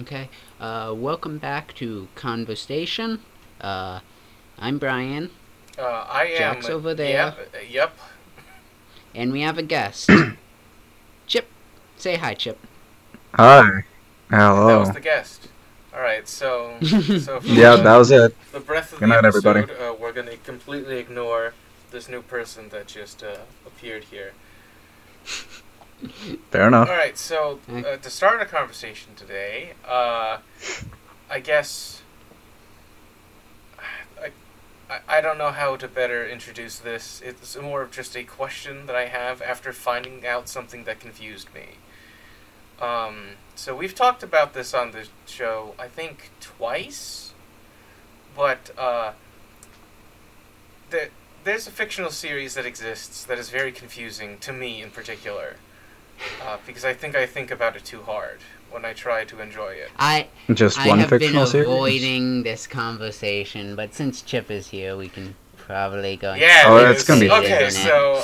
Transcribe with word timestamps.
Okay. 0.00 0.28
Uh, 0.58 0.92
welcome 0.96 1.38
back 1.38 1.72
to 1.74 2.08
ConverStation. 2.16 3.20
Uh, 3.60 4.00
I'm 4.58 4.78
Brian, 4.78 5.30
Uh, 5.78 5.82
I 5.82 6.24
am. 6.24 6.38
Jack's 6.54 6.68
over 6.68 6.94
there. 6.94 7.34
Yep. 7.36 7.54
uh, 7.54 7.58
Yep. 7.68 7.98
and 9.14 9.32
we 9.32 9.42
have 9.42 9.58
a 9.58 9.62
guest. 9.62 10.10
Chip. 11.26 11.48
Say 11.96 12.16
hi, 12.16 12.34
Chip. 12.34 12.58
Hi. 13.34 13.62
Hello. 13.62 13.82
That 14.30 14.36
Hello. 14.56 14.80
was 14.80 14.90
the 14.92 15.00
guest. 15.00 15.48
All 15.94 16.00
right. 16.00 16.26
So. 16.28 16.76
so 16.82 17.40
Yeah, 17.44 17.76
the, 17.76 17.82
that 17.82 17.96
was 17.96 18.10
it. 18.10 18.34
the 18.52 18.60
breath 18.60 18.92
of 18.92 18.98
Good 18.98 19.06
the 19.10 19.14
night, 19.14 19.24
episode, 19.24 19.56
everybody. 19.56 19.80
Uh, 19.80 19.94
we're 19.94 20.12
gonna 20.12 20.36
completely 20.38 20.98
ignore 20.98 21.54
this 21.90 22.08
new 22.08 22.22
person 22.22 22.68
that 22.70 22.86
just 22.88 23.22
uh, 23.22 23.36
appeared 23.66 24.04
here. 24.04 24.32
Fair 26.50 26.68
enough. 26.68 26.88
All 26.88 26.96
right. 26.96 27.16
So 27.16 27.60
uh, 27.68 27.96
to 27.96 28.10
start 28.10 28.40
a 28.40 28.46
conversation 28.46 29.14
today, 29.14 29.72
uh, 29.86 30.38
I 31.30 31.40
guess. 31.40 32.02
I, 34.20 34.30
I, 34.90 35.18
I 35.18 35.20
don't 35.20 35.38
know 35.38 35.50
how 35.50 35.76
to 35.76 35.88
better 35.88 36.26
introduce 36.28 36.78
this. 36.78 37.22
It's 37.24 37.56
more 37.56 37.82
of 37.82 37.90
just 37.90 38.16
a 38.16 38.24
question 38.24 38.86
that 38.86 38.96
I 38.96 39.06
have 39.06 39.40
after 39.42 39.72
finding 39.72 40.26
out 40.26 40.48
something 40.48 40.84
that 40.84 41.00
confused 41.00 41.52
me. 41.54 41.78
Um, 42.80 43.30
so 43.54 43.74
we've 43.74 43.94
talked 43.94 44.22
about 44.22 44.52
this 44.52 44.74
on 44.74 44.90
the 44.90 45.06
show, 45.26 45.74
I 45.78 45.86
think 45.86 46.30
twice, 46.40 47.32
but 48.36 48.72
uh, 48.76 49.12
there, 50.90 51.10
there's 51.44 51.68
a 51.68 51.70
fictional 51.70 52.10
series 52.10 52.54
that 52.54 52.66
exists 52.66 53.24
that 53.24 53.38
is 53.38 53.50
very 53.50 53.70
confusing 53.70 54.38
to 54.38 54.52
me 54.52 54.82
in 54.82 54.90
particular, 54.90 55.56
uh, 56.42 56.58
because 56.66 56.84
I 56.84 56.92
think 56.94 57.14
I 57.16 57.26
think 57.26 57.50
about 57.50 57.76
it 57.76 57.84
too 57.84 58.02
hard 58.02 58.38
when 58.70 58.84
I 58.84 58.92
try 58.92 59.24
to 59.24 59.40
enjoy 59.40 59.70
it. 59.72 59.90
I 59.98 60.28
Just 60.52 60.78
I 60.78 60.88
one 60.88 60.98
have 60.98 61.10
been 61.10 61.20
fictional 61.20 61.46
series. 61.46 61.68
avoiding 61.68 62.42
this 62.42 62.66
conversation, 62.66 63.76
but 63.76 63.94
since 63.94 64.22
Chip 64.22 64.50
is 64.50 64.68
here, 64.68 64.96
we 64.96 65.08
can 65.08 65.34
probably 65.56 66.16
go. 66.16 66.34
Yeah, 66.34 66.64
Oh, 66.66 66.90
it's 66.90 67.04
gonna 67.04 67.20
be- 67.20 67.30
okay. 67.30 67.66
Isn't 67.66 67.80
it? 67.80 67.84
So 67.84 68.22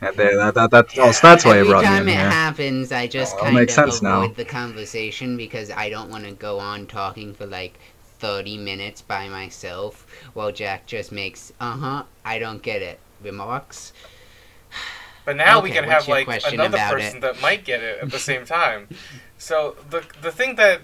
Yeah, 0.00 0.10
they- 0.12 0.36
that, 0.36 0.54
that, 0.54 0.70
that, 0.70 0.88
that's, 0.94 1.20
that's 1.20 1.44
why 1.44 1.52
I 1.56 1.58
Every 1.58 1.70
brought 1.70 1.82
me 1.82 1.88
time 1.88 2.08
it 2.08 2.12
here. 2.16 2.30
happens, 2.30 2.92
I 2.92 3.06
just 3.08 3.34
Oh, 3.36 3.40
kind 3.40 3.48
of 3.56 3.60
makes 3.62 3.74
sense 3.74 4.00
now. 4.00 4.22
avoid 4.22 4.36
the 4.36 4.44
conversation 4.44 5.36
because 5.36 5.70
I 5.70 5.90
don't 5.90 6.08
want 6.10 6.24
to 6.24 6.32
go 6.32 6.58
on 6.60 6.86
talking 6.86 7.34
for 7.34 7.46
like 7.46 7.78
30 8.20 8.58
minutes 8.58 9.02
by 9.02 9.28
myself 9.28 10.06
while 10.34 10.50
Jack 10.52 10.86
just 10.86 11.10
makes, 11.12 11.52
uh 11.60 11.76
huh, 11.76 12.02
I 12.24 12.38
don't 12.38 12.62
get 12.62 12.80
it 12.82 12.98
remarks. 13.22 13.92
But 15.28 15.36
now 15.36 15.60
we 15.60 15.70
can 15.70 15.84
have 15.84 16.08
like 16.08 16.26
another 16.50 16.78
person 16.78 17.18
it? 17.18 17.20
that 17.20 17.42
might 17.42 17.62
get 17.62 17.82
it 17.82 17.98
at 18.00 18.10
the 18.10 18.18
same 18.18 18.46
time. 18.46 18.88
So 19.36 19.76
the 19.90 20.02
the 20.22 20.32
thing 20.32 20.56
that 20.56 20.80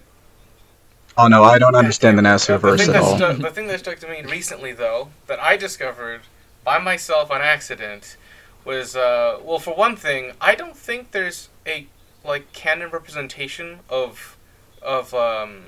Oh 1.17 1.29
no, 1.29 1.45
I 1.45 1.59
don't 1.59 1.75
understand 1.75 2.19
the 2.19 2.23
Nasu 2.23 2.49
the 2.49 2.59
verse 2.59 2.81
thing 2.81 2.91
at 2.91 2.93
that 2.93 3.03
all. 3.03 3.17
stuck 3.17 3.39
the 3.39 3.51
thing 3.51 3.69
that 3.69 3.79
stuck 3.79 4.01
to 4.01 4.07
me 4.07 4.21
recently 4.23 4.75
though 4.75 5.09
that 5.29 5.41
I 5.41 5.57
discovered 5.57 6.21
by 6.63 6.77
myself 6.77 7.31
on 7.31 7.41
accident 7.41 8.19
was 8.67 8.95
uh, 8.95 9.39
well 9.43 9.59
for 9.59 9.75
one 9.75 9.97
thing 9.97 10.33
I 10.43 10.55
don't 10.55 10.77
think 10.77 11.13
there's 11.13 11.49
a 11.67 11.87
like 12.23 12.53
canon 12.53 12.91
representation 12.91 13.79
of 13.89 14.37
of 14.83 15.15
um, 15.15 15.63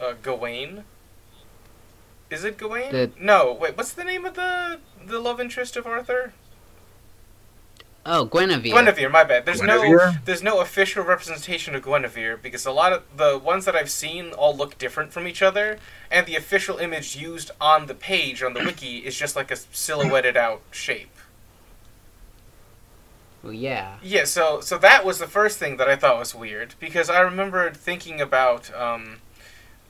uh, 0.00 0.12
Gawain. 0.22 0.84
Is 2.30 2.44
it 2.44 2.56
Gawain? 2.56 2.92
The- 2.92 3.10
No, 3.18 3.52
wait. 3.52 3.76
What's 3.76 3.92
the 3.92 4.04
name 4.04 4.24
of 4.24 4.34
the 4.34 4.78
the 5.04 5.18
love 5.18 5.40
interest 5.40 5.76
of 5.76 5.88
Arthur? 5.88 6.34
Oh, 8.04 8.24
Guinevere. 8.26 8.72
Guinevere, 8.72 9.10
my 9.10 9.22
bad. 9.22 9.46
There's 9.46 9.62
no 9.62 10.10
there's 10.24 10.42
no 10.42 10.60
official 10.60 11.04
representation 11.04 11.74
of 11.76 11.82
Guinevere 11.82 12.36
because 12.36 12.66
a 12.66 12.72
lot 12.72 12.92
of 12.92 13.04
the 13.16 13.38
ones 13.38 13.64
that 13.64 13.76
I've 13.76 13.90
seen 13.90 14.32
all 14.32 14.56
look 14.56 14.76
different 14.76 15.12
from 15.12 15.28
each 15.28 15.40
other, 15.40 15.78
and 16.10 16.26
the 16.26 16.34
official 16.34 16.78
image 16.78 17.14
used 17.14 17.52
on 17.60 17.86
the 17.86 17.94
page 17.94 18.42
on 18.42 18.54
the 18.54 18.60
wiki 18.64 18.98
is 18.98 19.16
just 19.16 19.36
like 19.36 19.52
a 19.52 19.56
silhouetted 19.56 20.36
out 20.36 20.62
shape. 20.72 21.16
Well, 23.42 23.52
yeah. 23.52 23.96
Yeah, 24.02 24.24
so 24.24 24.60
so 24.60 24.78
that 24.78 25.04
was 25.04 25.18
the 25.18 25.28
first 25.28 25.58
thing 25.58 25.76
that 25.76 25.88
I 25.88 25.94
thought 25.94 26.18
was 26.18 26.34
weird 26.34 26.74
because 26.80 27.08
I 27.08 27.20
remembered 27.20 27.76
thinking 27.76 28.20
about 28.20 28.72
um, 28.74 29.18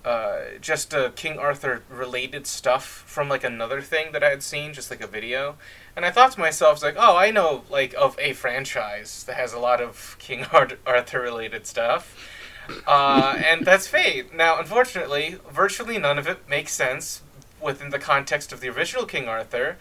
uh, 0.05 0.41
just 0.61 0.95
uh, 0.95 1.11
King 1.11 1.39
Arthur 1.39 1.83
related 1.89 2.47
stuff 2.47 3.05
from 3.07 3.29
like 3.29 3.45
another 3.45 3.81
thing 3.81 4.13
that 4.13 4.25
I 4.25 4.31
had 4.31 4.43
seen, 4.43 4.73
just 4.73 4.91
like 4.91 5.01
a 5.01 5.07
video, 5.07 5.57
and 5.95 6.05
I 6.05 6.11
thought 6.11 6.33
to 6.33 6.41
myself, 6.41 6.83
like, 6.83 6.97
oh, 6.99 7.17
I 7.17 7.31
know 7.31 7.63
like 7.71 7.95
of 7.95 8.19
a 8.19 8.33
franchise 8.33 9.25
that 9.25 9.37
has 9.37 9.53
a 9.53 9.59
lot 9.59 9.81
of 9.81 10.17
King 10.19 10.45
Ar- 10.53 10.79
Arthur 10.87 11.21
related 11.21 11.67
stuff. 11.67 12.17
Uh, 12.87 13.41
and 13.45 13.67
that's 13.67 13.87
Fate. 13.87 14.35
Now, 14.35 14.59
unfortunately, 14.59 15.37
virtually 15.51 15.99
none 15.99 16.19
of 16.19 16.29
it 16.29 16.49
makes 16.49 16.73
sense 16.73 17.23
within 17.61 17.91
the 17.91 17.99
context 17.99 18.53
of 18.53 18.61
the 18.61 18.69
original 18.69 19.05
King 19.05 19.29
Arthur, 19.29 19.77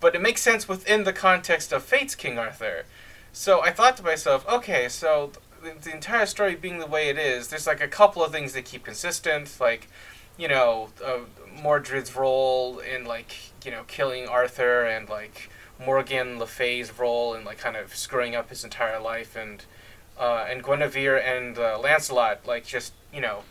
but 0.00 0.14
it 0.14 0.22
makes 0.22 0.42
sense 0.42 0.68
within 0.68 1.04
the 1.04 1.12
context 1.12 1.72
of 1.72 1.82
Fate's 1.82 2.14
King 2.14 2.38
Arthur. 2.38 2.84
So 3.32 3.60
I 3.62 3.70
thought 3.70 3.96
to 3.98 4.02
myself, 4.02 4.48
okay, 4.48 4.88
so 4.88 5.32
the, 5.62 5.74
the 5.82 5.94
entire 5.94 6.26
story 6.26 6.54
being 6.54 6.78
the 6.78 6.86
way 6.86 7.08
it 7.08 7.18
is, 7.18 7.48
there's 7.48 7.66
like 7.66 7.80
a 7.80 7.88
couple 7.88 8.24
of 8.24 8.32
things 8.32 8.52
that 8.54 8.64
keep 8.64 8.84
consistent, 8.84 9.56
like, 9.60 9.88
you 10.36 10.48
know, 10.48 10.88
uh, 11.04 11.20
Mordred's 11.58 12.14
role 12.14 12.78
in 12.78 13.04
like, 13.04 13.34
you 13.64 13.70
know, 13.70 13.82
killing 13.86 14.28
Arthur, 14.28 14.84
and 14.84 15.08
like 15.08 15.50
Morgan 15.84 16.38
Le 16.38 16.46
Fay's 16.46 16.98
role 16.98 17.34
in 17.34 17.44
like 17.44 17.58
kind 17.58 17.76
of 17.76 17.94
screwing 17.94 18.34
up 18.34 18.50
his 18.50 18.64
entire 18.64 19.00
life, 19.00 19.36
and 19.36 19.64
uh, 20.18 20.46
and 20.48 20.62
Guinevere 20.62 21.16
and 21.16 21.58
uh, 21.58 21.78
Lancelot 21.78 22.46
like 22.46 22.66
just 22.66 22.92
you 23.12 23.20
know, 23.20 23.42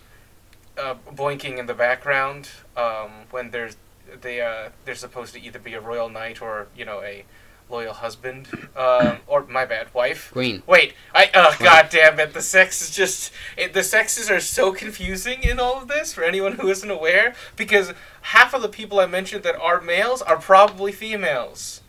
uh, 0.78 0.96
boinking 1.12 1.58
in 1.58 1.66
the 1.66 1.74
background 1.74 2.50
um, 2.78 3.12
when 3.32 3.50
there's 3.52 3.78
they 4.22 4.42
uh, 4.42 4.70
they're 4.86 4.96
supposed 4.96 5.34
to 5.34 5.42
either 5.42 5.60
be 5.60 5.74
a 5.74 5.82
royal 5.82 6.10
knight 6.10 6.42
or 6.42 6.68
you 6.78 6.86
know 6.86 7.02
a 7.02 7.26
loyal 7.70 7.94
husband 7.94 8.48
um, 8.76 9.18
or 9.28 9.46
my 9.48 9.66
bad 9.66 9.94
wife. 9.94 10.32
Green. 10.34 10.62
Wait, 10.68 10.94
I 11.14 11.30
oh 11.34 11.56
god 11.60 11.90
damn 11.92 12.20
it! 12.20 12.34
The 12.34 12.42
sex 12.42 12.82
is 12.82 12.92
just 12.96 13.32
it, 13.58 13.74
the 13.74 13.84
sexes 13.84 14.30
are 14.30 14.40
so 14.40 14.72
confusing 14.72 15.42
in 15.44 15.60
all 15.60 15.82
of 15.82 15.88
this 15.88 16.14
for 16.14 16.24
anyone 16.24 16.54
who 16.54 16.68
isn't 16.70 16.90
aware 16.92 17.34
because 17.56 17.94
half 18.22 18.54
of 18.54 18.62
the 18.62 18.70
people 18.70 19.00
I 19.00 19.06
mentioned 19.08 19.44
that 19.44 19.56
are 19.60 19.82
males 19.82 20.22
are 20.22 20.38
probably 20.38 20.92
females. 20.92 21.82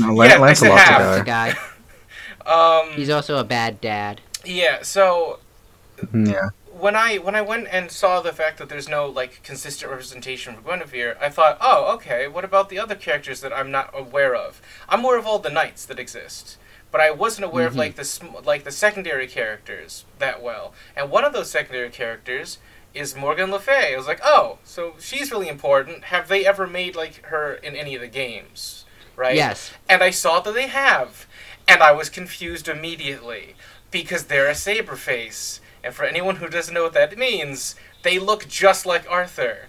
No, 0.00 0.14
Lan- 0.14 0.30
Yeah, 0.30 0.36
I 0.36 0.38
Lancelot's 0.40 0.74
a 0.74 0.76
half. 0.78 1.18
The 1.18 1.24
guy. 1.24 1.52
guy. 1.52 1.58
Um, 2.46 2.92
He's 2.94 3.10
also 3.10 3.36
a 3.36 3.44
bad 3.44 3.80
dad. 3.82 4.22
yeah, 4.46 4.80
so 4.82 5.40
Yeah. 6.12 6.48
When 6.80 6.96
I 6.96 7.18
when 7.18 7.34
I 7.34 7.40
went 7.42 7.68
and 7.70 7.90
saw 7.90 8.20
the 8.20 8.32
fact 8.32 8.58
that 8.58 8.68
there's 8.68 8.88
no 8.88 9.06
like 9.06 9.42
consistent 9.42 9.90
representation 9.90 10.54
for 10.54 10.62
Guinevere, 10.62 11.16
I 11.20 11.28
thought, 11.28 11.58
oh, 11.60 11.92
okay. 11.94 12.26
What 12.28 12.44
about 12.44 12.68
the 12.68 12.78
other 12.78 12.94
characters 12.94 13.40
that 13.40 13.52
I'm 13.52 13.70
not 13.70 13.90
aware 13.94 14.34
of? 14.34 14.60
I'm 14.88 15.04
aware 15.04 15.18
of 15.18 15.26
all 15.26 15.38
the 15.38 15.50
knights 15.50 15.84
that 15.86 15.98
exist, 15.98 16.58
but 16.90 17.00
I 17.00 17.10
wasn't 17.10 17.44
aware 17.44 17.66
of 17.66 17.74
Mhm. 17.74 17.78
like 17.78 17.96
the 17.96 18.04
sm- 18.04 18.36
like 18.44 18.64
the 18.64 18.72
secondary 18.72 19.26
characters 19.26 20.04
that 20.18 20.42
well. 20.42 20.72
And 20.96 21.10
one 21.10 21.24
of 21.24 21.32
those 21.32 21.50
secondary 21.50 21.90
characters 21.90 22.58
is 22.92 23.14
Morgan 23.14 23.50
Le 23.52 23.60
Fay. 23.60 23.94
I 23.94 23.96
was 23.96 24.06
like, 24.08 24.20
oh, 24.24 24.58
so 24.64 24.94
she's 24.98 25.30
really 25.30 25.48
important. 25.48 26.04
Have 26.04 26.28
they 26.28 26.44
ever 26.44 26.66
made 26.66 26.96
like 26.96 27.24
her 27.26 27.54
in 27.54 27.76
any 27.76 27.94
of 27.94 28.00
the 28.00 28.08
games? 28.08 28.84
Right. 29.16 29.36
Yes. 29.36 29.70
And 29.88 30.02
I 30.02 30.10
saw 30.10 30.40
that 30.40 30.54
they 30.54 30.66
have. 30.68 31.26
And 31.68 31.82
I 31.84 31.92
was 31.92 32.08
confused 32.08 32.68
immediately 32.68 33.54
because 33.92 34.24
they're 34.24 34.48
a 34.48 34.54
saber 34.56 34.96
face. 34.96 35.59
And 35.82 35.94
for 35.94 36.04
anyone 36.04 36.36
who 36.36 36.48
doesn't 36.48 36.74
know 36.74 36.82
what 36.82 36.92
that 36.94 37.16
means, 37.16 37.74
they 38.02 38.18
look 38.18 38.46
just 38.48 38.84
like 38.86 39.04
Arthur. 39.10 39.66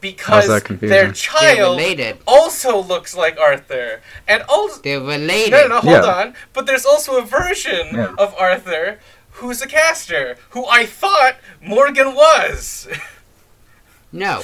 Because 0.00 0.46
their 0.46 0.76
They're 0.76 1.12
child 1.12 1.80
also 2.26 2.78
looks 2.82 3.16
like 3.16 3.38
Arthur. 3.38 4.00
And 4.28 4.42
also 4.48 4.80
They're 4.82 5.00
related. 5.00 5.50
no, 5.52 5.62
no, 5.62 5.68
no, 5.68 5.80
hold 5.80 6.04
Yeah. 6.04 6.12
on. 6.20 6.34
But 6.52 6.66
there's 6.66 6.84
also 6.84 7.16
a 7.16 7.22
version 7.22 7.88
Yeah. 7.94 8.14
of 8.18 8.34
Arthur 8.38 8.98
who's 9.38 9.62
a 9.62 9.66
caster, 9.66 10.36
who 10.50 10.66
I 10.66 10.84
thought 10.86 11.36
Morgan 11.62 12.14
was. 12.14 12.88
No. 14.16 14.42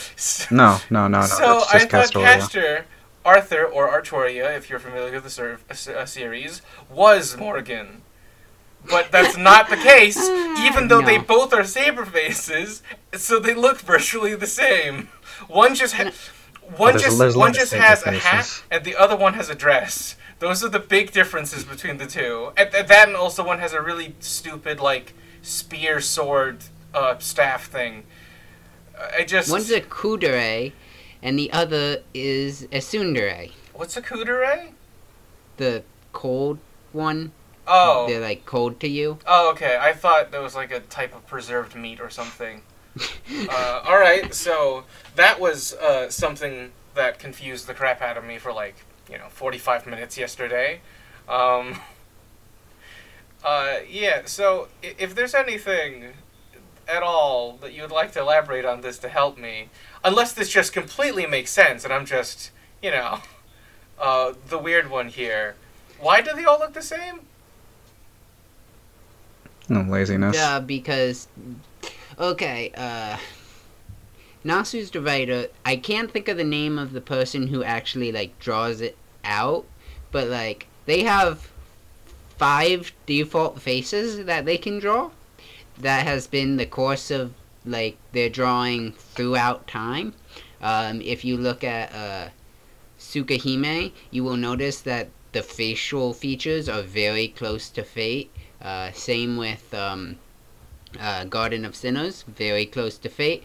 No, 0.50 0.80
no, 0.90 1.06
no, 1.06 1.20
no. 1.20 1.26
so 1.26 1.60
that's 1.60 1.74
I 1.74 1.78
thought 1.86 2.06
Castoria. 2.10 2.24
Caster, 2.24 2.84
Arthur 3.24 3.64
or 3.64 3.88
Artoria, 3.88 4.56
if 4.56 4.68
you're 4.68 4.80
familiar 4.80 5.12
with 5.12 5.22
the 5.22 5.30
ser- 5.30 5.60
s- 5.70 5.86
uh, 5.86 6.04
series, 6.06 6.60
was 6.88 7.36
Morgan. 7.36 8.02
But 8.88 9.12
that's 9.12 9.36
not 9.36 9.68
the 9.68 9.76
case, 9.76 10.18
even 10.60 10.88
though 10.88 11.02
they 11.02 11.18
both 11.18 11.52
are 11.52 11.64
saber 11.64 12.04
faces, 12.06 12.82
so 13.14 13.38
they 13.38 13.54
look 13.54 13.80
virtually 13.80 14.34
the 14.34 14.46
same. 14.46 15.08
One 15.48 15.74
just 15.74 15.94
ha- 15.94 16.12
one 16.76 16.92
There's- 16.94 17.02
just 17.02 17.18
there's 17.18 17.36
one 17.36 17.52
just 17.52 17.70
saber 17.70 17.82
has 17.82 18.02
a 18.06 18.12
hat, 18.12 18.62
and 18.70 18.84
the 18.84 18.96
other 18.96 19.16
one 19.16 19.34
has 19.34 19.50
a 19.50 19.54
dress. 19.54 20.16
Those 20.38 20.64
are 20.64 20.68
the 20.70 20.78
big 20.78 21.12
differences 21.12 21.64
between 21.64 21.98
the 21.98 22.06
two. 22.06 22.52
And, 22.56 22.74
and 22.74 22.88
that 22.88 23.08
and 23.08 23.16
also 23.16 23.44
one 23.44 23.58
has 23.58 23.74
a 23.74 23.82
really 23.82 24.14
stupid 24.20 24.80
like 24.80 25.12
spear 25.42 26.00
sword 26.00 26.64
uh, 26.94 27.18
staff 27.18 27.66
thing. 27.66 28.04
Uh, 28.98 29.08
I 29.18 29.24
just 29.24 29.50
One's 29.50 29.70
a 29.70 29.82
kuudere, 29.82 30.72
and 31.22 31.38
the 31.38 31.52
other 31.52 32.02
is 32.14 32.62
a 32.64 32.78
tsundere. 32.78 33.52
what's 33.74 33.96
a 33.98 34.02
kuudere? 34.02 34.70
The 35.58 35.84
cold 36.12 36.58
one. 36.92 37.32
Oh. 37.72 38.06
they're 38.08 38.20
like 38.20 38.44
cold 38.44 38.80
to 38.80 38.88
you. 38.88 39.18
Oh, 39.26 39.50
okay. 39.52 39.78
I 39.80 39.92
thought 39.92 40.32
that 40.32 40.42
was 40.42 40.56
like 40.56 40.72
a 40.72 40.80
type 40.80 41.14
of 41.14 41.26
preserved 41.26 41.76
meat 41.76 42.00
or 42.00 42.10
something. 42.10 42.62
uh, 43.48 43.82
all 43.84 43.98
right, 43.98 44.34
so 44.34 44.84
that 45.14 45.38
was 45.38 45.74
uh, 45.74 46.10
something 46.10 46.72
that 46.94 47.20
confused 47.20 47.68
the 47.68 47.74
crap 47.74 48.02
out 48.02 48.16
of 48.16 48.24
me 48.24 48.38
for 48.38 48.52
like 48.52 48.74
you 49.08 49.16
know 49.16 49.28
45 49.28 49.86
minutes 49.86 50.18
yesterday. 50.18 50.80
Um, 51.28 51.80
uh, 53.44 53.76
yeah. 53.88 54.22
So 54.24 54.68
if 54.82 55.14
there's 55.14 55.34
anything 55.34 56.06
at 56.88 57.04
all 57.04 57.52
that 57.58 57.72
you 57.72 57.82
would 57.82 57.92
like 57.92 58.10
to 58.12 58.20
elaborate 58.20 58.64
on 58.64 58.80
this 58.80 58.98
to 58.98 59.08
help 59.08 59.38
me, 59.38 59.68
unless 60.02 60.32
this 60.32 60.50
just 60.50 60.72
completely 60.72 61.26
makes 61.26 61.52
sense 61.52 61.84
and 61.84 61.92
I'm 61.92 62.04
just 62.04 62.50
you 62.82 62.90
know 62.90 63.20
uh, 64.00 64.32
the 64.48 64.58
weird 64.58 64.90
one 64.90 65.08
here. 65.08 65.54
Why 66.00 66.20
do 66.22 66.32
they 66.34 66.44
all 66.44 66.58
look 66.58 66.72
the 66.72 66.82
same? 66.82 67.20
No 69.70 69.82
laziness. 69.82 70.36
Yeah, 70.36 70.60
because 70.60 71.28
okay, 72.18 72.72
uh 72.76 73.16
Nasu's 74.44 74.90
divider. 74.90 75.46
I 75.64 75.76
can't 75.76 76.10
think 76.10 76.28
of 76.28 76.36
the 76.36 76.44
name 76.44 76.78
of 76.78 76.92
the 76.92 77.00
person 77.00 77.46
who 77.48 77.62
actually 77.62 78.10
like 78.10 78.38
draws 78.38 78.80
it 78.80 78.96
out, 79.24 79.64
but 80.10 80.28
like 80.28 80.66
they 80.86 81.02
have 81.02 81.50
five 82.36 82.92
default 83.06 83.60
faces 83.60 84.24
that 84.24 84.44
they 84.44 84.58
can 84.58 84.78
draw. 84.78 85.10
That 85.78 86.04
has 86.04 86.26
been 86.26 86.56
the 86.56 86.66
course 86.66 87.10
of 87.10 87.32
like 87.64 87.96
their 88.12 88.28
drawing 88.28 88.92
throughout 88.92 89.68
time. 89.68 90.14
Um, 90.60 91.00
if 91.02 91.24
you 91.24 91.36
look 91.36 91.62
at 91.62 91.94
uh, 91.94 92.30
Tsukihime, 92.98 93.92
you 94.10 94.24
will 94.24 94.36
notice 94.36 94.80
that 94.80 95.10
the 95.32 95.42
facial 95.42 96.12
features 96.12 96.68
are 96.68 96.82
very 96.82 97.28
close 97.28 97.70
to 97.70 97.84
Fate. 97.84 98.30
Uh, 98.60 98.92
same 98.92 99.36
with 99.36 99.72
um, 99.74 100.16
uh, 100.98 101.24
Garden 101.24 101.64
of 101.64 101.74
Sinners, 101.74 102.24
very 102.28 102.66
close 102.66 102.98
to 102.98 103.08
Fate. 103.08 103.42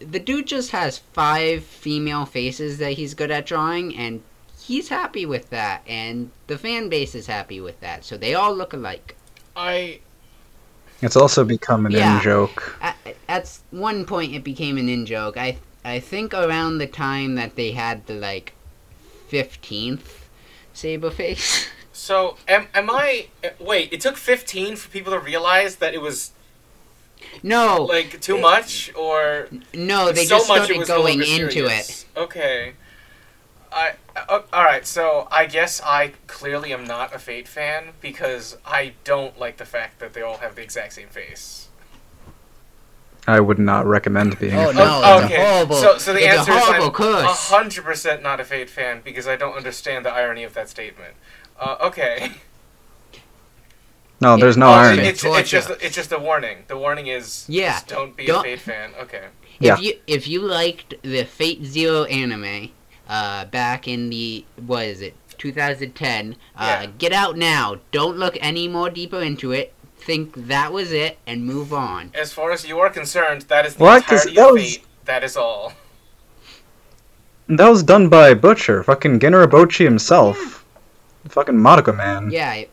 The 0.00 0.18
dude 0.20 0.46
just 0.46 0.70
has 0.72 0.98
five 0.98 1.64
female 1.64 2.24
faces 2.26 2.78
that 2.78 2.92
he's 2.92 3.14
good 3.14 3.30
at 3.30 3.46
drawing, 3.46 3.96
and 3.96 4.22
he's 4.60 4.88
happy 4.88 5.24
with 5.26 5.50
that, 5.50 5.82
and 5.86 6.30
the 6.46 6.58
fan 6.58 6.88
base 6.88 7.14
is 7.14 7.26
happy 7.26 7.60
with 7.60 7.80
that. 7.80 8.04
So 8.04 8.16
they 8.16 8.34
all 8.34 8.54
look 8.54 8.72
alike. 8.72 9.16
I 9.56 10.00
It's 11.00 11.16
also 11.16 11.44
become 11.44 11.86
an 11.86 11.92
Yeah. 11.92 12.16
in 12.16 12.22
joke. 12.22 12.76
At, 12.80 12.96
at 13.28 13.58
one 13.70 14.04
point, 14.04 14.34
it 14.34 14.44
became 14.44 14.76
an 14.78 14.88
in 14.88 15.06
joke. 15.06 15.36
I 15.36 15.58
I 15.84 16.00
think 16.00 16.34
around 16.34 16.78
the 16.78 16.86
time 16.86 17.36
that 17.36 17.56
they 17.56 17.72
had 17.72 18.06
the 18.06 18.14
like 18.14 18.52
fifteenth 19.28 20.28
saber 20.72 21.10
face. 21.10 21.68
So 22.08 22.38
am 22.48 22.68
am 22.72 22.88
I? 22.88 23.26
uh, 23.44 23.48
Wait, 23.60 23.92
it 23.92 24.00
took 24.00 24.16
fifteen 24.16 24.76
for 24.76 24.88
people 24.88 25.12
to 25.12 25.18
realize 25.18 25.76
that 25.76 25.92
it 25.92 26.00
was 26.00 26.32
no, 27.42 27.84
like 27.84 28.18
too 28.22 28.40
much, 28.40 28.90
or 28.94 29.48
no, 29.74 30.10
they 30.10 30.24
so 30.24 30.36
just 30.38 30.48
much 30.48 30.70
it 30.70 30.76
started 30.76 30.78
was 30.78 30.88
going 30.88 31.22
into 31.22 31.66
it. 31.66 32.06
Okay. 32.16 32.72
I 33.70 33.96
uh, 34.16 34.40
all 34.54 34.64
right. 34.64 34.86
So 34.86 35.28
I 35.30 35.44
guess 35.44 35.82
I 35.84 36.12
clearly 36.26 36.72
am 36.72 36.86
not 36.86 37.14
a 37.14 37.18
Fate 37.18 37.46
fan 37.46 37.88
because 38.00 38.56
I 38.64 38.94
don't 39.04 39.38
like 39.38 39.58
the 39.58 39.66
fact 39.66 39.98
that 39.98 40.14
they 40.14 40.22
all 40.22 40.38
have 40.38 40.54
the 40.54 40.62
exact 40.62 40.94
same 40.94 41.08
face. 41.08 41.68
I 43.26 43.40
would 43.40 43.58
not 43.58 43.84
recommend 43.84 44.38
being. 44.38 44.54
Oh, 44.54 44.70
a 44.70 44.72
no. 44.72 45.02
fan. 45.02 45.24
it's 45.24 45.34
a 45.34 45.36
horrible- 45.36 45.76
So 45.76 45.98
so 45.98 46.14
the 46.14 46.20
it's 46.20 46.28
a 46.28 46.38
answer 46.38 46.52
is 46.52 46.64
horrible 46.64 47.04
I'm 47.04 47.26
hundred 47.26 47.84
percent 47.84 48.22
not 48.22 48.40
a 48.40 48.44
Fate 48.44 48.70
fan 48.70 49.02
because 49.04 49.28
I 49.28 49.36
don't 49.36 49.54
understand 49.54 50.06
the 50.06 50.10
irony 50.10 50.44
of 50.44 50.54
that 50.54 50.70
statement. 50.70 51.14
Uh, 51.58 51.76
okay. 51.82 52.30
No, 54.20 54.36
there's 54.36 54.56
no 54.56 54.66
Oh, 54.68 54.72
irony. 54.72 55.02
It's, 55.02 55.22
Torture. 55.22 55.40
it's 55.40 55.50
just 55.50 55.70
it's 55.80 55.94
just 55.94 56.10
a 56.12 56.18
warning. 56.18 56.58
The 56.66 56.76
warning 56.76 57.06
is 57.06 57.44
Yeah, 57.48 57.72
just 57.74 57.86
don't 57.88 58.16
be 58.16 58.26
don't- 58.26 58.40
a 58.44 58.56
Fate 58.56 58.60
fan. 58.60 58.90
Okay. 59.00 59.24
Yeah. 59.60 59.74
If 59.74 59.80
you 59.82 59.92
if 60.06 60.26
you 60.28 60.40
liked 60.42 60.94
the 61.02 61.22
Fate 61.24 61.64
Zero 61.64 62.02
anime, 62.04 62.70
uh, 63.08 63.44
back 63.46 63.86
in 63.86 64.10
the 64.10 64.44
what 64.66 64.86
is 64.86 65.00
it, 65.02 65.14
2010, 65.38 66.34
uh, 66.56 66.64
Yeah. 66.82 66.86
get 66.98 67.12
out 67.12 67.36
now. 67.36 67.76
Don't 67.92 68.16
look 68.16 68.36
any 68.40 68.66
more 68.66 68.90
deeper 68.90 69.20
into 69.20 69.52
it. 69.52 69.72
Think 69.98 70.32
that 70.48 70.72
was 70.72 70.90
it 70.92 71.18
and 71.26 71.44
move 71.44 71.72
on. 71.72 72.10
As 72.14 72.32
far 72.32 72.50
as 72.50 72.66
you 72.66 72.78
are 72.80 72.90
concerned, 72.90 73.42
that 73.42 73.66
is 73.66 73.74
the 73.76 73.84
What? 73.84 74.04
'Cause 74.06 74.26
entirety 74.26 74.34
that 74.36 74.46
of 74.48 74.52
was- 74.54 74.62
Fate. 74.76 74.84
That 75.04 75.24
is 75.24 75.36
all. 75.36 75.72
That 77.48 77.68
was 77.68 77.82
done 77.82 78.08
by 78.08 78.34
Butcher, 78.34 78.82
fucking 78.82 79.20
Gen 79.20 79.32
Urobuchi 79.32 79.84
himself. 79.84 80.64
Fucking 81.28 81.54
Madoka 81.54 81.96
man. 81.96 82.30
Yeah, 82.30 82.54
it- 82.54 82.72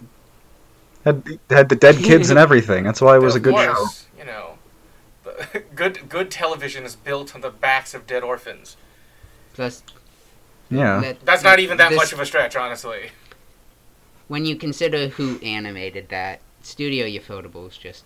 Had, 1.04 1.40
had 1.50 1.70
the 1.70 1.76
dead 1.76 1.98
kids 1.98 2.30
and 2.30 2.40
everything. 2.40 2.84
That's 2.84 3.00
why 3.02 3.16
it 3.16 3.22
was 3.22 3.36
a 3.36 3.38
Of 3.38 3.44
good 3.44 3.56
show. 3.56 3.74
course, 3.74 4.06
You 4.18 4.26
know, 4.26 4.58
good 5.76 6.10
good 6.10 6.32
television 6.32 6.84
is 6.84 6.96
built 6.96 7.36
on 7.36 7.42
the 7.42 7.50
backs 7.52 7.94
of 7.94 8.08
dead 8.08 8.24
orphans. 8.24 8.78
plus 9.54 9.84
Yeah. 10.70 11.00
that- 11.02 11.24
That's 11.26 11.44
not 11.44 11.60
even 11.60 11.78
that 11.78 11.90
this- 11.90 11.98
much 11.98 12.12
of 12.14 12.20
a 12.20 12.26
stretch, 12.26 12.56
honestly. 12.56 13.12
when 14.28 14.46
you 14.46 14.56
consider 14.56 15.10
who 15.10 15.40
animated 15.42 16.10
that. 16.10 16.40
Studio 16.64 17.06
Ufotable's 17.06 17.78
just 17.78 18.04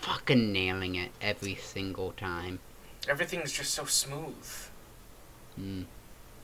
fucking 0.00 0.52
nailing 0.52 0.96
it 0.96 1.12
every 1.22 1.54
single 1.54 2.10
time. 2.12 2.58
Everything's 3.08 3.52
just 3.52 3.72
so 3.72 3.84
smooth. 3.84 4.34
Mm. 5.60 5.84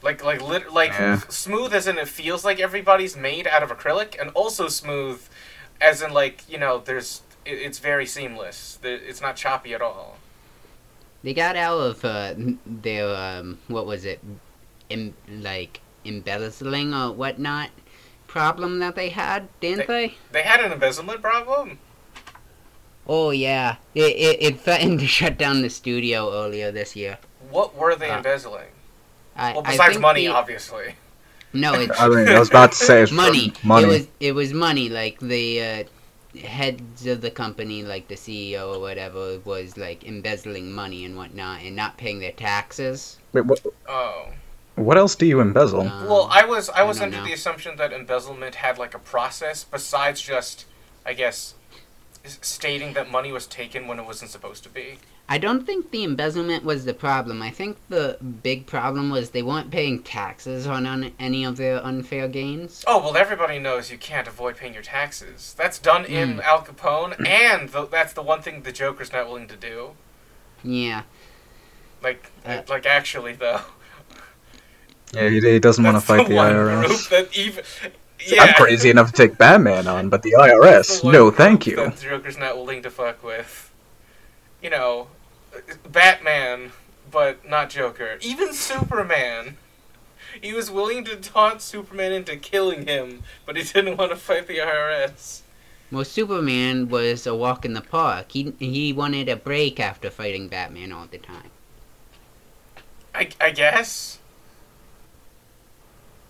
Like 0.05 0.23
like 0.23 0.43
lit, 0.43 0.73
like 0.73 0.91
Yeah. 0.91 1.21
smooth 1.31 1.73
as 1.75 1.87
in 1.89 1.97
it 1.99 2.09
feels 2.09 2.45
like 2.45 2.61
everybody's 2.61 3.17
made 3.17 3.47
out 3.47 3.63
of 3.63 3.71
acrylic, 3.71 4.21
and 4.21 4.31
also 4.35 4.69
smooth 4.69 5.21
as 5.81 6.03
in 6.03 6.13
like 6.13 6.45
you 6.49 6.59
know 6.59 6.79
there's 6.79 7.23
it, 7.47 7.53
it's 7.55 7.79
very 7.79 8.05
seamless. 8.07 8.79
It's 8.85 9.23
not 9.23 9.35
choppy 9.37 9.73
at 9.75 9.81
all. 9.81 10.19
They 11.23 11.33
got 11.33 11.57
out 11.57 11.79
of 11.79 12.05
uh, 12.05 12.35
their 12.67 13.09
um, 13.17 13.59
what 13.69 13.87
was 13.87 14.05
it, 14.05 14.21
Em- 14.91 15.15
like 15.29 15.81
embezzling 16.05 16.93
or 16.93 17.11
whatnot 17.13 17.71
problem 18.27 18.81
that 18.81 18.95
they 18.97 19.09
had, 19.09 19.49
didn't 19.61 19.87
they? 19.87 20.17
They 20.33 20.43
had 20.43 20.61
an 20.61 20.71
embezzlement 20.71 21.23
problem. 21.23 21.79
Oh 23.07 23.31
yeah, 23.31 23.77
it, 23.95 24.03
it 24.17 24.43
it 24.43 24.61
threatened 24.61 25.01
to 25.01 25.07
shut 25.07 25.39
down 25.39 25.63
the 25.63 25.71
studio 25.71 26.31
earlier 26.45 26.71
this 26.71 26.95
year. 26.95 27.17
What 27.49 27.75
were 27.75 27.95
they 27.97 28.11
Uh, 28.11 28.19
embezzling? 28.19 28.69
I, 29.37 29.53
Well, 29.53 29.63
I 29.65 29.71
besides 29.73 29.93
think 29.95 30.03
money, 30.03 30.27
the- 30.27 30.33
obviously. 30.35 30.95
No, 31.53 31.75
it's 31.75 32.01
I 32.01 32.09
mean, 32.09 32.29
I 32.29 32.39
was 32.41 32.49
about 32.51 32.73
to 32.73 32.79
say 32.79 33.03
it's 33.03 33.13
money. 33.13 33.53
Money. 33.63 33.85
It 33.85 33.89
was 33.89 34.09
it 34.21 34.33
was 34.33 34.53
money. 34.53 34.89
Like 34.89 35.21
the 35.21 35.63
uh, 35.63 35.85
heads 36.41 37.07
of 37.07 37.21
the 37.21 37.31
company, 37.31 37.85
like 37.85 38.09
the 38.09 38.17
CEO 38.17 38.75
or 38.75 38.81
whatever, 38.81 39.39
was 39.45 39.77
like 39.77 40.05
embezzling 40.05 40.73
money 40.73 41.05
and 41.05 41.17
whatnot, 41.17 41.63
and 41.63 41.77
not 41.77 41.97
paying 41.97 42.19
their 42.19 42.33
taxes. 42.33 43.19
Wait, 43.33 43.45
what, 43.47 43.61
Oh. 43.89 44.31
what 44.75 44.99
else 44.99 45.15
do 45.15 45.27
you 45.27 45.39
embezzle? 45.39 45.83
Um, 45.83 46.07
Well, 46.09 46.29
I 46.29 46.45
was 46.45 46.71
I 46.71 46.81
I 46.81 46.83
was 46.83 46.99
don't 46.99 47.05
under 47.07 47.19
know. 47.19 47.25
the 47.27 47.33
assumption 47.33 47.77
that 47.77 47.93
embezzlement 47.93 48.57
had 48.57 48.77
like 48.79 48.95
a 48.95 48.99
process 48.99 49.63
besides 49.63 50.21
just, 50.21 50.65
I 51.07 51.13
guess, 51.13 51.55
stating 52.25 52.95
that 52.95 53.13
money 53.13 53.31
was 53.31 53.47
taken 53.47 53.87
when 53.87 54.01
it 54.01 54.07
wasn't 54.07 54.33
supposed 54.33 54.65
to 54.65 54.69
be. 54.71 54.99
I 55.27 55.39
don't 55.39 55.65
think 55.65 55.91
the 55.91 56.05
embezzlement 56.05 56.65
was 56.65 56.85
the 56.85 56.93
problem. 56.93 57.41
I 57.41 57.51
think 57.51 57.79
the 57.89 58.19
big 58.43 58.67
problem 58.67 59.09
was 59.11 59.31
they 59.31 59.43
weren't 59.43 59.71
paying 59.71 60.03
taxes 60.03 60.67
on, 60.67 60.85
on 60.87 61.13
any 61.19 61.45
of 61.45 61.57
their 61.57 61.83
unfair 61.85 62.29
gains. 62.29 62.85
Oh 62.87 62.99
well, 63.01 63.17
everybody 63.17 63.59
knows 63.59 63.91
you 63.91 63.97
can't 63.97 64.29
avoid 64.29 64.57
paying 64.59 64.75
your 64.75 64.83
taxes. 64.83 65.55
That's 65.57 65.79
done 65.79 66.05
in 66.05 66.37
Mm. 66.37 66.43
Al 66.43 66.61
Capone, 66.63 67.27
and 67.27 67.73
th- 67.73 67.89
that's 67.91 68.13
the 68.13 68.23
one 68.23 68.43
thing 68.43 68.63
the 68.63 68.73
Joker's 68.73 69.13
not 69.13 69.27
willing 69.27 69.49
to 69.49 69.57
do. 69.57 69.93
Yeah. 70.63 71.03
Like, 72.03 72.31
Uh, 72.45 72.61
like 72.69 72.85
actually 72.85 73.33
though, 73.33 73.63
Yeah, 75.15 75.29
he, 75.31 75.41
he 75.41 75.59
doesn't 75.59 75.83
want 75.85 75.97
to 75.97 76.01
fight 76.03 76.29
the, 76.29 76.35
one 76.35 76.53
IRS. 76.53 76.87
Group 76.87 77.09
that 77.11 77.37
even, 77.39 77.65
yeah, 78.27 78.43
I'm 78.43 78.55
crazy 78.55 78.91
enough 78.91 79.13
to 79.13 79.27
take 79.27 79.39
Batman 79.39 79.87
on, 79.87 80.11
but 80.11 80.23
the 80.23 80.35
IRS, 80.39 81.01
the 81.03 81.13
no, 81.13 81.31
thank 81.31 81.67
you. 81.67 81.77
That 81.77 81.97
the 81.97 82.03
Joker's 82.03 82.37
not 82.37 82.57
willing 82.57 82.83
to 82.83 82.91
fuck 82.91 83.23
with. 83.25 83.64
You 84.65 84.71
know, 84.71 85.09
Batman, 85.87 86.73
but 87.11 87.47
not 87.47 87.69
Joker. 87.69 88.17
Even 88.23 88.55
Superman. 88.55 89.59
He 90.41 90.55
was 90.55 90.71
willing 90.71 91.05
to 91.05 91.17
taunt 91.17 91.61
Superman 91.61 92.13
into 92.13 92.37
killing 92.37 92.87
him, 92.87 93.25
but 93.45 93.57
he 93.57 93.63
didn't 93.63 93.99
want 93.99 94.11
to 94.13 94.17
fight 94.17 94.47
the 94.49 94.57
IRS. 94.57 95.43
Well, 95.93 96.05
Superman 96.05 96.89
was 96.89 97.27
a 97.27 97.37
walk 97.37 97.67
in 97.67 97.75
the 97.75 97.83
park. 97.83 98.33
He 98.33 98.55
he 98.59 98.91
wanted 98.91 99.29
a 99.29 99.37
break 99.37 99.79
after 99.79 100.09
fighting 100.09 100.49
Batman 100.49 100.93
all 100.93 101.09
the 101.09 101.19
time. 101.19 101.51
I, 103.15 103.29
I 103.39 103.51
guess. 103.51 104.19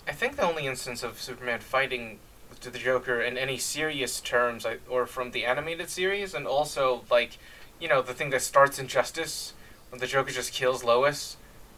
I 0.09 0.13
think 0.13 0.35
the 0.35 0.43
only 0.43 0.67
instance 0.67 1.05
of 1.05 1.23
Superman 1.23 1.61
fighting 1.61 2.19
to 2.61 2.69
the 2.69 2.79
Joker 2.79 3.23
in 3.23 3.39
any 3.39 3.59
serious 3.59 4.21
terms, 4.21 4.67
I, 4.67 4.79
or 4.91 5.07
from 5.07 5.31
the 5.31 5.45
animated 5.45 5.89
series, 5.89 6.35
and 6.35 6.47
also 6.47 7.05
like, 7.11 7.39
you 7.81 7.89
know, 7.89 8.03
the 8.03 8.15
thing 8.15 8.31
that 8.31 8.43
starts 8.43 8.79
Injustice 8.79 9.53
when 9.91 10.01
the 10.01 10.07
Joker 10.07 10.31
just 10.31 10.53
kills 10.53 10.83
Lois, 10.85 11.37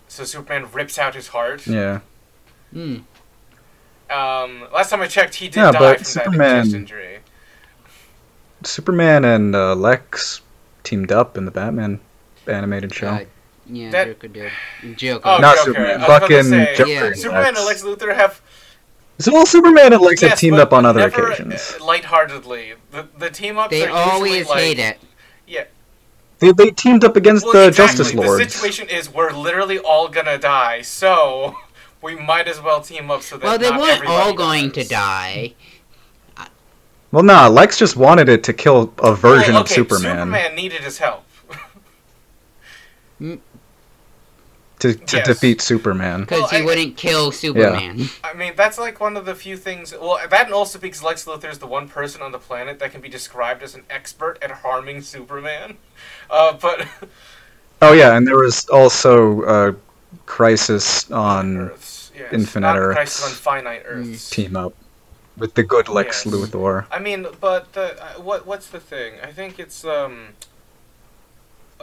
so 0.08 0.24
Superman 0.24 0.70
rips 0.72 0.98
out 0.98 1.14
his 1.14 1.28
heart. 1.28 1.66
Yeah. 1.66 2.00
Hmm. 2.72 2.98
Um, 4.08 4.68
last 4.72 4.90
time 4.90 5.00
I 5.02 5.06
checked, 5.08 5.34
he 5.36 5.46
did 5.48 5.56
Yeah, 5.56 5.72
die 5.72 5.78
but 5.78 5.96
from 5.98 6.04
Superman- 6.04 6.38
that 6.38 6.62
chest 6.64 6.74
injury. 6.74 7.18
Superman 8.64 9.24
and 9.24 9.54
uh, 9.54 9.74
Lex 9.74 10.40
teamed 10.82 11.12
up 11.12 11.36
in 11.36 11.44
the 11.44 11.50
Batman 11.50 12.00
animated 12.46 12.94
show. 12.94 13.08
Uh, 13.08 13.24
yeah, 13.66 13.90
That- 13.90 14.06
Joker 14.08 14.28
did. 14.28 14.52
Joker. 14.96 15.22
Oh, 15.24 15.38
Not 15.38 15.56
Joker. 15.56 15.64
Superman. 15.70 15.96
I 16.00 16.08
was 16.08 16.20
Fucking 16.20 16.42
say, 16.44 16.74
Joker. 16.76 16.90
Yeah. 16.90 17.04
and 17.06 17.16
Superman 17.18 17.46
and 17.56 17.66
Lex. 17.66 17.82
Lex 17.84 18.02
Luthor 18.02 18.14
have 18.14 18.40
So 19.18 19.32
well, 19.32 19.46
Superman 19.46 19.92
and 19.92 20.02
Lex 20.02 20.20
have 20.22 20.38
teamed 20.38 20.56
but 20.56 20.62
up 20.68 20.72
on 20.72 20.86
other 20.86 21.00
never, 21.00 21.32
occasions. 21.32 21.80
lightheartedly. 21.80 22.74
The 22.92 23.08
the 23.18 23.30
team 23.30 23.58
ups 23.58 23.70
They 23.70 23.86
are 23.86 23.88
usually 23.88 24.30
always 24.30 24.48
like, 24.48 24.58
hate 24.58 24.78
it. 24.78 24.98
They, 26.38 26.52
they 26.52 26.70
teamed 26.70 27.04
up 27.04 27.16
against 27.16 27.44
Well, 27.44 27.54
the 27.54 27.68
exactly. 27.68 27.96
Justice 27.98 28.14
Lords. 28.14 28.44
The 28.44 28.50
situation 28.50 28.88
is 28.88 29.12
we're 29.12 29.32
literally 29.32 29.78
all 29.78 30.08
gonna 30.08 30.38
die, 30.38 30.82
so 30.82 31.56
we 32.02 32.14
might 32.14 32.46
as 32.48 32.60
well 32.60 32.80
team 32.80 33.10
up 33.10 33.22
so 33.22 33.36
that 33.38 33.44
Well, 33.44 33.58
they 33.58 33.70
not 33.70 33.80
weren't 33.80 34.06
all 34.06 34.34
going 34.34 34.68
dies. 34.70 34.84
to 34.84 34.88
die. 34.88 35.54
Well, 37.12 37.22
nah, 37.22 37.48
Lex 37.48 37.78
just 37.78 37.96
wanted 37.96 38.28
it 38.28 38.44
to 38.44 38.52
kill 38.52 38.92
a 38.98 39.02
oh, 39.02 39.14
version 39.14 39.54
Well, 39.54 39.62
of 39.62 39.66
okay, 39.66 39.76
Superman, 39.76 40.18
Superman 40.18 40.54
needed 40.54 40.82
his 40.82 40.98
help. 40.98 41.24
Mm. 43.20 43.40
to, 44.80 44.92
to 44.92 45.16
Yes. 45.16 45.26
defeat 45.26 45.62
Superman. 45.62 46.20
Because 46.22 46.40
Well, 46.40 46.48
he 46.50 46.56
I- 46.58 46.64
wouldn't 46.64 46.96
kill 46.98 47.32
Superman. 47.32 47.98
Yeah. 48.00 48.06
I 48.22 48.34
mean, 48.34 48.52
that's 48.56 48.78
like 48.78 49.00
one 49.00 49.16
of 49.16 49.24
the 49.24 49.34
few 49.34 49.56
things. 49.56 49.92
Well, 49.98 50.18
that 50.28 50.44
and 50.46 50.52
also 50.52 50.78
because 50.78 51.02
Lex 51.02 51.24
Luthor 51.24 51.50
is 51.50 51.58
the 51.58 51.66
one 51.66 51.88
person 51.88 52.20
on 52.20 52.32
the 52.32 52.38
planet 52.38 52.78
that 52.80 52.92
can 52.92 53.00
be 53.00 53.08
described 53.08 53.62
as 53.62 53.74
an 53.74 53.84
expert 53.88 54.36
at 54.42 54.50
harming 54.50 55.00
Superman. 55.00 55.78
Uh, 56.30 56.52
but 56.54 56.86
Oh 57.82 57.92
yeah, 57.92 58.16
and 58.16 58.26
there 58.26 58.36
was 58.36 58.68
also 58.68 59.42
uh, 59.42 59.72
Crisis 60.24 61.10
on 61.10 61.56
Earths, 61.58 62.10
yes. 62.16 62.32
Infinite 62.32 62.66
Not 62.68 62.78
Earths. 62.78 62.94
Crisis 62.96 63.24
on 63.24 63.30
finite 63.32 63.84
Mm. 63.86 64.10
Earths. 64.12 64.30
team 64.30 64.56
up 64.56 64.74
with 65.36 65.52
the 65.54 65.62
good 65.62 65.88
Lex 65.88 66.24
Yes. 66.24 66.34
Luthor. 66.34 66.86
I 66.90 66.98
mean, 66.98 67.26
but 67.40 67.72
the, 67.74 68.02
uh, 68.02 68.20
what 68.20 68.46
what's 68.46 68.68
the 68.68 68.80
thing? 68.80 69.14
I 69.22 69.30
think 69.32 69.58
it's 69.58 69.84
um. 69.84 70.28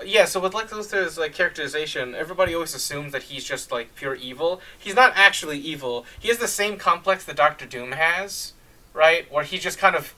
Yeah, 0.03 0.25
so 0.25 0.39
with 0.39 0.55
Lex 0.55 0.71
Luthor's 0.73 1.19
like 1.19 1.33
characterization, 1.35 2.15
everybody 2.15 2.55
always 2.55 2.73
assumes 2.73 3.11
that 3.11 3.23
he's 3.23 3.43
just 3.45 3.71
like 3.71 3.93
pure 3.93 4.15
evil. 4.15 4.59
He's 4.77 4.95
not 4.95 5.13
actually 5.15 5.59
evil. 5.59 6.05
He 6.19 6.29
has 6.29 6.39
the 6.39 6.47
same 6.47 6.77
complex 6.77 7.23
that 7.25 7.35
Doctor 7.35 7.67
Doom 7.67 7.91
has, 7.91 8.53
right? 8.93 9.31
Where 9.31 9.43
he 9.43 9.59
just 9.59 9.77
kind 9.77 9.95
of 9.95 10.15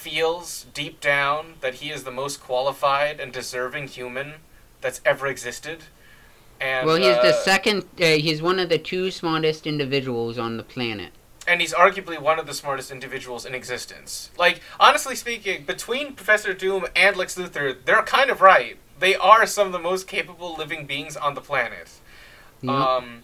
feels 0.00 0.66
deep 0.72 1.00
down 1.00 1.54
that 1.60 1.74
he 1.74 1.90
is 1.90 2.04
the 2.04 2.10
most 2.10 2.40
qualified 2.42 3.20
and 3.20 3.32
deserving 3.32 3.88
human 3.88 4.34
that's 4.80 5.00
ever 5.04 5.26
existed. 5.26 5.78
And 6.60 6.86
well, 6.86 6.96
he's 6.96 7.16
the 7.16 7.34
uh, 7.36 7.42
second. 7.44 7.82
Uh, 8.00 8.16
he's 8.26 8.40
one 8.42 8.58
of 8.58 8.68
the 8.68 8.78
two 8.78 9.10
smartest 9.10 9.66
individuals 9.66 10.38
on 10.38 10.56
the 10.56 10.62
planet. 10.62 11.12
and 11.46 11.60
he's 11.60 11.72
arguably 11.74 12.18
one 12.20 12.38
of 12.38 12.46
the 12.46 12.54
smartest 12.54 12.90
individuals 12.90 13.44
in 13.46 13.54
existence. 13.54 14.30
Like, 14.38 14.60
honestly 14.78 15.16
speaking, 15.16 15.64
between 15.64 16.14
Professor 16.14 16.52
Doom 16.54 16.86
and 16.94 17.16
Lex 17.16 17.36
Luthor, 17.36 17.76
they're 17.84 18.02
kind 18.02 18.30
of 18.30 18.40
right. 18.40 18.76
They 18.98 19.14
are 19.16 19.46
some 19.46 19.66
of 19.66 19.72
the 19.72 19.78
most 19.90 20.06
capable 20.06 20.54
living 20.56 20.86
beings 20.86 21.16
on 21.16 21.34
the 21.34 21.40
planet. 21.40 21.88
Yep. 22.62 22.74
Um, 22.74 23.22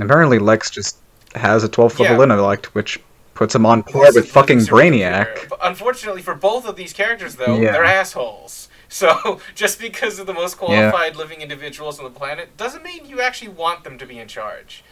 Apparently, 0.00 0.38
Lex 0.40 0.70
just 0.70 0.98
has 1.36 1.62
a 1.64 1.68
12 1.68 1.92
foot 1.92 2.04
Yeah. 2.10 2.20
intellect, 2.22 2.74
which 2.74 2.98
puts 3.34 3.54
him 3.54 3.66
on 3.66 3.82
par 3.82 4.12
with 4.14 4.30
fucking. 4.30 4.58
Brainiac. 4.60 5.50
Unfortunately, 5.62 6.22
for 6.22 6.34
both 6.34 6.66
of 6.66 6.76
these 6.76 6.92
characters, 6.92 7.36
though, 7.36 7.58
Yeah. 7.60 7.72
they're 7.72 7.84
assholes. 7.84 8.68
So, 8.88 9.40
just 9.56 9.80
because 9.80 10.20
of 10.20 10.26
the 10.28 10.34
most 10.34 10.56
qualified 10.56 11.16
living 11.16 11.40
individuals 11.40 11.98
on 11.98 12.04
the 12.04 12.10
planet 12.16 12.56
doesn't 12.56 12.84
mean 12.84 13.06
you 13.06 13.20
actually 13.20 13.48
want 13.48 13.82
them 13.82 13.98
to 13.98 14.06
be 14.06 14.20
in 14.20 14.28
charge. 14.28 14.84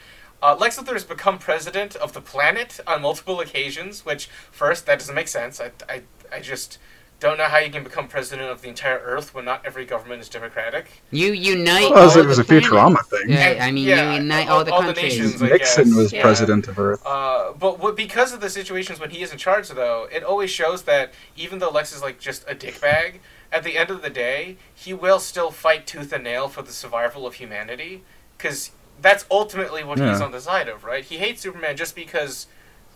Uh, 0.42 0.56
Lex 0.58 0.76
Luthor 0.76 0.94
has 0.94 1.04
become 1.04 1.38
president 1.38 1.94
of 1.94 2.12
the 2.12 2.20
planet 2.20 2.80
on 2.84 3.02
multiple 3.02 3.38
occasions, 3.38 4.04
which, 4.04 4.26
first, 4.50 4.86
that 4.86 4.98
doesn't 4.98 5.14
make 5.14 5.28
sense. 5.28 5.60
I, 5.60 5.70
I, 5.88 6.02
I 6.32 6.40
just 6.40 6.78
don't 7.22 7.38
know 7.38 7.44
how 7.44 7.58
you 7.58 7.70
can 7.70 7.82
become 7.84 8.08
president 8.08 8.50
of 8.50 8.60
the 8.62 8.68
entire 8.68 8.98
Earth 8.98 9.32
when 9.34 9.44
not 9.44 9.64
every 9.64 9.84
government 9.86 10.20
is 10.20 10.28
democratic. 10.28 11.02
you 11.10 11.32
unite. 11.32 11.90
Well, 11.90 12.10
all 12.10 12.18
it 12.18 12.26
was 12.26 12.36
the 12.36 12.42
a 12.42 12.44
planet. 12.44 12.64
Futurama 12.64 13.04
thing. 13.06 13.30
Yeah, 13.30 13.58
I 13.60 13.70
mean, 13.70 13.86
yeah, 13.88 14.10
you 14.12 14.22
unite 14.22 14.48
all- 14.48 14.58
all, 14.58 14.64
the 14.64 14.72
all 14.72 14.80
the 14.82 14.86
countries. 14.92 15.18
nations, 15.18 15.40
Nixon 15.42 15.96
was 15.96 16.12
Yeah. 16.12 16.22
president 16.22 16.68
of 16.68 16.78
Earth. 16.78 17.00
Uh, 17.06 17.52
but 17.52 17.78
what, 17.78 17.96
because 17.96 18.32
of 18.32 18.40
the 18.40 18.50
situations 18.50 18.98
when 19.00 19.10
he 19.10 19.22
is 19.22 19.32
in 19.32 19.38
charge, 19.38 19.68
though, 19.68 20.08
it 20.12 20.22
always 20.22 20.50
shows 20.50 20.82
that 20.82 21.12
even 21.36 21.58
though 21.60 21.70
Lex 21.70 21.94
is 21.94 22.02
like 22.02 22.18
just 22.18 22.44
a 22.50 22.54
dickbag, 22.54 23.20
at 23.52 23.62
the 23.64 23.76
end 23.78 23.90
of 23.90 24.02
the 24.02 24.10
day, 24.10 24.56
he 24.74 24.92
will 24.92 25.18
still 25.20 25.50
fight 25.50 25.86
tooth 25.86 26.12
and 26.12 26.24
nail 26.24 26.48
for 26.48 26.62
the 26.62 26.72
survival 26.72 27.26
of 27.26 27.34
humanity, 27.34 28.02
because 28.36 28.70
that's 29.00 29.24
ultimately 29.30 29.82
what 29.84 29.98
he's 29.98 30.20
on 30.20 30.32
the 30.32 30.40
side 30.40 30.68
of, 30.68 30.84
right? 30.84 31.04
He 31.04 31.18
hates 31.18 31.42
Superman 31.42 31.76
just 31.76 31.94
because 31.94 32.46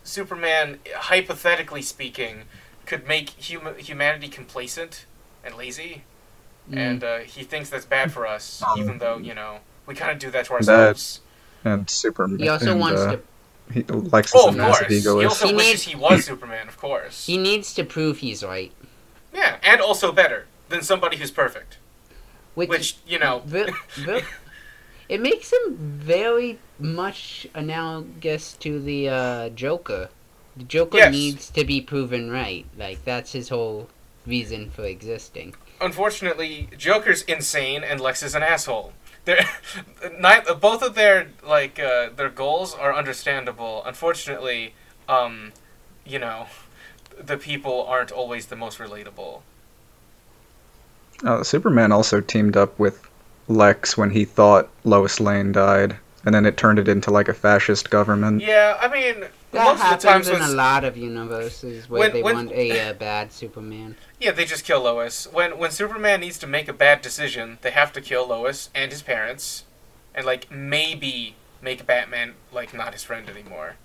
Superman, 0.04 0.78
hypothetically 0.96 1.82
speaking, 1.82 2.44
could 2.86 3.06
make 3.06 3.30
hum- 3.42 3.76
humanity 3.78 4.28
complacent 4.28 5.04
and 5.44 5.54
lazy, 5.56 6.02
Mm. 6.70 6.76
and 6.78 7.04
uh, 7.04 7.18
he 7.18 7.44
thinks 7.44 7.70
that's 7.70 7.84
bad 7.84 8.10
for 8.12 8.26
us, 8.26 8.60
Um, 8.62 8.80
even 8.80 8.98
though 8.98 9.18
you 9.18 9.34
know 9.34 9.58
we 9.86 9.94
kind 9.94 10.10
of 10.10 10.18
do 10.18 10.30
that 10.32 10.46
to 10.46 10.50
that- 10.52 10.54
ourselves. 10.56 11.20
and 11.64 11.88
Superman. 11.90 12.38
he 12.40 12.48
also 12.48 12.72
and, 12.72 12.80
wants 12.80 13.00
uh, 13.02 13.12
to. 13.12 13.20
He, 13.72 13.82
Lex 13.82 14.28
is 14.28 14.34
Oh, 14.36 14.48
of 14.48 14.56
massive 14.56 14.86
course. 14.88 15.02
He 15.04 15.24
also 15.26 15.48
He 15.48 15.54
wishes 15.54 15.70
needs- 15.72 15.82
he 15.84 15.96
was 15.96 16.24
Superman, 16.24 16.68
of 16.68 16.76
course. 16.76 17.26
He 17.26 17.36
needs 17.36 17.74
to 17.74 17.84
prove 17.84 18.18
he's 18.18 18.42
right. 18.44 18.72
Yeah, 19.34 19.56
and 19.62 19.80
also 19.80 20.12
better 20.12 20.46
than 20.68 20.82
somebody 20.82 21.16
who's 21.18 21.30
perfect. 21.32 21.78
Which, 22.54 22.68
Which, 22.68 22.96
you 23.06 23.18
know, 23.18 23.42
ve- 23.44 23.70
ve- 23.96 24.22
it 25.08 25.20
makes 25.20 25.52
him 25.52 25.76
very 25.76 26.58
much 26.78 27.46
analogous 27.54 28.54
to 28.60 28.80
the 28.80 29.08
uh, 29.08 29.48
Joker. 29.50 30.08
The 30.56 30.64
Joker 30.64 30.98
Yes. 30.98 31.12
needs 31.12 31.50
to 31.50 31.64
be 31.64 31.80
proven 31.80 32.30
right. 32.30 32.64
Like 32.78 33.04
that's 33.04 33.32
his 33.32 33.48
whole 33.50 33.88
reason 34.26 34.70
for 34.70 34.84
existing. 34.84 35.54
unfortunately, 35.80 36.68
Joker's 36.78 37.22
insane 37.22 37.84
and 37.84 38.00
Lex 38.00 38.22
is 38.22 38.34
an 38.34 38.42
asshole. 38.42 38.92
They're, 39.26 39.44
both 40.60 40.82
of 40.82 40.94
their 40.94 41.28
like 41.46 41.78
uh, 41.78 42.08
their 42.16 42.30
goals 42.30 42.74
are 42.74 42.94
understandable. 42.94 43.82
Unfortunately, 43.84 44.72
um, 45.08 45.52
you 46.06 46.18
know, 46.18 46.46
the 47.22 47.36
people 47.36 47.84
aren't 47.86 48.10
always 48.12 48.46
the 48.46 48.56
most 48.56 48.78
relatable. 48.78 49.42
Uh, 51.24 51.42
Superman 51.42 51.92
also 51.92 52.20
teamed 52.20 52.56
up 52.56 52.78
with 52.78 53.08
Lex 53.48 53.96
when 53.96 54.10
he 54.10 54.24
thought 54.24 54.68
Lois 54.84 55.18
Lane 55.20 55.52
died, 55.52 55.96
and 56.24 56.34
then 56.34 56.44
it 56.46 56.56
turned 56.56 56.78
it 56.78 56.88
into 56.88 57.10
like 57.10 57.28
a 57.28 57.34
fascist 57.34 57.90
government. 57.90 58.42
Yeah, 58.42 58.78
I 58.80 58.88
mean, 58.88 59.24
That 59.56 59.64
most 59.64 59.72
of 59.72 59.78
the 59.78 60.08
happens 60.08 60.28
times 60.28 60.28
in 60.28 60.40
a 60.40 60.54
lot 60.54 60.84
of 60.84 60.96
universes 60.96 61.88
where 61.88 62.00
when- 62.00 62.12
they 62.12 62.22
when- 62.22 62.34
want 62.36 62.52
a 62.52 62.90
uh, 62.90 62.92
bad 62.92 63.32
Superman. 63.32 63.96
Yeah, 64.20 64.30
they 64.30 64.44
just 64.44 64.64
kill 64.64 64.82
Lois. 64.82 65.26
When 65.32 65.58
when 65.58 65.70
Superman 65.70 66.20
needs 66.20 66.38
to 66.38 66.46
make 66.46 66.68
a 66.68 66.72
bad 66.72 67.02
decision, 67.02 67.58
they 67.62 67.70
have 67.72 67.92
to 67.94 68.00
kill 68.00 68.26
Lois 68.26 68.70
and 68.74 68.90
his 68.92 69.02
parents, 69.02 69.64
and 70.14 70.24
like 70.24 70.50
maybe 70.50 71.36
make 71.60 71.84
Batman 71.86 72.34
like 72.52 72.72
not 72.72 72.92
his 72.92 73.02
friend 73.02 73.28
anymore. 73.28 73.76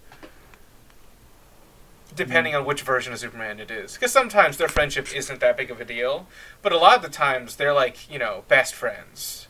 Depending 2.14 2.54
on 2.54 2.66
which 2.66 2.82
version 2.82 3.14
of 3.14 3.20
Superman 3.20 3.62
it 3.62 3.72
is, 3.72 3.94
because 3.94 4.12
sometimes 4.12 4.58
their 4.58 4.68
friendship 4.68 5.16
isn't 5.16 5.40
that 5.40 5.56
big 5.56 5.72
of 5.72 5.80
a 5.80 5.86
deal, 5.86 6.28
but 6.62 6.74
a 6.74 6.78
lot 6.78 6.98
of 6.98 7.02
the 7.02 7.10
times 7.10 7.56
they're 7.56 7.74
like 7.74 8.12
you 8.12 8.20
know 8.20 8.44
best 8.50 8.74
friends, 8.76 9.48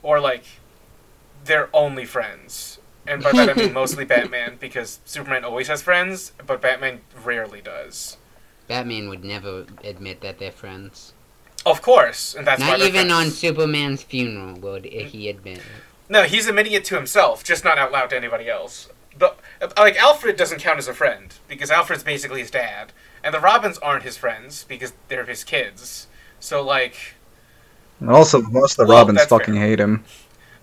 or 0.00 0.20
like 0.20 0.44
they're 1.44 1.68
only 1.72 2.04
friends. 2.04 2.73
And 3.06 3.22
by 3.22 3.32
that 3.32 3.50
I 3.50 3.54
mean 3.54 3.72
mostly 3.82 4.04
Batman, 4.04 4.56
because 4.60 5.00
Superman 5.04 5.44
always 5.44 5.68
has 5.68 5.82
friends, 5.82 6.32
but 6.46 6.60
Batman 6.60 7.00
rarely 7.22 7.60
does. 7.60 8.16
Batman 8.66 9.08
would 9.08 9.24
never 9.24 9.66
admit 9.82 10.20
that 10.22 10.38
they're 10.38 10.50
friends. 10.50 11.12
Of 11.66 11.80
course, 11.82 12.34
and 12.34 12.46
that's 12.46 12.60
Not 12.60 12.78
they're 12.78 12.88
even 12.88 13.10
on. 13.10 13.30
Superman's 13.30 14.02
funeral 14.02 14.54
would 14.60 14.84
he 14.84 15.28
admit 15.28 15.58
it. 15.58 15.64
No, 16.08 16.24
he's 16.24 16.46
admitting 16.46 16.72
it 16.72 16.84
to 16.86 16.94
himself, 16.94 17.42
just 17.42 17.64
not 17.64 17.78
out 17.78 17.90
loud 17.92 18.10
to 18.10 18.16
anybody 18.16 18.48
else. 18.48 18.88
The 19.16 19.34
like 19.76 19.96
Alfred 19.96 20.36
doesn't 20.36 20.60
count 20.60 20.78
as 20.78 20.88
a 20.88 20.94
friend 20.94 21.34
because 21.48 21.70
Alfred's 21.70 22.02
basically 22.02 22.40
his 22.40 22.50
dad, 22.50 22.92
and 23.22 23.34
the 23.34 23.40
Robins 23.40 23.78
aren't 23.78 24.02
his 24.02 24.16
friends 24.16 24.64
because 24.64 24.92
they're 25.08 25.24
his 25.24 25.44
kids. 25.44 26.06
So 26.40 26.62
like, 26.62 27.14
And 28.00 28.10
also, 28.10 28.42
most 28.42 28.78
of 28.78 28.86
the 28.86 28.92
Well, 28.92 28.98
Robins 28.98 29.24
fucking 29.24 29.54
fair. 29.54 29.62
hate 29.66 29.80
him. 29.80 30.04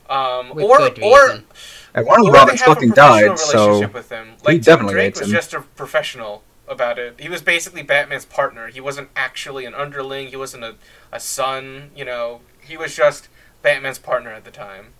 um, 0.10 0.54
With 0.54 0.66
or 0.66 0.78
good 0.78 1.00
or 1.02 1.22
reason. 1.24 1.46
And 1.94 2.06
one 2.06 2.20
of 2.20 2.26
the 2.26 2.32
or 2.32 2.34
they 2.34 2.40
Robins 2.40 2.62
have 2.62 2.70
a 2.72 2.76
fucking 2.76 2.90
professional 2.90 3.30
died, 3.30 3.40
so 3.40 3.68
relationship 3.68 3.94
with 3.94 4.10
him. 4.10 4.28
Like 4.44 4.62
Tim 4.62 4.62
definitely 4.62 4.94
Drake 4.94 5.04
hates 5.06 5.20
was 5.20 5.30
him. 5.30 5.36
just 5.36 5.54
a 5.54 5.62
professional 5.62 6.44
about 6.68 6.98
it. 7.00 7.20
He 7.20 7.28
was 7.30 7.42
basically 7.42 7.84
Batman's 7.84 8.26
partner. 8.26 8.68
He 8.68 8.80
wasn't 8.80 9.10
actually 9.16 9.66
an 9.66 9.74
underling. 9.74 10.28
He 10.30 10.36
wasn't 10.38 10.64
a, 10.64 10.76
a 11.12 11.20
son. 11.20 11.92
You 11.96 12.06
know, 12.06 12.42
he 12.62 12.78
was 12.78 12.96
just 12.96 13.28
Batman's 13.62 14.00
partner 14.00 14.32
at 14.32 14.46
the 14.46 14.52
time. 14.52 14.94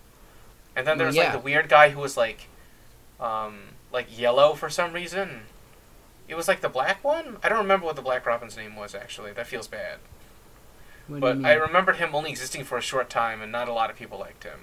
And 0.76 0.86
then 0.86 0.98
there 0.98 1.06
was 1.06 1.16
Yeah. 1.16 1.24
like 1.24 1.32
the 1.32 1.38
weird 1.38 1.68
guy 1.68 1.90
who 1.90 2.00
was 2.00 2.16
like, 2.16 2.48
um, 3.20 3.60
like 3.92 4.06
yellow 4.18 4.54
for 4.54 4.68
some 4.68 4.92
reason. 4.92 5.42
It 6.28 6.34
was 6.34 6.48
like 6.48 6.60
the 6.60 6.68
black 6.68 7.02
one. 7.04 7.36
I 7.42 7.48
don't 7.48 7.58
remember 7.58 7.84
what 7.86 7.96
the 7.96 8.02
Black 8.02 8.24
Robin's 8.24 8.56
name 8.56 8.74
was 8.76 8.94
actually. 8.94 9.32
That 9.32 9.46
feels 9.46 9.68
bad. 9.68 9.98
What 11.08 11.16
do 11.16 11.20
But 11.20 11.36
you 11.38 11.46
I 11.46 11.54
mean? 11.54 11.60
remembered 11.62 11.96
him 11.96 12.14
only 12.14 12.30
existing 12.30 12.64
for 12.64 12.78
a 12.78 12.80
short 12.80 13.10
time, 13.10 13.42
and 13.42 13.50
not 13.52 13.68
a 13.68 13.72
lot 13.72 13.90
of 13.90 13.96
people 13.96 14.18
liked 14.18 14.44
him. 14.44 14.60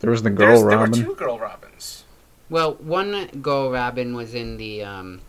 There 0.00 0.10
was 0.10 0.22
the 0.22 0.30
There's, 0.30 0.60
girl 0.60 0.68
there 0.68 0.78
were 0.78 0.88
two 0.88 1.14
girl 1.14 1.38
Robins. 1.38 2.04
Well, 2.48 2.74
one 2.74 3.26
girl 3.42 3.70
Robin 3.70 4.14
was 4.14 4.34
in 4.34 4.56
the 4.56 4.84
um, 4.84 5.20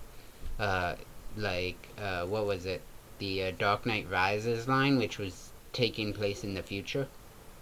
uh, 0.59 0.95
like 1.35 1.89
uh, 1.97 2.25
what 2.25 2.45
was 2.45 2.65
it? 2.65 2.81
The 3.19 3.43
uh, 3.43 3.51
Dark 3.57 3.85
Knight 3.85 4.07
Rises 4.09 4.67
line, 4.67 4.97
which 4.97 5.17
was 5.17 5.51
taking 5.73 6.13
place 6.13 6.43
in 6.43 6.53
the 6.53 6.63
future. 6.63 7.07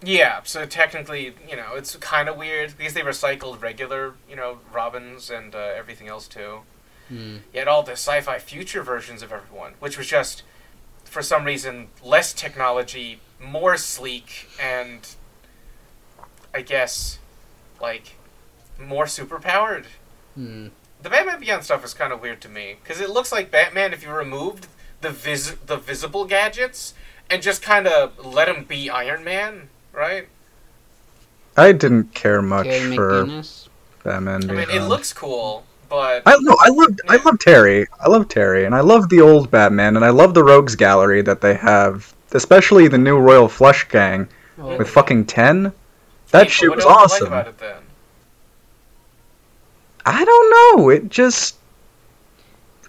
Yeah, 0.04 0.42
so 0.44 0.66
technically, 0.66 1.34
you 1.50 1.56
know, 1.56 1.76
it's 1.76 1.96
kind 1.96 2.30
of 2.30 2.38
weird 2.38 2.78
because 2.78 2.94
they 2.94 3.02
recycled 3.02 3.62
regular, 3.62 4.14
you 4.30 4.36
know, 4.36 4.60
Robins 4.72 5.30
and 5.30 5.56
uh, 5.56 5.58
everything 5.58 6.08
else 6.08 6.28
too. 6.28 6.60
Hmm. 7.08 7.38
Yet 7.54 7.68
all 7.68 7.82
the 7.84 7.94
sci-fi 7.94 8.40
future 8.40 8.84
versions 8.84 9.24
of 9.24 9.32
everyone, 9.32 9.74
which 9.80 9.98
was 9.98 10.08
just, 10.08 10.44
for 11.06 11.22
some 11.22 11.46
reason, 11.46 11.88
less 12.04 12.34
technology, 12.34 13.20
more 13.42 13.78
sleek, 13.78 14.50
and 14.62 15.16
I 16.56 16.62
guess, 16.62 17.20
like, 17.82 18.16
more 18.80 19.06
superpowered. 19.06 19.84
Hmm. 20.36 20.68
The 21.02 21.10
Batman 21.10 21.40
Beyond 21.42 21.64
stuff 21.66 21.84
is 21.84 21.94
kind 21.94 22.14
of 22.14 22.22
weird 22.22 22.40
to 22.42 22.50
me 22.50 22.78
because 22.82 23.02
it 23.02 23.10
looks 23.10 23.32
like 23.32 23.52
Batman 23.52 23.94
if 23.94 24.04
you 24.04 24.10
removed 24.12 24.68
the 25.02 25.10
vis- 25.12 25.56
the 25.66 25.76
visible 25.76 26.26
gadgets 26.26 26.94
and 27.30 27.42
just 27.44 27.62
kind 27.62 27.88
of 27.88 28.26
let 28.26 28.48
him 28.48 28.64
be 28.64 28.90
Iron 28.90 29.24
Man, 29.24 29.68
right? 29.92 30.28
I 31.58 31.74
didn't 31.74 32.14
care 32.14 32.42
much 32.42 32.66
Terry 32.68 32.96
for 32.96 33.26
McGinnis. 33.26 33.68
Batman. 34.04 34.50
I 34.50 34.54
mean, 34.54 34.70
it 34.70 34.82
looks 34.88 35.12
cool, 35.14 35.66
but 35.90 36.24
I 36.26 36.38
no, 36.40 36.56
I 36.60 36.70
loved 36.70 37.02
I 37.10 37.18
love 37.18 37.38
Terry. 37.40 37.86
I 38.00 38.08
love 38.08 38.28
Terry, 38.30 38.66
and 38.66 38.74
I 38.74 38.80
love 38.82 39.10
the 39.10 39.20
old 39.22 39.52
Batman, 39.52 39.96
and 39.98 40.06
I 40.06 40.10
love 40.10 40.34
the 40.34 40.44
Rogues 40.44 40.76
Gallery 40.76 41.22
that 41.24 41.42
they 41.42 41.54
have, 41.56 42.14
especially 42.32 42.88
the 42.88 42.98
new 42.98 43.18
Royal 43.18 43.50
Flush 43.50 43.88
Gang 43.90 44.28
Oh, 44.58 44.78
with 44.78 44.90
fucking 44.90 45.26
ten. 45.26 45.74
That 46.32 46.50
shit 46.50 46.74
was 46.74 46.86
awesome. 46.86 47.30
Like 47.30 47.42
about 47.42 47.48
it 47.48 47.58
then? 47.58 47.82
I 50.06 50.24
don't 50.24 50.78
know. 50.78 50.90
It 50.90 51.10
just 51.10 51.56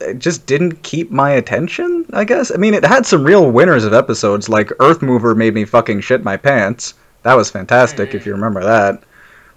it 0.00 0.18
just 0.18 0.46
didn't 0.46 0.82
keep 0.82 1.10
my 1.10 1.30
attention, 1.30 2.04
I 2.12 2.24
guess. 2.24 2.50
I 2.50 2.56
mean, 2.56 2.74
it 2.74 2.84
had 2.84 3.06
some 3.06 3.24
real 3.24 3.50
winners 3.50 3.84
of 3.84 3.94
episodes 3.94 4.48
like 4.48 4.70
Earth 4.80 5.02
Mover 5.02 5.34
made 5.34 5.54
me 5.54 5.64
fucking 5.64 6.00
shit 6.00 6.22
my 6.22 6.36
pants. 6.36 6.94
That 7.22 7.34
was 7.34 7.50
fantastic 7.50 8.14
if 8.14 8.20
mm-hmm. 8.20 8.28
you 8.28 8.34
remember 8.34 8.62
that. 8.62 9.02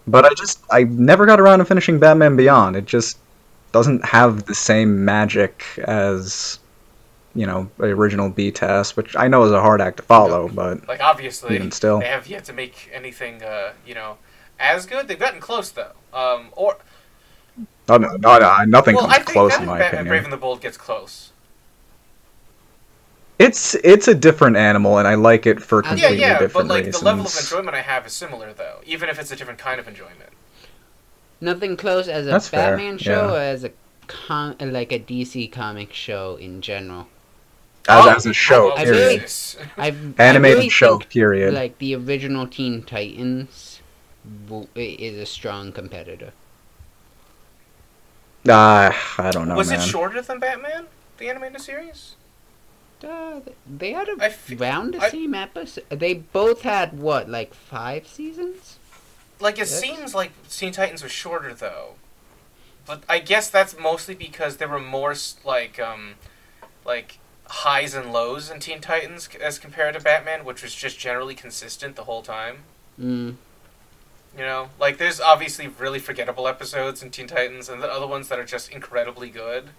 But 0.08 0.26
I 0.26 0.30
just 0.36 0.64
I 0.72 0.84
never 0.84 1.26
got 1.26 1.40
around 1.40 1.60
to 1.60 1.66
finishing 1.66 2.00
Batman 2.00 2.36
Beyond. 2.36 2.76
It 2.76 2.86
just 2.86 3.18
doesn't 3.72 4.04
have 4.06 4.46
the 4.46 4.56
same 4.56 5.06
magic 5.06 5.64
as 5.84 6.60
you 7.36 7.46
know, 7.46 7.70
the 7.78 7.86
original 7.86 8.30
BTAS, 8.32 8.96
which 8.96 9.16
I 9.16 9.28
know 9.28 9.44
is 9.46 9.52
a 9.52 9.62
hard 9.62 9.82
act 9.82 9.98
to 9.98 10.04
follow, 10.04 10.48
but 10.50 10.88
Like 10.88 11.02
obviously, 11.02 11.56
Even 11.56 11.72
still. 11.72 12.00
they 12.00 12.08
have 12.08 12.28
yet 12.28 12.44
to 12.46 12.54
make 12.54 12.90
anything, 12.94 13.44
uh, 13.44 13.74
you 13.86 13.94
know, 13.96 14.18
as 14.60 14.86
good. 14.86 15.08
They've 15.08 15.20
gotten 15.20 15.40
close 15.40 15.70
though. 15.72 15.94
Um, 16.14 16.50
or 16.54 16.78
no, 17.88 17.98
no, 17.98 18.16
no, 18.18 18.38
no, 18.40 18.64
nothing 18.66 18.96
well, 18.96 19.06
comes 19.06 19.14
I 19.14 19.20
think 19.20 19.28
close 19.34 19.52
I 19.52 19.60
in 19.60 19.66
think 19.66 19.68
my 19.68 19.78
Batman 19.78 20.08
opinion. 20.08 20.08
Brave 20.08 20.24
and 20.24 20.34
the 20.34 20.38
Bold 20.38 20.62
gets 20.62 20.78
close. 20.78 21.32
It's 23.40 23.74
it's 23.84 24.08
a 24.08 24.14
different 24.16 24.58
animal, 24.58 24.98
and 25.00 25.08
I 25.08 25.16
like 25.16 25.46
it 25.48 25.62
for 25.62 25.82
Yeah, 25.82 25.96
Yeah, 25.96 26.12
completely 26.12 26.18
yeah, 26.20 26.40
but 26.40 26.40
different 26.40 26.68
like 26.68 26.86
reasons. 26.86 27.00
the 27.00 27.00
level 27.00 27.26
of 27.26 27.36
enjoyment 27.36 27.76
I 27.76 27.82
have 27.82 28.06
is 28.06 28.14
similar 28.14 28.54
though, 28.54 28.82
even 28.86 29.10
if 29.10 29.18
it's 29.20 29.32
a 29.32 29.36
different 29.36 29.60
kind 29.60 29.80
of 29.80 29.88
enjoyment. 29.88 30.34
Nothing 31.42 31.76
close 31.76 32.08
as 32.08 32.28
a 32.28 32.32
That's 32.32 32.48
fair, 32.48 32.78
Batman 32.78 32.98
show 32.98 33.28
yeah. 33.28 33.34
or 33.34 33.40
as 33.40 33.66
a 33.66 33.74
com- 34.08 34.56
like 34.60 34.94
a 34.94 35.00
DC 35.00 35.50
comic 35.50 35.92
show 35.92 36.38
in 36.38 36.62
general. 36.62 37.10
As, 37.90 38.06
Oh, 38.06 38.10
as 38.12 38.26
a 38.26 38.34
show, 38.34 38.72
I 38.72 38.82
I 38.82 38.84
period. 38.86 39.00
really- 39.02 39.20
Jesus. 39.20 39.58
I've 39.78 40.20
I 40.20 40.24
animated 40.24 40.58
really 40.58 40.70
show, 40.70 40.98
think, 41.00 41.10
period. 41.12 41.54
Like 41.54 41.78
the 41.80 41.96
original 41.96 42.48
Teen 42.48 42.84
Titans 42.84 43.82
is 44.76 45.18
a 45.18 45.26
strong 45.26 45.72
competitor. 45.72 46.32
Ah, 48.48 48.96
I 49.18 49.32
don't 49.32 49.48
know, 49.48 49.56
Was 49.56 49.70
man. 49.70 49.80
it 49.80 49.84
shorter 49.84 50.22
than 50.22 50.40
Batman, 50.40 50.86
the 51.18 51.30
animated 51.30 51.62
series? 51.62 52.16
Uh, 53.04 53.40
they 53.68 53.92
had 53.94 54.10
I 54.20 54.30
fe- 54.30 54.56
around 54.58 54.94
the 54.94 55.00
I- 55.02 55.10
same 55.10 55.34
episode. 55.34 55.86
They 55.90 56.14
both 56.14 56.62
had 56.62 56.98
what, 56.98 57.30
like 57.30 57.54
five 57.54 58.08
seasons? 58.08 58.78
Like 59.40 59.56
it 59.56 59.60
Yes. 59.70 59.80
seems 59.80 60.14
like 60.16 60.32
Teen 60.50 60.72
Titans 60.74 61.02
was 61.04 61.12
shorter 61.12 61.54
though, 61.54 61.96
but 62.86 63.04
I 63.08 63.20
guess 63.20 63.50
that's 63.50 63.78
mostly 63.78 64.16
because 64.16 64.58
there 64.58 64.68
were 64.68 64.80
more 64.80 65.16
like 65.46 65.80
um, 65.80 66.16
like 66.86 67.20
highs 67.50 67.94
and 67.94 68.14
lows 68.14 68.50
in 68.50 68.60
Teen 68.60 68.80
Titans 68.80 69.28
as 69.42 69.60
compared 69.60 69.96
to 69.96 70.00
Batman, 70.00 70.46
which 70.46 70.62
was 70.64 70.74
just 70.74 70.98
generally 71.00 71.36
consistent 71.36 71.96
the 71.96 72.04
whole 72.06 72.22
time. 72.22 72.60
Mm. 73.00 73.36
You 74.38 74.44
know, 74.46 74.70
like 74.80 74.98
there's 74.98 75.20
obviously 75.20 75.68
really 75.68 76.00
forgettable 76.00 76.48
episodes 76.48 77.02
in 77.04 77.10
Teen 77.10 77.28
Titans, 77.28 77.68
and 77.68 77.82
the 77.82 77.92
other 77.92 78.08
ones 78.08 78.30
that 78.30 78.40
are 78.40 78.46
just 78.46 78.72
incredibly 78.72 79.30
good. 79.30 79.70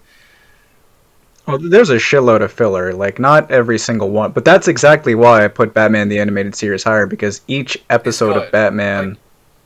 Well, 1.47 1.57
there's 1.57 1.89
a 1.89 1.95
shitload 1.95 2.41
of 2.41 2.51
filler, 2.51 2.93
like 2.93 3.17
not 3.17 3.49
every 3.49 3.79
single 3.79 4.09
one, 4.11 4.31
but 4.31 4.45
that's 4.45 4.67
exactly 4.67 5.15
why 5.15 5.43
I 5.43 5.47
put 5.47 5.73
Batman 5.73 6.07
the 6.09 6.19
animated 6.19 6.55
series 6.55 6.83
higher 6.83 7.07
because 7.07 7.41
each 7.47 7.81
episode 7.89 8.37
of 8.37 8.51
Batman, 8.51 9.09
Like- 9.11 9.17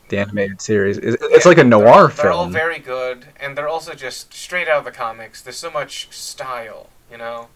the 0.10 0.18
animated 0.20 0.62
series, 0.62 0.98
is 1.00 1.16
it's 1.16 1.46
Yeah, 1.46 1.50
like 1.50 1.58
a 1.58 1.62
they're- 1.62 1.66
noir 1.66 2.08
They're 2.16 2.32
all 2.32 2.48
very 2.48 2.80
good, 2.80 3.26
and 3.40 3.58
they're 3.58 3.68
also 3.68 3.94
just 3.94 4.34
straight 4.34 4.70
out 4.70 4.78
of 4.80 4.86
the 4.86 4.92
comics. 4.92 5.42
There's 5.42 5.58
so 5.58 5.70
much 5.72 6.08
style, 6.12 6.90
you 7.12 7.18
know. 7.18 7.50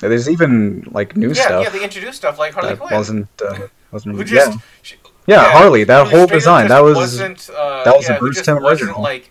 There's 0.00 0.28
even 0.28 0.86
like 0.92 1.16
new 1.16 1.28
yeah, 1.28 1.34
stuff 1.42 1.64
yeah, 1.64 1.70
they 1.70 1.82
introduced 1.84 2.18
stuff 2.18 2.38
like 2.38 2.54
Harley 2.54 2.76
Quinn. 2.76 2.92
wasn't 2.94 3.28
uh, 3.42 3.66
wasn't 3.90 4.16
Who 4.16 4.34
yeah. 4.34 4.54
she- 4.82 4.96
yeah 5.26 5.50
Harley 5.50 5.84
that 5.84 6.06
who 6.08 6.16
whole 6.16 6.26
design 6.26 6.68
that 6.68 6.80
was 6.80 6.96
wasn't, 6.96 7.50
uh, 7.50 7.84
that 7.84 7.96
was 7.96 8.08
a 8.08 8.12
yeah, 8.12 8.18
who 8.18 8.26
Bruce 8.26 8.36
just 8.36 8.48
original. 8.48 9.02
like 9.02 9.30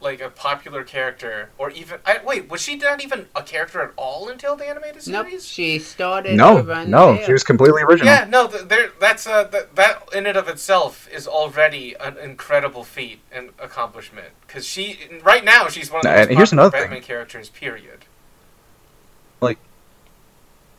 like 0.00 0.20
a 0.20 0.30
popular 0.30 0.84
character 0.84 1.50
or 1.58 1.70
even 1.70 1.98
I, 2.06 2.20
wait 2.24 2.48
was 2.48 2.60
she 2.62 2.76
not 2.76 3.02
even 3.02 3.26
a 3.34 3.42
character 3.42 3.82
at 3.82 3.90
all 3.96 4.28
until 4.28 4.54
the 4.56 4.64
animated 4.66 5.06
Nope, 5.08 5.26
series? 5.26 5.46
she 5.46 5.78
started 5.80 6.36
no 6.36 6.62
no 6.84 7.14
there. 7.16 7.26
she 7.26 7.32
was 7.32 7.42
completely 7.42 7.82
original. 7.82 8.06
Yeah, 8.14 8.24
no, 8.24 8.46
there. 8.46 8.90
That's 9.00 9.26
uh, 9.26 9.44
th- 9.48 9.64
that 9.74 10.02
in 10.14 10.26
and 10.26 10.36
of 10.38 10.46
itself 10.48 11.08
is 11.12 11.26
already 11.26 11.94
an 11.98 12.16
incredible 12.16 12.84
feat 12.84 13.18
and 13.32 13.50
accomplishment. 13.58 14.28
Because 14.46 14.64
she, 14.64 14.98
right 15.22 15.44
now, 15.44 15.68
she's 15.68 15.90
one 15.90 15.98
of 15.98 16.02
the 16.04 16.10
And 16.10 16.28
most 16.30 16.36
here's 16.38 16.50
popular 16.50 16.62
another 16.62 16.70
thing. 16.78 16.82
Batman 16.90 17.02
characters. 17.02 17.48
Period. 17.50 18.04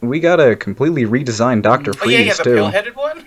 We 0.02 0.20
got 0.20 0.40
a 0.40 0.56
completely 0.56 1.04
redesigned 1.06 1.62
Doctor 1.64 1.92
Oh 1.92 1.94
Freeze 2.06 2.14
yeah, 2.14 2.26
yeah, 2.26 2.34
the 2.36 2.44
too, 2.44 2.56
pill-headed 2.56 2.96
one. 2.96 3.26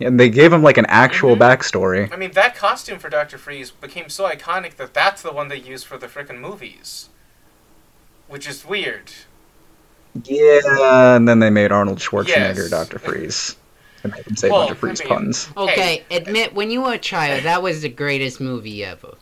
and 0.00 0.18
they 0.18 0.28
gave 0.30 0.52
him 0.52 0.62
like 0.62 0.78
an 0.78 0.86
actual 0.86 1.36
Mhm. 1.36 1.40
backstory. 1.40 2.12
I 2.12 2.16
mean, 2.16 2.32
that 2.32 2.56
costume 2.56 2.98
for 2.98 3.08
Doctor 3.08 3.38
Freeze 3.38 3.70
became 3.70 4.08
so 4.08 4.28
iconic 4.28 4.76
that 4.76 4.94
that's 4.94 5.22
the 5.22 5.32
one 5.32 5.48
they 5.48 5.56
used 5.58 5.86
for 5.86 5.96
the 5.98 6.06
frickin' 6.08 6.38
movies, 6.38 7.08
which 8.28 8.48
is 8.48 8.64
weird. 8.64 9.12
Yeah, 10.24 11.16
and 11.16 11.28
then 11.28 11.38
they 11.38 11.50
made 11.50 11.72
Arnold 11.72 11.98
Schwarzenegger 11.98 12.56
Yes. 12.56 12.70
Doctor 12.70 12.98
Freeze. 12.98 13.56
And 14.04 14.12
made 14.12 14.26
him 14.26 14.34
say 14.34 14.50
Well, 14.50 14.62
Doctor 14.62 14.74
Freeze 14.74 15.00
I 15.00 15.04
mean- 15.04 15.12
puns. 15.14 15.48
Okay, 15.56 16.02
admit 16.10 16.54
when 16.54 16.72
you 16.72 16.82
were 16.82 16.94
a 16.94 16.98
child, 16.98 17.44
that 17.44 17.62
was 17.62 17.82
the 17.82 17.88
greatest 17.88 18.40
movie 18.40 18.84
ever. 18.84 19.14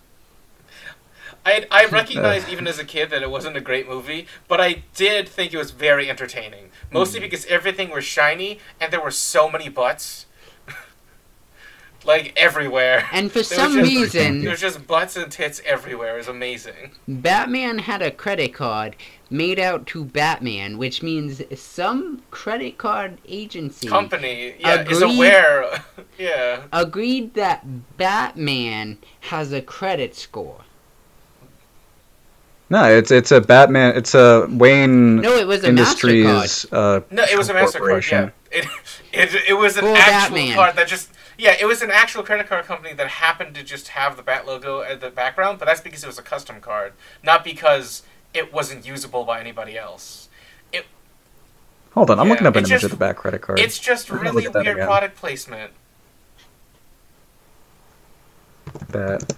I 1.47 1.67
I 1.71 1.87
recognized 1.87 2.49
even 2.49 2.67
as 2.67 2.79
a 2.79 2.85
kid 2.85 3.11
that 3.11 3.23
it 3.23 3.31
wasn't 3.31 3.57
a 3.57 3.61
great 3.61 3.89
movie, 3.89 4.27
but 4.49 4.61
I 4.61 4.83
did 4.95 5.29
think 5.29 5.53
it 5.55 5.59
was 5.59 5.71
very 5.71 6.09
entertaining. 6.11 6.71
Mostly 6.93 7.21
Hmm. 7.21 7.25
because 7.25 7.47
everything 7.47 7.91
was 7.91 8.05
shiny 8.05 8.59
and 8.81 8.93
there 8.93 9.01
were 9.03 9.11
so 9.11 9.51
many 9.51 9.69
butts, 9.69 10.27
like 12.05 12.33
everywhere. 12.37 13.09
And 13.13 13.31
for 13.31 13.39
There 13.43 13.45
some 13.45 13.75
just- 13.75 13.91
reason, 13.91 14.45
There's 14.45 14.61
just 14.61 14.87
butts 14.87 15.17
and 15.17 15.31
tits 15.31 15.61
everywhere. 15.65 16.15
It 16.15 16.19
was 16.19 16.29
amazing. 16.29 16.93
Batman 17.07 17.79
had 17.81 18.03
a 18.03 18.11
credit 18.11 18.55
card 18.55 18.97
made 19.31 19.59
out 19.59 19.87
to 19.89 20.05
Batman, 20.05 20.77
which 20.79 21.03
means 21.03 21.41
some 21.59 22.23
credit 22.31 22.79
card 22.79 23.19
agency 23.29 23.87
Company, 23.89 24.55
yeah, 24.59 24.83
is 24.89 25.03
aware. 25.03 25.85
yeah, 26.19 26.63
agreed 26.73 27.35
that 27.35 27.97
Batman 27.97 28.99
has 29.21 29.53
a 29.53 29.63
credit 29.63 30.15
score. 30.17 30.63
No, 32.71 32.85
it's 32.89 33.11
it's 33.11 33.33
a 33.33 33.41
Batman. 33.41 33.97
It's 33.97 34.15
a 34.15 34.47
Wayne 34.49 35.17
No, 35.17 35.35
it 35.37 35.47
was 35.47 35.65
a 35.65 35.69
Industries. 35.69 36.65
Uh, 36.73 37.01
no, 37.11 37.25
it 37.25 37.37
was 37.37 37.49
a 37.51 37.55
Mastercard. 37.55 37.79
corporation. 37.79 38.33
Yeah, 38.53 38.59
it, 38.61 38.67
it 39.35 39.43
it 39.51 39.55
was 39.55 39.77
an 39.77 39.83
For 39.85 39.89
actual 39.97 40.37
Batman. 40.37 40.55
card 40.55 40.77
that 40.77 40.87
just 40.89 41.11
yeah, 41.37 41.57
it 41.61 41.65
was 41.67 41.83
an 41.83 41.91
actual 41.91 42.23
credit 42.23 42.47
card 42.47 42.67
company 42.67 42.95
that 42.95 43.09
happened 43.09 43.55
to 43.57 43.65
just 43.65 43.89
have 43.89 44.17
the 44.17 44.23
Bat 44.23 44.47
logo 44.47 44.83
at 44.83 45.01
the 45.01 45.11
background, 45.11 45.59
but 45.59 45.65
that's 45.67 45.81
because 45.81 46.05
it 46.05 46.07
was 46.07 46.19
a 46.19 46.23
custom 46.23 46.61
card, 46.61 46.93
not 47.25 47.43
because 47.45 48.03
it 48.35 48.53
wasn't 48.53 48.87
usable 48.87 49.25
by 49.25 49.41
anybody 49.41 49.77
else. 49.77 50.29
Hold 51.95 52.09
on, 52.11 52.21
I'm 52.21 52.29
looking 52.29 52.47
up 52.47 52.55
an 52.55 52.61
image 52.61 52.71
just- 52.71 52.85
of 52.85 52.91
the 52.93 52.97
back 52.97 53.17
credit 53.17 53.41
card. 53.41 53.59
It's 53.59 53.77
just 53.81 54.11
really 54.11 54.45
look 54.45 54.55
weird 54.55 54.67
again. 54.77 54.87
product 54.87 55.17
placement. 55.17 55.73
that 58.91 59.35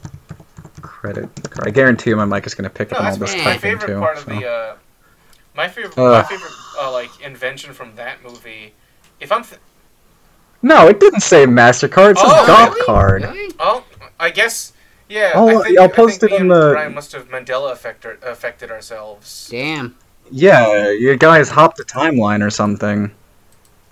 credit 1.02 1.28
card. 1.50 1.66
I 1.66 1.70
guarantee 1.70 2.10
you, 2.10 2.16
my 2.16 2.24
mic 2.24 2.46
is 2.46 2.54
going 2.54 2.62
to 2.64 2.70
pick 2.70 2.92
No, 2.92 2.98
up 2.98 3.04
all 3.04 3.16
this 3.16 3.32
my, 3.32 3.36
fine. 3.36 3.44
my 3.44 3.44
typing 3.54 3.60
favorite 3.60 3.86
too. 3.94 3.98
part 3.98 4.18
of 4.18 4.26
the 4.26 4.46
uh, 4.48 4.76
my 5.56 5.68
favorite 5.68 5.96
my 5.96 6.22
favorite 6.22 6.52
uh, 6.80 6.92
like 6.92 7.10
invention 7.20 7.72
from 7.72 7.94
that 7.96 8.22
movie. 8.22 8.72
If 9.20 9.32
I'm 9.32 9.42
th- 9.42 9.60
No, 10.62 10.86
it 10.88 11.00
didn't 11.00 11.20
say 11.20 11.44
Mastercard. 11.44 12.12
It 12.12 12.18
says 12.18 12.28
Oh, 12.32 12.46
Golf 12.46 12.70
really? 12.74 12.86
Card. 12.86 13.22
Really? 13.22 13.52
oh, 13.58 13.84
I 14.20 14.30
guess 14.30 14.72
Yeah, 15.08 15.32
Oh, 15.34 15.60
I 15.60 15.64
think, 15.64 15.78
I'll 15.78 15.84
I 15.84 15.88
post 15.88 16.20
think 16.20 16.32
it 16.32 16.34
me 16.36 16.40
in 16.42 16.48
the- 16.48 16.70
Brian 16.72 16.94
must 16.94 17.10
have 17.12 17.28
Mandela 17.28 17.72
affected, 17.72 18.22
affected 18.22 18.70
ourselves. 18.70 19.48
Damn. 19.50 19.96
Yeah, 20.30 20.90
you 20.90 21.16
guys 21.16 21.50
hopped 21.50 21.76
the 21.78 21.84
timeline 21.84 22.46
or 22.46 22.48
something. 22.50 23.10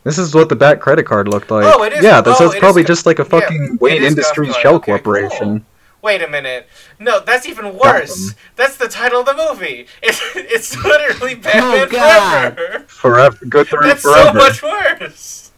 This 0.05 0.17
is 0.17 0.35
what 0.35 0.49
the 0.49 0.57
back 0.57 0.81
credit 0.81 1.05
card 1.05 1.29
looked 1.29 1.51
like. 1.51 1.67
Oh, 1.67 1.83
it 1.83 1.93
is- 1.93 2.03
Yeah, 2.05 2.21
this 2.23 2.41
oh, 2.41 2.47
is 2.47 2.53
it 2.53 2.57
is 2.57 2.61
probably 2.61 2.83
Gu- 2.83 2.87
just 2.89 3.05
like 3.05 3.19
a 3.19 3.23
yeah, 3.25 3.29
fucking 3.29 3.65
it 3.75 3.81
Wayne 3.81 4.03
Industries 4.03 4.55
shell 4.57 4.77
Okay, 4.77 4.93
corporation. 4.93 5.59
cool. 5.59 5.67
Wait 6.03 6.23
a 6.23 6.29
minute. 6.29 6.67
No, 6.99 7.21
that's 7.21 7.47
even 7.47 7.77
worse. 7.77 8.31
Gotham. 8.31 8.39
That's 8.57 8.77
the 8.79 8.89
title 8.89 9.21
of 9.21 9.27
the 9.27 9.35
movie. 9.35 9.87
It's, 10.03 10.21
it's 10.35 10.77
literally 10.85 11.35
Batman 11.35 11.89
God. 11.91 12.55
Forever. 12.57 12.85
Forever, 12.89 13.47
good 13.47 13.67
through 13.69 13.83
That's 13.83 14.03
forever. 14.03 14.29
so 14.29 14.33
much 14.33 14.63
worse. 14.63 15.53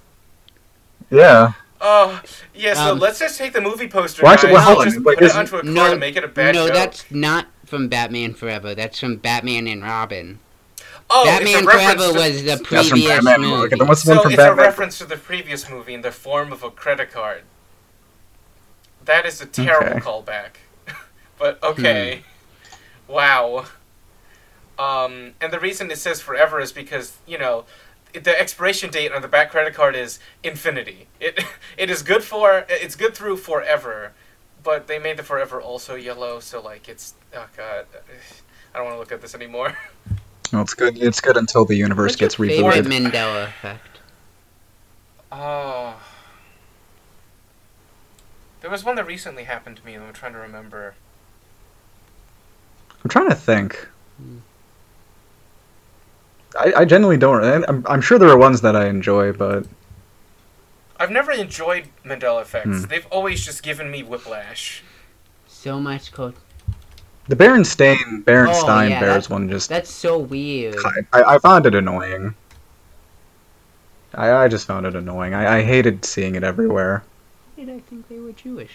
Yeah. 1.10 1.52
Oh, 1.80 2.20
yeah, 2.54 2.74
so 2.74 2.92
Um, 2.92 2.98
let's 3.00 3.18
just 3.18 3.38
take 3.38 3.52
the 3.52 3.60
movie 3.60 3.88
poster, 3.88 4.22
Well, 4.22 4.32
actually, 4.32 4.52
guys, 4.54 4.66
well, 4.66 4.80
and 4.82 4.92
just 4.92 5.04
wait, 5.04 5.16
put 5.18 5.24
it 5.24 5.26
isn't- 5.26 5.38
onto 5.38 5.56
a 5.56 5.62
card 5.62 5.74
No, 5.74 5.90
and 5.92 6.00
make 6.00 6.16
it 6.16 6.22
a 6.24 6.28
bad 6.28 6.54
no, 6.54 6.66
joke. 6.68 6.74
that's 6.76 7.04
not 7.10 7.46
from 7.66 7.88
Batman 7.88 8.34
Forever. 8.34 8.74
That's 8.74 9.00
from 9.00 9.16
Batman 9.16 9.66
and 9.66 9.82
Robin. 9.82 10.38
oh, 11.10 11.24
Batman 11.24 11.54
it's 11.54 11.62
a 11.62 11.66
reference 11.66 11.94
Forever 12.04 12.12
to, 12.12 12.18
was 12.18 12.42
the 12.42 12.48
That's 12.48 12.60
from 12.60 12.66
previous 12.90 13.08
Batman. 13.24 13.40
movie. 13.40 13.62
Okay, 13.66 13.76
then 13.78 13.88
what's 13.88 14.02
the 14.02 14.06
so 14.06 14.14
one 14.14 14.22
from 14.22 14.32
it's 14.32 14.42
a 14.42 14.54
reference 14.54 14.98
to 14.98 15.04
the 15.06 15.16
previous 15.16 15.68
movie 15.68 15.94
in 15.94 16.02
the 16.02 16.12
form 16.12 16.52
of 16.52 16.62
a 16.62 16.70
credit 16.70 17.10
card. 17.10 17.42
That 19.04 19.26
is 19.26 19.40
a 19.40 19.46
terrible 19.46 19.96
Okay. 19.96 20.00
callback. 20.00 20.50
but 21.38 21.62
okay. 21.62 22.22
Wow. 23.08 23.66
Um, 24.78 25.32
and 25.40 25.52
the 25.52 25.60
reason 25.60 25.90
it 25.90 25.98
says 25.98 26.20
forever 26.20 26.60
is 26.60 26.72
because, 26.72 27.16
you 27.26 27.38
know, 27.38 27.64
the 28.14 28.38
expiration 28.38 28.90
date 28.90 29.12
on 29.12 29.22
the 29.22 29.28
back 29.28 29.50
credit 29.50 29.74
card 29.74 29.94
is 29.96 30.18
infinity. 30.42 31.08
It 31.20 31.44
it 31.78 31.90
is 31.90 32.02
good 32.02 32.22
for 32.24 32.64
it's 32.68 32.96
good 32.96 33.14
through 33.14 33.38
forever, 33.38 34.12
but 34.62 34.86
they 34.86 34.98
made 34.98 35.16
the 35.16 35.22
forever 35.22 35.60
also 35.60 35.94
yellow, 35.94 36.40
so 36.40 36.60
like 36.60 36.88
it's 36.88 37.14
oh 37.34 37.46
god. 37.56 37.86
I 38.74 38.78
don't 38.78 38.86
want 38.86 38.94
to 38.96 39.00
look 39.00 39.12
at 39.12 39.20
this 39.20 39.34
anymore. 39.34 39.76
No, 40.52 40.60
it's 40.60 40.74
good. 40.74 40.98
It's 40.98 41.20
good 41.20 41.36
until 41.36 41.64
the 41.64 41.74
universe 41.76 42.12
What's 42.12 42.16
gets 42.16 42.38
your 42.38 42.48
favorite 42.48 42.84
rebooted. 42.84 43.10
Mandela 43.10 43.48
effect? 43.48 44.00
Oh. 45.30 45.94
There 48.62 48.70
was 48.70 48.84
one 48.84 48.94
that 48.94 49.06
recently 49.06 49.42
happened 49.44 49.76
to 49.78 49.84
me, 49.84 49.94
and 49.94 50.04
I'm 50.04 50.12
trying 50.12 50.32
to 50.32 50.38
remember. 50.38 50.94
I'm 53.02 53.10
trying 53.10 53.28
to 53.28 53.34
think. 53.34 53.88
Hmm. 54.16 54.38
I, 56.56 56.72
I 56.76 56.84
genuinely 56.84 57.16
don't. 57.16 57.64
I'm, 57.68 57.84
I'm 57.88 58.00
sure 58.00 58.18
there 58.18 58.28
are 58.28 58.38
ones 58.38 58.60
that 58.60 58.76
I 58.76 58.86
enjoy, 58.86 59.32
but 59.32 59.66
I've 60.96 61.10
never 61.10 61.32
enjoyed 61.32 61.88
Mandela 62.04 62.42
effects. 62.42 62.68
Hmm. 62.68 62.82
They've 62.84 63.06
always 63.10 63.44
just 63.44 63.64
given 63.64 63.90
me 63.90 64.04
whiplash. 64.04 64.84
So 65.48 65.80
much 65.80 66.12
code. 66.12 66.34
the 67.26 67.36
Berenstain 67.36 68.22
Berenstain 68.24 68.86
Oh, 68.86 68.88
yeah, 68.88 69.00
Bears 69.00 69.28
one 69.28 69.48
just 69.48 69.68
That's 69.68 69.90
so 69.90 70.18
weird. 70.18 70.76
I, 71.12 71.22
I 71.34 71.38
found 71.38 71.66
it 71.66 71.74
annoying. 71.74 72.34
I, 74.14 74.30
I 74.32 74.48
just 74.48 74.66
found 74.66 74.86
it 74.86 74.94
annoying. 74.94 75.34
I, 75.34 75.58
I 75.58 75.62
hated 75.62 76.04
seeing 76.04 76.36
it 76.36 76.44
everywhere. 76.44 77.02
Why 77.62 77.66
did 77.66 77.76
I 77.76 77.80
think 77.80 78.08
they 78.08 78.18
were 78.18 78.32
Jewish? 78.32 78.72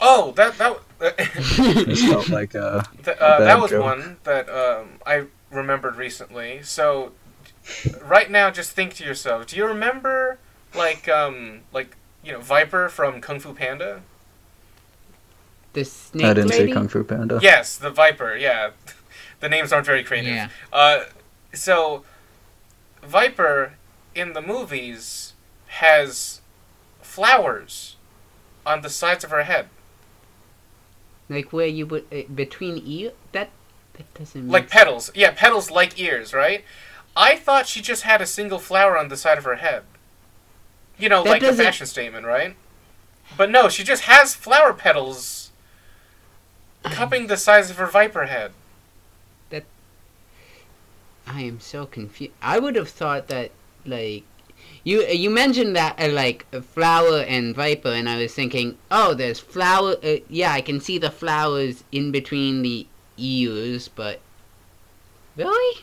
Oh, 0.00 0.32
that 0.32 0.56
that 0.56 0.78
It 1.18 1.98
felt 1.98 2.30
like 2.30 2.54
uh, 2.54 2.82
Th- 3.04 3.18
uh, 3.20 3.38
bad 3.38 3.46
that 3.46 3.60
was 3.60 3.70
joke. 3.70 3.84
one 3.84 4.16
that 4.24 4.48
um, 4.48 4.92
I 5.04 5.24
remembered 5.50 5.96
recently. 5.96 6.62
So, 6.62 7.12
right 8.02 8.30
now, 8.30 8.50
just 8.50 8.72
think 8.72 8.94
to 8.94 9.04
yourself: 9.04 9.46
Do 9.46 9.56
you 9.56 9.66
remember, 9.66 10.38
like, 10.74 11.06
um, 11.06 11.60
like 11.70 11.96
you 12.24 12.32
know, 12.32 12.40
Viper 12.40 12.88
from 12.88 13.20
Kung 13.20 13.38
Fu 13.38 13.52
Panda? 13.52 14.00
the 15.74 15.84
snake 15.84 16.24
I 16.26 16.32
didn't 16.34 16.50
lady? 16.50 16.68
see 16.68 16.72
Kung 16.72 16.88
Fu 16.88 17.04
Panda. 17.04 17.40
Yes, 17.42 17.76
the 17.76 17.90
Viper. 17.90 18.34
Yeah, 18.36 18.70
the 19.40 19.50
names 19.50 19.70
aren't 19.70 19.84
very 19.86 20.02
creative. 20.02 20.32
Yeah. 20.32 20.48
Uh, 20.72 21.04
so, 21.52 22.04
Viper 23.02 23.74
in 24.14 24.32
the 24.32 24.40
movies 24.40 25.34
has 25.66 26.41
flowers 27.16 27.96
on 28.64 28.80
the 28.80 28.88
sides 28.88 29.22
of 29.24 29.30
her 29.30 29.42
head, 29.44 29.66
Like 31.28 31.52
where 31.52 31.66
you 31.66 31.86
would 31.86 32.04
uh, 32.12 32.22
between 32.34 32.80
ear 32.84 33.12
that 33.32 33.50
that 33.94 34.14
doesn't 34.14 34.48
like 34.48 34.68
petals. 34.70 35.10
Yeah, 35.14 35.32
petals 35.36 35.70
like 35.70 35.98
ears, 36.00 36.32
right? 36.32 36.64
I 37.14 37.36
thought 37.36 37.66
she 37.66 37.82
just 37.82 38.02
had 38.04 38.22
a 38.22 38.26
single 38.26 38.58
flower 38.58 38.96
on 38.96 39.08
the 39.08 39.16
side 39.18 39.36
of 39.38 39.44
her 39.44 39.56
head. 39.56 39.82
You 40.98 41.08
know, 41.10 41.22
That 41.22 41.30
like 41.30 41.42
doesn't- 41.42 41.64
fashion 41.64 41.86
statement, 41.86 42.24
right? 42.26 42.56
But 43.36 43.50
no, 43.50 43.68
she 43.68 43.82
just 43.84 44.04
has 44.04 44.34
flower 44.34 44.72
petals 44.72 45.50
cupping 46.84 47.26
the 47.26 47.36
size 47.36 47.70
of 47.70 47.76
her 47.76 47.86
viper 47.86 48.26
head. 48.26 48.52
That 49.50 49.64
I 51.26 51.42
am 51.42 51.60
so 51.60 51.84
confused. 51.86 52.32
I 52.40 52.58
would 52.58 52.76
have 52.76 52.88
thought 52.88 53.28
that 53.28 53.50
like 53.84 54.24
you 54.84 55.02
you 55.04 55.30
mentioned 55.30 55.76
that 55.76 56.00
uh, 56.00 56.08
like 56.08 56.46
flower 56.62 57.20
and 57.20 57.54
viper, 57.54 57.90
and 57.90 58.08
I 58.08 58.18
was 58.18 58.34
thinking, 58.34 58.78
oh, 58.90 59.14
there's 59.14 59.40
flower. 59.40 59.96
Uh, 60.02 60.16
yeah, 60.28 60.52
I 60.52 60.60
can 60.60 60.80
see 60.80 60.98
the 60.98 61.10
flowers 61.10 61.84
in 61.92 62.12
between 62.12 62.62
the 62.62 62.86
ears, 63.16 63.88
but 63.88 64.20
really, 65.36 65.82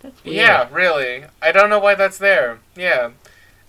that's 0.00 0.24
weird. 0.24 0.36
Yeah, 0.36 0.68
really. 0.72 1.24
I 1.40 1.52
don't 1.52 1.70
know 1.70 1.78
why 1.78 1.94
that's 1.94 2.18
there. 2.18 2.60
Yeah. 2.76 3.10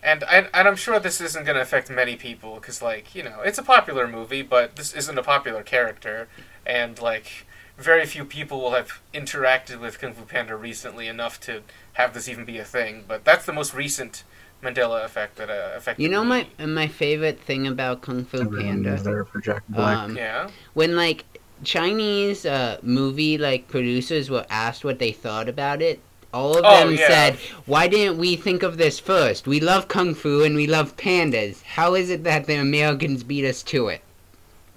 And, 0.06 0.22
and, 0.24 0.50
and 0.54 0.68
I'm 0.68 0.76
sure 0.76 1.00
this 1.00 1.22
isn't 1.22 1.46
going 1.46 1.56
to 1.56 1.62
affect 1.62 1.90
many 1.90 2.18
people 2.18 2.56
because, 2.56 2.82
like, 2.82 3.16
you 3.16 3.24
know, 3.24 3.40
it's 3.40 3.58
a 3.58 3.64
popular 3.64 4.06
movie, 4.06 4.42
but 4.42 4.76
this 4.76 4.94
isn't 4.94 5.18
a 5.18 5.24
popular 5.24 5.64
character. 5.64 6.28
And, 6.66 7.02
like, 7.02 7.46
very 7.78 8.06
few 8.06 8.26
people 8.26 8.60
will 8.60 8.74
have 8.74 9.00
interacted 9.14 9.80
with 9.80 10.02
Kung 10.02 10.14
Fu 10.14 10.26
Panda 10.26 10.58
recently 10.58 11.08
enough 11.08 11.40
to 11.42 11.62
have 11.94 12.14
this 12.14 12.28
even 12.28 12.44
be 12.44 12.58
a 12.58 12.66
thing. 12.66 13.06
But 13.08 13.24
that's 13.24 13.46
the 13.46 13.54
most 13.54 13.74
recent 13.74 14.26
Mandela 14.64 15.04
effect 15.06 15.36
that 15.38 15.50
uh, 15.50 15.72
affected 15.76 16.02
You 16.04 16.10
know 16.10 16.24
me. 16.24 16.30
my 16.58 16.64
uh, 16.64 16.68
my 16.68 16.88
favorite 16.88 17.40
thing 17.40 17.68
about 17.68 18.02
Kung 18.02 18.24
Fu 18.26 18.40
Everyone 18.42 18.66
Panda 18.84 18.94
is 18.96 19.04
there 19.04 19.26
for 19.26 19.40
Jack 19.42 19.64
Black. 19.70 19.98
Um, 19.98 20.16
Yeah. 20.18 20.50
when 20.74 20.96
like 20.96 21.26
Chinese 21.64 22.46
uh, 22.46 22.78
movie 22.82 23.38
like 23.38 23.68
producers 23.68 24.30
were 24.30 24.46
asked 24.50 24.84
what 24.84 25.00
they 25.00 25.12
thought 25.12 25.48
about 25.50 25.82
it, 25.82 26.00
all 26.34 26.58
of 26.58 26.66
Oh, 26.66 26.80
them 26.88 26.96
yeah. 26.96 27.08
said, 27.08 27.36
"Why 27.66 27.88
didn't 27.88 28.18
we 28.18 28.36
think 28.36 28.64
of 28.64 28.78
this 28.78 29.00
first? 29.00 29.48
We 29.48 29.60
love 29.60 29.88
kung 29.88 30.14
fu 30.16 30.44
and 30.44 30.56
we 30.56 30.68
love 30.68 30.98
pandas. 30.98 31.62
How 31.64 31.94
is 31.96 32.10
it 32.10 32.24
that 32.24 32.46
the 32.46 32.56
Americans 32.56 33.24
beat 33.24 33.46
us 33.46 33.62
to 33.64 33.88
it?" 33.90 34.02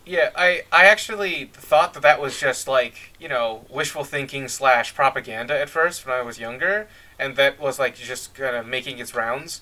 Yeah, 0.05 0.31
I, 0.37 0.63
I 0.71 0.85
actually 0.87 1.51
thought 1.53 1.93
that 1.95 2.03
that 2.05 2.21
was 2.21 2.39
just 2.39 2.69
like 2.69 3.15
you 3.19 3.29
know 3.29 3.65
wishful 3.69 4.05
thinking 4.05 4.47
slash 4.49 4.95
propaganda 4.95 5.59
at 5.59 5.69
first 5.69 6.07
when 6.07 6.15
I 6.15 6.23
was 6.23 6.39
younger, 6.39 6.87
and 7.19 7.37
that 7.37 7.61
was 7.61 7.79
like 7.79 7.97
just 7.97 8.35
kind 8.35 8.57
of 8.57 8.67
making 8.67 8.99
its 8.99 9.15
rounds. 9.15 9.61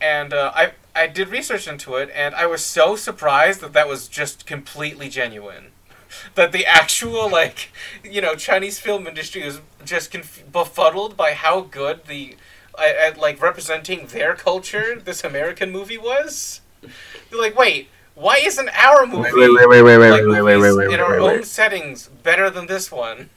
And 0.00 0.32
uh, 0.32 0.52
I 0.54 0.72
I 0.94 1.06
did 1.06 1.28
research 1.28 1.66
into 1.68 1.96
it, 1.96 2.10
and 2.14 2.34
I 2.34 2.46
was 2.46 2.64
so 2.64 2.96
surprised 2.96 3.60
that 3.60 3.72
that 3.72 3.88
was 3.88 4.08
just 4.08 4.46
completely 4.46 5.08
genuine. 5.08 5.66
That 6.36 6.52
the 6.52 6.64
actual 6.64 7.28
like 7.40 7.72
you 8.04 8.20
know 8.20 8.36
Chinese 8.36 8.78
film 8.78 9.06
industry 9.08 9.44
was 9.44 9.60
just 9.84 10.12
conf- 10.12 10.44
befuddled 10.50 11.16
by 11.16 11.32
how 11.32 11.62
good 11.62 12.04
the 12.06 12.36
at, 12.78 12.96
at 12.96 13.18
like 13.18 13.42
representing 13.42 14.06
their 14.06 14.34
culture 14.34 14.96
this 14.96 15.24
American 15.24 15.72
movie 15.72 15.98
was. 15.98 16.60
They're 17.30 17.40
like, 17.40 17.56
wait, 17.58 17.88
why 18.14 18.40
isn't 18.44 18.68
our 18.68 19.06
movie? 19.06 19.32
Wait, 19.32 19.34
wait, 19.34 19.68
wait, 19.68 19.82
wait, 19.82 19.98
wait, 19.98 20.10
like 20.10 20.22
wait, 20.22 20.42
wait, 20.42 20.42
wait, 20.42 20.58
wait, 20.58 20.76
wait, 20.76 20.94
in 20.94 21.00
our 21.00 21.20
wait, 21.20 21.38
own 21.38 21.42
settings 21.44 22.08
better 22.22 22.48
than 22.50 22.66
this 22.66 22.92
one. 22.92 23.30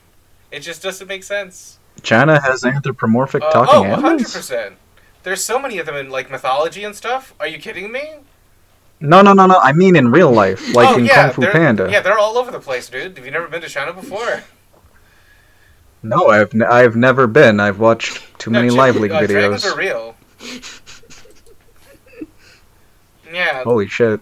It 0.52 0.60
just 0.60 0.82
doesn't 0.84 1.08
make 1.08 1.24
sense. 1.24 1.80
China 2.04 2.40
has 2.42 2.64
anthropomorphic 2.64 3.44
Uh, 3.44 3.52
talking 3.52 3.92
oh, 3.92 3.96
animals. 3.96 4.24
100%. 4.36 4.74
There's 5.24 5.44
so 5.44 5.60
many 5.60 5.78
of 5.80 5.86
them 5.86 5.96
in 5.96 6.10
like 6.10 6.30
mythology 6.32 6.84
and 6.84 6.96
stuff. 6.96 7.34
Are 7.40 7.48
you 7.48 7.58
kidding 7.58 7.92
me? 7.92 8.16
No, 9.00 9.22
no, 9.22 9.34
no, 9.34 9.46
no. 9.46 9.60
I 9.60 9.74
mean 9.74 9.96
in 9.96 10.10
real 10.12 10.32
life, 10.32 10.74
like 10.74 10.90
oh, 10.90 10.98
in 10.98 11.06
yeah, 11.06 11.32
Kung 11.32 11.34
Fu 11.46 11.52
Panda. 11.52 11.88
Yeah, 11.92 12.02
they're 12.02 12.18
all 12.18 12.38
over 12.38 12.50
the 12.50 12.60
place, 12.60 12.90
dude. 12.90 13.16
Have 13.18 13.26
you 13.26 13.32
never 13.32 13.48
been 13.48 13.62
to 13.62 13.68
China 13.70 13.94
before? 13.94 14.44
No, 16.02 16.28
I've 16.28 16.54
n- 16.54 16.64
I've 16.64 16.96
never 16.96 17.28
been. 17.28 17.60
I've 17.60 17.80
watched 17.80 18.22
too 18.40 18.50
No, 18.52 18.60
many 18.62 18.74
Ch- 18.74 18.78
LiveLeak 18.78 19.12
uh, 19.12 19.28
Dragons 19.28 19.64
videos. 19.66 19.72
are 19.72 19.78
real. 19.78 20.16
yeah, 23.32 23.64
Holy 23.64 23.88
shit! 23.88 24.20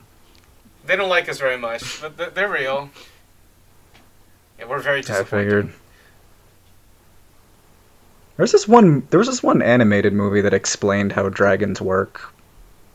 they 0.85 0.95
don't 0.95 1.09
like 1.09 1.29
us 1.29 1.39
very 1.39 1.57
much, 1.57 2.01
but 2.01 2.17
th- 2.17 2.29
they're 2.33 2.51
real. 2.51 2.89
Yeah, 4.57 4.65
we're 4.65 4.79
very 4.79 4.99
I 5.09 5.23
figured. 5.23 5.71
There's 8.37 8.51
this 8.51 8.67
one. 8.67 9.07
There 9.09 9.17
was 9.19 9.27
this 9.27 9.41
one 9.41 9.61
animated 9.61 10.13
movie 10.13 10.41
that 10.41 10.53
explained 10.53 11.13
how 11.13 11.29
dragons 11.29 11.81
work 11.81 12.33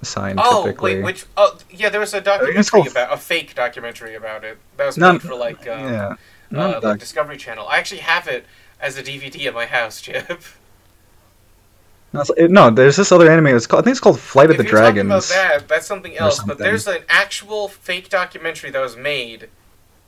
scientifically. 0.03 0.93
Oh, 0.93 0.97
wait, 0.97 1.05
which? 1.05 1.27
Oh, 1.37 1.59
yeah, 1.71 1.89
there 1.89 2.01
was 2.01 2.13
a 2.15 2.21
documentary 2.21 2.87
about 2.87 3.13
a 3.13 3.17
fake 3.17 3.55
documentary 3.55 4.15
about 4.15 4.45
it. 4.45 4.59
That 4.77 4.87
was 4.87 4.99
made 4.99 5.23
for 5.23 5.35
like 5.35 5.67
um, 5.67 5.85
yeah. 5.85 6.17
uh, 6.55 6.81
like 6.83 7.01
Discovery 7.01 7.37
Channel. 7.37 7.67
I 7.69 7.79
actually 7.79 8.01
have 8.01 8.29
it 8.29 8.45
as 8.81 8.99
a 8.99 9.03
DVD 9.03 9.47
at 9.47 9.55
my 9.55 9.67
house, 9.67 10.01
Chip. 10.03 10.43
no, 12.13 12.25
it- 12.37 12.51
no, 12.51 12.71
there's 12.71 12.97
this 12.97 13.11
other 13.11 13.31
anime. 13.31 13.47
It's 13.49 13.67
called. 13.67 13.83
I 13.83 13.85
think 13.85 13.93
it's 13.93 14.01
called 14.01 14.21
Flight 14.21 14.51
of 14.51 14.53
if 14.53 14.59
the 14.59 14.65
you're 14.65 14.73
Dragons. 14.73 15.07
about 15.07 15.23
that, 15.29 15.69
that's 15.69 15.87
something 15.87 16.17
else. 16.19 16.43
But 16.43 16.59
there's 16.59 16.87
an 16.87 17.03
actual 17.09 17.69
fake 17.69 18.11
documentary 18.11 18.71
that 18.71 18.81
was 18.81 18.97
made 18.97 19.49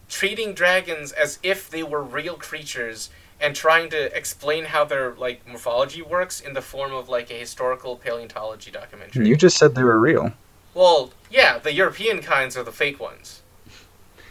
treating 0.09 0.53
dragons 0.53 1.11
as 1.11 1.39
if 1.43 1.71
they 1.71 1.83
were 1.83 2.03
real 2.03 2.35
creatures 2.37 3.09
and 3.43 3.57
trying 3.57 3.91
to 3.91 4.17
explain 4.17 4.67
how 4.67 4.85
their 4.85 5.15
like 5.15 5.47
morphology 5.47 6.01
works 6.01 6.41
in 6.41 6.55
the 6.55 6.63
form 6.63 6.93
of 6.95 7.09
like 7.09 7.31
a 7.31 7.35
historical 7.35 7.97
paleontology 7.97 8.71
documentary. 8.71 9.29
You 9.29 9.37
just 9.37 9.59
said 9.59 9.75
they 9.75 9.83
were 9.83 9.99
real. 9.99 10.33
Well, 10.75 11.11
yeah, 11.31 11.59
the 11.59 11.75
European 11.75 12.23
kinds 12.23 12.57
are 12.57 12.63
the 12.63 12.73
fake 12.73 13.01
ones. 13.01 13.43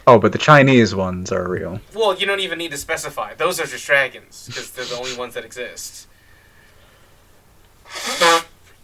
Oh, 0.06 0.18
but 0.18 0.32
the 0.32 0.38
Chinese 0.38 0.94
ones 0.94 1.30
are 1.30 1.48
real. 1.48 1.80
Well, 1.94 2.16
you 2.16 2.26
don't 2.26 2.40
even 2.40 2.58
need 2.58 2.72
to 2.72 2.76
specify. 2.76 3.34
Those 3.34 3.60
are 3.60 3.66
just 3.66 3.86
dragons 3.86 4.46
because 4.48 4.70
they're 4.72 4.86
the 4.86 4.96
only 4.96 5.16
ones 5.16 5.34
that 5.34 5.44
exist. 5.44 6.08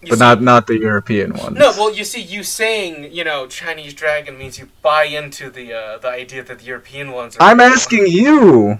You 0.01 0.11
but 0.11 0.17
see- 0.17 0.21
not 0.21 0.43
not 0.43 0.67
the 0.69 0.79
European 0.79 1.33
ones. 1.33 1.59
No, 1.59 1.73
well, 1.73 1.93
you 1.93 2.05
see, 2.05 2.21
you 2.21 2.45
saying 2.45 3.13
you 3.13 3.25
know 3.25 3.47
Chinese 3.49 3.95
dragon 3.95 4.39
means 4.39 4.59
you 4.59 4.69
buy 4.83 5.05
into 5.05 5.51
the 5.51 5.73
uh, 5.73 5.99
the 5.99 6.09
idea 6.09 6.45
that 6.45 6.59
the 6.61 6.65
European 6.67 7.13
ones 7.13 7.37
are. 7.37 7.43
I'm 7.43 7.61
asking 7.61 8.07
you. 8.09 8.79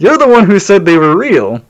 You're 0.00 0.16
the 0.18 0.26
one 0.26 0.46
who 0.46 0.58
said 0.58 0.84
they 0.84 0.96
were 0.96 1.14
real. 1.16 1.60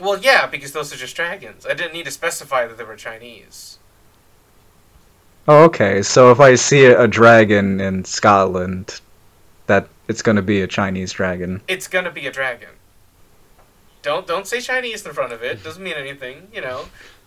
Well, 0.00 0.18
yeah, 0.18 0.46
because 0.46 0.72
those 0.72 0.92
are 0.92 0.96
just 0.96 1.14
dragons. 1.16 1.64
I 1.64 1.72
didn't 1.74 1.92
need 1.94 2.04
to 2.04 2.10
specify 2.10 2.66
that 2.66 2.76
they 2.76 2.84
were 2.84 2.96
Chinese. 2.96 3.78
Oh, 5.48 5.64
okay. 5.64 6.02
So 6.02 6.32
if 6.32 6.40
I 6.40 6.56
see 6.56 6.84
a, 6.86 7.02
a 7.02 7.08
dragon 7.08 7.80
in 7.80 8.04
Scotland, 8.04 9.00
that 9.68 9.88
it's 10.08 10.20
gonna 10.20 10.42
be 10.42 10.60
a 10.62 10.66
Chinese 10.66 11.12
dragon. 11.12 11.62
It's 11.68 11.86
gonna 11.86 12.10
be 12.10 12.26
a 12.26 12.32
dragon. 12.32 12.70
Don't 14.02 14.26
don't 14.26 14.46
say 14.46 14.60
Chinese 14.60 15.06
in 15.06 15.12
front 15.12 15.32
of 15.32 15.42
it. 15.44 15.62
Doesn't 15.62 15.82
mean 15.82 15.94
anything. 15.94 16.48
You 16.52 16.62
know. 16.62 16.84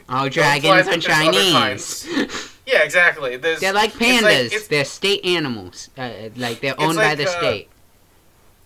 All 0.09 0.29
fly 0.29 0.59
dragons 0.59 0.65
are 0.65 0.69
like 0.69 0.85
there's 0.85 1.05
other 1.05 1.51
Chinese. 1.53 2.55
Yeah, 2.65 2.83
exactly. 2.83 3.35
There's, 3.37 3.59
They're 3.61 3.73
like 3.73 3.91
it's 3.95 4.01
like- 4.01 4.21
pandas. 4.23 4.45
it's- 4.47 4.67
they're 4.67 4.85
state 4.85 5.25
animals. 5.25 5.89
Uh, 5.97 6.29
like 6.35 6.59
they're 6.61 6.73
It's 6.73 6.83
owned 6.83 6.97
by 6.97 7.09
like, 7.09 7.17
the 7.17 7.27
uh, 7.27 7.37
state. 7.39 7.69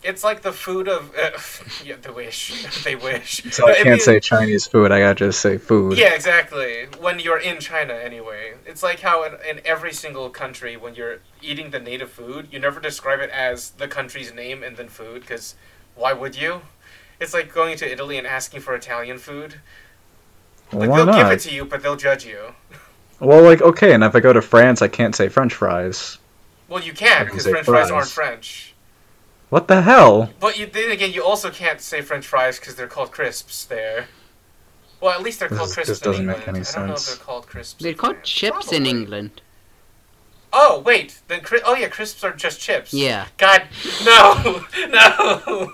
It's 0.03 0.23
like 0.23 0.41
the 0.41 0.51
food 0.51 0.87
of. 0.87 1.13
Uh, 1.15 1.31
yeah, 1.85 1.95
they 2.01 2.09
wish. 2.09 2.65
they 2.83 2.95
wish. 2.95 3.43
So 3.51 3.67
I 3.69 3.75
can't 3.75 3.89
mean- 3.89 3.99
say 3.99 4.19
Chinese 4.19 4.67
food. 4.67 4.91
I 4.91 4.99
gotta 4.99 5.15
just 5.15 5.39
say 5.41 5.57
food. 5.57 5.97
Yeah, 5.97 6.13
exactly. 6.13 6.87
When 6.99 7.19
you're 7.19 7.39
in 7.39 7.59
China, 7.59 7.93
anyway. 7.93 8.55
It's 8.65 8.83
like 8.83 8.99
how 8.99 9.23
in, 9.23 9.33
in 9.49 9.61
every 9.65 9.93
single 9.93 10.29
country, 10.29 10.75
when 10.77 10.95
you're 10.95 11.19
eating 11.41 11.71
the 11.71 11.79
native 11.79 12.11
food, 12.11 12.47
you 12.51 12.59
never 12.59 12.79
describe 12.79 13.19
it 13.21 13.29
as 13.29 13.71
the 13.71 13.87
country's 13.87 14.33
name 14.33 14.61
and 14.63 14.75
then 14.77 14.89
food, 14.89 15.21
because 15.21 15.55
why 15.95 16.13
would 16.13 16.35
you? 16.35 16.61
It's 17.19 17.33
like 17.33 17.53
going 17.53 17.77
to 17.77 17.89
Italy 17.91 18.17
and 18.17 18.27
asking 18.27 18.61
for 18.61 18.75
Italian 18.75 19.17
food. 19.17 19.55
Like, 20.73 20.89
Why 20.89 20.97
they'll 20.97 21.05
not? 21.05 21.17
give 21.17 21.31
it 21.31 21.39
to 21.41 21.53
you, 21.55 21.65
but 21.65 21.83
they'll 21.83 21.95
judge 21.95 22.25
you. 22.25 22.39
Well, 23.19 23.41
like 23.41 23.61
okay, 23.61 23.93
and 23.93 24.03
if 24.03 24.15
I 24.15 24.19
go 24.19 24.33
to 24.33 24.41
France, 24.41 24.81
I 24.81 24.89
can't 24.89 25.15
say 25.15 25.29
French 25.29 25.53
fries. 25.53 26.17
Well, 26.67 26.83
you 26.83 26.91
can, 26.91 27.19
can 27.19 27.25
because 27.27 27.47
French 27.47 27.65
fries 27.65 27.87
fries. 27.87 27.91
aren't 27.91 28.09
French. 28.09 28.72
What 29.53 29.67
the 29.67 29.83
hell? 29.83 30.31
But 30.39 30.57
you, 30.57 30.65
then 30.65 30.89
again, 30.89 31.13
you 31.13 31.23
also 31.23 31.51
can't 31.51 31.79
say 31.79 32.01
French 32.01 32.25
fries 32.25 32.59
because 32.59 32.73
they're 32.73 32.87
called 32.87 33.11
crisps 33.11 33.65
there. 33.65 34.07
Well, 34.99 35.11
at 35.11 35.21
least 35.21 35.39
they're 35.39 35.47
This 35.47 35.57
called 35.59 35.69
is- 35.69 35.75
crisps 35.75 35.99
this 35.99 36.01
in 36.01 36.11
doesn't 36.11 36.25
make 36.25 36.37
England. 36.37 36.57
any 36.57 36.65
I 36.65 36.71
don't 36.79 36.87
know 36.87 36.93
if 36.93 36.99
sense. 36.99 37.17
they're 37.17 37.23
called 37.25 37.45
crisps. 37.45 37.83
They're 37.83 37.93
called 37.93 38.15
France. 38.15 38.29
chips 38.29 38.71
in 38.71 38.87
England. 38.87 39.41
Oh 40.51 40.79
wait, 40.79 41.19
then 41.27 41.41
cri- 41.41 41.61
oh 41.63 41.75
yeah, 41.75 41.87
crisps 41.89 42.23
are 42.23 42.31
just 42.33 42.59
chips. 42.61 42.95
Yeah. 42.95 43.27
God, 43.37 43.67
no, 44.03 44.63
no. 44.89 45.71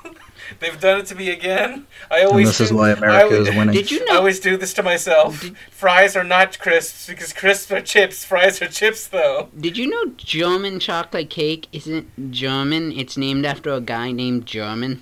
They've 0.59 0.79
done 0.79 0.99
it 1.01 1.05
to 1.07 1.15
me 1.15 1.29
again. 1.29 1.85
I 2.09 2.19
And 2.19 2.29
always. 2.29 2.47
this 2.47 2.61
is 2.61 2.69
do- 2.69 2.77
why 2.77 2.91
America 2.91 3.23
always- 3.35 3.47
is 3.47 3.55
winning. 3.55 3.73
Did 3.75 3.91
you 3.91 4.03
know? 4.05 4.13
I 4.13 4.17
always 4.17 4.39
do 4.39 4.57
this 4.57 4.73
to 4.73 4.83
myself. 4.83 5.41
Did- 5.41 5.55
Fries 5.71 6.15
are 6.15 6.23
not 6.23 6.57
crisps 6.59 7.07
because 7.07 7.33
crisps 7.33 7.71
are 7.71 7.81
chips. 7.81 8.25
Fries 8.25 8.61
are 8.61 8.67
chips, 8.67 9.07
though. 9.07 9.49
Did 9.59 9.77
you 9.77 9.87
know 9.87 10.11
German 10.17 10.79
chocolate 10.79 11.29
cake 11.29 11.67
isn't 11.71 12.31
German? 12.31 12.91
It's 12.91 13.15
named 13.17 13.45
after 13.45 13.71
a 13.73 13.81
guy 13.81 14.11
named 14.11 14.45
German. 14.45 15.01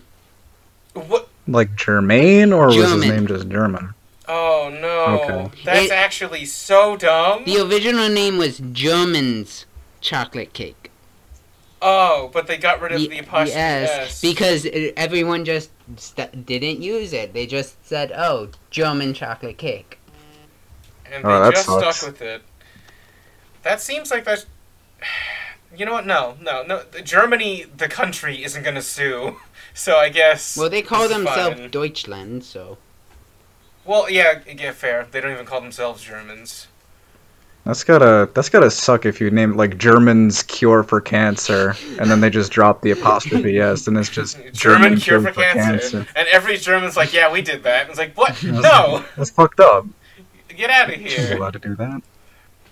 What? 0.94 1.28
Like 1.48 1.76
Germain, 1.76 2.52
or 2.52 2.68
was 2.68 2.76
his 2.76 2.86
German. 2.86 3.10
name 3.10 3.28
just 3.28 3.48
German? 3.50 3.94
Oh 4.28 4.70
no, 4.82 5.22
Okay. 5.48 5.62
that's 5.64 5.86
It- 5.86 5.92
actually 5.92 6.44
so 6.46 6.98
dumb. 6.98 7.46
The 7.46 7.60
original 7.66 8.10
name 8.10 8.38
was 8.38 8.60
German's 8.74 9.66
chocolate 10.02 10.52
cake. 10.54 10.92
Oh, 11.90 12.30
but 12.34 12.48
they 12.48 12.58
got 12.58 12.82
rid 12.82 12.92
of 12.92 13.00
Ye- 13.00 13.08
the 13.08 13.20
apostrophe 13.20 13.52
yes, 13.58 13.90
s. 14.10 14.22
because 14.22 14.68
everyone 14.98 15.46
just 15.46 15.70
st- 15.96 16.46
didn't 16.46 16.82
use 16.82 17.14
it. 17.14 17.34
They 17.34 17.46
just 17.46 17.86
said, 17.88 18.12
"Oh, 18.12 18.50
German 18.70 19.14
chocolate 19.14 19.58
cake." 19.58 19.98
and 21.10 21.24
Oh, 21.26 21.30
they 21.40 21.46
that 21.46 21.54
just 21.54 21.66
sucks. 21.68 21.98
stuck 21.98 22.12
with 22.12 22.22
it. 22.22 22.42
That 23.64 23.80
seems 23.82 24.12
like 24.12 24.24
that's. 24.26 24.46
You 25.78 25.86
know 25.86 25.92
what? 25.94 26.06
No, 26.08 26.38
no, 26.42 26.64
no. 26.64 26.82
Germany, 27.04 27.66
the 27.76 27.90
country, 27.90 28.44
isn't 28.44 28.64
gonna 28.64 28.82
sue. 28.82 29.38
So 29.74 29.98
I 29.98 30.10
guess. 30.10 30.58
Well, 30.58 30.70
they 30.72 30.82
call 30.82 31.08
themselves 31.08 31.60
fine. 31.60 31.70
Deutschland, 31.70 32.44
so 32.44 32.80
Well, 33.86 34.10
yeah, 34.10 34.40
yeah, 34.48 34.72
fair. 34.72 35.06
They 35.12 35.22
don't 35.22 35.32
even 35.34 35.46
call 35.46 35.62
themselves 35.62 36.02
Germans. 36.04 36.68
That's 37.68 37.84
gotta 37.84 38.30
that's 38.34 38.48
gotta 38.48 38.72
suck 38.72 39.06
if 39.06 39.20
you 39.20 39.30
name 39.30 39.52
it 39.52 39.58
like 39.58 39.78
German's 39.78 40.42
cure 40.44 40.84
for 40.84 41.02
cancer, 41.02 41.76
and 42.00 42.10
then 42.10 42.22
they 42.22 42.30
just 42.30 42.50
drop 42.50 42.82
the 42.82 42.92
apostrophe 42.92 43.60
s, 43.60 43.88
and 43.88 43.98
it's 43.98 44.08
just 44.08 44.40
German, 44.54 44.98
cure 44.98 45.20
for, 45.20 45.34
cancer. 45.34 46.08
And 46.16 46.30
every 46.30 46.56
German's 46.56 46.96
like, 46.96 47.12
yeah, 47.12 47.30
we 47.30 47.42
did 47.42 47.64
that. 47.64 47.82
And 47.82 47.90
it's 47.90 48.00
like, 48.00 48.18
what? 48.18 48.42
No! 48.42 49.04
That's 49.18 49.32
fucked 49.32 49.60
up. 49.60 49.86
Get 50.48 50.70
out 50.70 50.94
of 50.94 51.02
You're 51.02 51.10
here. 51.10 51.36
allowed 51.36 51.54
to 51.54 51.60
do 51.60 51.76
that. 51.76 52.02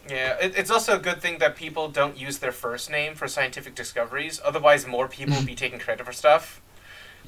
Yeah, 0.10 0.38
it, 0.42 0.58
it's 0.58 0.72
also 0.72 0.96
a 0.96 1.00
good 1.00 1.20
thing 1.20 1.40
that 1.40 1.58
people 1.58 1.90
don't 1.90 2.18
use 2.18 2.38
their 2.38 2.54
first 2.54 2.90
name 2.90 3.16
for 3.16 3.28
scientific 3.28 3.76
discoveries. 3.76 4.40
Otherwise, 4.46 4.88
more 4.88 5.10
people 5.10 5.36
would 5.36 5.46
be 5.46 5.56
taking 5.56 5.78
credit 5.78 6.06
for 6.06 6.14
stuff. 6.14 6.62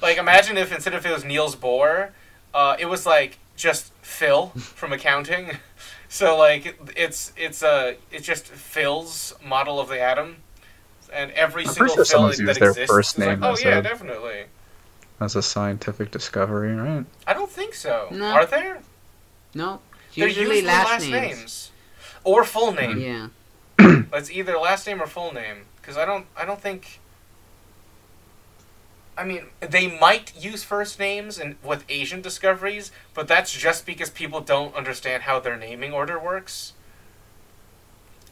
Like, 0.00 0.16
imagine 0.16 0.56
if 0.56 0.72
instead 0.72 0.94
of 0.94 1.04
it 1.04 1.12
was 1.12 1.22
Niels 1.22 1.54
Bohr, 1.54 2.12
uh, 2.54 2.76
it 2.78 2.86
was 2.86 3.04
like 3.04 3.38
just 3.56 3.92
Phil 4.00 4.52
from 4.56 4.94
accounting. 4.94 5.58
So 6.08 6.36
like, 6.36 6.78
it's 6.96 7.32
it's 7.36 7.62
a 7.62 7.96
it's 8.10 8.26
just 8.26 8.46
Phil's 8.46 9.34
model 9.44 9.78
of 9.78 9.88
the 9.88 10.00
atom, 10.00 10.36
and 11.12 11.30
every 11.32 11.64
I'm 11.64 11.68
single 11.72 11.94
pretty 11.96 12.08
sure 12.08 12.18
Phil 12.18 12.28
that 12.28 12.38
used 12.38 12.60
their 12.60 12.70
exists 12.70 12.90
first 12.92 13.14
is 13.14 13.18
like, 13.18 13.38
name 13.40 13.44
oh 13.44 13.56
yeah, 13.62 13.78
a- 13.78 13.82
definitely. 13.82 14.44
That's 15.18 15.34
a 15.34 15.42
scientific 15.42 16.10
discovery, 16.10 16.74
right? 16.74 17.04
I 17.26 17.32
don't 17.34 17.50
think 17.50 17.74
so. 17.74 18.08
No. 18.12 18.26
Are 18.26 18.46
there? 18.46 18.80
no. 19.54 19.80
They're 20.16 20.28
usually 20.28 20.46
usually 20.56 20.66
last, 20.66 20.88
last 20.90 21.02
names. 21.10 21.36
names 21.38 21.70
or 22.24 22.44
full 22.44 22.72
name. 22.72 22.98
Yeah. 22.98 23.28
It's 24.12 24.30
either 24.30 24.58
last 24.58 24.86
name 24.86 25.00
or 25.02 25.06
full 25.06 25.32
name. 25.32 25.58
Because 25.76 25.96
I 25.96 26.04
don't, 26.04 26.26
I 26.36 26.44
don't 26.44 26.60
think. 26.60 27.00
I 29.18 29.24
mean, 29.24 29.46
they 29.60 29.98
might 29.98 30.32
use 30.42 30.62
first 30.62 30.98
names 31.00 31.38
and 31.38 31.56
with 31.62 31.84
Asian 31.88 32.20
discoveries, 32.22 32.92
but 33.14 33.26
that's 33.26 33.52
just 33.52 33.84
because 33.84 34.10
people 34.10 34.40
don't 34.40 34.74
understand 34.76 35.24
how 35.24 35.40
their 35.40 35.56
naming 35.56 35.92
order 35.92 36.18
works. 36.18 36.74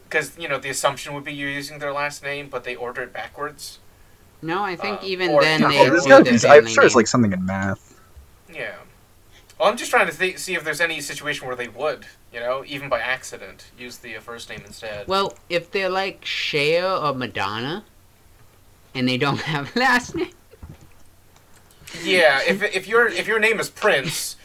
Because 0.03 0.37
you 0.39 0.47
know 0.47 0.57
the 0.57 0.69
assumption 0.69 1.13
would 1.13 1.25
be 1.25 1.33
you're 1.33 1.49
using 1.49 1.79
their 1.79 1.91
last 1.91 2.23
name, 2.23 2.47
but 2.49 2.63
they 2.63 2.75
order 2.75 3.01
it 3.01 3.11
backwards. 3.11 3.79
No, 4.41 4.63
I 4.63 4.75
think 4.77 5.01
Uh, 5.01 5.05
even 5.05 5.31
or- 5.31 5.41
then 5.41 5.61
Yeah, 5.61 5.67
they 5.67 5.75
well, 5.81 5.85
there's 5.91 6.05
gotta 6.05 6.23
their 6.23 6.33
be, 6.33 6.47
I'm 6.47 6.53
family 6.63 6.73
sure 6.73 6.85
it's 6.85 6.95
like 6.95 7.07
something 7.07 7.33
in 7.33 7.45
math. 7.45 7.99
Yeah. 8.53 8.75
Well, 9.59 9.67
I'm 9.69 9.75
just 9.75 9.89
trying 9.91 10.07
to 10.09 10.15
th- 10.17 10.37
see 10.37 10.53
if 10.55 10.63
there's 10.63 10.79
any 10.79 11.01
situation 11.01 11.47
where 11.47 11.55
they 11.55 11.67
would, 11.67 12.05
you 12.31 12.39
know, 12.39 12.63
even 12.65 12.87
by 12.87 12.99
accident, 12.99 13.71
use 13.77 13.97
the 13.97 14.15
uh, 14.15 14.21
first 14.21 14.49
name 14.49 14.61
instead. 14.65 15.07
Well, 15.07 15.33
if 15.49 15.71
they're 15.71 15.89
like 15.89 16.23
Cher 16.23 16.85
or 16.89 17.13
Madonna, 17.13 17.83
and 18.93 19.09
they 19.09 19.17
don't 19.17 19.41
have 19.53 19.75
last 19.75 20.15
name, 20.15 20.29
Yeah, 21.93 22.41
if 22.45 22.61
if 22.63 22.87
your 22.87 23.07
if 23.07 23.27
your 23.27 23.39
name 23.39 23.59
is 23.59 23.69
Prince, 23.69 24.35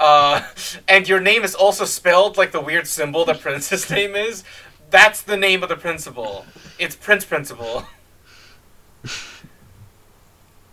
uh, 0.00 0.42
and 0.88 1.08
your 1.08 1.20
name 1.20 1.44
is 1.44 1.54
also 1.54 1.84
spelled 1.84 2.36
like 2.36 2.52
the 2.52 2.60
weird 2.60 2.86
symbol 2.86 3.24
that 3.26 3.40
Prince's 3.40 3.88
name 3.98 4.14
is, 4.14 4.44
that's 4.90 5.22
the 5.22 5.36
name 5.36 5.62
of 5.62 5.68
the 5.68 5.76
principal. 5.76 6.44
It's 6.78 6.96
Prince 6.96 7.24
Principal. 7.24 7.84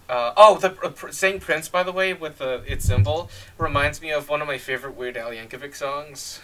Uh, 0.08 0.34
oh, 0.38 0.58
the 0.60 0.70
uh, 0.84 0.90
pr- 0.90 1.10
saying 1.12 1.40
Prince, 1.40 1.68
by 1.68 1.82
the 1.82 1.92
way, 1.92 2.14
with 2.14 2.40
uh, 2.40 2.60
its 2.68 2.86
symbol, 2.86 3.30
reminds 3.58 4.02
me 4.02 4.12
of 4.12 4.30
one 4.30 4.40
of 4.40 4.48
my 4.48 4.58
favorite 4.58 4.96
Weird 4.96 5.18
Al 5.18 5.32
Yankovic 5.32 5.76
songs. 5.76 6.40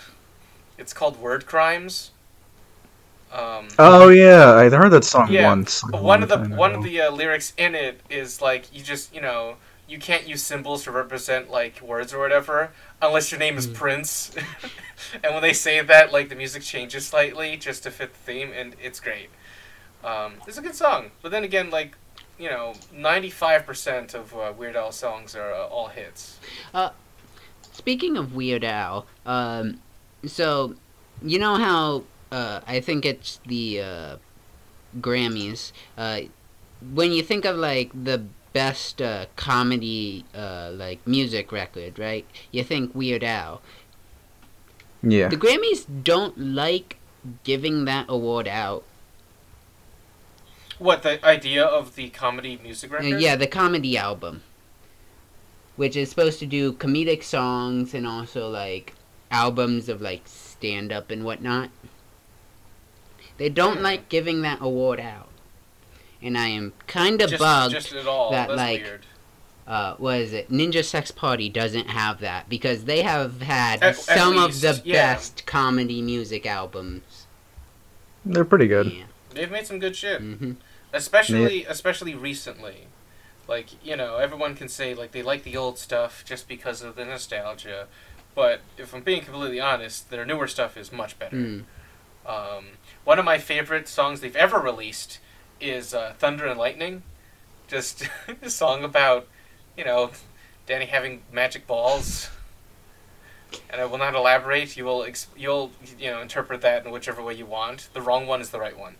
It's 0.80 0.94
called 0.94 1.20
Word 1.20 1.46
Crimes. 1.46 2.10
Um, 3.32 3.68
Oh 3.80 4.10
yeah, 4.10 4.56
I 4.56 4.68
heard 4.70 4.90
that 4.90 5.04
song 5.06 5.32
Yeah, 5.32 5.48
once. 5.48 5.84
one 5.92 6.22
of 6.24 6.30
the 6.30 6.40
one 6.40 6.74
of 6.74 6.84
the 6.84 7.02
uh, 7.02 7.12
lyrics 7.12 7.54
in 7.56 7.76
it 7.76 8.02
is 8.10 8.42
like 8.42 8.74
you 8.76 8.84
just 8.84 9.14
you 9.14 9.22
know 9.22 9.56
you 9.92 10.00
can't 10.00 10.26
use 10.28 10.42
symbols 10.42 10.86
to 10.86 10.92
represent 10.92 11.52
like 11.52 11.82
words 11.82 12.14
or 12.14 12.20
whatever 12.20 12.72
unless 13.02 13.32
your 13.32 13.40
name 13.40 13.58
is 13.58 13.68
Mm. 13.68 13.74
Prince. 13.74 14.32
and 15.24 15.34
when 15.34 15.42
they 15.42 15.54
say 15.54 15.82
that, 15.82 16.14
like 16.14 16.30
the 16.30 16.36
music 16.36 16.64
changes 16.64 17.06
slightly 17.06 17.58
just 17.58 17.84
to 17.84 17.92
fit 17.92 18.14
the 18.14 18.20
theme, 18.20 18.52
and 18.56 18.76
it's 18.82 19.00
great. 19.02 19.30
Um, 20.04 20.34
it's 20.48 20.58
a 20.58 20.62
good 20.62 20.76
song, 20.76 21.12
but 21.22 21.32
then 21.32 21.44
again, 21.44 21.70
like 21.70 21.98
you 22.40 22.50
know, 22.50 22.74
ninety 22.94 23.30
five 23.30 23.66
percent 23.66 24.14
of 24.16 24.34
uh, 24.34 24.54
Weird 24.58 24.76
Al 24.76 24.92
songs 24.92 25.36
are 25.36 25.54
uh, 25.54 25.68
all 25.68 25.88
hits. 25.90 26.40
Speaking 27.74 28.18
of 28.18 28.34
Weird 28.36 28.64
Al, 28.64 29.06
um, 29.26 29.80
so 30.26 30.76
you 31.22 31.38
know 31.40 31.56
how 31.56 32.04
uh, 32.32 32.62
I 32.68 32.80
think 32.80 33.06
it's 33.06 33.40
the 33.46 33.82
uh, 33.82 34.16
Grammys. 35.00 35.72
Uh, 35.98 36.22
when 36.94 37.12
you 37.12 37.22
think 37.24 37.46
of 37.46 37.56
like 37.58 37.92
the 37.94 38.24
best 38.54 39.02
uh, 39.02 39.26
comedy 39.36 40.26
uh, 40.36 40.72
like 40.74 41.06
music 41.08 41.52
record, 41.52 41.98
right? 41.98 42.26
You 42.52 42.64
think 42.64 42.94
Weird 42.94 43.24
Al. 43.24 43.62
Yeah. 45.04 45.30
The 45.30 45.38
Grammys 45.38 45.86
don't 46.04 46.38
like 46.38 46.98
giving 47.44 47.86
that 47.86 48.06
award 48.10 48.48
out. 48.48 48.84
What 50.80 51.04
the 51.04 51.24
idea 51.26 51.64
of 51.64 51.96
the 51.96 52.10
comedy 52.10 52.60
music 52.62 52.92
Uh, 52.92 52.96
record? 52.96 53.22
yeah, 53.22 53.36
the 53.36 53.48
comedy 53.48 53.98
album, 53.98 54.42
which 55.76 55.96
is 55.96 56.10
supposed 56.10 56.40
to 56.40 56.46
do 56.46 56.74
comedic 56.74 57.24
songs 57.24 57.94
and 57.94 58.06
also 58.08 58.50
like 58.50 58.94
albums 59.30 59.88
of 59.90 60.02
like 60.02 60.24
stand 60.26 60.92
up 60.92 61.10
and 61.12 61.24
whatnot. 61.24 61.70
They 63.38 63.50
don't 63.50 63.78
Hmm. 63.78 63.84
like 63.84 64.10
giving 64.10 64.42
that 64.42 64.60
award 64.62 65.00
out, 65.00 65.30
and 66.22 66.38
I 66.38 66.48
am 66.48 66.74
kind 66.88 67.22
of 67.22 67.38
bugged. 67.40 67.74
just 67.74 67.94
at 67.94 68.08
all. 68.08 68.32
that, 68.32 68.48
That's 68.48 68.58
like, 68.58 68.82
weird. 68.84 69.06
uh, 69.68 69.96
what 69.96 70.18
is 70.20 70.34
it? 70.34 70.50
Ninja 70.52 70.84
Sex 70.84 71.12
Party 71.12 71.50
doesn't 71.50 71.88
have 71.90 72.20
that 72.20 72.48
because 72.50 72.86
they 72.86 73.02
have 73.02 73.42
had 73.42 73.82
At- 73.84 73.90
at 73.90 73.96
some 73.98 74.36
least, 74.36 74.64
of 74.64 74.84
the 74.84 74.90
yeah. 74.90 75.14
best 75.14 75.46
comedy 75.46 76.02
music 76.02 76.46
albums. 76.46 77.28
They're 78.26 78.46
pretty 78.46 78.68
good. 78.68 78.92
Yeah. 78.92 79.04
They've 79.34 79.50
made 79.52 79.66
some 79.66 79.80
good 79.80 79.96
shit, 79.96 80.20
hmm 80.22 80.54
especially 80.94 81.64
especially 81.66 82.14
recently. 82.14 82.88
Like 83.48 83.84
you 83.84 83.96
know, 83.96 84.18
everyone 84.18 84.56
can 84.56 84.68
say 84.68 84.94
like 84.94 85.12
they 85.14 85.24
like 85.24 85.44
the 85.44 85.56
old 85.58 85.78
stuff 85.80 86.24
just 86.26 86.48
because 86.48 86.82
of 86.82 86.96
the 86.96 87.06
nostalgia, 87.06 87.88
but 88.36 88.62
if 88.78 88.94
I'm 88.94 89.02
being 89.02 89.22
completely 89.24 89.60
honest, 89.60 90.10
their 90.10 90.26
newer 90.26 90.48
stuff 90.48 90.76
is 90.78 90.92
much 90.92 91.18
better. 91.18 91.38
Mm. 91.38 91.64
Um, 92.26 92.66
one 93.04 93.20
of 93.20 93.26
my 93.26 93.38
favorite 93.40 93.88
songs 93.88 94.20
they've 94.22 94.36
ever 94.36 94.60
released 94.60 95.20
is 95.62 95.94
uh, 95.94 96.14
"Thunder 96.18 96.46
and 96.46 96.60
Lightning," 96.60 97.04
just 97.68 98.04
a 98.42 98.50
song 98.50 98.84
about 98.84 99.28
you 99.78 99.84
know 99.84 100.12
Danny 100.66 100.86
having 100.86 101.22
magic 101.32 101.68
balls. 101.68 102.30
And 103.70 103.82
I 103.82 103.86
will 103.86 103.98
not 103.98 104.16
elaborate. 104.16 104.78
You 104.78 104.86
will 104.86 105.04
ex- 105.04 105.28
you'll 105.36 105.72
you 106.00 106.10
know 106.10 106.22
interpret 106.22 106.62
that 106.62 106.86
in 106.86 106.92
whichever 106.92 107.22
way 107.22 107.34
you 107.34 107.46
want. 107.46 107.90
The 107.94 108.02
wrong 108.02 108.28
one 108.28 108.42
is 108.42 108.50
the 108.50 108.60
right 108.60 108.78
one. 108.78 108.96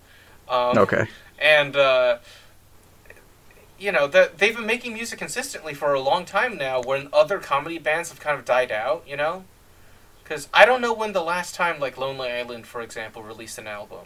Um, 0.50 0.78
Okay. 0.78 1.08
and 1.40 1.76
uh, 1.78 2.18
you 3.80 3.92
know 3.92 4.08
that 4.08 4.38
they've 4.38 4.56
been 4.56 4.66
making 4.66 4.94
music 4.94 5.18
consistently 5.20 5.74
for 5.74 5.94
a 5.94 6.00
long 6.00 6.24
time 6.26 6.58
now 6.58 6.82
when 6.82 7.10
other 7.12 7.40
comedy 7.40 7.78
bands 7.80 8.10
have 8.10 8.20
kind 8.20 8.38
of 8.38 8.46
died 8.46 8.72
out 8.72 9.04
you 9.08 9.18
know 9.18 9.44
because 10.24 10.48
i 10.54 10.66
don't 10.66 10.82
know 10.82 10.94
when 10.94 11.14
the 11.14 11.24
last 11.24 11.56
time 11.56 11.80
like 11.80 11.98
lonely 11.98 12.30
island 12.30 12.68
for 12.68 12.82
example 12.82 13.24
released 13.24 13.58
an 13.58 13.66
album 13.68 14.06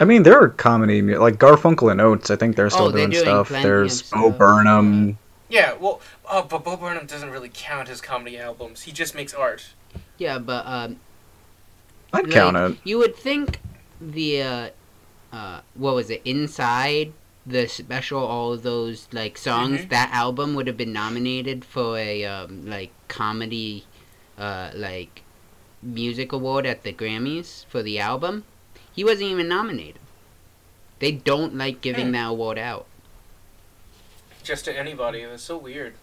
I 0.00 0.04
mean, 0.04 0.22
there 0.24 0.38
are 0.40 0.48
comedy 0.48 1.00
like 1.02 1.36
Garfunkel 1.36 1.90
and 1.90 2.00
Oates. 2.00 2.30
I 2.30 2.36
think 2.36 2.56
they're 2.56 2.70
still 2.70 2.86
Oh, 2.86 2.90
they're 2.90 3.06
doing, 3.06 3.24
doing 3.24 3.24
stuff. 3.24 3.48
There's 3.48 4.02
of 4.12 4.18
Bo. 4.18 4.30
Burnham. 4.30 5.18
yeah 5.48 5.74
well 5.74 6.00
uh, 6.28 6.42
but 6.42 6.64
bo 6.64 6.76
burnham 6.76 7.06
doesn't 7.06 7.30
really 7.30 7.50
count 7.52 7.86
his 7.86 8.00
comedy 8.00 8.38
albums 8.38 8.82
he 8.82 8.92
just 8.92 9.14
makes 9.14 9.32
art 9.34 9.72
Yeah, 10.18 10.38
but 10.38 10.66
um, 10.66 10.96
I'd 12.12 12.24
like, 12.24 12.32
count 12.32 12.56
it. 12.56 12.78
You 12.84 12.98
would 12.98 13.14
think 13.14 13.60
the 14.00 14.42
uh, 14.42 14.68
uh, 15.32 15.60
what 15.74 15.94
was 15.94 16.10
it? 16.10 16.22
Inside 16.24 17.12
the 17.46 17.66
special, 17.68 18.20
all 18.24 18.52
of 18.54 18.62
those 18.62 19.06
like 19.12 19.36
songs. 19.36 19.80
Mhm. 19.82 19.88
That 19.90 20.10
album 20.12 20.54
would 20.54 20.66
have 20.66 20.76
been 20.76 20.92
nominated 20.92 21.64
for 21.64 21.98
a 21.98 22.24
um, 22.24 22.66
like 22.66 22.90
comedy, 23.08 23.84
uh, 24.38 24.70
like 24.74 25.22
music 25.82 26.32
award 26.32 26.64
at 26.66 26.82
the 26.84 26.92
Grammys 26.92 27.66
for 27.66 27.82
the 27.82 27.98
album. 27.98 28.44
He 28.94 29.04
wasn't 29.04 29.30
even 29.30 29.48
nominated. 29.48 29.98
They 31.00 31.10
don't 31.12 31.56
like 31.56 31.80
giving 31.80 32.06
Hmm. 32.06 32.12
that 32.12 32.26
award 32.28 32.58
out. 32.58 32.86
just 34.42 34.66
to 34.66 34.78
anybody 34.78 35.24
that's 35.24 35.42
so 35.42 35.56
weird 35.56 35.94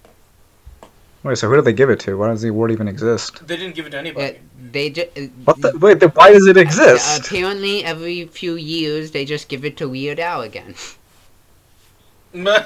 Wait, 1.24 1.38
so 1.38 1.48
who 1.48 1.54
do 1.58 1.62
they 1.62 1.74
give 1.74 1.92
it 1.92 2.00
to? 2.00 2.18
Why 2.18 2.30
does 2.30 2.42
the 2.42 2.48
award 2.50 2.72
even 2.72 2.88
exist? 2.88 3.46
they 3.46 3.56
didn't 3.56 3.76
give 3.76 3.86
it 3.86 3.92
to 3.92 4.00
anybody 4.00 4.38
Uh, 4.38 4.40
they 4.72 4.90
just 4.90 5.10
What 5.46 5.62
the? 5.62 5.78
Wait, 5.78 6.00
then 6.00 6.10
why 6.16 6.32
does 6.32 6.48
it 6.48 6.58
exist? 6.58 7.28
apparently 7.28 7.84
every 7.84 8.26
few 8.26 8.56
years 8.56 9.12
they 9.12 9.26
just 9.26 9.48
give 9.48 9.64
it 9.64 9.78
to 9.78 9.88
Weird 9.88 10.20
Al 10.20 10.42
again. 10.42 10.74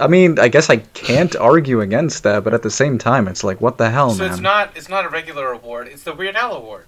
I 0.00 0.06
mean, 0.06 0.38
I 0.38 0.46
guess 0.46 0.70
I 0.70 0.76
can't 0.76 1.34
argue 1.34 1.80
against 1.80 2.22
that, 2.22 2.44
but 2.44 2.54
at 2.54 2.62
the 2.62 2.70
same 2.70 2.98
time, 2.98 3.26
it's 3.26 3.42
like, 3.42 3.60
what 3.60 3.78
the 3.78 3.90
hell, 3.90 4.10
so 4.12 4.22
man? 4.22 4.30
it's 4.32 4.40
not 4.40 4.70
it's 4.76 4.88
not 4.88 5.04
a 5.04 5.08
regular 5.08 5.50
award 5.50 5.88
it's 5.88 6.04
the 6.04 6.12
weird 6.14 6.36
al 6.36 6.54
award 6.54 6.86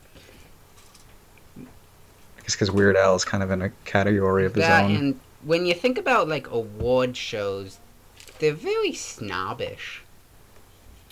I 2.50 2.52
guess 2.52 2.56
because 2.56 2.70
Weird 2.72 2.96
Al 2.96 3.14
is 3.14 3.24
kind 3.24 3.42
of 3.44 3.50
in 3.52 3.62
a 3.62 3.70
category 3.84 4.44
of 4.44 4.54
his 4.54 4.64
that 4.64 4.84
own. 4.86 4.96
and 4.96 5.20
when 5.44 5.66
you 5.66 5.74
think 5.74 5.98
about 5.98 6.28
like 6.28 6.50
award 6.50 7.16
shows, 7.16 7.78
they're 8.40 8.52
very 8.54 8.92
snobbish. 8.92 10.02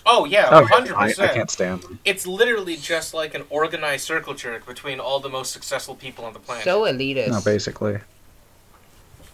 oh 0.04 0.24
yeah 0.24 0.48
Oh, 0.50 0.64
100% 0.66 0.94
I, 0.96 1.24
I 1.24 1.28
can't 1.34 1.50
stand 1.50 1.82
them. 1.82 1.98
it's 2.04 2.26
literally 2.26 2.76
just 2.76 3.14
like 3.14 3.34
an 3.34 3.44
organized 3.50 4.04
circle 4.04 4.34
jerk 4.34 4.66
between 4.66 4.98
all 4.98 5.20
the 5.20 5.28
most 5.28 5.52
successful 5.52 5.94
people 5.94 6.24
on 6.24 6.32
the 6.32 6.40
planet. 6.40 6.64
So 6.64 6.82
elitist. 6.82 7.28
No, 7.30 7.40
basically. 7.40 7.98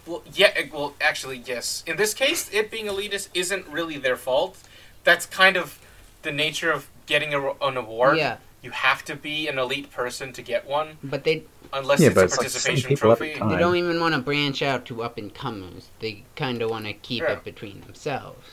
well, 0.06 0.22
yeah, 0.34 0.52
eh, 0.56 0.68
well, 0.72 0.94
actually, 1.00 1.42
yes. 1.46 1.82
In 1.86 1.96
this 1.96 2.12
case, 2.12 2.50
it 2.52 2.70
being 2.70 2.86
elitist 2.86 3.28
isn't 3.34 3.66
really 3.68 3.96
their 3.98 4.16
fault. 4.16 4.58
That's 5.04 5.24
kind 5.26 5.56
of 5.56 5.78
the 6.22 6.32
nature 6.32 6.70
of 6.70 6.88
getting 7.06 7.32
a, 7.34 7.52
an 7.62 7.76
award. 7.76 8.18
yeah, 8.18 8.36
You 8.62 8.70
have 8.70 9.04
to 9.06 9.14
be 9.16 9.48
an 9.48 9.58
elite 9.58 9.90
person 9.92 10.32
to 10.34 10.42
get 10.42 10.66
one, 10.68 10.98
but 11.02 11.24
they 11.24 11.44
unless 11.74 12.00
Yeah, 12.00 12.06
it's 12.08 12.14
but 12.14 12.20
a 12.22 12.24
it's 12.24 12.38
like 12.38 12.46
the 12.46 12.50
same 12.52 12.74
participation 12.74 12.88
people 12.88 13.12
every 13.12 13.28
trophy. 13.28 13.40
time. 13.40 13.48
they 13.50 13.56
don't 13.58 13.76
even 13.76 14.00
want 14.00 14.14
to 14.14 14.20
branch 14.20 14.62
out 14.62 14.84
to 14.86 15.02
up 15.02 15.18
and 15.18 15.34
comers. 15.34 15.88
They 16.00 16.24
kind 16.36 16.62
of 16.62 16.70
want 16.70 16.86
to 16.86 16.92
keep 16.92 17.22
Yeah. 17.22 17.32
it 17.32 17.44
between 17.44 17.80
themselves. 17.82 18.46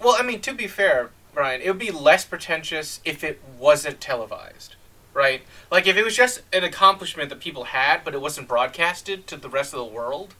Well, 0.00 0.16
I 0.18 0.22
mean, 0.22 0.40
to 0.42 0.52
be 0.52 0.66
fair, 0.66 1.10
Brian, 1.34 1.60
it 1.60 1.68
would 1.68 1.78
be 1.78 1.90
less 1.90 2.24
pretentious 2.24 3.00
if 3.04 3.22
it 3.24 3.40
wasn't 3.58 4.00
televised, 4.00 4.76
right? 5.12 5.42
Like 5.70 5.86
if 5.86 5.96
it 5.96 6.04
was 6.04 6.16
just 6.16 6.42
an 6.52 6.64
accomplishment 6.64 7.30
that 7.30 7.40
people 7.40 7.64
had, 7.64 8.04
but 8.04 8.14
it 8.14 8.20
wasn't 8.20 8.48
broadcasted 8.48 9.26
to 9.28 9.36
the 9.36 9.48
rest 9.48 9.72
of 9.72 9.78
the 9.78 9.84
world, 9.84 10.34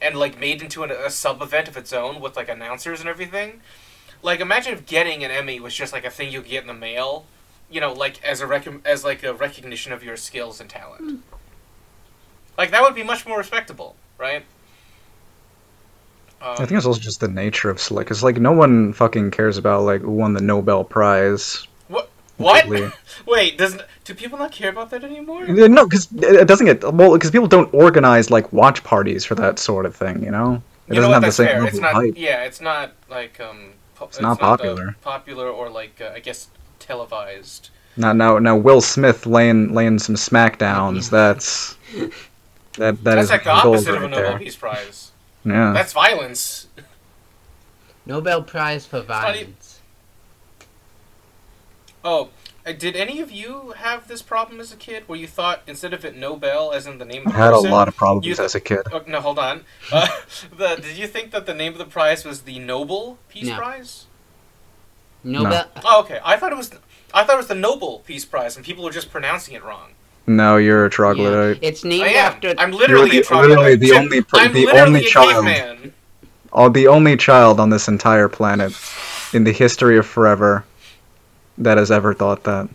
and 0.00 0.16
like 0.16 0.38
made 0.38 0.62
into 0.62 0.82
an, 0.84 0.90
a 0.90 1.10
sub 1.10 1.42
event 1.42 1.68
of 1.68 1.76
its 1.76 1.92
own 1.92 2.20
with 2.20 2.36
like 2.36 2.48
announcers 2.48 3.00
and 3.00 3.08
everything. 3.08 3.60
Like 4.22 4.40
imagine 4.40 4.72
if 4.74 4.86
getting 4.86 5.24
an 5.24 5.30
Emmy 5.30 5.58
was 5.60 5.74
just 5.74 5.92
like 5.92 6.04
a 6.04 6.10
thing 6.10 6.30
you 6.32 6.42
get 6.42 6.62
in 6.62 6.68
the 6.68 6.74
mail, 6.74 7.26
you 7.70 7.80
know, 7.80 7.92
like 7.92 8.22
as 8.24 8.40
a 8.40 8.46
rec- 8.46 8.86
as 8.86 9.04
like 9.04 9.22
a 9.22 9.34
recognition 9.34 9.92
of 9.92 10.02
your 10.02 10.16
skills 10.16 10.60
and 10.60 10.68
talent. 10.70 11.22
Like 12.56 12.70
that 12.72 12.82
would 12.82 12.94
be 12.94 13.02
much 13.04 13.26
more 13.26 13.38
respectable, 13.38 13.96
right? 14.18 14.44
Um, 16.40 16.52
I 16.52 16.56
think 16.56 16.72
it's 16.72 16.86
also 16.86 17.00
just 17.00 17.20
the 17.20 17.28
nature 17.28 17.68
of 17.68 17.80
select. 17.80 18.10
It's 18.10 18.22
like, 18.22 18.36
no 18.36 18.52
one 18.52 18.92
fucking 18.92 19.32
cares 19.32 19.58
about, 19.58 19.82
like, 19.82 20.02
who 20.02 20.12
won 20.12 20.34
the 20.34 20.40
Nobel 20.40 20.84
Prize. 20.84 21.66
what? 21.88 22.08
completely. 22.36 22.92
Wait, 23.26 23.58
does 23.58 23.76
do 24.04 24.14
people 24.14 24.38
not 24.38 24.52
care 24.52 24.70
about 24.70 24.90
that 24.90 25.02
anymore? 25.02 25.44
No, 25.48 25.84
because 25.84 26.08
it 26.12 26.46
doesn't 26.46 26.66
get. 26.66 26.94
Well, 26.94 27.14
because 27.14 27.32
people 27.32 27.48
don't 27.48 27.72
organize, 27.74 28.30
like, 28.30 28.52
watch 28.52 28.84
parties 28.84 29.24
for 29.24 29.34
that 29.34 29.58
sort 29.58 29.84
of 29.84 29.96
thing, 29.96 30.22
you 30.22 30.30
know? 30.30 30.62
It 30.86 30.94
you 30.94 31.00
doesn't 31.00 31.10
what? 31.10 31.14
have 31.14 31.22
the 31.24 31.32
same 31.32 31.48
level 31.48 31.66
It's 31.68 31.78
not. 31.78 31.94
hype. 31.94 32.14
Yeah, 32.16 32.44
it's 32.44 32.60
not 32.60 32.92
like 33.10 33.40
um. 33.40 33.72
Po- 33.96 34.06
it's, 34.06 34.20
not 34.20 34.38
the 34.38 34.44
popular. 34.44 34.96
popular 35.02 35.48
or 35.48 35.68
like 35.68 36.00
uh, 36.00 36.12
I 36.14 36.20
guess 36.20 36.46
televised. 36.88 37.70
Now, 37.96 38.12
now, 38.12 38.38
now, 38.38 38.56
Will 38.56 38.80
Smith 38.80 39.26
laying 39.26 39.74
laying 39.74 39.98
some 39.98 40.14
smackdowns. 40.16 41.10
That's 41.18 41.76
that 41.92 43.04
that 43.04 43.04
That's 43.04 43.24
is 43.24 43.30
like 43.30 43.44
the 43.44 43.60
gold 43.62 43.76
opposite 43.76 43.94
of 43.94 43.96
a 43.96 44.00
right 44.02 44.10
Nobel 44.10 44.30
there. 44.30 44.38
Peace 44.38 44.56
Prize. 44.56 45.12
Yeah. 45.44 45.72
That's 45.72 45.92
violence. 45.92 46.66
Nobel 48.06 48.42
Prize 48.42 48.86
for 48.86 48.96
not 48.96 49.04
e- 49.04 49.06
violence. 49.06 49.80
Oh, 52.04 52.30
uh, 52.64 52.72
did 52.72 52.96
any 52.96 53.20
of 53.20 53.30
you 53.30 53.74
have 53.76 54.08
this 54.08 54.22
problem 54.22 54.60
as 54.60 54.72
a 54.72 54.76
kid, 54.76 55.04
where 55.08 55.18
you 55.18 55.26
thought 55.26 55.62
instead 55.66 55.92
of 55.92 56.04
it 56.04 56.16
Nobel, 56.16 56.72
as 56.72 56.86
in 56.86 56.98
the 56.98 57.04
name 57.04 57.26
of 57.26 57.32
I 57.34 57.36
the 57.36 57.42
had 57.42 57.52
a 57.54 57.58
lot 57.58 57.88
of 57.88 57.96
problems 57.96 58.24
th- 58.26 58.38
as 58.40 58.54
a 58.54 58.60
kid. 58.60 58.80
Oh, 58.92 59.02
no, 59.06 59.20
hold 59.20 59.38
on. 59.38 59.64
Uh, 59.90 60.06
the, 60.56 60.76
did 60.76 60.96
you 60.96 61.06
think 61.06 61.32
that 61.32 61.46
the 61.46 61.54
name 61.54 61.72
of 61.72 61.78
the 61.78 61.84
prize 61.84 62.24
was 62.24 62.42
the 62.42 62.58
Nobel 62.58 63.18
Peace 63.28 63.48
No. 63.48 63.56
Prize? 63.56 64.06
Nobel. 65.28 65.66
Oh, 65.84 66.00
okay. 66.00 66.20
I 66.24 66.36
thought 66.36 66.52
it 66.52 66.56
was. 66.56 66.70
I 67.14 67.24
thought 67.24 67.34
it 67.34 67.38
was 67.38 67.46
the 67.48 67.54
Nobel 67.54 68.00
Peace 68.00 68.24
Prize, 68.24 68.56
and 68.56 68.64
people 68.64 68.84
were 68.84 68.90
just 68.90 69.10
pronouncing 69.10 69.54
it 69.54 69.64
wrong. 69.64 69.90
No, 70.26 70.56
you're 70.58 70.82
a 70.84 70.88
Yeah, 70.88 70.90
troglodyte. 70.90 71.58
it's 71.62 71.84
named 71.84 72.04
I 72.04 72.08
am. 72.08 72.16
after. 72.32 72.54
I'm 72.58 72.70
literally 72.72 73.10
You're 73.10 73.20
a 73.20 73.22
the- 73.22 73.26
troglodyte. 73.26 73.56
literally 73.58 73.76
the 73.76 73.92
only 73.94 74.20
per- 74.22 74.38
I'm 74.40 74.52
the 74.52 74.66
literally 74.66 74.86
only 74.86 75.06
a 75.06 75.08
child. 75.08 75.44
caveman. 75.46 75.94
Oh, 76.52 76.68
the 76.68 76.86
only 76.86 77.16
child 77.16 77.60
on 77.60 77.70
this 77.70 77.88
entire 77.88 78.28
planet, 78.28 78.72
in 79.32 79.44
the 79.44 79.52
history 79.52 79.96
of 79.98 80.06
forever, 80.06 80.64
that 81.58 81.78
has 81.78 81.90
ever 81.90 82.12
thought 82.14 82.44
that. 82.44 82.68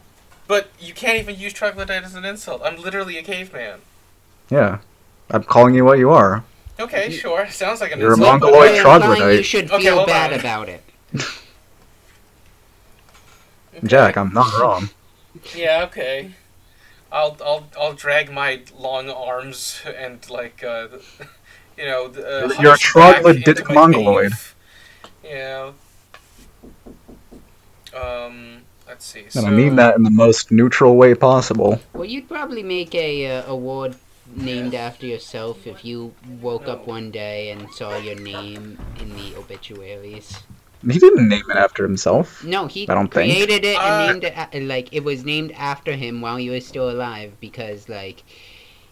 But 0.47 0.69
you 0.79 0.93
can't 0.93 1.17
even 1.19 1.35
use 1.39 1.53
troglodyte 1.53 2.03
as 2.03 2.15
an 2.15 2.25
insult. 2.25 2.61
I'm 2.63 2.77
literally 2.81 3.17
a 3.17 3.23
caveman. 3.23 3.79
Yeah, 4.49 4.79
I'm 5.31 5.43
calling 5.43 5.73
you 5.75 5.85
what 5.85 5.97
you 5.99 6.09
are. 6.11 6.43
Okay, 6.79 7.09
You- 7.11 7.17
sure. 7.17 7.47
Sounds 7.49 7.81
like 7.81 7.91
an 7.91 7.99
You're 7.99 8.11
a 8.11 8.13
insult. 8.13 8.41
but- 8.41 8.47
Mongoloid 8.51 8.73
You're 8.75 8.81
troglodyte. 8.83 9.17
implying 9.17 9.37
You 9.37 9.43
should 9.43 9.69
feel 9.69 9.95
hold 9.95 10.07
bad 10.07 10.33
on. 10.33 10.39
about 10.39 10.69
it. 10.69 10.83
Okay. 13.77 13.87
Jack, 13.87 14.17
I'm 14.17 14.33
not 14.33 14.57
wrong. 14.59 14.89
Yeah, 15.55 15.83
okay. 15.85 16.31
I'll 17.11 17.37
I'll 17.43 17.67
I'll 17.79 17.93
drag 17.93 18.31
my 18.31 18.61
long 18.77 19.09
arms 19.09 19.81
and 19.85 20.27
like 20.29 20.63
uh, 20.63 20.87
You 21.77 21.85
know, 21.85 22.07
the, 22.07 22.45
uh, 22.45 22.61
You're 22.61 22.73
a 22.73 22.77
troglodytic 22.77 23.73
mongoloid. 23.73 24.31
cave. 24.31 24.55
You. 25.23 25.73
Um, 27.99 28.61
let's 28.87 29.05
see. 29.05 29.23
And 29.23 29.31
so, 29.31 29.45
I 29.45 29.49
mean 29.49 29.75
that 29.77 29.95
in 29.95 30.03
the 30.03 30.11
most 30.11 30.51
neutral 30.51 30.95
way 30.95 31.15
possible. 31.15 31.81
Well, 31.93 32.05
you'd 32.05 32.27
probably 32.27 32.63
make 32.63 32.93
a 32.93 33.27
uh, 33.27 33.51
award 33.51 33.95
named 34.35 34.73
after 34.73 35.05
yourself 35.05 35.65
if 35.67 35.83
you 35.83 36.13
woke 36.41 36.67
up 36.67 36.87
one 36.87 37.11
day 37.11 37.51
and 37.51 37.71
saw 37.71 37.97
your 37.97 38.15
name 38.15 38.79
in 38.99 39.15
the 39.15 39.35
obituaries. 39.35 40.39
He 40.89 40.99
didn't 40.99 41.29
name 41.29 41.43
it 41.49 41.57
after 41.57 41.83
himself. 41.83 42.43
No, 42.43 42.67
he 42.67 42.87
I 42.89 42.93
don't 42.93 43.13
think. 43.13 43.31
created 43.31 43.63
it 43.65 43.77
and 43.79 43.95
Uh, 43.95 43.97
named 43.97 44.23
it 44.25 44.33
a- 44.53 44.59
like 44.61 44.89
it 44.91 45.03
was 45.03 45.23
named 45.23 45.51
after 45.53 45.93
him 45.95 46.21
while 46.21 46.37
he 46.37 46.49
was 46.49 46.65
still 46.65 46.89
alive 46.89 47.33
because 47.39 47.87
like 47.89 48.23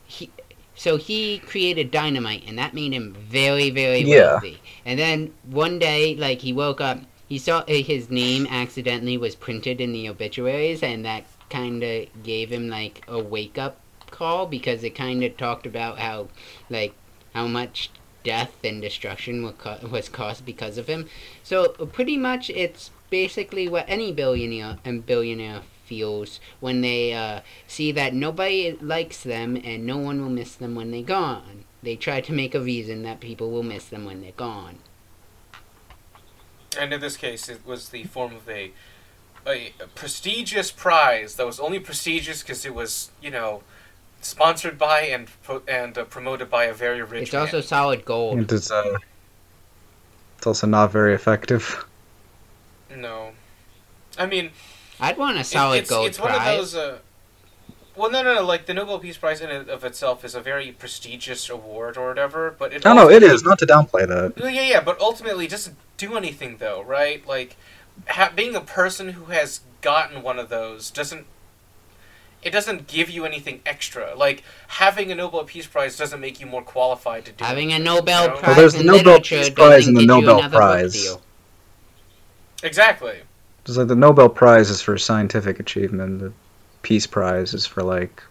he 0.07 0.29
so 0.75 0.97
he 0.97 1.39
created 1.39 1.91
dynamite 1.91 2.43
and 2.47 2.57
that 2.57 2.73
made 2.73 2.93
him 2.93 3.13
very 3.13 3.69
very 3.69 4.01
Yeah. 4.01 4.31
wealthy. 4.31 4.59
And 4.85 4.99
then 4.99 5.33
one 5.43 5.79
day 5.79 6.15
like 6.15 6.41
he 6.41 6.53
woke 6.53 6.81
up, 6.81 6.99
he 7.27 7.37
saw 7.37 7.59
uh, 7.59 7.73
his 7.73 8.09
name 8.09 8.47
accidentally 8.49 9.17
was 9.17 9.35
printed 9.35 9.81
in 9.81 9.91
the 9.93 10.09
obituaries 10.09 10.81
and 10.83 11.05
that 11.05 11.25
kind 11.49 11.83
of 11.83 12.23
gave 12.23 12.51
him 12.51 12.69
like 12.69 13.03
a 13.07 13.19
wake 13.19 13.57
up 13.57 13.77
call 14.09 14.45
because 14.45 14.83
it 14.83 14.91
kind 14.95 15.23
of 15.23 15.35
talked 15.37 15.65
about 15.65 15.99
how 15.99 16.27
like 16.69 16.93
how 17.33 17.47
much 17.47 17.89
death 18.23 18.63
and 18.63 18.81
destruction 18.81 19.43
wa- 19.43 19.77
was 19.89 20.09
caused 20.09 20.45
because 20.45 20.77
of 20.77 20.87
him. 20.87 21.07
So 21.43 21.69
pretty 21.69 22.17
much, 22.17 22.49
it's 22.49 22.91
basically 23.09 23.67
what 23.67 23.85
any 23.87 24.11
billionaire 24.11 24.77
and 24.85 25.05
billionaire 25.05 25.61
feels 25.85 26.39
when 26.61 26.81
they 26.81 27.13
uh, 27.13 27.41
see 27.67 27.91
that 27.91 28.13
nobody 28.13 28.77
likes 28.81 29.23
them 29.23 29.57
and 29.57 29.85
no 29.85 29.97
one 29.97 30.21
will 30.21 30.29
miss 30.29 30.55
them 30.55 30.73
when 30.73 30.91
they're 30.91 31.01
gone. 31.01 31.65
They 31.83 31.95
try 31.95 32.21
to 32.21 32.31
make 32.31 32.55
a 32.55 32.61
reason 32.61 33.03
that 33.03 33.19
people 33.19 33.51
will 33.51 33.63
miss 33.63 33.85
them 33.85 34.05
when 34.05 34.21
they're 34.21 34.31
gone. 34.31 34.77
And 36.79 36.93
in 36.93 37.01
this 37.01 37.17
case, 37.17 37.49
it 37.49 37.65
was 37.65 37.89
the 37.89 38.05
form 38.05 38.33
of 38.33 38.47
a, 38.47 38.71
a 39.45 39.73
prestigious 39.93 40.71
prize 40.71 41.35
that 41.35 41.45
was 41.45 41.59
only 41.59 41.79
prestigious 41.79 42.41
because 42.41 42.65
it 42.65 42.73
was, 42.73 43.11
you 43.21 43.29
know, 43.29 43.63
sponsored 44.21 44.77
by 44.77 45.01
and 45.01 45.27
pro- 45.43 45.63
and 45.67 45.97
uh, 45.97 46.03
promoted 46.05 46.49
by 46.49 46.65
a 46.65 46.73
very 46.73 47.01
rich 47.01 47.23
It's 47.23 47.33
man. 47.33 47.41
also 47.43 47.61
solid 47.61 48.05
gold. 48.05 48.37
And 48.39 48.51
it's 48.51 48.71
uh, 48.71 48.97
it's 50.37 50.47
also 50.47 50.67
not 50.67 50.91
very 50.91 51.13
effective. 51.13 51.85
No, 52.95 53.31
I 54.17 54.25
mean, 54.25 54.51
I'd 54.99 55.17
want 55.17 55.37
a 55.37 55.41
it- 55.41 55.45
solid 55.45 55.77
it's, 55.79 55.89
gold 55.89 56.07
it's 56.07 56.19
one 56.19 56.29
prize. 56.29 56.47
of 56.47 56.57
those. 56.57 56.75
Uh, 56.75 56.99
well, 57.95 58.09
no, 58.09 58.21
no, 58.23 58.35
no. 58.35 58.45
Like 58.45 58.65
the 58.67 58.73
Nobel 58.73 58.99
Peace 58.99 59.17
Prize 59.17 59.41
in 59.41 59.49
and 59.49 59.69
of 59.69 59.83
itself 59.83 60.23
is 60.23 60.33
a 60.33 60.39
very 60.41 60.71
prestigious 60.71 61.49
award 61.49 61.97
or 61.97 62.07
whatever. 62.07 62.55
But 62.57 62.73
it 62.73 62.83
No, 62.85 62.93
no, 62.93 63.01
it 63.09 63.15
ultimately- 63.15 63.35
is. 63.35 63.43
Not 63.43 63.59
to 63.59 63.65
downplay 63.65 64.07
that. 64.07 64.33
Well, 64.41 64.49
yeah, 64.49 64.61
yeah, 64.63 64.81
but 64.81 64.99
ultimately 65.01 65.45
it 65.45 65.51
doesn't 65.51 65.75
do 65.97 66.15
anything 66.15 66.57
though, 66.57 66.81
right? 66.81 67.25
Like, 67.27 67.57
ha- 68.07 68.31
being 68.35 68.55
a 68.55 68.61
person 68.61 69.09
who 69.09 69.25
has 69.25 69.59
gotten 69.81 70.21
one 70.23 70.39
of 70.39 70.49
those 70.49 70.89
doesn't. 70.91 71.25
It 72.43 72.51
doesn't 72.51 72.87
give 72.87 73.09
you 73.09 73.25
anything 73.25 73.61
extra. 73.65 74.15
Like 74.15 74.43
having 74.67 75.11
a 75.11 75.15
Nobel 75.15 75.43
Peace 75.43 75.67
Prize 75.67 75.97
doesn't 75.97 76.19
make 76.19 76.39
you 76.39 76.47
more 76.47 76.63
qualified 76.63 77.25
to 77.25 77.31
do. 77.31 77.43
Having 77.43 77.73
a 77.73 77.79
Nobel 77.79 78.23
you 78.23 78.29
know? 78.29 78.35
Prize 78.37 78.47
Well, 78.47 78.55
there's 78.55 78.73
in 78.75 78.85
the 78.85 78.91
Nobel 78.91 79.19
Peace 79.19 79.49
Prize 79.49 79.85
doesn't 79.85 79.97
and 79.97 80.09
the 80.09 80.21
Nobel 80.21 80.49
Prize. 80.49 81.17
Exactly. 82.63 83.19
It's 83.65 83.77
like 83.77 83.87
the 83.87 83.95
Nobel 83.95 84.29
Prize 84.29 84.69
is 84.69 84.81
for 84.81 84.97
scientific 84.97 85.59
achievement. 85.59 86.19
The 86.19 86.33
Peace 86.81 87.05
Prize 87.05 87.53
is 87.53 87.65
for 87.65 87.83
like 87.83 88.23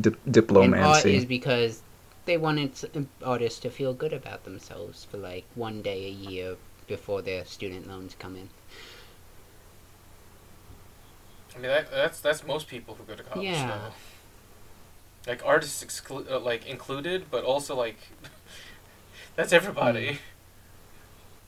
di- 0.00 0.08
And 0.08 0.16
art 0.16 0.32
diplomacy. 0.32 1.16
is 1.16 1.24
because 1.24 1.82
they 2.24 2.36
wanted 2.36 2.72
um, 2.94 3.08
artists 3.24 3.60
to 3.60 3.70
feel 3.70 3.94
good 3.94 4.12
about 4.12 4.44
themselves 4.44 5.04
for 5.04 5.16
like 5.16 5.44
one 5.54 5.82
day 5.82 6.06
a 6.06 6.10
year 6.10 6.56
before 6.86 7.22
their 7.22 7.44
student 7.44 7.86
loans 7.88 8.16
come 8.18 8.36
in. 8.36 8.48
I 11.54 11.58
mean, 11.58 11.70
that, 11.70 11.90
that's 11.90 12.20
that's 12.20 12.46
most 12.46 12.68
people 12.68 12.94
who 12.94 13.04
go 13.04 13.14
to 13.14 13.22
college. 13.22 13.46
Yeah. 13.48 13.66
Though. 15.24 15.30
Like 15.30 15.42
artists 15.44 15.84
exclu- 15.84 16.28
uh, 16.30 16.40
like 16.40 16.66
included, 16.66 17.26
but 17.30 17.44
also 17.44 17.76
like 17.76 17.96
that's 19.36 19.52
everybody. 19.52 20.18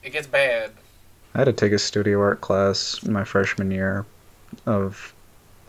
It 0.03 0.11
gets 0.11 0.27
bad. 0.27 0.71
I 1.33 1.39
had 1.39 1.45
to 1.45 1.53
take 1.53 1.71
a 1.73 1.79
studio 1.79 2.21
art 2.21 2.39
class 2.41 3.03
my 3.03 3.23
freshman 3.23 3.71
year 3.71 4.05
of 4.65 5.13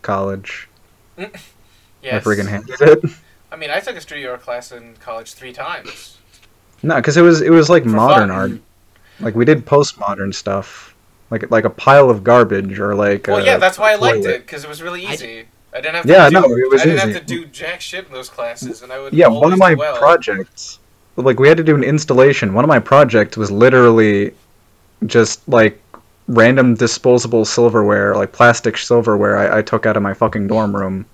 college. 0.01 0.67
I 1.17 1.29
Yes. 2.03 2.23
freaking 2.23 2.47
hated 2.47 2.79
it. 2.79 3.11
I 3.51 3.55
mean, 3.55 3.71
I 3.71 3.79
took 3.79 3.95
a 3.97 4.01
studio 4.01 4.31
art 4.31 4.41
class 4.43 4.71
in 4.71 4.95
college 4.97 5.33
three 5.33 5.51
times. 5.51 6.17
No, 6.83 6.95
because 6.97 7.17
it 7.17 7.21
was 7.21 7.41
it 7.41 7.49
was 7.49 7.69
like 7.69 7.83
For 7.83 7.89
modern 7.89 8.29
fun. 8.29 8.37
art. 8.37 8.51
Like 9.19 9.35
we 9.35 9.43
did 9.45 9.65
postmodern 9.65 10.33
stuff, 10.33 10.95
like 11.29 11.49
like 11.51 11.65
a 11.65 11.69
pile 11.69 12.09
of 12.09 12.23
garbage 12.23 12.79
or 12.79 12.95
like. 12.95 13.27
Well, 13.27 13.37
a 13.37 13.45
yeah, 13.45 13.57
that's 13.57 13.77
why 13.77 13.93
I 13.93 13.95
liked 13.95 14.23
toilet. 14.23 14.35
it 14.35 14.45
because 14.45 14.63
it 14.63 14.69
was 14.69 14.81
really 14.81 15.05
easy. 15.05 15.45
I 15.73 15.81
didn't 15.81 15.95
have 15.95 16.05
to. 16.05 16.11
Yeah, 16.11 16.29
do, 16.29 16.33
no, 16.33 16.43
it 16.45 16.71
was 16.71 16.81
I 16.81 16.85
didn't 16.85 16.99
easy. 16.99 17.13
have 17.13 17.21
to 17.21 17.27
do 17.27 17.45
jack 17.47 17.81
shit 17.81 18.07
in 18.07 18.11
those 18.11 18.29
classes, 18.29 18.81
and 18.81 18.91
I 18.91 18.99
would. 18.99 19.13
Yeah, 19.13 19.27
one 19.27 19.53
of 19.53 19.59
my 19.59 19.73
well. 19.73 19.97
projects, 19.97 20.79
like 21.15 21.39
we 21.39 21.47
had 21.47 21.57
to 21.57 21.63
do 21.63 21.75
an 21.75 21.83
installation. 21.83 22.53
One 22.53 22.63
of 22.63 22.69
my 22.69 22.79
projects 22.79 23.37
was 23.37 23.51
literally 23.51 24.33
just 25.05 25.47
like 25.47 25.81
random 26.27 26.75
disposable 26.75 27.45
silverware, 27.45 28.15
like 28.15 28.31
plastic 28.31 28.77
silverware 28.77 29.37
I, 29.37 29.59
I 29.59 29.61
took 29.61 29.85
out 29.85 29.97
of 29.97 30.03
my 30.03 30.13
fucking 30.13 30.47
dorm 30.47 30.75
room, 30.75 31.05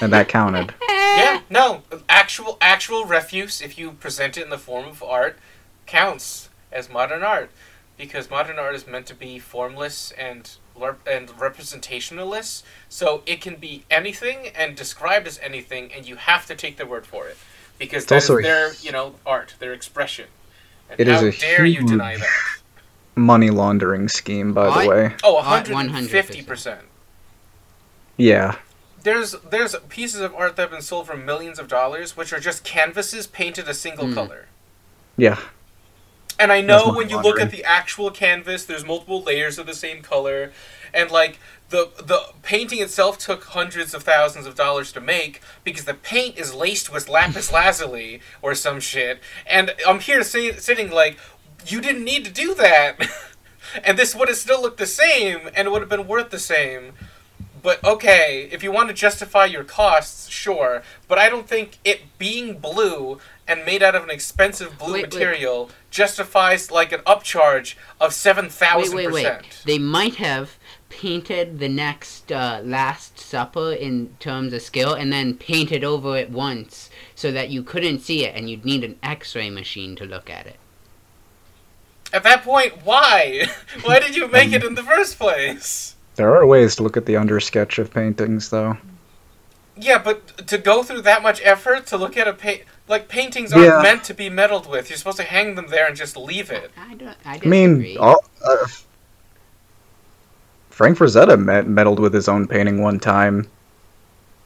and 0.00 0.12
that 0.12 0.28
counted. 0.28 0.74
Yeah, 1.18 1.40
no, 1.50 1.82
actual 2.08 2.58
actual 2.60 3.04
refuse, 3.04 3.60
if 3.60 3.76
you 3.76 3.90
present 3.92 4.36
it 4.38 4.44
in 4.44 4.50
the 4.50 4.58
form 4.58 4.86
of 4.86 5.02
art, 5.02 5.36
counts 5.84 6.48
as 6.70 6.88
modern 6.88 7.24
art, 7.24 7.50
because 7.98 8.30
modern 8.30 8.58
art 8.58 8.74
is 8.74 8.86
meant 8.86 9.06
to 9.06 9.14
be 9.14 9.38
formless 9.38 10.12
and 10.12 10.50
and 11.06 11.28
representationalist. 11.30 12.62
So 12.88 13.22
it 13.26 13.40
can 13.40 13.56
be 13.56 13.84
anything 13.90 14.48
and 14.54 14.76
described 14.76 15.26
as 15.26 15.38
anything, 15.40 15.92
and 15.92 16.06
you 16.08 16.16
have 16.16 16.46
to 16.46 16.54
take 16.54 16.76
their 16.76 16.86
word 16.86 17.04
for 17.04 17.26
it, 17.28 17.36
because 17.78 18.04
It's 18.04 18.10
that 18.10 18.16
is 18.18 18.30
also 18.30 18.42
their 18.42 18.72
you 18.80 18.92
know 18.92 19.16
art, 19.26 19.54
their 19.58 19.72
expression. 19.72 20.28
And 20.88 20.98
It 21.00 21.08
is 21.08 21.20
how 21.20 21.26
a 21.26 21.32
dare 21.32 21.66
you 21.66 21.80
huge- 21.80 21.90
deny 21.90 22.16
that? 22.16 22.26
Money 23.16 23.50
laundering 23.50 24.08
scheme, 24.08 24.52
by 24.54 24.68
I- 24.68 24.82
the 24.84 24.88
way. 24.88 25.14
Oh, 25.24 25.34
150 25.34 26.42
percent. 26.42 26.82
Yeah, 28.16 28.56
There's 29.02 29.32
there's 29.50 29.74
pieces 29.88 30.20
of 30.20 30.34
art 30.34 30.56
that 30.56 30.62
have 30.62 30.70
been 30.70 30.82
sold 30.82 31.06
for 31.08 31.16
millions 31.16 31.58
of 31.58 31.68
dollars, 31.68 32.16
which 32.16 32.32
are 32.32 32.40
just 32.40 32.62
canvases 32.64 33.26
painted 33.26 33.68
a 33.68 33.74
single 33.74 34.06
Hmm. 34.06 34.14
color. 34.14 34.46
yeah. 35.16 35.38
And 36.38 36.52
I 36.52 36.60
know 36.60 36.92
when 36.92 37.08
you 37.08 37.20
look 37.20 37.40
at 37.40 37.50
the 37.50 37.64
actual 37.64 38.10
canvas, 38.10 38.64
there's 38.64 38.84
multiple 38.84 39.22
layers 39.22 39.58
of 39.58 39.66
the 39.66 39.74
same 39.74 40.02
color, 40.02 40.52
and 40.94 41.10
like 41.10 41.38
the 41.70 41.90
the 41.98 42.20
painting 42.42 42.80
itself 42.80 43.18
took 43.18 43.44
hundreds 43.44 43.92
of 43.92 44.04
thousands 44.04 44.46
of 44.46 44.54
dollars 44.54 44.92
to 44.92 45.00
make 45.00 45.40
because 45.64 45.84
the 45.84 45.94
paint 45.94 46.38
is 46.38 46.54
laced 46.54 46.92
with 46.92 47.08
lapis 47.08 47.52
lazuli 47.52 48.20
or 48.40 48.54
some 48.54 48.78
shit. 48.78 49.20
And 49.46 49.74
I'm 49.86 50.00
here 50.00 50.22
say, 50.22 50.52
sitting 50.52 50.90
like, 50.90 51.18
you 51.66 51.80
didn't 51.80 52.04
need 52.04 52.24
to 52.24 52.30
do 52.30 52.54
that, 52.54 52.98
and 53.84 53.98
this 53.98 54.14
would 54.14 54.28
have 54.28 54.38
still 54.38 54.62
looked 54.62 54.78
the 54.78 54.86
same, 54.86 55.50
and 55.54 55.66
it 55.66 55.70
would 55.72 55.82
have 55.82 55.90
been 55.90 56.06
worth 56.06 56.30
the 56.30 56.38
same. 56.38 56.92
But 57.60 57.82
okay, 57.84 58.48
if 58.52 58.62
you 58.62 58.70
want 58.70 58.88
to 58.88 58.94
justify 58.94 59.44
your 59.44 59.64
costs, 59.64 60.28
sure. 60.28 60.82
But 61.08 61.18
I 61.18 61.28
don't 61.28 61.48
think 61.48 61.78
it 61.84 62.16
being 62.16 62.58
blue 62.58 63.18
and 63.46 63.64
made 63.64 63.82
out 63.82 63.94
of 63.94 64.04
an 64.04 64.10
expensive 64.10 64.78
blue 64.78 64.92
Wait, 64.92 65.10
wait. 65.66 65.70
Material 65.88 66.06
justifies 66.06 66.70
like 66.70 66.92
an 66.92 67.00
upcharge 67.00 67.74
of 68.00 68.12
seven 68.12 68.48
Wait, 68.48 68.94
wait, 68.94 69.12
wait. 69.12 69.24
percent. 69.24 69.62
They 69.64 69.78
might 69.78 70.16
have 70.16 70.58
painted 70.88 71.58
the 71.58 71.68
next 71.68 72.32
uh, 72.32 72.60
Last 72.64 73.18
Supper 73.18 73.72
in 73.72 74.14
terms 74.20 74.52
of 74.52 74.62
skill 74.62 74.94
and 74.94 75.12
then 75.12 75.34
painted 75.34 75.84
over 75.84 76.16
it 76.16 76.30
once 76.30 76.90
so 77.14 77.30
that 77.32 77.50
you 77.50 77.62
couldn't 77.62 78.00
see 78.00 78.24
it 78.24 78.34
and 78.34 78.48
you'd 78.48 78.64
need 78.64 78.84
an 78.84 78.96
x 79.02 79.34
ray 79.34 79.50
machine 79.50 79.96
to 79.96 80.04
look 80.04 80.30
at 80.30 80.46
it. 80.46 80.56
At 82.12 82.22
that 82.22 82.42
point, 82.42 82.84
why? 82.84 83.46
why 83.82 84.00
did 84.00 84.16
you 84.16 84.28
make 84.28 84.52
it 84.52 84.64
in 84.64 84.74
the 84.74 84.82
first 84.82 85.18
place? 85.18 85.94
There 86.16 86.34
are 86.34 86.46
ways 86.46 86.76
to 86.76 86.82
look 86.82 86.96
at 86.96 87.06
the 87.06 87.14
undersketch 87.14 87.78
of 87.78 87.92
paintings, 87.92 88.48
though. 88.50 88.76
Yeah, 89.76 89.98
but 89.98 90.48
to 90.48 90.58
go 90.58 90.82
through 90.82 91.02
that 91.02 91.22
much 91.22 91.40
effort 91.44 91.86
to 91.88 91.96
look 91.96 92.16
at 92.16 92.26
a 92.26 92.32
paint, 92.32 92.62
like 92.88 93.08
paintings 93.08 93.52
aren't 93.52 93.66
Yeah. 93.66 93.82
meant 93.82 94.04
to 94.04 94.14
be 94.14 94.28
meddled 94.30 94.68
with. 94.68 94.88
You're 94.90 94.96
supposed 94.96 95.18
to 95.18 95.22
hang 95.24 95.54
them 95.54 95.66
there 95.68 95.86
and 95.86 95.96
just 95.96 96.16
leave 96.16 96.50
it. 96.50 96.70
I 96.76 96.94
don't. 96.94 97.08
I 97.24 97.30
I 97.30 97.32
disagree. 97.38 97.50
mean, 97.50 97.98
all, 97.98 98.24
uh, 98.44 98.66
Frank 100.70 100.98
Frazetta 100.98 101.38
met, 101.38 101.66
meddled 101.66 101.98
with 101.98 102.14
his 102.14 102.28
own 102.28 102.46
painting 102.46 102.80
one 102.80 102.98
time 103.00 103.48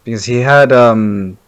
because 0.05 0.25
he 0.25 0.37
had 0.41 0.73
um. 0.73 1.39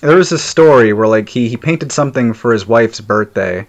There 0.00 0.16
was 0.16 0.30
a 0.30 0.38
story 0.38 0.92
where 0.92 1.08
like 1.08 1.28
he 1.28 1.48
he 1.48 1.56
painted 1.56 1.90
something 1.90 2.32
for 2.32 2.52
his 2.52 2.66
wife's 2.66 3.00
birthday, 3.00 3.66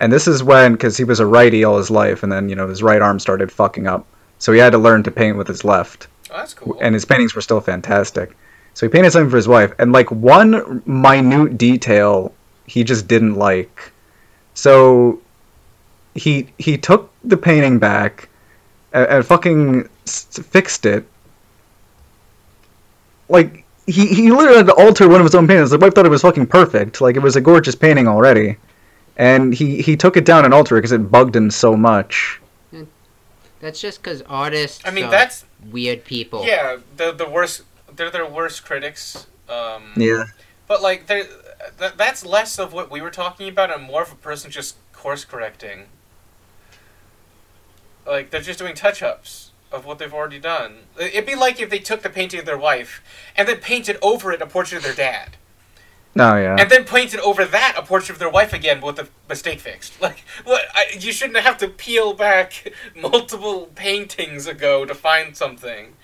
and 0.00 0.12
this 0.12 0.26
is 0.26 0.42
when 0.42 0.72
because 0.72 0.96
he 0.96 1.04
was 1.04 1.20
a 1.20 1.26
righty 1.26 1.62
all 1.62 1.76
his 1.78 1.90
life, 1.90 2.22
and 2.24 2.32
then 2.32 2.48
you 2.48 2.56
know 2.56 2.66
his 2.66 2.82
right 2.82 3.00
arm 3.00 3.20
started 3.20 3.52
fucking 3.52 3.86
up, 3.86 4.04
so 4.38 4.52
he 4.52 4.58
had 4.58 4.72
to 4.72 4.78
learn 4.78 5.04
to 5.04 5.10
paint 5.12 5.36
with 5.36 5.46
his 5.46 5.64
left 5.64 6.08
Oh, 6.32 6.38
that's 6.38 6.54
cool. 6.54 6.76
and 6.80 6.94
his 6.94 7.04
paintings 7.04 7.34
were 7.36 7.40
still 7.42 7.60
fantastic. 7.60 8.36
So 8.78 8.86
he 8.86 8.90
painted 8.90 9.10
something 9.10 9.28
for 9.28 9.34
his 9.36 9.48
wife, 9.48 9.72
and 9.80 9.90
like 9.90 10.08
one 10.12 10.84
minute 10.86 11.58
detail 11.58 12.32
he 12.68 12.84
just 12.84 13.08
didn't 13.08 13.34
like. 13.34 13.90
So 14.54 15.20
he 16.14 16.52
he 16.58 16.78
took 16.78 17.10
the 17.24 17.36
painting 17.36 17.80
back 17.80 18.28
and, 18.92 19.08
and 19.08 19.26
fucking 19.26 19.88
s- 20.06 20.26
fixed 20.44 20.86
it. 20.86 21.04
Like 23.28 23.64
he 23.88 24.06
he 24.06 24.30
literally 24.30 24.58
had 24.58 24.66
to 24.66 24.74
alter 24.74 25.08
one 25.08 25.20
of 25.20 25.24
his 25.24 25.34
own 25.34 25.48
paintings. 25.48 25.70
The 25.70 25.78
wife 25.78 25.92
thought 25.94 26.06
it 26.06 26.10
was 26.10 26.22
fucking 26.22 26.46
perfect. 26.46 27.00
Like 27.00 27.16
it 27.16 27.22
was 27.22 27.34
a 27.34 27.40
gorgeous 27.40 27.74
painting 27.74 28.06
already, 28.06 28.58
and 29.16 29.52
he 29.52 29.82
he 29.82 29.96
took 29.96 30.16
it 30.16 30.24
down 30.24 30.44
and 30.44 30.54
altered 30.54 30.76
it 30.76 30.82
because 30.82 30.92
it 30.92 31.10
bugged 31.10 31.34
him 31.34 31.50
so 31.50 31.76
much. 31.76 32.40
That's 33.58 33.80
just 33.80 34.00
because 34.00 34.22
artists. 34.22 34.80
I 34.84 34.92
mean, 34.92 35.06
are 35.06 35.10
that's 35.10 35.44
weird 35.72 36.04
people. 36.04 36.46
yeah, 36.46 36.76
the 36.96 37.10
the 37.10 37.28
worst. 37.28 37.62
They're 37.98 38.10
their 38.10 38.26
worst 38.26 38.64
critics. 38.64 39.26
Um, 39.48 39.92
Yeah. 39.96 40.24
But 40.66 40.80
like, 40.82 41.06
they're, 41.06 41.26
that 41.78 41.96
that's 41.98 42.24
less 42.24 42.58
of 42.58 42.72
what 42.72 42.90
we 42.90 43.00
were 43.00 43.10
talking 43.10 43.48
about, 43.48 43.70
and 43.70 43.82
more 43.82 44.02
of 44.02 44.12
a 44.12 44.16
person 44.16 44.50
just 44.50 44.76
course 44.92 45.24
correcting. 45.24 45.86
Like 48.06 48.30
they're 48.30 48.40
just 48.40 48.58
doing 48.58 48.74
touch 48.74 49.02
ups 49.02 49.50
of 49.70 49.84
what 49.84 49.98
they've 49.98 50.12
already 50.14 50.38
done. 50.38 50.76
It'd 50.98 51.26
be 51.26 51.34
like 51.34 51.60
if 51.60 51.68
they 51.68 51.78
took 51.78 52.02
the 52.02 52.08
painting 52.10 52.40
of 52.40 52.46
their 52.46 52.56
wife 52.58 53.02
and 53.36 53.46
then 53.46 53.58
painted 53.58 53.98
over 54.00 54.32
it 54.32 54.40
a 54.40 54.46
portrait 54.46 54.78
of 54.78 54.84
their 54.84 54.94
dad, 54.94 55.36
No, 56.14 56.36
yeah. 56.36 56.56
and 56.58 56.70
then 56.70 56.84
painted 56.84 57.20
over 57.20 57.44
that 57.44 57.74
a 57.76 57.82
portrait 57.82 58.14
of 58.14 58.18
their 58.18 58.30
wife 58.30 58.54
again 58.54 58.80
with 58.80 58.96
the 58.96 59.08
mistake 59.28 59.60
fixed. 59.60 60.00
Like, 60.00 60.20
what? 60.44 60.62
I, 60.74 60.86
you 60.98 61.12
shouldn't 61.12 61.38
have 61.38 61.58
to 61.58 61.68
peel 61.68 62.14
back 62.14 62.72
multiple 62.96 63.68
paintings 63.74 64.46
ago 64.46 64.86
to 64.86 64.94
find 64.94 65.36
something. 65.36 65.94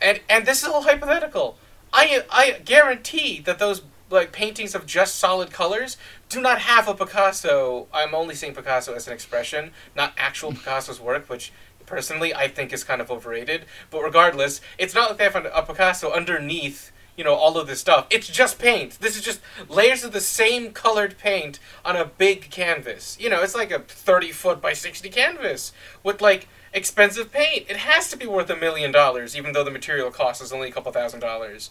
And 0.00 0.20
and 0.28 0.46
this 0.46 0.62
is 0.62 0.68
all 0.68 0.82
hypothetical. 0.82 1.58
I 1.92 2.24
I 2.30 2.60
guarantee 2.64 3.40
that 3.40 3.58
those 3.58 3.82
like 4.10 4.32
paintings 4.32 4.74
of 4.74 4.86
just 4.86 5.16
solid 5.16 5.50
colors 5.50 5.96
do 6.28 6.40
not 6.40 6.60
have 6.60 6.86
a 6.88 6.94
Picasso. 6.94 7.88
I'm 7.92 8.14
only 8.14 8.34
seeing 8.34 8.54
Picasso 8.54 8.94
as 8.94 9.06
an 9.06 9.12
expression, 9.12 9.72
not 9.96 10.12
actual 10.16 10.50
hmm. 10.50 10.58
Picasso's 10.58 11.00
work, 11.00 11.28
which 11.28 11.52
personally 11.86 12.34
I 12.34 12.48
think 12.48 12.72
is 12.72 12.84
kind 12.84 13.00
of 13.00 13.10
overrated. 13.10 13.64
But 13.90 14.02
regardless, 14.02 14.60
it's 14.78 14.94
not 14.94 15.10
like 15.10 15.18
they 15.18 15.24
have 15.24 15.36
a, 15.36 15.50
a 15.50 15.62
Picasso 15.62 16.12
underneath 16.12 16.92
you 17.16 17.24
know 17.24 17.34
all 17.34 17.58
of 17.58 17.66
this 17.66 17.80
stuff. 17.80 18.06
It's 18.10 18.28
just 18.28 18.58
paint. 18.58 18.98
This 19.00 19.16
is 19.16 19.22
just 19.22 19.40
layers 19.68 20.04
of 20.04 20.12
the 20.12 20.20
same 20.20 20.72
colored 20.72 21.18
paint 21.18 21.58
on 21.84 21.96
a 21.96 22.04
big 22.04 22.50
canvas. 22.50 23.16
You 23.20 23.30
know, 23.30 23.42
it's 23.42 23.54
like 23.54 23.70
a 23.70 23.80
30 23.80 24.32
foot 24.32 24.60
by 24.60 24.72
60 24.72 25.08
canvas 25.10 25.72
with 26.02 26.20
like 26.20 26.48
expensive 26.72 27.32
paint. 27.32 27.66
It 27.68 27.78
has 27.78 28.10
to 28.10 28.16
be 28.16 28.26
worth 28.26 28.50
a 28.50 28.56
million 28.56 28.92
dollars, 28.92 29.36
even 29.36 29.52
though 29.52 29.64
the 29.64 29.70
material 29.70 30.10
cost 30.10 30.42
is 30.42 30.52
only 30.52 30.68
a 30.68 30.72
couple 30.72 30.92
thousand 30.92 31.20
dollars. 31.20 31.70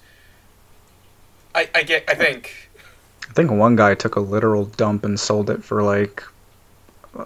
I, 1.54 1.70
I 1.74 1.84
get. 1.84 2.10
I 2.10 2.16
think. 2.16 2.70
I 3.30 3.34
think 3.34 3.52
one 3.52 3.76
guy 3.76 3.96
took 3.96 4.16
a 4.16 4.20
literal 4.20 4.66
dump 4.66 5.06
and 5.06 5.20
sold 5.20 5.50
it 5.50 5.64
for 5.64 5.84
like 5.84 6.24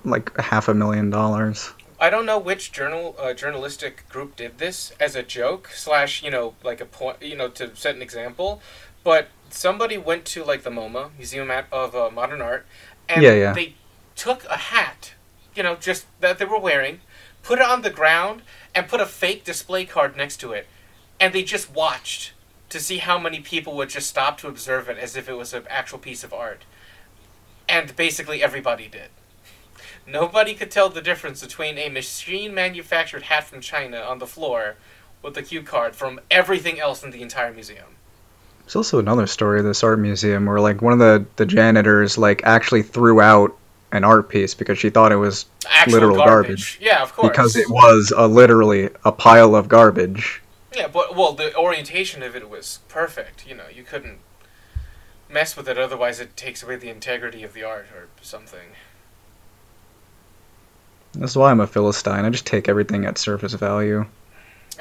like 0.04 0.36
half 0.38 0.68
a 0.68 0.74
million 0.74 1.10
dollars. 1.10 1.72
I 2.00 2.10
don't 2.10 2.26
know 2.26 2.38
which 2.38 2.72
journal 2.72 3.16
uh, 3.20 3.34
journalistic 3.34 4.08
group 4.10 4.36
did 4.36 4.58
this 4.58 4.92
as 5.00 5.16
a 5.16 5.24
joke 5.24 5.70
slash 5.74 6.22
you 6.22 6.30
know 6.30 6.54
like 6.64 6.82
a 6.82 6.86
point 6.86 7.22
you 7.22 7.36
know 7.36 7.48
to 7.50 7.76
set 7.76 7.96
an 7.96 8.02
example, 8.02 8.62
but 9.04 9.30
somebody 9.50 9.98
went 9.98 10.26
to 10.26 10.44
like 10.44 10.64
the 10.64 10.70
MoMA 10.70 11.10
Museum 11.18 11.50
of 11.72 11.96
uh, 11.96 12.10
Modern 12.12 12.42
Art, 12.42 12.66
and 13.08 13.24
Yeah, 13.24 13.34
yeah. 13.34 13.54
they 13.54 13.76
took 14.16 14.46
a 14.46 14.58
hat, 14.58 15.14
you 15.56 15.64
know, 15.64 15.76
just 15.76 16.06
that 16.22 16.38
they 16.38 16.46
were 16.46 16.60
wearing, 16.60 17.02
put 17.46 17.60
it 17.60 17.66
on 17.66 17.84
the 17.84 17.90
ground, 17.92 18.42
and 18.74 18.88
put 18.88 19.00
a 19.00 19.06
fake 19.06 19.44
display 19.44 19.86
card 19.86 20.18
next 20.18 20.38
to 20.38 20.52
it, 20.52 20.68
and 21.20 21.32
they 21.34 21.44
just 21.44 21.74
watched 21.74 22.34
to 22.70 22.80
see 22.80 22.98
how 22.98 23.20
many 23.20 23.40
people 23.40 23.78
would 23.78 23.90
just 23.90 24.08
stop 24.10 24.38
to 24.40 24.48
observe 24.48 24.90
it 24.90 24.98
as 24.98 25.16
if 25.16 25.30
it 25.30 25.36
was 25.36 25.54
an 25.54 25.64
actual 25.70 26.00
piece 26.00 26.24
of 26.24 26.34
art, 26.34 26.64
and 27.70 27.96
basically 27.96 28.44
everybody 28.44 28.88
did. 28.88 29.10
Nobody 30.08 30.56
could 30.56 30.72
tell 30.72 30.90
the 30.90 31.02
difference 31.02 31.42
between 31.42 31.78
a 31.78 31.90
machine 31.90 32.54
manufactured 32.54 33.24
hat 33.24 33.46
from 33.46 33.62
China 33.62 34.00
on 34.00 34.20
the 34.20 34.28
floor 34.28 34.76
with 35.22 35.38
a 35.38 35.44
cue 35.44 35.64
card 35.64 35.96
from 35.96 36.20
everything 36.30 36.80
else 36.80 37.04
in 37.04 37.12
the 37.12 37.22
entire 37.22 37.54
museum. 37.54 37.96
There's 38.64 38.76
also 38.76 39.00
another 39.00 39.28
story 39.28 39.60
of 39.60 39.66
this 39.66 39.84
art 39.84 40.00
museum 40.00 40.48
where 40.48 40.60
like 40.60 40.82
one 40.82 40.94
of 40.94 41.00
the 41.00 41.26
the 41.36 41.46
janitors 41.46 42.18
like 42.18 42.44
actually 42.44 42.82
threw 42.82 43.22
out 43.22 43.56
an 43.96 44.04
art 44.04 44.30
piece 44.30 44.54
because 44.54 44.78
she 44.78 44.90
thought 44.90 45.12
it 45.12 45.18
was 45.18 45.46
Actual 45.68 45.94
Literal 45.94 46.18
garbage. 46.18 46.28
garbage. 46.28 46.78
Yeah, 46.82 47.02
of 47.02 47.14
course. 47.16 47.30
because 47.30 47.56
it 47.56 47.70
was 47.70 48.14
a 48.16 48.28
literally 48.28 48.90
a 49.04 49.12
pile 49.12 49.56
of 49.56 49.68
garbage. 49.68 50.42
Yeah, 50.74 50.88
but 50.88 51.16
well, 51.16 51.34
the 51.34 51.56
orientation 51.56 52.22
of 52.22 52.36
it 52.36 52.50
was 52.50 52.80
perfect. 52.90 53.48
You 53.48 53.56
know, 53.56 53.66
you 53.74 53.84
couldn't 53.84 54.20
mess 55.30 55.56
with 55.58 55.68
it, 55.68 55.78
otherwise 55.78 56.20
it 56.20 56.36
takes 56.38 56.62
away 56.62 56.76
the 56.76 56.90
integrity 56.90 57.44
of 57.44 57.54
the 57.54 57.64
art 57.64 57.88
or 57.96 58.08
something. 58.22 58.70
That's 61.14 61.36
why 61.36 61.52
I'm 61.52 61.62
a 61.62 61.68
philistine. 61.68 62.26
I 62.26 62.30
just 62.30 62.46
take 62.46 62.68
everything 62.68 63.06
at 63.06 63.18
surface 63.18 63.54
value. 63.54 64.06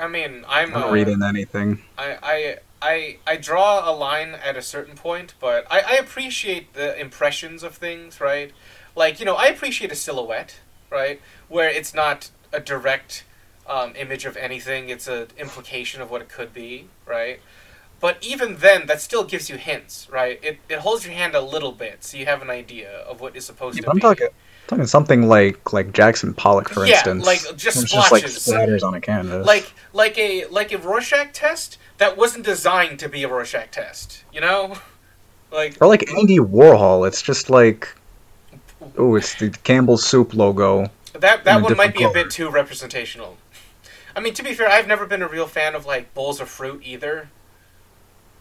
I 0.01 0.09
mean, 0.09 0.45
I'm 0.49 0.75
I 0.75 0.81
don't 0.81 0.91
uh, 0.91 0.93
read 0.93 1.09
anything. 1.09 1.81
I, 1.97 2.19
I 2.23 2.57
I 2.83 3.19
I 3.27 3.37
draw 3.37 3.89
a 3.89 3.95
line 3.95 4.35
at 4.35 4.57
a 4.57 4.63
certain 4.63 4.97
point, 4.97 5.35
but 5.39 5.67
I, 5.71 5.81
I 5.81 5.93
appreciate 5.95 6.75
the 6.75 6.99
impressions 7.01 7.63
of 7.63 7.77
things, 7.77 8.21
right? 8.21 8.51
Like 8.95 9.19
you 9.21 9.27
know, 9.27 9.35
I 9.35 9.47
appreciate 9.47 9.91
a 9.93 9.97
silhouette, 9.97 10.61
right, 10.91 11.21
where 11.49 11.69
it's 11.69 11.95
not 11.95 12.31
a 12.53 12.61
direct 12.61 13.25
um, 13.67 13.95
image 13.97 14.25
of 14.25 14.37
anything; 14.37 14.89
it's 14.89 15.09
an 15.09 15.29
implication 15.39 16.01
of 16.01 16.11
what 16.11 16.23
it 16.23 16.29
could 16.29 16.53
be, 16.53 16.89
right? 17.07 17.41
But 18.01 18.19
even 18.21 18.57
then, 18.59 18.87
that 18.87 19.01
still 19.01 19.25
gives 19.25 19.49
you 19.49 19.57
hints, 19.57 20.09
right? 20.11 20.39
It, 20.43 20.59
it 20.69 20.81
holds 20.81 21.07
your 21.07 21.15
hand 21.15 21.35
a 21.35 21.41
little 21.41 21.73
bit, 21.73 22.05
so 22.05 22.19
you 22.19 22.27
have 22.27 22.43
an 22.43 22.51
idea 22.51 22.91
of 22.91 23.21
what 23.21 23.35
is 23.35 23.47
supposed 23.47 23.79
Yeah, 23.79 23.85
to 23.87 23.91
I'm 23.91 23.97
be. 23.97 24.03
talking 24.03 24.29
talking 24.67 24.87
something 24.87 25.29
like 25.29 25.73
like 25.73 25.93
Jackson 25.93 26.35
Pollock, 26.35 26.69
for 26.69 26.85
Yeah, 26.85 27.03
instance. 27.03 27.27
like, 27.27 27.57
just 27.57 27.83
It's 27.83 27.93
just 27.93 28.13
like 28.13 28.25
splatters 28.25 28.83
on 28.83 28.95
a 28.95 29.01
canvas. 29.01 29.47
like 29.47 29.73
like 29.93 30.19
a 30.19 30.45
like 30.47 30.73
a 30.73 30.79
Rorschach 30.79 31.33
test 31.33 31.79
that 31.99 32.17
wasn't 32.17 32.45
designed 32.45 32.99
to 32.99 33.09
be 33.09 33.23
a 33.25 33.29
Rorschach 33.29 33.71
test, 33.71 34.23
you 34.33 34.41
know? 34.41 34.77
Like 35.53 35.81
or 35.81 35.87
like 35.87 36.11
Andy 36.11 36.39
Warhol. 36.39 37.07
It's 37.07 37.23
just 37.23 37.49
like 37.49 37.89
oh, 38.97 39.15
it's 39.17 39.35
the 39.35 39.51
Campbell's 39.51 40.07
soup 40.07 40.35
logo. 40.35 40.91
that 41.13 41.45
that 41.45 41.63
one 41.63 41.77
might 41.77 41.95
different 41.95 42.15
be 42.15 42.21
a 42.21 42.25
bit 42.25 42.31
too 42.31 42.51
representational. 42.51 43.37
I 44.17 44.21
mean, 44.21 44.35
to 44.35 44.43
be 44.43 44.55
fair, 44.55 44.69
I've 44.69 44.87
never 44.87 45.07
been 45.07 45.23
a 45.23 45.29
real 45.29 45.47
fan 45.47 45.75
of 45.75 45.87
like 45.87 46.15
bowls 46.15 46.41
of 46.41 46.49
fruit 46.49 46.83
either. 46.85 47.29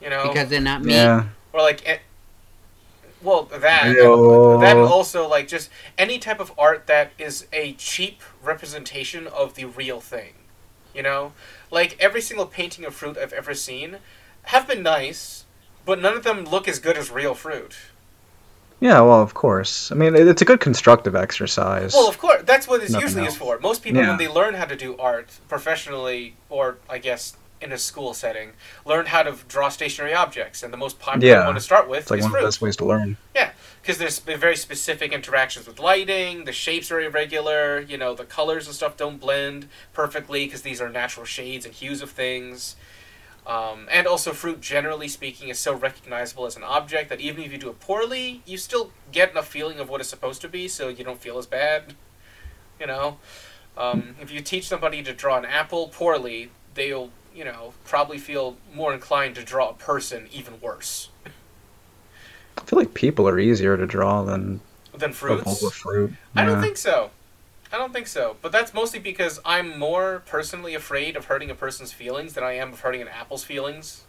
You 0.02 0.10
know, 0.10 0.28
Because 0.28 0.50
they're 0.50 0.60
not 0.62 0.84
meat. 0.84 0.96
Yeah. 0.96 1.28
or 1.54 1.62
like, 1.62 1.88
eh, 1.88 2.00
well, 3.22 3.44
that 3.46 3.96
Yo. 3.96 4.60
that 4.60 4.76
also 4.78 5.28
like 5.28 5.48
just 5.48 5.70
any 5.98 6.20
type 6.20 6.40
of 6.40 6.52
art 6.58 6.88
that 6.88 7.12
is 7.18 7.48
a 7.54 7.74
cheap 7.74 8.22
representation 8.44 9.28
of 9.28 9.56
the 9.56 9.66
real 9.66 10.02
thing. 10.02 10.34
You 10.94 11.04
know, 11.04 11.34
like 11.72 11.96
every 12.00 12.22
single 12.22 12.46
painting 12.46 12.86
of 12.86 12.94
fruit 12.94 13.18
I've 13.18 13.34
ever 13.34 13.54
seen 13.54 13.98
have 14.44 14.68
been 14.68 14.84
nice, 14.84 15.46
but 15.86 16.02
none 16.02 16.16
of 16.18 16.24
them 16.24 16.44
look 16.44 16.68
as 16.68 16.80
good 16.80 16.98
as 16.98 17.10
real 17.10 17.34
fruit. 17.34 17.76
Yeah, 18.84 19.00
well, 19.00 19.22
of 19.22 19.34
course. 19.34 19.94
I 19.94 19.96
mean, 19.96 20.14
it's 20.14 20.42
a 20.42 20.46
good 20.46 20.60
constructive 20.60 21.16
exercise. 21.16 21.94
Well, 21.94 22.10
of 22.10 22.18
course, 22.18 22.42
that's 22.46 22.68
what 22.68 22.84
it 22.84 22.90
Nothing 22.90 23.08
usually 23.08 23.24
else. 23.26 23.34
is 23.36 23.40
for. 23.40 23.58
Most 23.60 23.82
people, 23.82 24.02
Yeah. 24.02 24.10
when 24.10 24.18
they 24.18 24.28
learn 24.28 24.56
how 24.56 24.66
to 24.66 24.76
do 24.76 24.98
art 24.98 25.30
professionally, 25.48 26.36
or 26.50 26.78
I 26.90 26.98
guess 26.98 27.38
in 27.62 27.72
a 27.72 27.78
school 27.78 28.14
setting, 28.14 28.50
learn 28.86 29.06
how 29.06 29.24
to 29.24 29.38
draw 29.48 29.70
stationary 29.70 30.14
objects, 30.14 30.64
and 30.64 30.74
the 30.74 30.78
most 30.86 31.00
popular 31.00 31.34
Yeah. 31.34 31.46
one 31.46 31.56
to 31.56 31.62
start 31.62 31.88
with 31.88 32.02
it's 32.02 32.12
like 32.12 32.20
is 32.20 32.24
one 32.26 32.32
of 32.32 32.34
the 32.34 32.40
fruit. 32.40 32.48
best 32.48 32.62
ways 32.62 32.76
to 32.76 32.86
learn. 32.86 33.16
Yeah, 33.34 33.52
because 33.82 33.98
there's 34.00 34.20
very 34.20 34.58
specific 34.58 35.14
interactions 35.14 35.66
with 35.66 35.80
lighting. 35.80 36.44
The 36.44 36.52
shapes 36.52 36.92
are 36.92 37.00
irregular. 37.00 37.80
You 37.80 37.98
know, 37.98 38.14
the 38.16 38.26
colors 38.26 38.68
and 38.68 38.76
stuff 38.76 38.98
don't 38.98 39.18
blend 39.18 39.70
perfectly 39.94 40.44
because 40.46 40.64
these 40.64 40.82
are 40.82 40.90
natural 40.90 41.26
shades 41.26 41.66
and 41.66 41.74
hues 41.74 42.02
of 42.02 42.12
things. 42.12 42.76
Um, 43.46 43.88
and 43.92 44.08
also, 44.08 44.32
fruit, 44.32 44.62
generally 44.62 45.08
speaking, 45.08 45.50
is 45.50 45.60
so 45.60 45.74
recognizable 45.74 46.46
as 46.46 46.56
an 46.56 46.64
object 46.64 47.10
that 47.10 47.20
even 47.20 47.44
if 47.44 47.52
you 47.52 47.58
do 47.58 47.70
it 47.70 47.80
poorly, 47.82 48.42
you 48.46 48.58
still 48.58 48.92
get 49.12 49.36
a 49.36 49.44
feeling 49.44 49.80
of 49.80 49.90
what 49.90 50.00
it's 50.00 50.10
supposed 50.10 50.42
to 50.42 50.48
be, 50.48 50.68
so 50.70 50.88
you 50.88 51.04
don't 51.04 51.22
feel 51.22 51.38
as 51.38 51.46
bad. 51.46 51.96
You 52.80 52.88
know, 52.88 53.18
um, 53.78 54.16
if 54.20 54.32
you 54.32 54.42
teach 54.42 54.68
somebody 54.68 55.04
to 55.04 55.14
draw 55.14 55.38
an 55.38 55.46
apple 55.46 55.88
poorly, 55.88 56.50
they'll, 56.74 57.12
you 57.34 57.46
know, 57.46 57.74
probably 57.86 58.18
feel 58.18 58.58
more 58.74 58.94
inclined 58.94 59.36
to 59.36 59.44
draw 59.44 59.70
a 59.70 59.74
person 59.74 60.28
even 60.34 60.60
worse 60.60 61.10
I 62.58 62.62
feel 62.62 62.80
like 62.80 62.94
people 62.94 63.28
are 63.28 63.40
easier 63.40 63.78
to 63.78 63.86
draw 63.86 64.24
than 64.24 64.62
than 64.94 65.12
a 65.12 65.14
fruits. 65.14 65.76
fruit. 65.76 66.14
I 66.36 66.46
don't 66.46 66.62
think 66.62 66.78
so. 66.78 67.10
I 67.74 67.78
don't 67.78 67.92
think 67.92 68.06
so. 68.08 68.38
But 68.42 68.52
that's 68.52 68.74
mostly 68.74 69.00
because 69.00 69.40
I'm 69.44 69.80
more 69.80 70.22
personally 70.28 70.76
afraid 70.76 71.18
of 71.18 71.26
hurting 71.26 71.50
a 71.50 71.56
person's 71.56 71.92
feelings 71.92 72.34
than 72.34 72.44
I 72.44 72.54
am 72.54 72.72
of 72.72 72.82
hurting 72.82 73.02
an 73.02 73.08
apple's 73.08 73.44
feelings. 73.44 74.04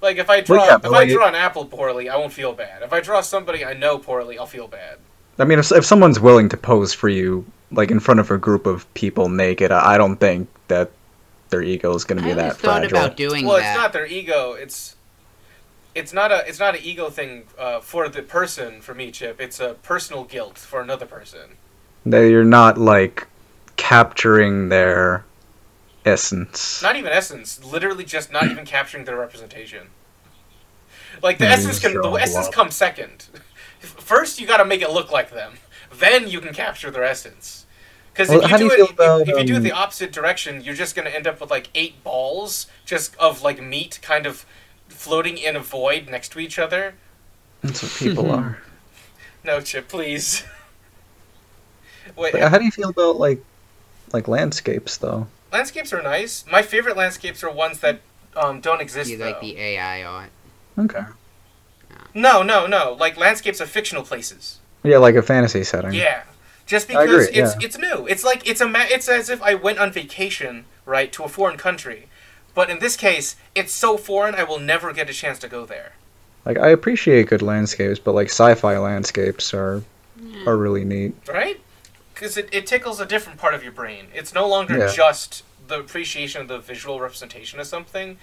Like 0.00 0.16
if 0.16 0.30
I 0.30 0.40
draw 0.40 0.64
yeah, 0.64 0.76
if 0.76 0.82
but 0.82 0.88
I 0.88 0.98
like- 0.98 1.10
draw 1.10 1.26
an 1.26 1.34
apple 1.34 1.64
poorly, 1.64 2.08
I 2.08 2.16
won't 2.16 2.32
feel 2.32 2.52
bad. 2.52 2.82
If 2.82 2.92
I 2.92 3.00
draw 3.00 3.20
somebody 3.20 3.64
I 3.64 3.72
know 3.74 3.98
poorly, 3.98 4.38
I'll 4.38 4.46
feel 4.46 4.68
bad. 4.68 4.98
I 5.40 5.44
mean, 5.44 5.58
if 5.58 5.72
if 5.72 5.84
someone's 5.84 6.20
willing 6.20 6.48
to 6.50 6.56
pose 6.56 6.94
for 6.94 7.08
you, 7.08 7.44
like 7.72 7.90
in 7.90 7.98
front 7.98 8.20
of 8.20 8.30
a 8.30 8.38
group 8.38 8.64
of 8.66 8.92
people 8.94 9.28
naked, 9.28 9.72
I 9.72 9.94
I 9.94 9.98
don't 9.98 10.16
think 10.16 10.48
that 10.68 10.92
their 11.50 11.62
ego 11.62 11.94
is 11.94 12.04
going 12.04 12.18
to 12.18 12.24
be 12.24 12.32
that 12.32 12.38
always 12.38 12.56
thought 12.58 12.80
fragile. 12.82 12.98
about 12.98 13.16
doing 13.16 13.44
well, 13.46 13.56
that. 13.56 13.72
it's 13.72 13.78
not 13.82 13.92
their 13.92 14.06
ego. 14.06 14.52
It's 14.52 14.94
it's 15.96 16.12
not 16.12 16.30
a 16.30 16.46
it's 16.46 16.60
not 16.60 16.76
an 16.76 16.82
ego 16.84 17.10
thing 17.10 17.44
uh, 17.58 17.80
for 17.80 18.08
the 18.08 18.22
person 18.22 18.80
for 18.80 18.94
me, 18.94 19.10
Chip. 19.10 19.40
It's 19.40 19.58
a 19.58 19.74
personal 19.82 20.22
guilt 20.24 20.58
for 20.58 20.80
another 20.80 21.06
person. 21.06 21.56
That 22.06 22.20
you're 22.20 22.44
not 22.44 22.78
like 22.78 23.26
capturing 23.76 24.68
their 24.68 25.24
essence. 26.04 26.82
Not 26.82 26.96
even 26.96 27.12
essence. 27.12 27.62
Literally, 27.64 28.04
just 28.04 28.32
not 28.32 28.46
even 28.46 28.64
capturing 28.66 29.04
their 29.04 29.16
representation. 29.16 29.88
Like 31.22 31.38
the 31.38 31.44
Yeah, 31.44 31.50
you 31.50 31.54
essence 31.56 31.80
just 31.80 31.82
can 31.82 32.00
the 32.00 32.10
essence 32.12 32.48
comes 32.48 32.74
second. 32.76 33.26
First, 33.80 34.40
you 34.40 34.46
got 34.46 34.58
to 34.58 34.64
make 34.64 34.82
it 34.82 34.90
look 34.90 35.10
like 35.12 35.30
them. 35.30 35.54
Then 35.92 36.28
you 36.28 36.40
can 36.40 36.52
capture 36.54 36.90
their 36.90 37.04
essence. 37.04 37.66
Because 38.12 38.28
Well, 38.30 38.40
if 38.42 38.50
you 38.50 38.58
do, 38.58 38.58
do 38.58 38.64
you 38.64 38.70
it, 38.72 38.76
feel 38.76 38.84
if- 38.86 38.92
about, 38.92 39.20
if, 39.22 39.28
you 39.28 39.44
do 39.44 39.54
it 39.54 39.56
um, 39.58 39.62
the 39.62 39.72
opposite 39.72 40.12
direction, 40.12 40.60
you're 40.62 40.74
just 40.74 40.96
gonna 40.96 41.10
end 41.10 41.26
up 41.26 41.40
with 41.40 41.50
like 41.50 41.68
eight 41.74 42.02
balls, 42.02 42.66
just 42.84 43.14
of 43.16 43.42
like 43.42 43.62
meat, 43.62 43.98
kind 44.02 44.26
of 44.26 44.44
floating 44.88 45.38
in 45.38 45.54
a 45.56 45.60
void 45.60 46.08
next 46.08 46.30
to 46.32 46.40
each 46.40 46.58
other. 46.58 46.94
That's 47.62 47.82
what 47.82 47.92
people 47.92 48.30
are. 48.34 48.58
No, 49.44 49.60
Chip, 49.60 49.88
please. 49.88 50.44
Wait, 52.16 52.32
But 52.32 52.42
how 52.42 52.58
do 52.58 52.64
you 52.64 52.70
feel 52.70 52.90
about 52.90 53.18
like 53.18 53.42
like 54.12 54.28
landscapes 54.28 54.96
though? 54.96 55.26
landscapes 55.52 55.92
are 55.92 56.02
nice. 56.02 56.44
My 56.50 56.62
favorite 56.62 56.96
landscapes 56.96 57.42
are 57.42 57.50
ones 57.50 57.80
that 57.80 58.00
um, 58.36 58.60
don't 58.60 58.80
exist. 58.80 59.10
You 59.10 59.18
though. 59.18 59.26
like 59.26 59.40
the 59.40 59.58
AI 59.58 60.02
art? 60.02 60.30
Okay. 60.78 61.04
No, 62.14 62.42
no, 62.42 62.66
no. 62.66 62.96
Like 62.98 63.16
landscapes 63.16 63.60
of 63.60 63.68
fictional 63.68 64.02
places. 64.02 64.58
Yeah, 64.82 64.98
like 64.98 65.14
a 65.14 65.22
fantasy 65.22 65.64
setting. 65.64 65.92
Yeah. 65.92 66.22
Just 66.66 66.86
because 66.86 67.04
agree, 67.04 67.24
it's 67.26 67.54
yeah. 67.54 67.66
it's 67.66 67.78
new. 67.78 68.06
It's 68.06 68.24
like 68.24 68.46
it's 68.46 68.60
a 68.60 68.68
ma- 68.68 68.86
it's 68.88 69.08
as 69.08 69.30
if 69.30 69.42
I 69.42 69.54
went 69.54 69.78
on 69.78 69.90
vacation, 69.90 70.66
right, 70.84 71.10
to 71.12 71.24
a 71.24 71.28
foreign 71.28 71.56
country. 71.56 72.08
But 72.54 72.68
in 72.70 72.78
this 72.78 72.96
case, 72.96 73.36
it's 73.54 73.72
so 73.72 73.96
foreign 73.96 74.34
I 74.34 74.44
will 74.44 74.58
never 74.58 74.92
get 74.92 75.08
a 75.08 75.14
chance 75.14 75.38
to 75.40 75.48
go 75.48 75.64
there. 75.64 75.92
Like 76.44 76.58
I 76.58 76.68
appreciate 76.68 77.28
good 77.28 77.42
landscapes, 77.42 77.98
but 77.98 78.14
like 78.14 78.28
sci-fi 78.28 78.76
landscapes 78.78 79.54
are 79.54 79.82
are 80.46 80.56
really 80.56 80.84
neat. 80.84 81.14
Right? 81.26 81.58
Cuz 82.18 82.36
it, 82.36 82.48
it 82.52 82.66
tickles 82.66 83.00
a 83.00 83.06
different 83.06 83.38
part 83.38 83.54
of 83.54 83.62
your 83.62 83.72
brain. 83.72 84.08
It's 84.12 84.34
no 84.34 84.46
longer 84.48 84.76
Yeah. 84.76 84.92
just 84.92 85.44
the 85.68 85.78
appreciation 85.78 86.42
of 86.42 86.48
the 86.48 86.58
visual 86.58 87.00
representation 87.00 87.60
of 87.60 87.66
something. 87.66 88.18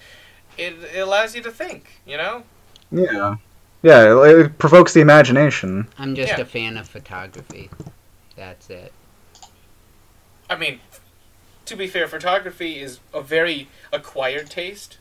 It, 0.58 0.74
it 0.94 0.98
allows 1.00 1.34
you 1.34 1.42
to 1.42 1.50
think, 1.50 2.00
you 2.04 2.16
know? 2.16 2.44
Yeah. 2.90 3.36
Yeah, 3.82 4.24
it, 4.24 4.38
it 4.38 4.58
provokes 4.58 4.92
the 4.92 5.00
imagination. 5.00 5.88
I'm 5.98 6.14
just 6.14 6.32
Yeah. 6.32 6.40
a 6.40 6.44
fan 6.44 6.76
of 6.76 6.88
photography. 6.88 7.70
That's 8.36 8.68
it. 8.68 8.92
I 10.50 10.56
mean, 10.56 10.80
to 11.64 11.74
be 11.76 11.86
fair, 11.88 12.06
photography 12.06 12.78
is 12.80 13.00
a 13.14 13.22
very 13.22 13.68
acquired 13.92 14.50
taste 14.50 14.98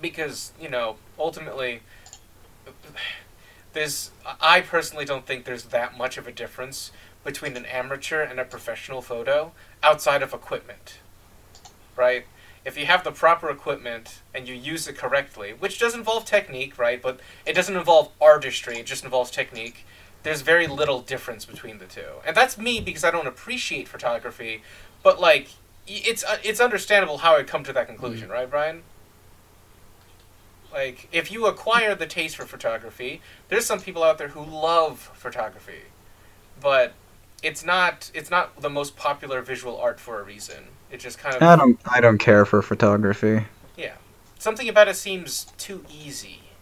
because 0.00 0.52
you 0.60 0.68
know 0.68 0.96
ultimately 1.18 1.80
there's 3.72 4.10
I 4.40 4.60
personally 4.60 5.04
don't 5.04 5.26
think 5.26 5.44
there's 5.44 5.64
that 5.64 5.96
much 5.96 6.16
of 6.18 6.26
a 6.26 6.32
difference 6.32 6.90
between 7.24 7.56
an 7.56 7.66
amateur 7.66 8.22
and 8.22 8.40
a 8.40 8.44
professional 8.44 9.00
photo 9.00 9.52
outside 9.82 10.22
of 10.22 10.32
equipment, 10.32 10.98
right? 11.96 12.26
If 12.64 12.78
you 12.78 12.86
have 12.86 13.02
the 13.04 13.10
proper 13.12 13.50
equipment 13.50 14.20
and 14.34 14.48
you 14.48 14.54
use 14.54 14.86
it 14.86 14.96
correctly, 14.96 15.52
which 15.58 15.78
does 15.78 15.94
involve 15.94 16.24
technique, 16.24 16.78
right? 16.78 17.00
But 17.02 17.20
it 17.44 17.54
doesn't 17.54 17.76
involve 17.76 18.10
artistry; 18.20 18.78
it 18.78 18.86
just 18.86 19.04
involves 19.04 19.30
technique. 19.30 19.84
There's 20.22 20.42
very 20.42 20.68
little 20.68 21.00
difference 21.00 21.44
between 21.44 21.78
the 21.78 21.86
two, 21.86 22.20
and 22.24 22.36
that's 22.36 22.56
me 22.56 22.80
because 22.80 23.02
I 23.02 23.10
don't 23.10 23.26
appreciate 23.26 23.88
photography. 23.88 24.62
But 25.02 25.20
like, 25.20 25.48
it's 25.88 26.22
uh, 26.22 26.38
it's 26.44 26.60
understandable 26.60 27.18
how 27.18 27.36
I 27.36 27.42
come 27.42 27.64
to 27.64 27.72
that 27.72 27.88
conclusion, 27.88 28.28
right, 28.28 28.48
Brian? 28.48 28.84
Like, 30.72 31.08
if 31.12 31.30
you 31.30 31.46
acquire 31.46 31.94
the 31.94 32.06
taste 32.06 32.36
for 32.36 32.46
photography, 32.46 33.20
there's 33.48 33.66
some 33.66 33.80
people 33.80 34.02
out 34.02 34.16
there 34.16 34.28
who 34.28 34.42
love 34.42 35.10
photography, 35.14 35.82
but 36.60 36.94
it's 37.42 37.64
not 37.64 38.10
it's 38.14 38.30
not 38.30 38.60
the 38.60 38.70
most 38.70 38.96
popular 38.96 39.42
visual 39.42 39.78
art 39.78 40.00
for 40.00 40.20
a 40.20 40.24
reason. 40.24 40.64
It 40.90 41.00
just 41.00 41.18
kind 41.18 41.36
of 41.36 41.42
I 41.42 41.56
don't 41.56 41.80
I 41.90 42.00
don't 42.00 42.18
care 42.18 42.44
for 42.44 42.62
photography. 42.62 43.46
Yeah, 43.76 43.94
something 44.38 44.68
about 44.68 44.88
it 44.88 44.96
seems 44.96 45.46
too 45.58 45.84
easy 45.88 46.52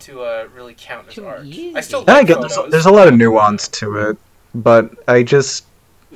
to 0.00 0.22
uh, 0.22 0.48
really 0.54 0.74
count 0.76 1.08
as 1.08 1.16
Too 1.16 1.26
art. 1.26 1.48
I 1.74 1.80
easy. 1.80 1.82
still 1.82 2.04
I 2.08 2.24
get 2.24 2.40
there's, 2.40 2.56
photos. 2.56 2.72
there's 2.72 2.86
a 2.86 2.90
lot 2.92 3.08
of 3.08 3.14
nuance 3.14 3.68
to 3.68 3.96
it, 3.96 4.18
but 4.54 4.92
I 5.08 5.22
just 5.22 5.66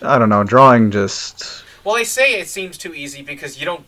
I 0.03 0.18
don't 0.18 0.28
know, 0.28 0.45
drawing 0.45 0.90
just 0.90 1.64
Well, 1.84 1.97
I 1.97 2.03
say 2.05 2.40
it 2.40 2.49
seems 2.49 2.78
too 2.78 2.95
easy 2.95 3.22
because 3.22 3.59
you 3.59 3.64
don't. 3.66 3.86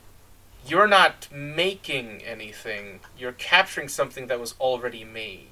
You're 0.65 0.89
not 0.89 1.29
making 1.33 2.23
anything. 2.23 3.01
You're 3.17 3.33
capturing 3.33 3.89
something 3.89 4.27
that 4.29 4.41
was 4.41 4.55
already 4.61 5.05
made. 5.05 5.49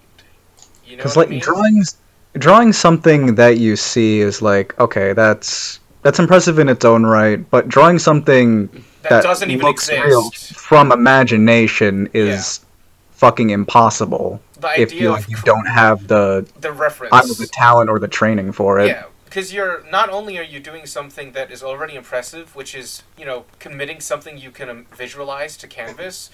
You 0.85 0.97
know 0.97 1.03
Because 1.03 1.17
like 1.17 1.29
I 1.29 1.31
mean? 1.31 1.41
drawings, 1.41 1.97
drawing 2.35 2.73
something 2.73 3.37
that 3.37 3.59
you 3.59 3.77
see 3.77 4.21
is 4.21 4.43
like 4.43 4.79
okay, 4.79 5.13
that's 5.13 5.81
that's 6.03 6.19
impressive 6.19 6.59
in 6.59 6.69
its 6.69 6.85
own 6.85 7.05
right. 7.05 7.49
But 7.51 7.69
drawing 7.69 7.99
something 7.99 8.67
that, 9.03 9.11
that, 9.11 9.23
doesn't 9.23 9.51
even 9.51 9.67
exist. 9.67 10.05
real 10.05 10.31
from 10.31 10.93
imagination 10.93 12.09
is 12.13 12.65
fucking 13.13 13.51
impossible. 13.51 14.41
The 14.61 14.81
If 14.81 14.93
you 14.93 15.11
like, 15.11 15.29
you 15.29 15.37
don't 15.45 15.67
have 15.67 16.09
the 16.09 16.47
the 16.61 16.73
reference. 16.73 17.13
either 17.15 17.35
the 17.35 17.47
talent 17.47 17.91
or 17.91 17.99
the 17.99 18.09
training 18.09 18.53
for 18.53 18.79
it. 18.81 18.89
Yeah, 18.89 19.05
because 19.25 19.53
you're 19.53 19.85
not 19.91 20.11
only 20.11 20.39
are 20.39 20.43
you 20.43 20.61
doing 20.61 20.87
something 20.87 21.33
that 21.33 21.51
is 21.51 21.63
already 21.63 21.95
impressive, 21.95 22.55
which 22.55 22.75
is 22.75 23.03
you 23.17 23.25
know 23.25 23.47
committing 23.59 24.01
something 24.01 24.39
you 24.39 24.51
can 24.51 24.69
um, 24.69 24.87
visualize 24.97 25.57
to 25.59 25.67
canvas. 25.67 26.31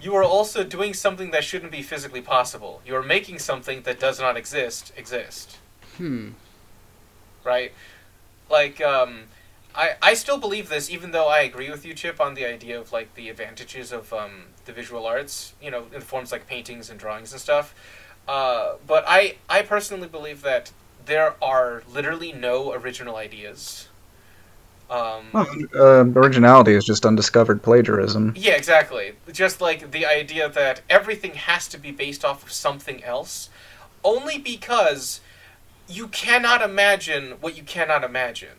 You 0.00 0.14
are 0.14 0.24
also 0.24 0.62
doing 0.62 0.94
something 0.94 1.30
that 1.32 1.44
shouldn't 1.44 1.72
be 1.72 1.82
physically 1.82 2.20
possible. 2.20 2.80
You 2.86 2.94
are 2.96 3.02
making 3.02 3.38
something 3.40 3.82
that 3.82 3.98
does 3.98 4.20
not 4.20 4.36
exist 4.36 4.92
exist. 4.96 5.58
Hmm. 5.96 6.30
right? 7.44 7.72
Like, 8.50 8.80
um, 8.82 9.24
I 9.74 9.96
I 10.02 10.14
still 10.14 10.38
believe 10.38 10.68
this, 10.68 10.90
even 10.90 11.10
though 11.12 11.28
I 11.28 11.40
agree 11.40 11.70
with 11.70 11.84
you, 11.84 11.94
Chip, 11.94 12.20
on 12.20 12.34
the 12.34 12.44
idea 12.46 12.78
of 12.78 12.92
like 12.92 13.14
the 13.14 13.28
advantages 13.28 13.92
of 13.92 14.12
um, 14.12 14.46
the 14.64 14.72
visual 14.72 15.06
arts, 15.06 15.54
you 15.62 15.70
know, 15.70 15.86
in 15.94 16.00
forms 16.00 16.32
like 16.32 16.46
paintings 16.46 16.90
and 16.90 16.98
drawings 16.98 17.32
and 17.32 17.40
stuff. 17.40 17.74
Uh, 18.28 18.74
but 18.86 19.04
I 19.06 19.36
I 19.48 19.62
personally 19.62 20.08
believe 20.08 20.42
that 20.42 20.72
there 21.04 21.34
are 21.42 21.82
literally 21.88 22.32
no 22.32 22.72
original 22.72 23.16
ideas. 23.16 23.88
Um, 24.88 25.26
Well, 25.32 25.46
uh, 25.74 26.04
originality 26.18 26.74
is 26.74 26.84
just 26.84 27.04
undiscovered 27.04 27.62
plagiarism. 27.62 28.34
yeah, 28.36 28.52
exactly. 28.52 29.14
Just 29.32 29.60
like 29.60 29.90
the 29.90 30.06
idea 30.06 30.48
that 30.48 30.82
everything 30.88 31.34
has 31.34 31.66
to 31.68 31.78
be 31.78 31.90
based 31.90 32.24
off 32.24 32.44
of 32.44 32.52
something 32.52 33.02
else, 33.02 33.48
only 34.04 34.38
because 34.38 35.20
you 35.88 36.08
cannot 36.08 36.62
imagine 36.62 37.32
what 37.40 37.56
you 37.56 37.62
cannot 37.64 38.04
imagine. 38.04 38.56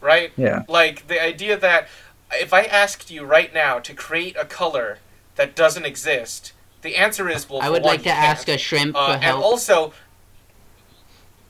Right? 0.00 0.32
Yeah. 0.36 0.62
Like 0.68 1.08
the 1.08 1.22
idea 1.22 1.56
that 1.56 1.88
if 2.32 2.52
I 2.52 2.62
asked 2.62 3.10
you 3.10 3.24
right 3.24 3.52
now 3.54 3.78
to 3.78 3.94
create 3.94 4.36
a 4.38 4.44
color 4.44 4.98
that 5.36 5.56
doesn't 5.56 5.86
exist, 5.86 6.52
the 6.82 6.96
answer 6.96 7.28
is 7.28 7.48
well. 7.48 7.62
I 7.62 7.70
would 7.70 7.82
one, 7.82 7.94
like 7.94 8.02
to 8.02 8.10
ask 8.10 8.46
a 8.48 8.58
shrimp 8.58 8.94
Uh, 8.94 9.18
for 9.18 9.24
and 9.24 9.36
also, 9.36 9.92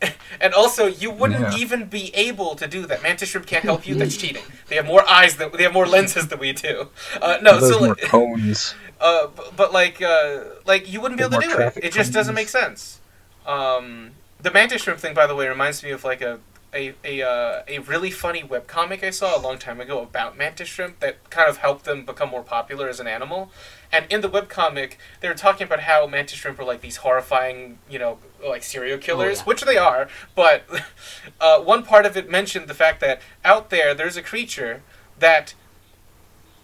and 0.40 0.52
also, 0.54 0.86
you 0.86 1.10
wouldn't 1.10 1.40
Yeah. 1.52 1.56
even 1.58 1.86
be 1.86 2.14
able 2.14 2.54
to 2.56 2.66
do 2.66 2.86
that. 2.86 3.02
Mantis 3.02 3.30
shrimp 3.30 3.46
can't 3.46 3.64
help 3.64 3.86
you. 3.86 3.94
That's 3.94 4.16
cheating. 4.22 4.42
They 4.68 4.76
have 4.76 4.86
more 4.86 5.08
eyes 5.08 5.36
than 5.36 5.50
they 5.52 5.62
have 5.62 5.72
more 5.72 5.86
lenses 5.86 6.28
than 6.28 6.38
we 6.38 6.52
do. 6.52 6.88
Uh, 7.20 7.38
no, 7.42 7.58
Those 7.58 7.72
so 7.72 7.78
more 7.78 7.88
like, 7.88 8.00
cones. 8.02 8.74
uh, 9.00 9.28
b- 9.28 9.42
but 9.56 9.72
like, 9.72 10.02
uh, 10.02 10.40
like 10.66 10.90
you 10.92 11.00
wouldn't 11.00 11.18
be 11.18 11.24
able 11.24 11.40
to 11.40 11.46
do 11.48 11.58
it. 11.58 11.76
It 11.82 11.92
just 11.92 12.12
doesn't 12.12 12.34
make 12.34 12.48
sense. 12.48 13.00
Um, 13.46 14.10
the 14.40 14.50
mantis 14.50 14.82
shrimp 14.82 15.00
thing, 15.00 15.14
by 15.14 15.26
the 15.26 15.34
way, 15.34 15.48
reminds 15.48 15.82
me 15.82 15.90
of 15.90 16.04
like 16.04 16.20
a 16.20 16.40
a 16.76 16.94
a, 17.04 17.22
uh, 17.22 17.62
a 17.66 17.78
really 17.80 18.10
funny 18.10 18.42
webcomic 18.42 19.02
I 19.02 19.10
saw 19.10 19.36
a 19.36 19.40
long 19.40 19.58
time 19.58 19.80
ago 19.80 20.02
about 20.02 20.36
mantis 20.36 20.68
shrimp 20.68 21.00
that 21.00 21.30
kind 21.30 21.48
of 21.48 21.58
helped 21.58 21.84
them 21.84 22.04
become 22.04 22.28
more 22.28 22.42
popular 22.42 22.88
as 22.88 23.00
an 23.00 23.06
animal. 23.06 23.50
And 23.92 24.06
in 24.10 24.20
the 24.20 24.28
webcomic, 24.28 24.94
they 25.20 25.28
were 25.28 25.34
talking 25.34 25.66
about 25.66 25.80
how 25.80 26.06
mantis 26.06 26.38
shrimp 26.38 26.58
are 26.58 26.64
like 26.64 26.80
these 26.80 26.96
horrifying, 26.98 27.78
you 27.88 27.98
know, 27.98 28.18
like 28.46 28.62
serial 28.62 28.98
killers, 28.98 29.38
yeah. 29.38 29.44
which 29.44 29.62
they 29.62 29.76
are. 29.76 30.08
But 30.34 30.64
uh, 31.40 31.60
one 31.60 31.82
part 31.82 32.06
of 32.06 32.16
it 32.16 32.30
mentioned 32.30 32.68
the 32.68 32.74
fact 32.74 33.00
that 33.00 33.20
out 33.44 33.70
there, 33.70 33.94
there's 33.94 34.16
a 34.16 34.22
creature 34.22 34.82
that 35.18 35.54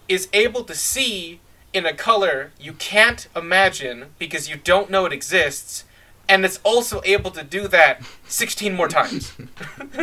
is 0.08 0.28
able 0.32 0.64
to 0.64 0.74
see 0.74 1.40
in 1.72 1.86
a 1.86 1.94
color 1.94 2.52
you 2.60 2.72
can't 2.74 3.28
imagine 3.34 4.06
because 4.18 4.48
you 4.48 4.56
don't 4.56 4.90
know 4.90 5.06
it 5.06 5.12
exists, 5.12 5.84
and 6.28 6.44
it's 6.44 6.60
also 6.64 7.00
able 7.04 7.30
to 7.32 7.42
do 7.42 7.68
that 7.68 8.02
16 8.28 8.74
more 8.74 8.88
times. 8.88 9.32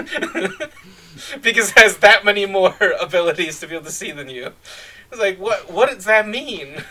because 1.42 1.72
it 1.72 1.78
has 1.78 1.98
that 1.98 2.24
many 2.26 2.46
more 2.46 2.76
abilities 3.02 3.60
to 3.60 3.68
be 3.68 3.76
able 3.76 3.86
to 3.86 3.92
see 3.92 4.12
than 4.12 4.30
you. 4.30 4.52
It's 5.12 5.20
like 5.20 5.40
what 5.40 5.72
what 5.72 5.90
does 5.90 6.06
that 6.06 6.28
mean? 6.28 6.84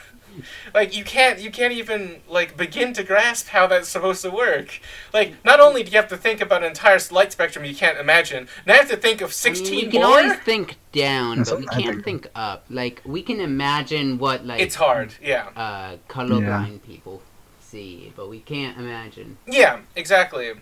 Like 0.72 0.96
you 0.96 1.04
can't 1.04 1.38
you 1.40 1.50
can't 1.50 1.72
even 1.72 2.20
like 2.28 2.56
begin 2.56 2.92
to 2.94 3.02
grasp 3.02 3.48
how 3.48 3.66
that's 3.66 3.88
supposed 3.88 4.22
to 4.22 4.30
work. 4.30 4.80
Like 5.12 5.34
not 5.44 5.60
only 5.60 5.82
do 5.82 5.90
you 5.90 5.96
have 5.96 6.08
to 6.08 6.16
think 6.16 6.40
about 6.40 6.62
an 6.62 6.68
entire 6.68 6.98
light 7.10 7.32
spectrum 7.32 7.64
you 7.64 7.74
can't 7.74 7.98
imagine, 7.98 8.48
now 8.66 8.74
you 8.74 8.80
have 8.80 8.90
to 8.90 8.96
think 8.96 9.20
of 9.20 9.26
I 9.28 9.48
mean, 9.48 9.54
16 9.56 9.74
we 9.76 9.90
can 9.90 10.02
more. 10.02 10.10
always 10.18 10.38
think 10.40 10.76
down, 10.92 11.38
That's 11.38 11.50
but 11.50 11.60
we 11.60 11.66
can't 11.66 12.04
think. 12.04 12.24
think 12.24 12.28
up. 12.34 12.64
Like 12.70 13.02
we 13.04 13.22
can 13.22 13.40
imagine 13.40 14.18
what 14.18 14.44
like 14.46 14.60
It's 14.60 14.74
hard, 14.76 15.14
yeah. 15.22 15.48
uh 15.56 15.96
colorblind 16.08 16.82
people 16.82 17.22
see, 17.68 18.12
but 18.16 18.28
we 18.28 18.40
can't 18.40 18.78
imagine. 18.78 19.36
Yeah, 19.46 19.80
exactly. 19.94 20.52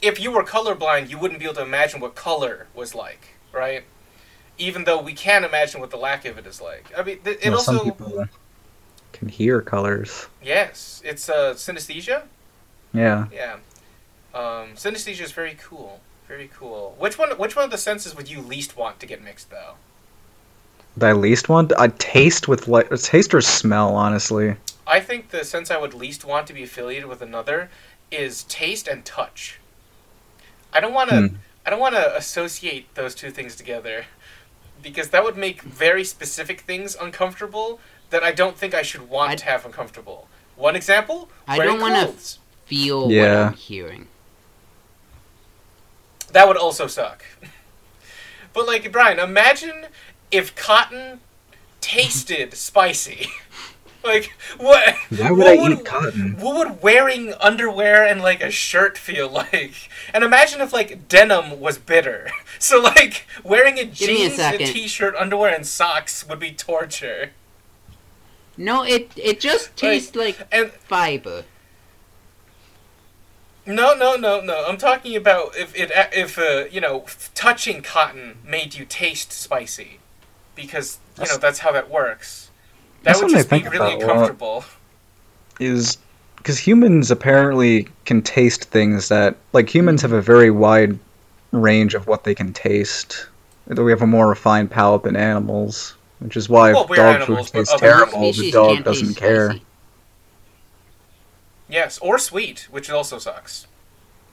If 0.00 0.20
you 0.20 0.30
were 0.32 0.44
colorblind, 0.44 1.08
you 1.10 1.18
wouldn't 1.18 1.38
be 1.40 1.46
able 1.46 1.56
to 1.56 1.62
imagine 1.62 2.00
what 2.00 2.14
color 2.14 2.66
was 2.74 2.94
like, 2.94 3.28
right? 3.52 3.84
Even 4.58 4.84
though 4.84 5.00
we 5.00 5.12
can 5.12 5.44
imagine 5.44 5.80
what 5.80 5.90
the 5.90 5.96
lack 5.96 6.24
of 6.24 6.38
it 6.38 6.46
is 6.46 6.60
like. 6.60 6.92
I 6.96 7.02
mean, 7.02 7.18
th- 7.24 7.38
it 7.42 7.44
Well, 7.50 7.54
also 7.58 7.76
some 7.76 7.84
people 7.92 8.26
can 9.12 9.28
hear 9.28 9.60
colors. 9.60 10.26
yes, 10.42 11.02
it's 11.04 11.28
uh, 11.28 11.54
synesthesia. 11.54 12.22
Yeah. 12.92 13.26
Yeah, 13.32 13.54
um, 14.34 14.74
synesthesia 14.74 15.22
is 15.22 15.32
very 15.32 15.56
cool. 15.60 16.00
Very 16.28 16.50
cool. 16.54 16.94
Which 16.98 17.18
one? 17.18 17.30
Which 17.32 17.56
one 17.56 17.64
of 17.64 17.70
the 17.70 17.78
senses 17.78 18.14
would 18.16 18.30
you 18.30 18.40
least 18.40 18.76
want 18.76 19.00
to 19.00 19.06
get 19.06 19.22
mixed, 19.22 19.50
though? 19.50 19.74
The 20.96 21.14
least 21.14 21.48
one? 21.48 21.68
I 21.78 21.88
taste 21.88 22.48
with 22.48 22.68
like 22.68 22.88
taste 23.00 23.34
or 23.34 23.40
smell, 23.40 23.94
honestly. 23.94 24.56
I 24.86 25.00
think 25.00 25.30
the 25.30 25.44
sense 25.44 25.70
I 25.70 25.76
would 25.78 25.94
least 25.94 26.24
want 26.24 26.46
to 26.48 26.52
be 26.52 26.62
affiliated 26.64 27.06
with 27.08 27.22
another 27.22 27.70
is 28.10 28.42
taste 28.44 28.88
and 28.88 29.04
touch. 29.04 29.58
I 30.72 30.80
don't 30.80 30.92
want 30.94 31.10
to. 31.10 31.28
Hmm. 31.28 31.36
I 31.64 31.70
don't 31.70 31.78
want 31.80 31.94
to 31.94 32.16
associate 32.16 32.92
those 32.96 33.14
two 33.14 33.30
things 33.30 33.54
together 33.54 34.06
because 34.82 35.10
that 35.10 35.22
would 35.22 35.36
make 35.36 35.62
very 35.62 36.02
specific 36.02 36.62
things 36.62 36.96
uncomfortable 37.00 37.78
that 38.10 38.24
I 38.24 38.32
don't 38.32 38.56
think 38.58 38.74
I 38.74 38.82
should 38.82 39.08
want 39.08 39.30
I'd- 39.30 39.38
to 39.40 39.44
have 39.44 39.64
uncomfortable. 39.64 40.26
One 40.56 40.74
example: 40.76 41.28
I 41.46 41.58
don't 41.58 41.80
wanna- 41.80 42.04
clothes. 42.06 42.38
Feel 42.66 43.10
Yeah. 43.12 43.22
what 43.44 43.46
I'm 43.48 43.52
hearing. 43.54 44.08
That 46.32 46.48
would 46.48 46.56
also 46.56 46.86
suck. 46.86 47.24
but 48.52 48.66
like 48.66 48.90
Brian, 48.90 49.18
imagine 49.18 49.86
if 50.30 50.54
cotton 50.56 51.20
tasted 51.80 52.54
spicy. 52.54 53.28
like 54.04 54.32
what? 54.58 54.94
Why 55.10 55.30
would 55.30 55.38
what 55.38 55.46
I 55.48 55.56
would- 55.62 55.72
eat 55.78 55.84
cotton? 55.84 56.36
What 56.40 56.56
would 56.56 56.82
wearing 56.82 57.34
underwear 57.40 58.04
and 58.06 58.20
like 58.20 58.42
a 58.42 58.50
shirt 58.50 58.96
feel 58.98 59.28
like? 59.42 59.88
And 60.14 60.24
imagine 60.24 60.60
if 60.60 60.72
like 60.72 61.08
denim 61.08 61.60
was 61.60 61.78
bitter. 61.78 62.30
So 62.58 62.80
like 62.80 63.26
wearing 63.42 63.74
a 63.80 63.84
me 63.86 63.90
a 63.90 63.92
jeans, 63.92 64.34
a, 64.34 64.36
second. 64.36 64.66
t-shirt, 64.68 65.16
underwear, 65.16 65.52
and 65.52 65.66
socks 65.66 66.24
would 66.28 66.38
be 66.38 66.52
torture. 66.52 67.30
No, 68.56 68.84
it 68.84 69.10
it 69.16 69.40
just 69.40 69.74
tastes 69.76 70.14
like 70.14 70.38
And 70.52 70.70
fiber. 70.70 71.42
no, 73.66 73.94
no, 73.94 74.16
no, 74.16 74.40
no. 74.40 74.64
I'm 74.68 74.76
talking 74.76 75.16
about 75.16 75.56
if 75.56 75.74
it 75.74 75.90
if 76.12 76.38
uh, 76.38 76.64
you 76.70 76.80
know 76.80 77.04
touching 77.34 77.82
cotton 77.82 78.38
made 78.44 78.74
you 78.74 78.84
taste 78.84 79.32
spicy, 79.32 79.98
because 80.54 80.98
you 81.16 81.24
That's- 81.24 81.34
know 81.36 81.40
that's 81.40 81.58
how 81.60 81.72
that 81.72 81.90
works. 81.90 82.41
That 83.02 83.16
That's 83.16 83.22
would 83.22 83.30
something 83.30 83.36
I 83.36 83.40
just 83.40 83.50
be 83.50 83.58
think 83.58 83.72
really 83.72 83.94
about 83.94 84.02
a 84.02 84.06
lot. 84.06 84.10
uncomfortable. 84.12 84.64
Is 85.60 85.98
because 86.36 86.58
humans 86.58 87.10
apparently 87.10 87.88
can 88.04 88.22
taste 88.22 88.64
things 88.64 89.08
that 89.08 89.36
like 89.52 89.72
humans 89.72 90.02
have 90.02 90.12
a 90.12 90.20
very 90.20 90.50
wide 90.50 90.98
range 91.52 91.94
of 91.94 92.06
what 92.06 92.24
they 92.24 92.34
can 92.34 92.52
taste. 92.52 93.26
We 93.66 93.90
have 93.90 94.02
a 94.02 94.06
more 94.06 94.28
refined 94.28 94.70
palate 94.70 95.02
than 95.04 95.14
animals, 95.16 95.94
which 96.18 96.36
is 96.36 96.48
why 96.48 96.72
Well, 96.72 96.84
if 96.84 96.96
dog 96.96 97.14
animals, 97.22 97.50
food 97.50 97.58
tastes 97.60 97.80
terrible, 97.80 98.32
the 98.32 98.50
dog 98.50 98.84
doesn't 98.84 99.14
care. 99.14 99.50
spicy. 99.50 99.64
Yes, 101.68 101.98
or 101.98 102.18
sweet, 102.18 102.66
which 102.70 102.90
also 102.90 103.18
sucks. 103.18 103.66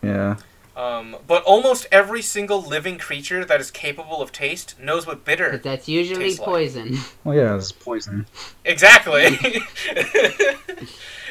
Yeah. 0.01 0.37
Um, 0.79 1.17
but 1.27 1.43
almost 1.43 1.87
every 1.91 2.21
single 2.21 2.61
living 2.61 2.97
creature 2.97 3.43
that 3.43 3.59
is 3.59 3.69
capable 3.69 4.21
of 4.21 4.31
taste 4.31 4.79
knows 4.79 5.05
what 5.05 5.25
bitter. 5.25 5.51
But 5.51 5.63
that's 5.63 5.89
usually 5.89 6.23
Tastes 6.25 6.39
like. 6.39 6.45
poison. 6.47 6.97
Well, 7.25 7.35
yeah, 7.35 7.57
it's 7.57 7.73
poison. 7.73 8.25
Exactly. 8.63 9.23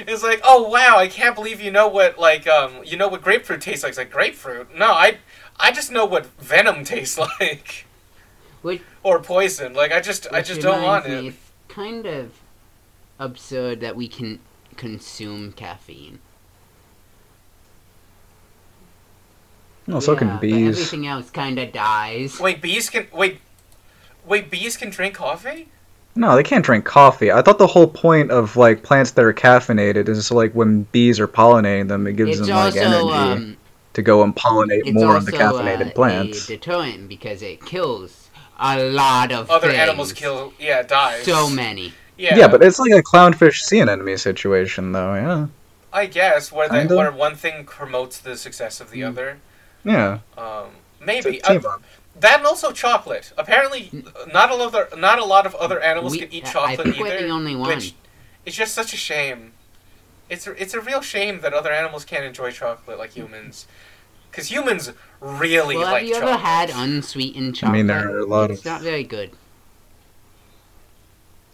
it's 0.07 0.23
like, 0.23 0.41
oh 0.45 0.69
wow, 0.69 0.97
I 0.99 1.09
can't 1.09 1.35
believe 1.35 1.63
you 1.63 1.71
know 1.71 1.89
what 1.89 2.19
like 2.19 2.47
um 2.47 2.75
you 2.85 2.99
know 2.99 3.09
what 3.09 3.23
grapefruit 3.23 3.63
tastes 3.63 3.83
like. 3.83 3.91
It's 3.93 3.99
like 3.99 4.11
grapefruit. 4.11 4.77
No, 4.77 4.93
I 4.93 5.17
I 5.59 5.73
just 5.73 5.91
know 5.91 6.05
what 6.05 6.27
venom 6.39 6.85
tastes 6.85 7.17
like. 7.41 7.87
Which- 8.61 8.83
or 9.03 9.19
poison. 9.23 9.73
Like 9.73 9.93
I 9.93 10.01
just 10.01 10.27
I 10.31 10.43
just 10.43 10.61
don't 10.61 10.83
want 10.83 11.07
reminds 11.07 11.23
me, 11.23 11.29
it. 11.29 11.35
It's 11.35 11.75
kind 11.75 12.05
of 12.05 12.33
absurd 13.19 13.81
that 13.81 13.97
we 13.97 14.09
can 14.09 14.41
consume 14.77 15.53
caffeine. 15.53 16.19
No, 19.89 20.01
so 20.01 20.13
Yeah, 20.13 20.19
can 20.19 20.29
but 20.29 20.41
bees. 20.43 20.69
everything 20.79 21.07
else 21.07 21.31
kind 21.31 21.59
of 21.59 21.73
dies. 21.73 22.39
Wait, 22.39 22.61
bees 22.61 22.91
can 22.91 23.07
wait. 23.13 23.41
Wait, 24.27 24.51
bees 24.51 24.77
can 24.77 24.91
drink 24.91 25.15
coffee? 25.15 25.69
No, 26.15 26.37
they 26.37 26.43
can't 26.43 26.65
drink 26.65 26.85
coffee. 26.85 27.33
I 27.33 27.41
thought 27.43 27.59
the 27.59 27.67
whole 27.67 27.87
point 27.87 28.31
of 28.31 28.57
like 28.57 28.83
plants 28.83 29.13
that 29.13 29.25
are 29.25 29.33
caffeinated 29.33 30.09
is 30.09 30.31
like 30.31 30.53
when 30.53 30.83
bees 30.93 31.19
are 31.19 31.27
pollinating 31.29 31.89
them, 31.89 32.07
it 32.07 32.17
gives 32.17 32.39
It's 32.39 32.47
them 32.49 32.57
like 32.57 32.75
also 32.77 32.81
energy 33.09 33.33
um, 33.33 33.57
to 33.95 34.03
go 34.03 34.23
and 34.23 34.37
pollinate 34.37 34.93
more 34.93 35.15
also 35.15 35.17
of 35.19 35.25
the 35.27 35.33
caffeinated 35.33 35.89
uh, 35.89 35.95
plants. 35.95 36.45
a 36.45 36.49
deterrent 36.49 37.09
because 37.09 37.41
it 37.43 37.65
kills 37.65 38.29
a 38.61 38.83
lot 38.91 39.33
of 39.33 39.51
Other 39.51 39.69
things. 39.69 39.79
animals 39.81 40.13
kill. 40.13 40.53
Yeah, 40.59 40.83
die. 40.83 41.23
so 41.23 41.49
many. 41.49 41.95
Yeah, 42.19 42.37
Yeah. 42.37 42.49
but 42.49 42.63
it's 42.63 42.79
like 42.79 42.93
a 42.93 43.03
clownfish 43.03 43.61
sea 43.63 43.79
anemone 43.81 44.19
situation, 44.19 44.93
though. 44.93 45.15
Yeah, 45.15 45.47
I 45.93 46.05
guess 46.07 46.53
where 46.53 46.69
they, 46.69 46.85
where 46.87 47.11
one 47.13 47.37
thing 47.37 47.65
promotes 47.65 48.19
the 48.19 48.37
success 48.37 48.81
of 48.83 48.91
the 48.91 49.01
Mm. 49.03 49.09
other. 49.09 49.39
Yeah. 49.89 50.19
Um, 50.37 50.67
maybe 51.05 51.43
uh, 51.43 51.59
that 52.21 52.39
and 52.39 52.47
also 52.47 52.73
chocolate. 52.73 53.33
Apparently, 53.39 53.91
not 54.33 54.51
a 54.51 54.55
lot 54.55 54.69
of 54.69 54.75
other, 54.75 54.97
not 54.97 55.19
a 55.19 55.25
lot 55.25 55.47
of 55.47 55.55
other 55.57 55.81
animals 55.81 56.13
We- 56.13 56.19
can 56.21 56.33
eat 56.33 56.47
I 56.49 56.53
chocolate 56.53 56.83
think 56.83 56.97
either. 56.97 57.05
we're 57.09 57.23
the 57.23 57.29
only 57.31 57.57
one. 57.57 57.69
Which 57.69 57.95
it's 58.45 58.57
just 58.57 58.75
such 58.75 58.93
a 58.93 58.97
shame. 58.97 59.53
It's 60.29 60.47
a, 60.47 60.53
it's 60.63 60.75
a 60.75 60.81
real 60.81 61.01
shame 61.01 61.41
that 61.41 61.55
other 61.55 61.73
animals 61.73 62.05
can't 62.05 62.25
enjoy 62.25 62.51
chocolate 62.51 62.99
like 62.99 63.13
humans. 63.13 63.67
Because 64.31 64.51
humans 64.51 64.93
really 65.21 65.77
well, 65.77 65.87
like 65.87 66.01
have 66.03 66.09
you 66.09 66.15
chocolate. 66.15 66.35
ever 66.35 66.43
had 66.43 66.71
unsweetened 66.71 67.57
chocolate? 67.57 67.71
I 67.75 67.77
mean, 67.79 67.87
there 67.87 68.09
are 68.15 68.19
a 68.19 68.27
lot 68.27 68.51
of. 68.51 68.59
it's 68.59 68.61
of 68.61 68.67
not 68.67 68.83
very 68.83 69.05
good. 69.05 69.31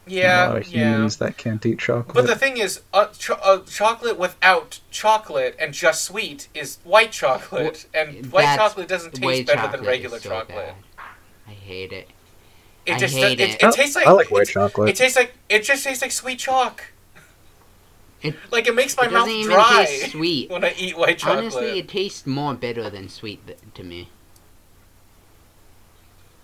Yeah, 0.06 0.46
a 0.46 0.48
lot 0.48 0.56
of 0.58 0.68
yeah. 0.68 0.92
humans 0.94 1.16
that 1.18 1.36
can't 1.36 1.64
eat 1.64 1.78
chocolate. 1.78 2.14
But 2.14 2.26
the 2.26 2.36
thing 2.36 2.56
is, 2.58 2.80
uh, 2.92 3.06
cho- 3.06 3.38
uh, 3.42 3.60
chocolate 3.64 4.18
without 4.18 4.80
chocolate 4.90 5.56
and 5.58 5.72
just 5.72 6.04
sweet 6.04 6.48
is 6.54 6.78
white 6.84 7.12
chocolate, 7.12 7.86
and 7.94 8.30
white 8.32 8.56
chocolate 8.56 8.88
doesn't 8.88 9.14
taste 9.14 9.46
better 9.46 9.76
than 9.76 9.86
regular 9.86 10.18
so 10.18 10.28
chocolate. 10.30 10.74
bad. 10.96 11.06
I 11.46 11.52
hate 11.52 11.92
it. 11.92 12.08
It 12.86 12.94
I 12.94 12.98
just 12.98 13.16
hate 13.16 13.40
it, 13.40 13.50
it. 13.50 13.62
it, 13.62 13.64
I- 13.64 13.70
tastes 13.70 13.96
like 13.96 14.06
I 14.06 14.12
like 14.12 14.30
white 14.30 14.48
chocolate. 14.48 14.90
It 14.90 14.96
tastes 14.96 15.16
like 15.16 15.34
it 15.48 15.62
just 15.62 15.84
tastes 15.84 16.02
like 16.02 16.12
sweet 16.12 16.38
chalk. 16.38 16.84
It- 18.22 18.34
like 18.50 18.66
it 18.66 18.74
makes 18.74 18.96
my 18.96 19.04
it 19.04 19.12
mouth 19.12 19.26
doesn't 19.26 19.34
even 19.40 19.52
dry 19.52 19.84
taste 19.86 20.12
sweet. 20.12 20.50
when 20.50 20.64
I 20.64 20.74
eat 20.78 20.96
white 20.96 21.18
chocolate. 21.18 21.38
Honestly, 21.44 21.78
it 21.78 21.88
tastes 21.88 22.26
more 22.26 22.54
bitter 22.54 22.88
than 22.90 23.08
sweet 23.08 23.40
to 23.74 23.82
me. 23.82 24.08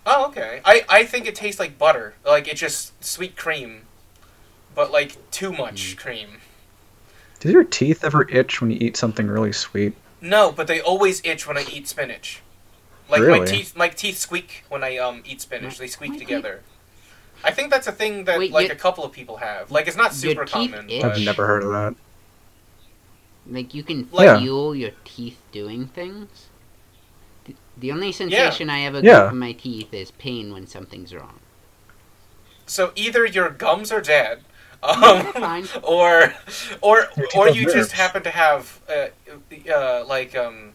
Oh, 0.05 0.27
okay. 0.27 0.61
I, 0.65 0.83
I 0.89 1.05
think 1.05 1.27
it 1.27 1.35
tastes 1.35 1.59
like 1.59 1.77
butter. 1.77 2.15
Like 2.25 2.47
it's 2.47 2.59
just 2.59 3.03
sweet 3.03 3.35
cream, 3.37 3.83
but 4.75 4.91
like 4.91 5.17
too 5.31 5.51
much 5.51 5.95
Mm. 5.95 5.97
cream. 5.97 6.29
Does 7.39 7.51
your 7.51 7.63
teeth 7.63 8.03
ever 8.03 8.27
itch 8.29 8.61
when 8.61 8.71
you 8.71 8.77
eat 8.79 8.95
something 8.97 9.27
really 9.27 9.51
sweet? 9.51 9.93
No, 10.21 10.51
but 10.51 10.67
they 10.67 10.79
always 10.81 11.21
itch 11.25 11.47
when 11.47 11.57
I 11.57 11.65
eat 11.71 11.87
spinach. 11.87 12.41
Like 13.09 13.21
my 13.23 13.43
teeth, 13.45 13.75
my 13.75 13.89
teeth 13.89 14.17
squeak 14.17 14.63
when 14.69 14.83
I 14.83 14.97
um 14.97 15.21
eat 15.25 15.41
spinach. 15.41 15.77
They 15.77 15.87
squeak 15.87 16.11
my 16.11 16.17
teeth- 16.17 16.27
together. 16.27 16.61
I 17.43 17.49
think 17.51 17.71
that's 17.71 17.87
a 17.87 17.91
thing 17.91 18.25
that 18.25 18.37
Wait, 18.39 18.51
like 18.51 18.67
your- 18.67 18.75
a 18.75 18.79
couple 18.79 19.03
of 19.03 19.11
people 19.11 19.37
have. 19.37 19.71
Like 19.71 19.87
it's 19.87 19.97
not 19.97 20.11
your 20.11 20.31
super 20.31 20.45
teeth 20.45 20.71
common. 20.71 20.89
itch? 20.89 21.01
But... 21.01 21.11
I've 21.13 21.21
never 21.25 21.45
heard 21.47 21.63
of 21.63 21.71
that. 21.71 21.95
Like 23.47 23.73
you 23.73 23.83
can 23.83 24.07
Yeah. 24.13 24.39
feel 24.39 24.75
your 24.75 24.91
teeth 25.03 25.39
doing 25.51 25.87
things. 25.87 26.47
The- 27.81 27.87
The 27.87 27.93
only 27.93 28.11
sensation 28.11 28.69
I 28.69 28.81
ever 28.83 28.99
Yeah. 28.99 29.21
get 29.23 29.29
from 29.29 29.39
my 29.39 29.51
teeth 29.53 29.93
is 29.93 30.11
pain 30.11 30.53
when 30.53 30.67
something's 30.67 31.13
wrong. 31.13 31.39
So 32.67 32.91
either 32.95 33.25
your 33.25 33.49
gums 33.49 33.91
are 33.91 34.01
dead, 34.01 34.43
um, 34.83 35.33
fine. 35.33 35.67
or 35.83 36.33
or 36.81 37.07
or 37.35 37.49
you 37.49 37.63
nerves. 37.63 37.73
just 37.73 37.91
happen 37.93 38.23
to 38.23 38.29
have 38.31 38.79
uh, 38.87 39.07
uh, 39.73 40.05
like 40.07 40.35
um, 40.35 40.73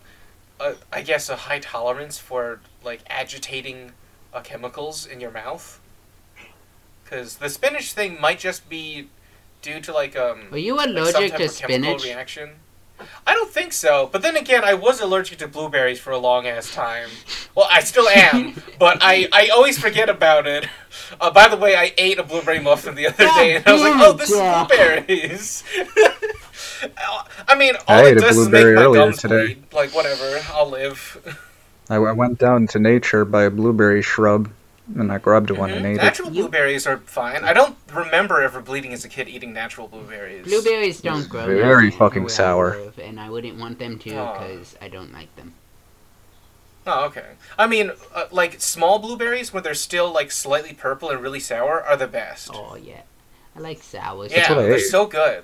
uh, 0.61 0.75
I 0.93 1.03
guess 1.03 1.29
a 1.29 1.37
high 1.37 1.59
tolerance 1.61 2.19
for 2.19 2.61
like 2.85 3.01
agitating 3.09 3.93
uh, 4.35 4.41
chemicals 4.43 5.07
in 5.07 5.21
your 5.21 5.31
mouth. 5.31 5.81
Because 7.05 7.37
the 7.37 7.49
spinach 7.49 7.93
thing 7.93 8.21
might 8.21 8.41
just 8.41 8.69
be 8.69 9.09
due 9.63 9.81
to 9.81 9.93
like 9.93 10.17
um 10.17 10.49
Are 10.53 10.59
you 10.59 10.77
like 10.77 10.89
some 10.89 10.97
allergic 10.97 11.31
type 11.31 11.39
to 11.41 11.49
spinach? 11.49 12.05
reaction. 12.05 12.51
I 13.27 13.35
don't 13.35 13.51
think 13.51 13.73
so. 13.73 14.09
But 14.11 14.23
then 14.23 14.37
again, 14.37 14.65
I 14.65 14.75
was 14.75 15.01
allergic 15.01 15.39
to 15.39 15.49
blueberries 15.49 15.99
for 15.99 16.11
a 16.13 16.19
long 16.19 16.47
ass 16.47 16.73
time. 16.75 17.09
Well, 17.55 17.69
I 17.71 17.81
still 17.81 18.09
am, 18.09 18.55
but 18.79 18.99
I, 19.01 19.29
I 19.33 19.49
always 19.49 19.79
forget 19.79 20.09
about 20.09 20.47
it. 20.47 20.67
Uh, 21.21 21.31
by 21.31 21.49
the 21.49 21.57
way, 21.57 21.77
I 21.77 21.93
ate 21.99 22.19
a 22.19 22.23
blueberry 22.23 22.61
muffin 22.61 22.95
the 22.95 23.07
other 23.09 23.25
day, 23.25 23.57
and 23.57 23.67
I 23.67 23.73
was 23.73 23.83
like, 23.83 23.93
"Oh, 23.97 24.13
this 24.13 24.31
Jack." 24.31 24.71
is 24.71 24.77
blueberries." 24.77 25.65
I 27.49 27.57
mean, 27.57 27.75
all 27.89 27.97
I 27.97 28.03
it 28.03 28.07
ate 28.13 28.17
a 28.19 28.21
does 28.21 28.39
is 28.39 28.49
make 28.49 28.53
blueberry 28.63 28.75
my 28.77 28.83
earlier 28.83 29.03
gums 29.05 29.19
today. 29.19 29.55
bleed. 29.55 29.73
Like 29.73 29.95
whatever, 29.95 30.41
I'll 30.53 30.69
live. 30.71 31.39
I, 31.91 31.97
I 31.97 32.13
went 32.13 32.39
down 32.39 32.67
to 32.69 32.79
nature 32.79 33.25
by 33.25 33.45
a 33.45 33.51
blueberry 33.51 34.03
shrub. 34.03 34.51
And 34.95 35.11
I 35.13 35.19
grabbed 35.19 35.51
one 35.51 35.71
Mhm. 35.71 35.77
and 35.77 35.87
ate 35.87 35.97
it. 35.97 36.03
Natural 36.03 36.31
blueberries 36.31 36.87
are 36.87 36.99
fine. 36.99 37.43
I 37.45 37.53
don't 37.53 37.77
remember 37.93 38.41
ever 38.43 38.61
bleeding 38.61 38.93
as 38.93 39.05
a 39.05 39.09
kid 39.09 39.29
eating 39.29 39.53
natural 39.53 39.89
blueberries. 39.89 40.47
Blueberries 40.47 41.01
don't 41.01 41.29
grow. 41.29 41.47
Very 41.47 41.91
fucking 41.91 42.29
sour. 42.29 42.77
live, 42.77 42.99
and 42.99 43.19
I 43.19 43.29
wouldn't 43.31 43.59
want 43.59 43.79
them 43.79 43.99
to 43.99 44.17
Aw. 44.17 44.33
because 44.39 44.77
I 44.81 44.89
don't 44.89 45.13
like 45.13 45.35
them. 45.37 45.55
Oh, 46.87 47.07
okay. 47.07 47.31
I 47.59 47.67
mean, 47.67 47.91
uh, 48.15 48.27
like 48.31 48.61
small 48.61 49.01
blueberries 49.01 49.53
when 49.53 49.65
they're 49.65 49.75
still 49.75 50.13
like 50.13 50.31
slightly 50.31 50.73
purple 50.73 51.11
and 51.11 51.21
really 51.21 51.41
sour 51.41 51.83
are 51.83 51.97
the 51.97 52.07
best. 52.07 52.51
Oh 52.55 52.77
yeah, 52.77 53.01
I 53.57 53.59
like 53.61 53.83
sours. 53.83 54.31
yeah, 54.31 54.49
what 54.53 54.61
I 54.61 54.69
they're 54.69 54.79
so 54.79 55.07
good. 55.07 55.43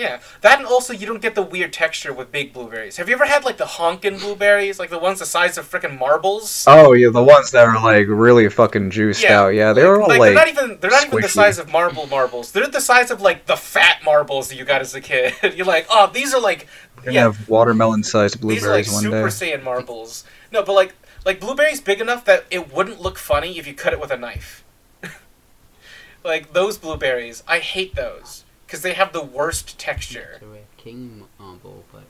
Yeah, 0.00 0.20
that 0.40 0.56
and 0.58 0.66
also 0.66 0.94
you 0.94 1.06
don't 1.06 1.20
get 1.20 1.34
the 1.34 1.42
weird 1.42 1.74
texture 1.74 2.14
with 2.14 2.32
big 2.32 2.54
blueberries. 2.54 2.96
Have 2.96 3.10
you 3.10 3.14
ever 3.14 3.26
had 3.26 3.44
like 3.44 3.58
the 3.58 3.66
honkin' 3.66 4.18
blueberries, 4.18 4.78
like 4.78 4.88
the 4.88 4.98
ones 4.98 5.18
the 5.18 5.26
size 5.26 5.58
of 5.58 5.70
freaking 5.70 5.98
marbles? 5.98 6.64
Oh 6.66 6.94
yeah, 6.94 7.10
the 7.10 7.22
ones 7.22 7.50
that 7.50 7.66
are 7.68 7.78
like 7.84 8.06
really 8.08 8.48
fucking 8.48 8.92
juiced 8.92 9.22
Yeah, 9.22 9.42
out. 9.42 9.48
Yeah, 9.50 9.74
they 9.74 9.84
were 9.84 10.00
all 10.00 10.08
like, 10.08 10.18
like, 10.18 10.28
they're 10.28 10.34
not 10.34 10.48
even 10.48 10.78
they're 10.80 10.90
not 10.90 11.06
even 11.06 11.20
the 11.20 11.28
size 11.28 11.58
of 11.58 11.70
marble 11.70 12.06
marbles. 12.06 12.50
They're 12.50 12.66
the 12.66 12.80
size 12.80 13.10
of 13.10 13.20
like 13.20 13.44
the 13.44 13.58
fat 13.58 14.02
marbles 14.02 14.48
that 14.48 14.56
you 14.56 14.64
got 14.64 14.80
as 14.80 14.94
a 14.94 15.02
kid. 15.02 15.34
You're 15.54 15.66
like, 15.66 15.84
oh, 15.90 16.10
these 16.10 16.32
are 16.32 16.40
like 16.40 16.66
We're 17.04 17.12
yeah, 17.12 17.24
have 17.24 17.46
watermelon-sized 17.46 18.42
these 18.42 18.64
are 18.64 18.70
like 18.70 18.86
blueberries 18.86 18.92
one 18.92 19.02
Super 19.02 19.28
day. 19.28 19.58
Saiyan 19.58 19.62
marbles. 19.62 20.24
No, 20.50 20.62
but 20.62 20.72
like 20.72 20.94
like 21.26 21.40
blueberries 21.40 21.82
big 21.82 22.00
enough 22.00 22.24
that 22.24 22.46
it 22.50 22.72
wouldn't 22.72 23.02
look 23.02 23.18
funny 23.18 23.58
if 23.58 23.66
you 23.66 23.74
cut 23.74 23.92
it 23.92 24.00
with 24.00 24.10
a 24.10 24.16
knife. 24.16 24.64
like 26.24 26.54
those 26.54 26.78
blueberries, 26.78 27.42
I 27.46 27.58
hate 27.58 27.94
those 27.94 28.44
because 28.70 28.82
they 28.82 28.92
have 28.94 29.12
the 29.12 29.22
worst 29.22 29.78
texture. 29.78 30.30
It's 30.34 30.42
a 30.44 30.46
red 30.46 30.66
king 30.76 31.24
marble, 31.40 31.82
but 31.92 32.04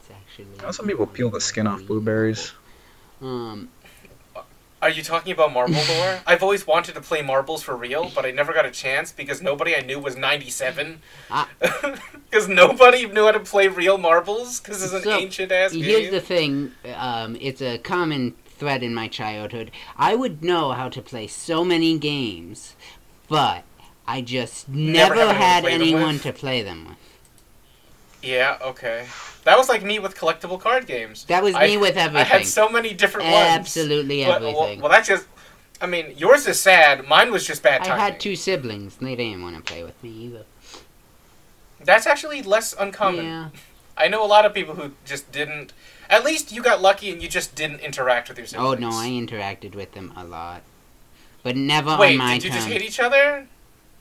it's 0.00 0.10
actually. 0.10 0.46
How 0.60 0.70
some 0.70 0.86
people 0.86 1.06
peel 1.08 1.28
the 1.28 1.40
skin 1.40 1.66
off 1.66 1.82
blueberries? 1.84 2.52
Um, 3.20 3.68
Are 4.80 4.90
you 4.90 5.02
talking 5.02 5.32
about 5.32 5.52
marble 5.52 5.74
lore? 5.88 6.20
I've 6.26 6.42
always 6.42 6.66
wanted 6.68 6.94
to 6.94 7.00
play 7.00 7.20
marbles 7.20 7.62
for 7.64 7.74
real, 7.76 8.12
but 8.14 8.24
I 8.24 8.30
never 8.30 8.52
got 8.52 8.64
a 8.64 8.70
chance 8.70 9.10
because 9.10 9.42
nobody 9.42 9.74
I 9.74 9.80
knew 9.80 9.98
was 9.98 10.16
97. 10.16 11.00
Ah. 11.30 11.48
Because 12.30 12.48
nobody 12.48 13.06
knew 13.06 13.26
how 13.26 13.30
to 13.32 13.38
play 13.40 13.68
real 13.68 13.96
marbles 13.96 14.58
because 14.58 14.82
it's 14.82 14.92
an 14.92 15.02
So, 15.02 15.12
ancient 15.12 15.52
ass 15.52 15.70
game. 15.72 15.84
here's 15.84 16.00
game. 16.02 16.10
the 16.10 16.20
thing. 16.20 16.72
Um, 16.96 17.36
it's 17.40 17.62
a 17.62 17.78
common 17.78 18.34
thread 18.58 18.82
in 18.82 18.92
my 18.92 19.06
childhood. 19.06 19.70
I 19.96 20.16
would 20.16 20.42
know 20.42 20.72
how 20.72 20.88
to 20.88 21.00
play 21.00 21.28
so 21.28 21.64
many 21.64 21.96
games, 21.96 22.74
but 23.28 23.62
I 24.06 24.20
just 24.20 24.68
Never 24.68 25.14
never, 25.14 25.32
had 25.32 25.64
anyone 25.64 26.18
to 26.20 26.32
play 26.32 26.32
them 26.32 26.34
with? 26.34 26.34
to 26.34 26.40
play 26.40 26.62
them 26.62 26.84
with. 26.88 26.98
Yeah, 28.22 28.58
okay. 28.62 29.06
That 29.44 29.58
was 29.58 29.68
like 29.68 29.82
me 29.82 29.98
with 29.98 30.16
collectible 30.16 30.58
card 30.58 30.86
games. 30.86 31.24
That 31.26 31.42
was 31.42 31.54
I- 31.54 31.66
me 31.66 31.76
with 31.76 31.96
everything. 31.96 32.16
I 32.16 32.24
had 32.38 32.46
so 32.46 32.68
many 32.68 32.94
different 32.94 33.30
ones. 33.30 33.46
Absolutely 33.48 34.24
But- 34.24 34.40
well- 34.40 34.50
everything. 34.50 34.80
Well, 34.80 34.90
that's 34.90 35.08
just. 35.08 35.26
I 35.80 35.86
mean, 35.86 36.14
yours 36.16 36.46
is 36.46 36.58
sad. 36.60 37.06
Mine 37.08 37.30
was 37.30 37.46
just 37.46 37.62
bad 37.62 37.84
timing. 37.84 38.00
I 38.00 38.04
had 38.04 38.20
two 38.20 38.36
siblings. 38.36 38.96
They 38.96 39.16
didn't 39.16 39.42
want 39.42 39.56
to 39.56 39.62
play 39.62 39.82
with 39.82 40.02
me 40.02 40.10
either. 40.10 40.44
That's 41.80 42.06
actually 42.06 42.42
less 42.42 42.74
uncommon. 42.78 43.26
Yeah. 43.26 43.48
I 43.96 44.08
know 44.08 44.24
a 44.24 44.26
lot 44.26 44.46
of 44.46 44.54
people 44.54 44.74
who 44.76 44.92
just 45.04 45.30
didn't. 45.30 45.72
At 46.08 46.24
least 46.24 46.52
you 46.52 46.62
got 46.62 46.80
lucky 46.80 47.10
and 47.10 47.20
you 47.20 47.28
just 47.28 47.54
didn't 47.54 47.80
interact 47.80 48.28
with 48.28 48.38
your 48.38 48.44
oh, 48.44 48.72
siblings. 48.74 48.84
Oh 48.84 48.88
no, 48.90 48.96
I 48.96 49.08
interacted 49.08 49.74
with 49.74 49.92
them 49.92 50.12
a 50.16 50.24
lot, 50.24 50.62
but 51.42 51.56
never 51.56 51.96
Wait, 51.98 52.12
on 52.12 52.18
my 52.18 52.32
Wait, 52.32 52.42
did 52.42 52.44
you 52.44 52.54
just 52.54 52.68
hate 52.68 52.82
each 52.82 53.00
other? 53.00 53.46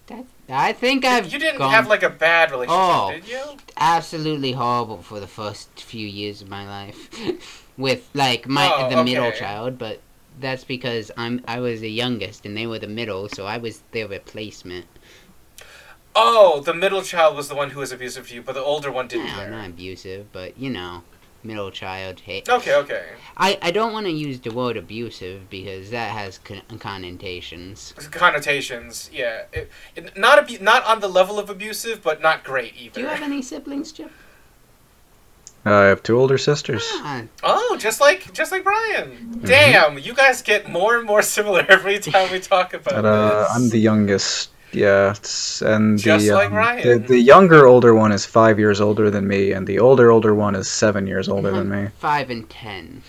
That- 0.07 0.25
I 0.49 0.73
think 0.73 1.05
I've 1.05 1.31
you 1.31 1.39
didn't 1.39 1.59
gone 1.59 1.71
have 1.71 1.87
like 1.87 2.03
a 2.03 2.09
bad 2.09 2.51
relationship, 2.51 2.77
Oh. 2.77 3.11
did 3.13 3.27
you? 3.27 3.41
absolutely 3.77 4.51
horrible 4.51 5.01
for 5.01 5.19
the 5.19 5.27
first 5.27 5.69
few 5.81 6.05
years 6.05 6.41
of 6.41 6.49
my 6.49 6.67
life, 6.67 7.63
with 7.77 8.09
like 8.13 8.47
my 8.47 8.69
Oh, 8.73 8.89
the 8.89 9.03
middle 9.03 9.31
child. 9.31 9.77
But 9.77 10.01
that's 10.39 10.63
because 10.65 11.09
I'm 11.17 11.41
I 11.47 11.59
was 11.59 11.79
the 11.79 11.89
youngest 11.91 12.45
and 12.45 12.55
they 12.57 12.67
were 12.67 12.79
the 12.79 12.87
middle, 12.87 13.29
so 13.29 13.45
I 13.45 13.57
was 13.57 13.81
their 13.91 14.07
replacement. 14.07 14.85
Oh, 16.15 16.59
the 16.59 16.73
middle 16.73 17.01
child 17.01 17.35
was 17.35 17.47
the 17.49 17.55
one 17.55 17.71
who 17.71 17.79
was 17.79 17.91
abusive 17.91 18.27
to 18.29 18.35
you, 18.35 18.41
but 18.41 18.53
the 18.53 18.61
older 18.61 18.91
one 18.91 19.07
didn't 19.07 19.27
No, 19.27 19.33
care. 19.35 19.49
not 19.49 19.69
abusive, 19.69 20.31
but 20.31 20.57
you 20.57 20.69
know, 20.69 21.03
middle 21.43 21.71
child 21.71 22.19
hate. 22.21 22.47
Okay, 22.49 22.75
okay. 22.75 23.03
I 23.37 23.57
I 23.61 23.71
don't 23.71 23.93
want 23.93 24.05
to 24.05 24.11
use 24.11 24.39
the 24.39 24.51
word 24.51 24.77
abusive 24.77 25.49
because 25.49 25.89
that 25.91 26.11
has 26.11 26.37
con- 26.39 26.61
connotations. 26.79 27.93
Connotations, 28.11 29.09
yeah. 29.13 29.43
It, 29.51 29.69
it, 29.95 30.17
not 30.17 30.39
abu- 30.39 30.59
not 30.63 30.83
on 30.85 30.99
the 30.99 31.07
level 31.09 31.39
of 31.39 31.49
abusive, 31.49 32.01
but 32.03 32.21
not 32.21 32.43
great 32.43 32.73
either. 32.77 32.95
Do 32.95 33.01
you 33.01 33.07
have 33.07 33.21
any 33.21 33.41
siblings, 33.41 33.91
Chip? 33.91 34.11
I 35.65 35.83
have 35.85 36.03
two 36.03 36.17
older 36.19 36.37
sisters. 36.37 36.83
Ah, 36.95 37.23
Oh, 37.41 37.77
just 37.79 38.01
like 38.01 38.33
just 38.33 38.51
like 38.51 38.63
Brian. 38.65 39.11
Mm-hmm. 39.11 39.45
Damn, 39.45 39.97
you 39.97 40.13
guys 40.13 40.41
get 40.41 40.69
more 40.69 40.97
and 40.97 41.05
more 41.07 41.21
similar 41.35 41.65
every 41.69 41.99
time 41.99 42.31
we 42.33 42.39
talk 42.41 42.73
about 42.73 42.95
But 42.95 43.05
uh, 43.05 43.43
this. 43.43 43.51
I'm 43.55 43.69
the 43.69 43.79
youngest. 43.79 44.49
Yeah, 44.75 45.11
it's- 45.11 45.61
and 45.61 45.97
Just 45.99 46.25
the, 46.25 46.33
like 46.33 46.47
um, 46.49 46.55
Ryan. 46.55 47.01
the 47.01 47.07
the 47.07 47.19
younger 47.19 47.67
older 47.67 47.93
one 47.93 48.11
is 48.11 48.25
five 48.25 48.57
years 48.59 48.81
older 48.81 49.09
than 49.09 49.27
me, 49.27 49.51
and 49.51 49.67
the 49.67 49.79
older 49.79 50.11
older 50.11 50.33
one 50.33 50.55
is 50.55 50.67
seven 50.69 51.07
years 51.07 51.29
older 51.29 51.51
than 51.51 51.69
me. 51.69 51.89
Five 51.99 52.29
and 52.29 52.49
ten. 52.49 53.03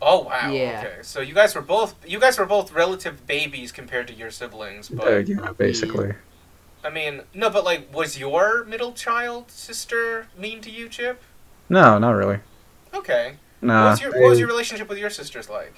Oh 0.00 0.24
wow. 0.24 0.50
Yeah. 0.52 0.82
Okay. 0.84 0.96
So 1.02 1.20
you 1.20 1.34
guys 1.34 1.54
were 1.54 1.62
both 1.62 1.94
you 2.06 2.20
guys 2.20 2.38
were 2.38 2.46
both 2.46 2.72
relative 2.72 3.26
babies 3.26 3.72
compared 3.72 4.06
to 4.08 4.14
your 4.14 4.30
siblings, 4.30 4.88
but 4.88 5.06
Uh, 5.06 5.16
yeah, 5.18 5.52
basically. 5.56 6.12
I 6.84 6.90
mean, 6.90 7.22
no, 7.32 7.48
but 7.48 7.64
like 7.64 7.92
was 7.94 8.18
your 8.18 8.64
middle 8.64 8.92
child 8.92 9.50
sister 9.50 10.26
mean 10.38 10.60
to 10.60 10.70
you, 10.70 10.88
Chip? 10.90 11.22
No, 11.70 11.98
not 11.98 12.10
really. 12.12 12.40
Okay. 12.92 13.36
No. 13.62 13.84
what 13.84 13.90
was 13.92 14.00
your 14.02 14.12
what 14.12 14.28
was 14.28 14.38
your 14.38 14.48
relationship 14.48 14.88
with 14.90 14.98
your 14.98 15.10
sisters 15.10 15.48
like? 15.48 15.74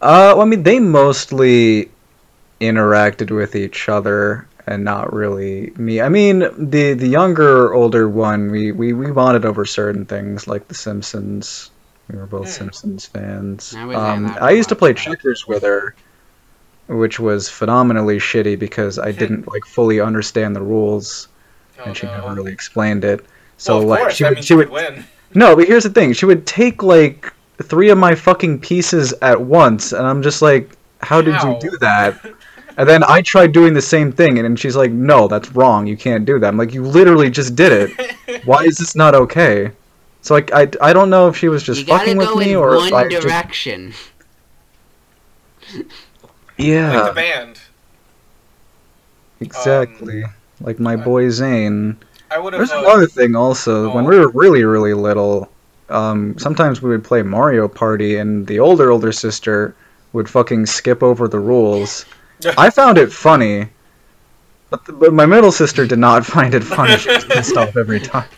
Uh, 0.00 0.32
well, 0.34 0.40
I 0.42 0.44
mean, 0.46 0.62
they 0.64 0.80
mostly 0.80 1.91
interacted 2.62 3.30
with 3.30 3.54
each 3.56 3.88
other 3.88 4.48
and 4.66 4.84
not 4.84 5.12
really 5.12 5.72
me. 5.76 6.00
I 6.00 6.08
mean, 6.08 6.40
the 6.70 6.94
the 6.94 7.08
younger, 7.08 7.74
older 7.74 8.08
one, 8.08 8.50
we 8.50 8.72
we, 8.72 8.92
we 8.92 9.10
bonded 9.10 9.44
over 9.44 9.64
certain 9.64 10.06
things 10.06 10.46
like 10.46 10.68
The 10.68 10.74
Simpsons. 10.74 11.70
We 12.08 12.18
were 12.18 12.26
both 12.26 12.48
Hmm. 12.48 12.52
Simpsons 12.52 13.06
fans. 13.06 13.74
I 13.74 13.82
Um, 13.94 14.36
I 14.40 14.50
used 14.52 14.68
to 14.70 14.76
play 14.76 14.94
checkers 14.94 15.46
with 15.46 15.62
her, 15.62 15.94
which 16.88 17.18
was 17.20 17.48
phenomenally 17.48 18.18
shitty 18.18 18.58
because 18.58 18.98
I 18.98 19.12
didn't 19.12 19.48
like 19.48 19.64
fully 19.66 20.00
understand 20.00 20.54
the 20.56 20.62
rules, 20.62 21.28
Oh, 21.78 21.84
and 21.86 21.96
she 21.96 22.06
no. 22.06 22.12
never 22.12 22.30
really 22.34 22.52
explained 22.52 23.04
it. 23.04 23.24
So 23.56 23.74
well, 23.76 23.82
of 23.82 23.88
like 23.88 24.00
course, 24.00 24.14
she 24.16 24.24
would 24.24 24.44
she 24.44 24.54
would 24.54 24.70
win. 24.70 25.04
no, 25.34 25.56
but 25.56 25.66
here's 25.68 25.84
the 25.84 25.90
thing. 25.90 26.12
She 26.12 26.26
would 26.26 26.46
take 26.46 26.82
like 26.82 27.32
three 27.62 27.90
of 27.90 27.98
my 27.98 28.14
fucking 28.14 28.60
pieces 28.60 29.14
at 29.22 29.40
once, 29.40 29.92
and 29.92 30.06
I'm 30.06 30.22
just 30.22 30.42
like, 30.42 30.76
how 31.00 31.22
did 31.22 31.34
How? 31.34 31.48
you 31.48 31.54
do 31.54 31.70
that? 31.80 32.20
And 32.76 32.88
then 32.88 33.02
I 33.04 33.20
tried 33.22 33.52
doing 33.52 33.74
the 33.74 33.82
same 33.82 34.10
thing, 34.12 34.38
and 34.38 34.44
then 34.44 34.56
she's 34.56 34.76
like, 34.76 34.90
no, 34.90 35.28
that's 35.28 35.52
wrong. 35.52 35.86
You 35.86 35.96
can't 35.96 36.24
do 36.24 36.38
that. 36.38 36.48
I'm 36.48 36.56
like, 36.56 36.72
you 36.72 36.82
literally 36.84 37.30
just 37.30 37.54
did 37.54 37.72
it. 37.90 38.44
Why 38.46 38.64
is 38.64 38.76
this 38.76 38.96
not 38.96 39.14
okay? 39.14 39.70
So 40.22 40.34
like, 40.34 40.52
I, 40.52 40.68
I 40.80 40.92
don't 40.92 41.10
know 41.10 41.28
if 41.28 41.36
she 41.36 41.48
was 41.48 41.62
just 41.62 41.80
you 41.80 41.86
fucking 41.86 42.16
with 42.16 42.34
me 42.36 42.54
or 42.56 42.76
one 42.76 42.86
if 42.88 42.92
I 42.94 43.08
just, 43.08 43.26
direction. 43.26 43.92
yeah, 46.56 47.00
like 47.00 47.08
the 47.10 47.14
band. 47.14 47.60
exactly. 49.40 50.24
like 50.60 50.78
my 50.78 50.92
I- 50.92 50.96
boy 50.96 51.26
Zayn. 51.26 51.96
I 52.30 52.38
would 52.38 52.54
have. 52.54 52.60
There's 52.60 52.72
Uh, 52.72 52.84
another 52.84 53.06
thing 53.06 53.36
also. 53.36 53.92
When 53.94 54.06
oh. 54.06 54.08
we 54.08 54.18
were 54.18 54.28
really, 54.28 54.64
really 54.64 54.94
little, 54.94 55.50
um, 55.90 56.38
sometimes 56.38 56.80
we 56.80 56.88
would 56.88 57.04
play 57.04 57.22
Mario 57.22 57.68
Party, 57.68 58.16
and 58.16 58.46
the 58.46 58.58
older, 58.58 58.90
older 58.90 59.12
sister 59.12 59.74
would 60.14 60.30
fucking 60.30 60.64
skip 60.66 61.02
over 61.02 61.28
the 61.28 61.38
rules. 61.40 62.06
I 62.58 62.70
found 62.70 62.98
it 62.98 63.12
funny, 63.12 63.68
but, 64.70 64.84
the, 64.86 64.92
but 64.92 65.12
my 65.12 65.26
middle 65.26 65.52
sister 65.52 65.86
did 65.86 65.98
not 65.98 66.24
find 66.26 66.54
it 66.54 66.62
funny. 66.64 66.96
She 66.96 67.08
was 67.10 67.24
pissed 67.24 67.56
off 67.56 67.76
every 67.76 68.00
time. 68.00 68.28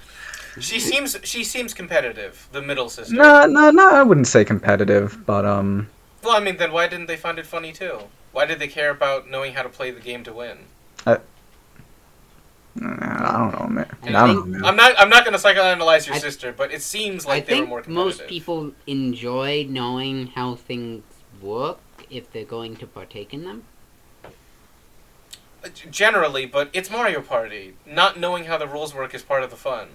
she 0.61 0.79
seems 0.81 1.17
she 1.25 1.43
seems 1.45 1.75
competitive. 1.75 2.49
The 2.53 2.63
middle 2.63 2.89
sister. 2.89 3.15
No, 3.15 3.47
no, 3.47 3.71
no. 3.71 3.91
I 3.91 4.03
wouldn't 4.03 4.27
say 4.29 4.45
competitive, 4.45 5.25
but 5.27 5.45
um, 5.45 5.89
Well, 6.23 6.37
I 6.37 6.41
mean, 6.41 6.57
then 6.57 6.73
why 6.73 6.87
didn't 6.89 7.07
they 7.07 7.17
find 7.17 7.39
it 7.39 7.47
funny 7.47 7.73
too? 7.73 7.99
Why 8.33 8.47
did 8.47 8.59
they 8.59 8.69
care 8.69 8.91
about 8.91 9.29
knowing 9.31 9.55
how 9.55 9.63
to 9.63 9.69
play 9.69 9.91
the 9.93 10.01
game 10.01 10.25
to 10.25 10.33
win? 10.33 10.59
I 11.07 11.19
don't 13.39 13.53
know, 13.61 13.67
man. 13.69 13.97
I, 14.03 14.09
I 14.09 14.13
don't 14.27 14.29
think- 14.29 14.47
know, 14.47 14.59
man. 14.59 14.65
I'm 14.65 14.77
not. 14.77 14.95
I'm 14.99 15.09
not 15.09 15.25
going 15.25 15.39
to 15.39 15.43
psychoanalyze 15.43 16.07
your 16.07 16.17
I- 16.17 16.19
sister, 16.19 16.53
but 16.53 16.73
it 16.73 16.83
seems 16.83 17.25
I 17.25 17.29
like 17.31 17.47
they 17.47 17.53
were 17.55 17.59
think 17.59 17.69
more 17.69 17.83
competitive. 17.83 18.19
most 18.21 18.29
people 18.29 18.73
enjoy 18.89 19.67
knowing 19.69 20.27
how 20.29 20.57
things 20.57 21.05
work 21.41 21.79
if 22.11 22.31
they're 22.33 22.45
going 22.45 22.77
to 22.77 22.87
partake 22.87 23.33
in 23.33 23.45
them. 23.45 23.63
Uh, 25.65 25.69
generally, 25.91 26.47
but 26.47 26.69
it's 26.73 26.91
Mario 26.91 27.21
Party. 27.21 27.75
Not 27.87 28.19
knowing 28.19 28.45
how 28.45 28.59
the 28.59 28.67
rules 28.67 28.95
work 28.95 29.15
is 29.15 29.23
part 29.23 29.43
of 29.43 29.51
the 29.51 29.57
fun, 29.57 29.89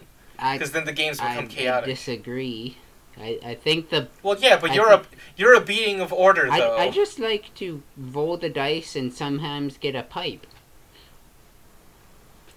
because 0.54 0.72
then 0.72 0.86
the 0.86 0.94
games 0.94 1.18
become 1.18 1.46
I 1.46 1.48
chaotic. 1.48 1.88
I 1.88 1.92
disagree. 1.92 2.78
I, 3.18 3.40
I 3.44 3.56
think 3.56 3.90
the 3.90 4.08
well, 4.24 4.38
yeah, 4.40 4.58
but 4.58 4.72
I 4.72 4.74
you're 4.76 4.92
a 4.92 5.04
you're 5.36 5.54
a 5.54 5.62
being 5.62 6.00
of 6.00 6.12
order, 6.14 6.46
though. 6.46 6.76
I, 6.78 6.86
I 6.86 6.90
just 6.90 7.20
like 7.20 7.54
to 7.56 7.84
roll 7.98 8.38
the 8.38 8.50
dice 8.50 8.96
and 8.96 9.14
sometimes 9.14 9.78
get 9.78 9.96
a 9.96 10.04
pipe. 10.04 10.48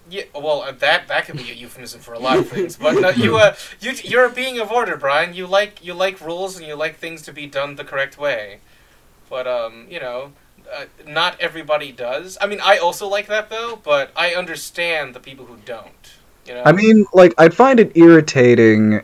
Yeah, 0.09 0.23
well, 0.33 0.63
uh, 0.63 0.71
that 0.71 1.07
that 1.07 1.25
could 1.25 1.37
be 1.37 1.51
a 1.51 1.53
euphemism 1.53 2.01
for 2.01 2.13
a 2.13 2.19
lot 2.19 2.37
of 2.37 2.49
things. 2.49 2.75
But 2.77 2.95
no, 2.99 3.09
you 3.09 3.37
uh, 3.37 3.55
you 3.79 3.91
you're 4.03 4.25
a 4.25 4.31
being 4.31 4.59
of 4.59 4.71
order, 4.71 4.97
Brian. 4.97 5.33
You 5.33 5.47
like 5.47 5.83
you 5.83 5.93
like 5.93 6.19
rules 6.21 6.57
and 6.57 6.65
you 6.67 6.75
like 6.75 6.97
things 6.97 7.21
to 7.23 7.33
be 7.33 7.45
done 7.47 7.75
the 7.75 7.83
correct 7.83 8.17
way. 8.17 8.59
but 9.29 9.47
um, 9.47 9.87
you 9.89 9.99
know, 9.99 10.33
uh, 10.71 10.85
not 11.07 11.39
everybody 11.39 11.91
does. 11.91 12.37
I 12.41 12.47
mean, 12.47 12.59
I 12.61 12.77
also 12.77 13.07
like 13.07 13.27
that 13.27 13.49
though, 13.49 13.79
but 13.83 14.11
I 14.15 14.33
understand 14.35 15.13
the 15.13 15.19
people 15.19 15.45
who 15.45 15.57
don't. 15.65 15.87
You 16.45 16.55
know. 16.55 16.63
I 16.65 16.71
mean, 16.73 17.05
like, 17.13 17.33
I'd 17.37 17.53
find 17.53 17.79
it 17.79 17.95
irritating 17.95 19.01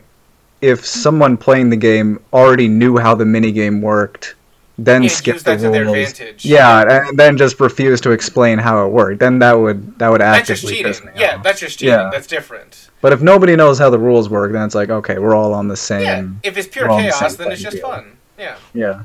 if 0.61 0.85
someone 0.85 1.37
playing 1.37 1.69
the 1.69 1.77
game 1.77 2.19
already 2.33 2.67
knew 2.67 2.97
how 2.97 3.15
the 3.15 3.23
minigame 3.23 3.81
worked, 3.81 4.35
then 4.77 5.03
and 5.03 5.11
skip 5.11 5.37
the 5.37 5.43
that 5.43 5.59
to 5.59 5.69
their 5.69 5.85
rules. 5.85 6.11
advantage. 6.11 6.45
Yeah, 6.45 7.05
and 7.07 7.17
then 7.17 7.37
just 7.37 7.59
refuse 7.59 8.01
to 8.01 8.11
explain 8.11 8.57
how 8.57 8.85
it 8.85 8.89
worked. 8.89 9.19
Then 9.19 9.39
that 9.39 9.53
would 9.53 9.97
that 9.99 10.09
would 10.09 10.21
That's 10.21 10.47
just 10.47 10.67
cheating. 10.67 10.93
Yeah, 11.15 11.37
off. 11.37 11.43
that's 11.43 11.59
just 11.59 11.79
cheating. 11.79 11.93
Yeah. 11.93 12.09
That's 12.11 12.27
different. 12.27 12.89
But 13.01 13.13
if 13.13 13.21
nobody 13.21 13.55
knows 13.55 13.79
how 13.79 13.89
the 13.89 13.99
rules 13.99 14.29
work, 14.29 14.51
then 14.51 14.65
it's 14.65 14.75
like 14.75 14.89
okay, 14.89 15.17
we're 15.19 15.35
all 15.35 15.53
on 15.53 15.67
the 15.67 15.77
same. 15.77 16.39
Yeah. 16.43 16.49
If 16.49 16.57
it's 16.57 16.67
pure 16.67 16.89
we're 16.89 17.03
the 17.03 17.09
chaos, 17.09 17.35
then 17.35 17.51
it's 17.51 17.61
just 17.61 17.77
field. 17.77 17.91
fun. 17.91 18.17
Yeah. 18.37 18.57
Yeah. 18.73 19.03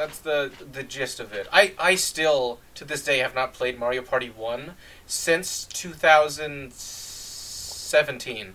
That's 0.00 0.18
the 0.18 0.50
the 0.72 0.82
gist 0.82 1.20
of 1.20 1.34
it. 1.34 1.46
I, 1.52 1.74
I 1.78 1.94
still 1.94 2.58
to 2.74 2.86
this 2.86 3.04
day 3.04 3.18
have 3.18 3.34
not 3.34 3.52
played 3.52 3.78
Mario 3.78 4.00
Party 4.00 4.32
1 4.34 4.72
since 5.04 5.66
2017. 5.66 8.54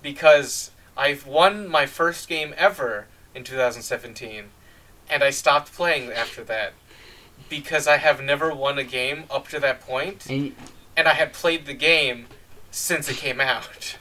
Because 0.00 0.70
I've 0.96 1.26
won 1.26 1.66
my 1.66 1.86
first 1.86 2.28
game 2.28 2.54
ever 2.56 3.08
in 3.34 3.42
2017 3.42 4.44
and 5.10 5.24
I 5.24 5.30
stopped 5.30 5.72
playing 5.72 6.12
after 6.12 6.44
that 6.44 6.74
because 7.48 7.88
I 7.88 7.96
have 7.96 8.22
never 8.22 8.54
won 8.54 8.78
a 8.78 8.84
game 8.84 9.24
up 9.32 9.48
to 9.48 9.58
that 9.58 9.80
point 9.80 10.30
And 10.30 10.54
and 10.96 11.08
I 11.08 11.14
had 11.14 11.32
played 11.32 11.66
the 11.66 11.74
game 11.74 12.26
since 12.70 13.08
it 13.08 13.16
came 13.16 13.40
out. 13.40 13.98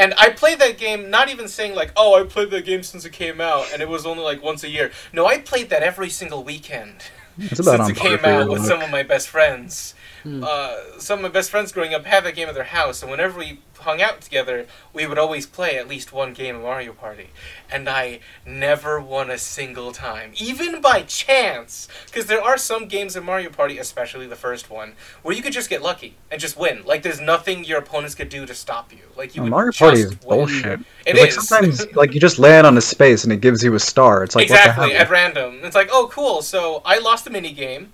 And 0.00 0.14
I 0.16 0.30
played 0.30 0.58
that 0.60 0.78
game 0.78 1.10
not 1.10 1.28
even 1.28 1.46
saying 1.46 1.74
like, 1.74 1.92
"Oh, 1.94 2.18
I 2.18 2.24
played 2.24 2.50
that 2.52 2.64
game 2.64 2.82
since 2.82 3.04
it 3.04 3.12
came 3.12 3.38
out," 3.38 3.66
and 3.70 3.82
it 3.82 3.88
was 3.88 4.06
only 4.06 4.22
like 4.22 4.42
once 4.42 4.64
a 4.64 4.70
year. 4.70 4.90
No, 5.12 5.26
I 5.26 5.36
played 5.38 5.68
that 5.70 5.82
every 5.82 6.08
single 6.08 6.42
weekend 6.42 7.02
It's 7.38 7.60
about 7.60 7.86
since 7.86 7.98
it 7.98 8.00
came 8.00 8.24
out 8.24 8.48
with 8.48 8.64
some 8.64 8.80
of 8.80 8.90
my 8.90 9.02
best 9.02 9.28
friends. 9.28 9.94
Hmm. 10.22 10.44
Uh, 10.44 10.98
some 10.98 11.20
of 11.20 11.22
my 11.22 11.28
best 11.28 11.50
friends 11.50 11.72
growing 11.72 11.94
up 11.94 12.04
had 12.04 12.24
that 12.24 12.34
game 12.34 12.48
at 12.48 12.54
their 12.54 12.64
house, 12.64 13.02
and 13.02 13.10
whenever 13.10 13.38
we 13.38 13.60
hung 13.80 14.00
out 14.00 14.20
together, 14.20 14.66
we 14.92 15.06
would 15.06 15.18
always 15.18 15.46
play 15.46 15.76
at 15.76 15.88
least 15.88 16.12
one 16.12 16.32
game 16.32 16.56
of 16.56 16.62
Mario 16.62 16.92
Party. 16.92 17.30
And 17.70 17.88
I 17.88 18.20
never 18.46 19.00
won 19.00 19.30
a 19.30 19.38
single 19.38 19.92
time, 19.92 20.32
even 20.36 20.80
by 20.80 21.02
chance. 21.02 21.88
Because 22.06 22.26
there 22.26 22.42
are 22.42 22.58
some 22.58 22.86
games 22.86 23.16
in 23.16 23.24
Mario 23.24 23.50
Party, 23.50 23.78
especially 23.78 24.26
the 24.26 24.36
first 24.36 24.70
one, 24.70 24.94
where 25.22 25.34
you 25.34 25.42
could 25.42 25.52
just 25.52 25.70
get 25.70 25.82
lucky 25.82 26.16
and 26.30 26.40
just 26.40 26.56
win. 26.56 26.82
Like 26.84 27.02
there's 27.02 27.20
nothing 27.20 27.64
your 27.64 27.78
opponents 27.78 28.14
could 28.14 28.28
do 28.28 28.46
to 28.46 28.54
stop 28.54 28.92
you. 28.92 29.02
Like 29.16 29.34
you 29.34 29.42
would 29.42 29.50
Mario 29.50 29.70
just 29.70 29.80
Party 29.80 30.00
is 30.00 30.10
win. 30.10 30.18
bullshit. 30.28 30.80
It 31.06 31.16
like 31.16 31.32
sometimes 31.32 31.92
like 31.94 32.14
you 32.14 32.20
just 32.20 32.38
land 32.38 32.66
on 32.66 32.76
a 32.76 32.80
space 32.80 33.24
and 33.24 33.32
it 33.32 33.40
gives 33.40 33.62
you 33.62 33.74
a 33.74 33.80
star. 33.80 34.22
It's 34.24 34.34
like 34.34 34.44
exactly 34.44 34.88
what 34.88 34.92
the 34.92 35.00
at 35.00 35.10
random. 35.10 35.60
It's 35.62 35.74
like, 35.74 35.88
oh, 35.92 36.08
cool. 36.12 36.42
So 36.42 36.82
I 36.84 36.98
lost 36.98 37.24
the 37.24 37.30
mini 37.30 37.52
game, 37.52 37.92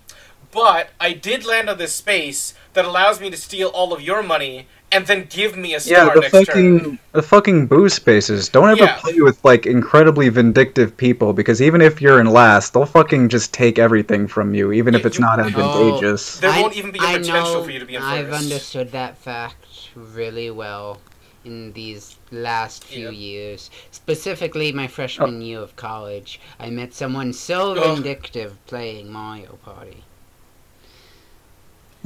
but 0.57 0.89
I 0.99 1.13
did 1.13 1.45
land 1.45 1.69
on 1.69 1.77
this 1.77 1.95
space 1.95 2.55
that 2.73 2.87
allows 2.87 3.21
me 3.21 3.29
to 3.29 3.37
steal 3.37 3.69
all 3.69 3.93
of 3.93 4.01
your 4.01 4.23
money 4.23 4.67
and 4.91 5.07
then 5.07 5.27
give 5.29 5.55
me 5.55 5.71
a 5.75 5.81
Yeah, 5.85 6.05
star 6.05 6.15
the 6.15 6.21
next 6.23 6.33
fucking 6.33 6.81
turn. 6.81 6.99
the 7.13 7.21
fucking 7.23 7.67
boo 7.67 7.91
spaces. 7.91 8.49
Don't 8.49 8.71
ever 8.71 8.85
Yeah. 8.85 8.97
play 8.97 9.21
with 9.21 9.45
like 9.45 9.67
incredibly 9.67 10.31
vindictive 10.31 10.97
people 10.97 11.35
because 11.35 11.61
even 11.61 11.83
if 11.83 12.01
you're 12.01 12.19
in 12.21 12.29
last, 12.33 12.73
they'll 12.73 12.87
fucking 12.87 13.29
just 13.29 13.53
take 13.53 13.79
everything 13.79 14.27
from 14.27 14.55
you, 14.55 14.73
even 14.73 14.95
if 14.95 15.05
it's 15.05 15.19
you- 15.19 15.25
not 15.27 15.39
Oh. 15.39 15.45
advantageous. 15.45 16.39
There 16.39 16.51
I- 16.51 16.63
won't 16.63 16.75
even 16.77 16.91
be 16.91 17.01
a 17.01 17.03
I 17.03 17.19
potential 17.19 17.55
know 17.55 17.65
for 17.65 17.71
you 17.71 17.79
to 17.81 17.85
be 17.85 17.97
in 17.97 18.01
first. 18.01 18.13
I've 18.13 18.33
understood 18.33 18.93
that 18.93 19.19
fact 19.19 19.67
really 19.95 20.51
well 20.51 21.01
in 21.45 21.73
these 21.75 22.17
last 22.33 22.83
few 22.85 23.07
Yep. 23.11 23.15
years. 23.15 23.71
Specifically, 23.91 24.73
my 24.73 24.87
freshman 24.87 25.37
oh. 25.43 25.45
year 25.45 25.61
of 25.61 25.77
college, 25.77 26.41
I 26.59 26.71
met 26.71 26.95
someone 26.95 27.35
so 27.35 27.73
Ugh. 27.73 27.97
vindictive 27.97 28.55
playing 28.67 29.13
Mario 29.13 29.59
Party. 29.65 30.03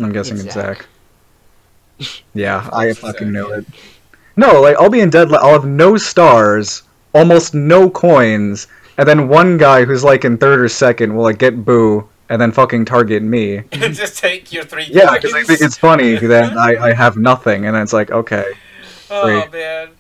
I'm 0.05 0.13
guessing 0.13 0.37
It's 0.37 0.47
it's 0.47 0.55
Zach. 0.55 0.87
Zach. 2.01 2.23
Yeah, 2.35 2.69
I 2.73 2.93
fucking 2.93 3.33
knew 3.33 3.51
it. 3.53 3.67
No, 4.37 4.61
like 4.61 4.77
I'll 4.79 4.91
be 4.91 5.01
in 5.01 5.11
dead. 5.11 5.33
I'll 5.33 5.53
have 5.53 5.67
no 5.67 5.97
stars, 5.97 6.83
almost 7.15 7.55
no 7.55 7.91
coins, 7.91 8.69
and 8.97 9.07
then 9.09 9.29
one 9.29 9.59
guy 9.59 9.85
who's 9.85 10.05
like 10.05 10.25
in 10.25 10.39
third 10.39 10.61
or 10.61 10.69
second 10.69 11.15
will 11.15 11.25
like 11.25 11.39
get 11.39 11.65
boo 11.65 12.09
and 12.31 12.41
then 12.41 12.53
fucking 12.53 12.85
target 12.85 13.23
me. 13.23 13.63
just 13.73 14.19
take 14.19 14.53
your 14.53 14.65
three. 14.65 14.87
Yeah, 14.89 15.15
because 15.15 15.35
I 15.35 15.43
think 15.43 15.61
it's 15.61 15.77
funny 15.77 16.15
that 16.27 16.57
I, 16.57 16.91
I 16.91 16.95
have 16.95 17.17
nothing, 17.17 17.67
and 17.67 17.75
then 17.75 17.83
it's 17.83 17.93
like 17.93 18.11
okay. 18.11 18.47
Oh 19.11 19.25
Great. 19.25 19.53
man. 19.53 19.91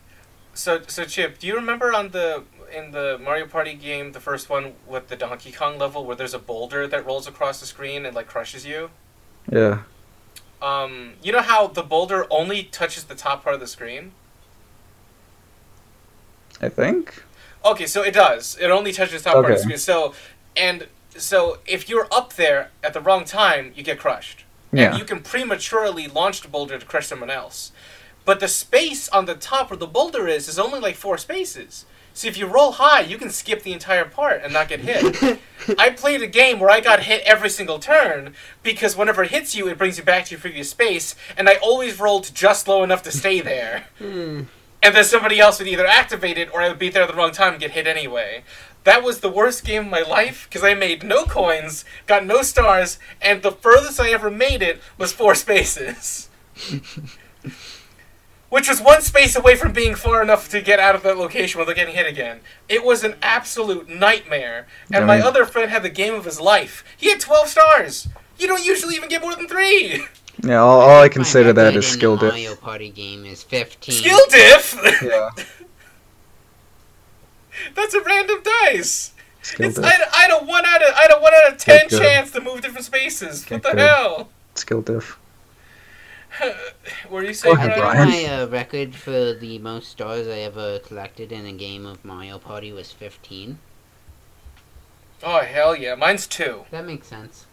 So 0.54 0.80
so 0.86 1.04
Chip, 1.04 1.38
do 1.38 1.46
you 1.46 1.56
remember 1.56 1.92
on 1.92 2.10
the 2.10 2.44
in 2.74 2.92
the 2.92 3.18
Mario 3.22 3.46
Party 3.46 3.74
game, 3.74 4.12
the 4.12 4.20
first 4.20 4.48
one 4.48 4.74
with 4.86 5.08
the 5.08 5.16
Donkey 5.16 5.50
Kong 5.50 5.76
level, 5.78 6.06
where 6.06 6.14
there's 6.14 6.34
a 6.34 6.38
boulder 6.38 6.86
that 6.86 7.04
rolls 7.04 7.26
across 7.26 7.58
the 7.58 7.66
screen 7.66 8.06
and 8.06 8.14
like 8.14 8.28
crushes 8.28 8.64
you? 8.64 8.90
Yeah. 9.48 9.82
Um, 10.60 11.14
you 11.22 11.32
know 11.32 11.40
how 11.40 11.68
the 11.68 11.82
boulder 11.82 12.26
only 12.30 12.64
touches 12.64 13.04
the 13.04 13.14
top 13.14 13.44
part 13.44 13.54
of 13.54 13.60
the 13.60 13.66
screen? 13.66 14.12
I 16.60 16.68
think. 16.68 17.22
Okay, 17.64 17.86
so 17.86 18.02
it 18.02 18.12
does. 18.12 18.58
It 18.60 18.70
only 18.70 18.92
touches 18.92 19.22
the 19.22 19.30
top 19.30 19.42
part 19.42 19.52
of 19.52 19.56
the 19.58 19.62
screen. 19.62 19.78
So 19.78 20.14
and 20.56 20.86
so 21.16 21.58
if 21.66 21.88
you're 21.88 22.08
up 22.10 22.34
there 22.34 22.70
at 22.82 22.92
the 22.92 23.00
wrong 23.00 23.24
time, 23.24 23.72
you 23.74 23.82
get 23.82 23.98
crushed. 23.98 24.44
Yeah. 24.72 24.90
And 24.90 24.98
you 24.98 25.04
can 25.04 25.20
prematurely 25.20 26.06
launch 26.06 26.42
the 26.42 26.48
boulder 26.48 26.78
to 26.78 26.86
crush 26.86 27.06
someone 27.06 27.30
else. 27.30 27.72
But 28.24 28.40
the 28.40 28.48
space 28.48 29.08
on 29.08 29.24
the 29.24 29.34
top 29.34 29.70
where 29.70 29.76
the 29.76 29.86
boulder 29.86 30.28
is 30.28 30.48
is 30.48 30.58
only 30.58 30.78
like 30.78 30.94
four 30.94 31.18
spaces. 31.18 31.86
So 32.14 32.28
if 32.28 32.36
you 32.36 32.46
roll 32.46 32.72
high, 32.72 33.00
you 33.00 33.18
can 33.18 33.30
skip 33.30 33.62
the 33.62 33.72
entire 33.72 34.04
part 34.04 34.42
and 34.42 34.52
not 34.52 34.68
get 34.68 34.80
hit. 34.80 35.38
I 35.78 35.90
played 35.90 36.22
a 36.22 36.26
game 36.26 36.58
where 36.58 36.70
I 36.70 36.80
got 36.80 37.04
hit 37.04 37.22
every 37.24 37.50
single 37.50 37.78
turn 37.78 38.34
because 38.62 38.96
whenever 38.96 39.22
it 39.22 39.30
hits 39.30 39.54
you, 39.54 39.68
it 39.68 39.78
brings 39.78 39.98
you 39.98 40.04
back 40.04 40.24
to 40.26 40.30
your 40.32 40.40
previous 40.40 40.70
space, 40.70 41.14
and 41.36 41.48
I 41.48 41.54
always 41.56 42.00
rolled 42.00 42.34
just 42.34 42.66
low 42.68 42.82
enough 42.82 43.02
to 43.04 43.12
stay 43.12 43.40
there. 43.40 43.86
Hmm. 43.98 44.42
And 44.82 44.96
then 44.96 45.04
somebody 45.04 45.38
else 45.38 45.58
would 45.58 45.68
either 45.68 45.86
activate 45.86 46.38
it 46.38 46.52
or 46.54 46.62
I 46.62 46.68
would 46.68 46.78
be 46.78 46.88
there 46.88 47.02
at 47.02 47.10
the 47.10 47.14
wrong 47.14 47.32
time 47.32 47.52
and 47.52 47.60
get 47.60 47.72
hit 47.72 47.86
anyway. 47.86 48.44
That 48.84 49.02
was 49.02 49.20
the 49.20 49.28
worst 49.28 49.62
game 49.64 49.84
of 49.84 49.90
my 49.90 50.00
life 50.00 50.46
because 50.48 50.64
I 50.64 50.72
made 50.72 51.04
no 51.04 51.24
coins, 51.24 51.84
got 52.06 52.24
no 52.24 52.40
stars, 52.40 52.98
and 53.20 53.42
the 53.42 53.52
furthest 53.52 54.00
I 54.00 54.10
ever 54.10 54.30
made 54.30 54.62
it 54.62 54.80
was 54.96 55.12
four 55.12 55.34
spaces. 55.44 56.30
Which 58.50 58.68
was 58.68 58.80
one 58.80 59.00
space 59.00 59.36
away 59.36 59.54
from 59.56 59.72
being 59.72 59.94
far 59.94 60.22
enough 60.22 60.48
to 60.50 60.60
get 60.60 60.80
out 60.80 60.94
of 60.96 61.02
that 61.04 61.16
location 61.16 61.60
without 61.60 61.76
getting 61.76 61.94
hit 61.94 62.06
again. 62.06 62.40
It 62.68 62.84
was 62.84 63.04
an 63.04 63.14
absolute 63.22 63.88
nightmare. 63.88 64.66
And 64.92 65.06
my 65.06 65.16
Right. 65.18 65.24
other 65.24 65.46
friend 65.46 65.70
had 65.70 65.82
the 65.84 65.88
game 65.88 66.14
of 66.14 66.24
his 66.24 66.40
life. 66.40 66.84
He 66.96 67.08
had 67.10 67.20
12 67.20 67.48
stars! 67.48 68.08
You 68.38 68.48
don't 68.48 68.64
usually 68.64 68.96
even 68.96 69.08
get 69.08 69.22
more 69.22 69.34
than 69.36 69.46
three! 69.48 70.04
Yeah. 70.42 70.58
All, 70.60 70.80
all 70.80 70.98
I 70.98 71.02
My 71.02 71.08
consider 71.08 71.52
that 71.52 71.62
record 71.62 71.78
is 71.78 71.86
in 71.86 71.92
skill 71.98 72.16
diff. 72.16 72.30
Mario 72.32 72.54
Party 72.56 72.90
game 72.90 73.24
is 73.24 73.42
15. 73.42 73.94
Skill 73.94 74.20
diff! 74.30 74.76
Yeah. 75.02 75.30
That's 77.74 77.94
a 77.94 78.00
random 78.00 78.42
dice! 78.42 79.12
Skill 79.42 79.66
It's, 79.66 79.76
diff. 79.76 79.84
I, 79.84 79.90
had, 79.90 80.08
I 80.12 80.16
had 80.22 80.42
a 80.42 80.44
one 80.44 80.64
out 80.66 80.82
of 80.82 80.94
I 80.94 81.02
had 81.02 81.12
a 81.12 81.20
one 81.20 81.32
out 81.34 81.52
of 81.52 81.58
ten 81.58 81.88
chance 81.88 82.30
to 82.32 82.40
move 82.40 82.60
different 82.62 82.84
spaces. 82.86 83.48
What 83.48 83.62
the 83.62 83.70
good. 83.70 83.78
hell? 83.78 84.28
Skill 84.54 84.82
diff. 84.82 85.18
What 87.08 87.22
are 87.22 87.26
you 87.26 87.34
saying, 87.34 87.56
ahead, 87.56 87.70
I 87.70 87.74
think 87.74 87.84
Brian? 87.84 88.08
Brian. 88.08 88.22
my 88.30 88.42
uh, 88.42 88.46
record 88.48 88.94
for 88.94 89.34
the 89.34 89.58
most 89.58 89.90
stars 89.90 90.26
I 90.26 90.38
ever 90.40 90.78
collected 90.80 91.32
in 91.32 91.46
a 91.46 91.52
game 91.52 91.86
of 91.86 92.04
Mario 92.04 92.38
Party 92.38 92.72
was 92.72 92.92
15. 92.92 93.58
Oh 95.22 95.40
hell 95.40 95.76
yeah, 95.76 95.94
mine's 95.94 96.26
two. 96.26 96.64
That 96.70 96.86
makes 96.86 97.06
sense. 97.06 97.46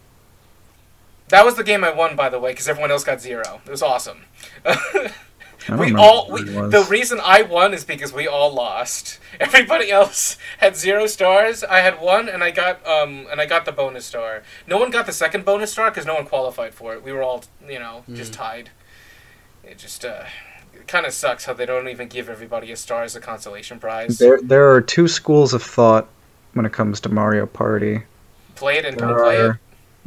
That 1.28 1.44
was 1.44 1.56
the 1.56 1.64
game 1.64 1.84
I 1.84 1.90
won, 1.90 2.16
by 2.16 2.30
the 2.30 2.38
way, 2.40 2.52
because 2.52 2.68
everyone 2.68 2.90
else 2.90 3.04
got 3.04 3.20
zero. 3.20 3.60
It 3.66 3.70
was 3.70 3.82
awesome. 3.82 4.24
We 5.68 5.92
all 5.94 6.30
we, 6.30 6.44
the 6.44 6.86
reason 6.88 7.20
I 7.22 7.42
won 7.42 7.74
is 7.74 7.84
because 7.84 8.10
we 8.12 8.26
all 8.26 8.50
lost. 8.54 9.18
Everybody 9.40 9.90
else 9.90 10.38
had 10.58 10.76
zero 10.76 11.06
stars. 11.06 11.62
I 11.62 11.80
had 11.80 12.00
one, 12.00 12.26
and 12.28 12.42
I 12.42 12.52
got 12.52 12.86
um 12.86 13.26
and 13.30 13.38
I 13.38 13.44
got 13.44 13.66
the 13.66 13.72
bonus 13.72 14.06
star. 14.06 14.44
No 14.66 14.78
one 14.78 14.90
got 14.90 15.04
the 15.04 15.12
second 15.12 15.44
bonus 15.44 15.72
star 15.72 15.90
because 15.90 16.06
no 16.06 16.14
one 16.14 16.24
qualified 16.24 16.72
for 16.74 16.94
it. 16.94 17.02
We 17.02 17.12
were 17.12 17.22
all 17.22 17.44
you 17.68 17.78
know 17.78 18.04
just 18.14 18.32
Mm. 18.32 18.36
tied. 18.36 18.70
It 19.70 19.78
just 19.78 20.04
uh, 20.04 20.24
it 20.74 20.86
kind 20.86 21.06
of 21.06 21.12
sucks 21.12 21.44
how 21.44 21.52
they 21.52 21.66
don't 21.66 21.88
even 21.88 22.08
give 22.08 22.28
everybody 22.28 22.72
a 22.72 22.76
star 22.76 23.02
as 23.02 23.14
a 23.16 23.20
consolation 23.20 23.78
prize. 23.78 24.18
There, 24.18 24.40
there 24.42 24.70
are 24.72 24.80
two 24.80 25.08
schools 25.08 25.52
of 25.54 25.62
thought 25.62 26.08
when 26.54 26.64
it 26.66 26.72
comes 26.72 27.00
to 27.00 27.08
Mario 27.08 27.46
Party. 27.46 28.02
play 28.54 28.78
it 28.78 28.84
and 28.84 28.98
There 28.98 29.08
don't 29.08 29.18
play 29.18 29.36
it. 29.50 29.56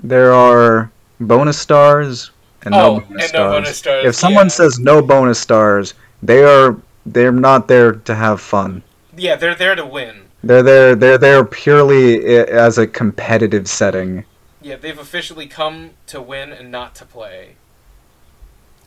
there 0.03 0.33
are 0.33 0.91
bonus 1.19 1.57
stars 1.59 2.31
and 2.63 2.73
Oh, 2.73 2.77
no 2.97 2.99
bonus 3.01 3.09
and 3.09 3.17
no 3.19 3.25
stars. 3.27 3.53
bonus 3.53 3.77
stars, 3.77 4.05
If 4.05 4.15
someone 4.15 4.45
yeah. 4.45 4.49
says 4.49 4.79
no 4.79 5.01
bonus 5.01 5.39
stars, 5.39 5.93
they 6.23 6.43
are 6.43 6.75
they're 7.05 7.31
not 7.31 7.67
there 7.67 7.93
to 7.93 8.15
have 8.15 8.41
fun. 8.41 8.83
Yeah, 9.15 9.35
they're 9.35 9.55
there 9.55 9.75
to 9.75 9.85
win. 9.85 10.23
They're 10.43 10.63
there 10.63 10.95
they're 10.95 11.17
there 11.19 11.45
purely 11.45 12.25
as 12.47 12.77
a 12.79 12.87
competitive 12.87 13.67
setting. 13.69 14.25
Yeah, 14.61 14.75
they've 14.75 14.97
officially 14.97 15.47
come 15.47 15.91
to 16.07 16.21
win 16.21 16.51
and 16.51 16.71
not 16.71 16.95
to 16.95 17.05
play. 17.05 17.55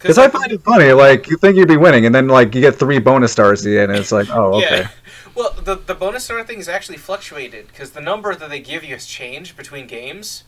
Because 0.05 0.19
I 0.19 0.29
find 0.29 0.53
it 0.53 0.61
funny, 0.63 0.93
like 0.93 1.29
you 1.31 1.39
think 1.39 1.57
you'd 1.57 1.67
be 1.67 1.79
winning, 1.79 2.05
and 2.05 2.15
then 2.15 2.29
like 2.29 2.55
you 2.55 2.61
get 2.61 2.77
three 2.77 2.99
bonus 2.99 3.33
stars 3.33 3.65
at 3.65 3.71
the 3.71 3.79
end, 3.79 3.91
and 3.91 3.99
it's 3.99 4.13
like, 4.13 4.29
oh, 4.31 4.55
okay. 4.63 4.81
Yeah. 4.83 4.89
Well, 5.35 5.55
the 5.65 5.77
the 5.77 5.95
bonus 5.95 6.25
star 6.25 6.45
thing 6.45 6.59
is 6.59 6.69
actually 6.69 6.99
fluctuated 6.99 7.69
because 7.69 7.93
the 7.93 8.03
number 8.03 8.35
that 8.35 8.51
they 8.51 8.61
give 8.61 8.85
you 8.85 8.91
has 8.91 9.07
changed 9.07 9.57
between 9.57 9.87
games, 9.87 10.45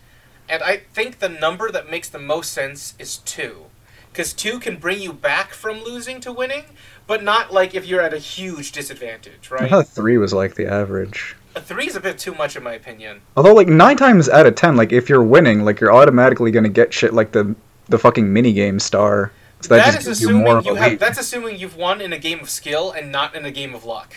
and 0.46 0.62
I 0.62 0.76
think 0.76 1.20
the 1.20 1.30
number 1.30 1.70
that 1.70 1.90
makes 1.90 2.08
the 2.10 2.18
most 2.18 2.52
sense 2.52 2.94
is 2.98 3.16
two, 3.16 3.64
because 4.12 4.34
two 4.34 4.60
can 4.60 4.76
bring 4.76 5.00
you 5.00 5.14
back 5.14 5.54
from 5.54 5.82
losing 5.82 6.20
to 6.20 6.32
winning, 6.32 6.64
but 7.06 7.24
not 7.24 7.50
like 7.50 7.74
if 7.74 7.86
you're 7.86 8.02
at 8.02 8.12
a 8.12 8.18
huge 8.18 8.72
disadvantage, 8.72 9.50
right? 9.50 9.62
I 9.62 9.68
thought 9.68 9.88
three 9.88 10.18
was 10.18 10.34
like 10.34 10.54
the 10.54 10.66
average. 10.66 11.34
a 11.54 11.62
three 11.62 11.86
is 11.86 11.96
a 11.96 12.00
bit 12.00 12.18
too 12.18 12.34
much 12.34 12.56
in 12.56 12.62
my 12.62 12.74
opinion. 12.74 13.22
Although 13.38 13.54
like 13.54 13.68
nine 13.68 13.96
times 13.96 14.28
out 14.28 14.44
of 14.46 14.54
ten, 14.54 14.76
like 14.76 14.92
if 14.92 15.08
you're 15.08 15.22
winning, 15.22 15.64
like 15.64 15.80
you're 15.80 15.92
automatically 15.94 16.50
gonna 16.50 16.68
get 16.68 16.92
shit 16.92 17.14
like 17.14 17.32
the 17.32 17.56
the 17.88 17.98
fucking 17.98 18.26
minigame 18.26 18.80
star. 18.80 19.32
So 19.60 19.74
that, 19.76 19.86
that 19.86 19.94
just 19.94 20.06
is 20.08 20.20
gives 20.20 20.30
you 20.30 20.38
more 20.38 20.58
of 20.58 20.66
you 20.66 20.74
a 20.74 20.78
have. 20.78 20.90
lead. 20.92 21.00
That's 21.00 21.18
assuming 21.18 21.58
you've 21.58 21.76
won 21.76 22.00
in 22.00 22.12
a 22.12 22.18
game 22.18 22.40
of 22.40 22.50
skill 22.50 22.92
and 22.92 23.10
not 23.10 23.34
in 23.34 23.44
a 23.44 23.50
game 23.50 23.74
of 23.74 23.84
luck, 23.84 24.14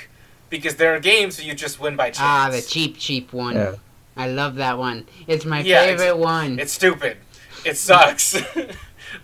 because 0.50 0.76
there 0.76 0.94
are 0.94 1.00
games 1.00 1.38
where 1.38 1.48
you 1.48 1.54
just 1.56 1.80
win 1.80 1.96
by 1.96 2.08
chance. 2.08 2.20
Ah, 2.22 2.50
the 2.52 2.62
cheap, 2.62 2.98
cheap 2.98 3.32
one. 3.34 3.56
Yeah. 3.56 3.76
I 4.18 4.28
love 4.28 4.56
that 4.56 4.78
one. 4.78 5.08
It's 5.28 5.46
my 5.46 5.62
Yeah, 5.62 5.84
it's- 5.84 6.00
favorite 6.00 6.18
one. 6.18 6.60
It's 6.60 6.74
stupid. 6.74 7.18
It 7.66 7.78
sucks. 7.78 8.36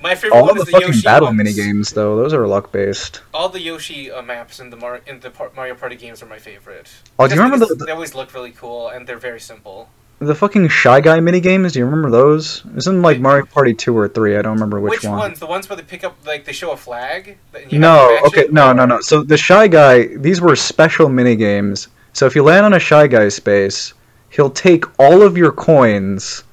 My 0.02 0.16
favorite 0.16 0.40
All 0.40 0.48
one 0.48 0.56
the 0.56 0.62
is 0.62 0.66
the 0.66 0.72
fucking 0.72 0.88
Yoshi 0.88 1.02
battle 1.04 1.28
ones. 1.28 1.40
minigames 1.40 1.94
though, 1.94 2.16
those 2.16 2.34
are 2.34 2.48
luck 2.48 2.72
based. 2.72 3.22
All 3.36 3.50
the 3.50 3.62
Yoshi 3.62 4.10
uh, 4.10 4.24
maps 4.24 4.60
in 4.60 4.72
the 4.72 4.76
Mar- 4.76 5.02
in 5.06 5.20
the 5.20 5.30
Par- 5.30 5.52
Mario 5.56 5.76
Party 5.76 5.96
games 5.96 6.24
are 6.24 6.26
my 6.26 6.40
favorite. 6.40 6.92
Oh, 7.20 7.28
do 7.28 7.36
you 7.36 7.42
remember 7.42 7.64
because 7.64 7.78
the, 7.78 7.86
They 7.86 7.92
always 7.92 8.16
look 8.16 8.34
really 8.34 8.50
cool 8.52 8.88
and 8.90 9.06
they're 9.06 9.20
very 9.20 9.40
simple. 9.40 9.90
The 10.20 10.36
fucking 10.36 10.68
Shy 10.70 11.02
Guy 11.02 11.20
minigames? 11.20 11.74
Do 11.74 11.80
you 11.80 11.86
remember 11.86 12.10
those? 12.10 12.64
It 12.66 12.76
was 12.76 12.88
in 12.88 13.02
like 13.02 13.20
Mario 13.20 13.46
Party 13.46 13.74
two 13.74 13.98
or 13.98 14.08
three. 14.08 14.38
I 14.38 14.42
don't 14.42 14.54
remember 14.54 14.80
which, 14.80 14.90
one. 14.90 14.96
Which, 14.96 15.04
one. 15.04 15.18
ones? 15.20 15.40
The 15.40 15.46
ones 15.46 15.70
where 15.70 15.76
they 15.76 15.84
pick 15.84 16.04
up 16.04 16.16
like 16.26 16.46
they 16.46 16.54
show 16.54 16.72
a 16.72 16.78
flag. 16.78 17.38
and 17.54 17.54
you 17.54 17.60
have 17.62 17.70
to 17.70 17.78
No, 17.80 18.20
okay, 18.28 18.48
no, 18.52 18.74
no, 18.74 18.86
no. 18.86 19.02
So 19.02 19.24
the 19.24 19.38
Shy 19.38 19.68
Guy, 19.68 20.16
these 20.18 20.42
were 20.42 20.56
special 20.56 21.10
mini 21.10 21.36
games. 21.36 21.90
So 22.14 22.26
if 22.26 22.36
you 22.36 22.44
land 22.44 22.66
on 22.66 22.74
a 22.74 22.80
Shy 22.80 23.08
Guy 23.08 23.30
space, 23.30 23.94
he'll 24.30 24.50
take 24.50 24.86
all 25.00 25.22
of 25.22 25.38
your 25.38 25.52
coins, 25.52 26.44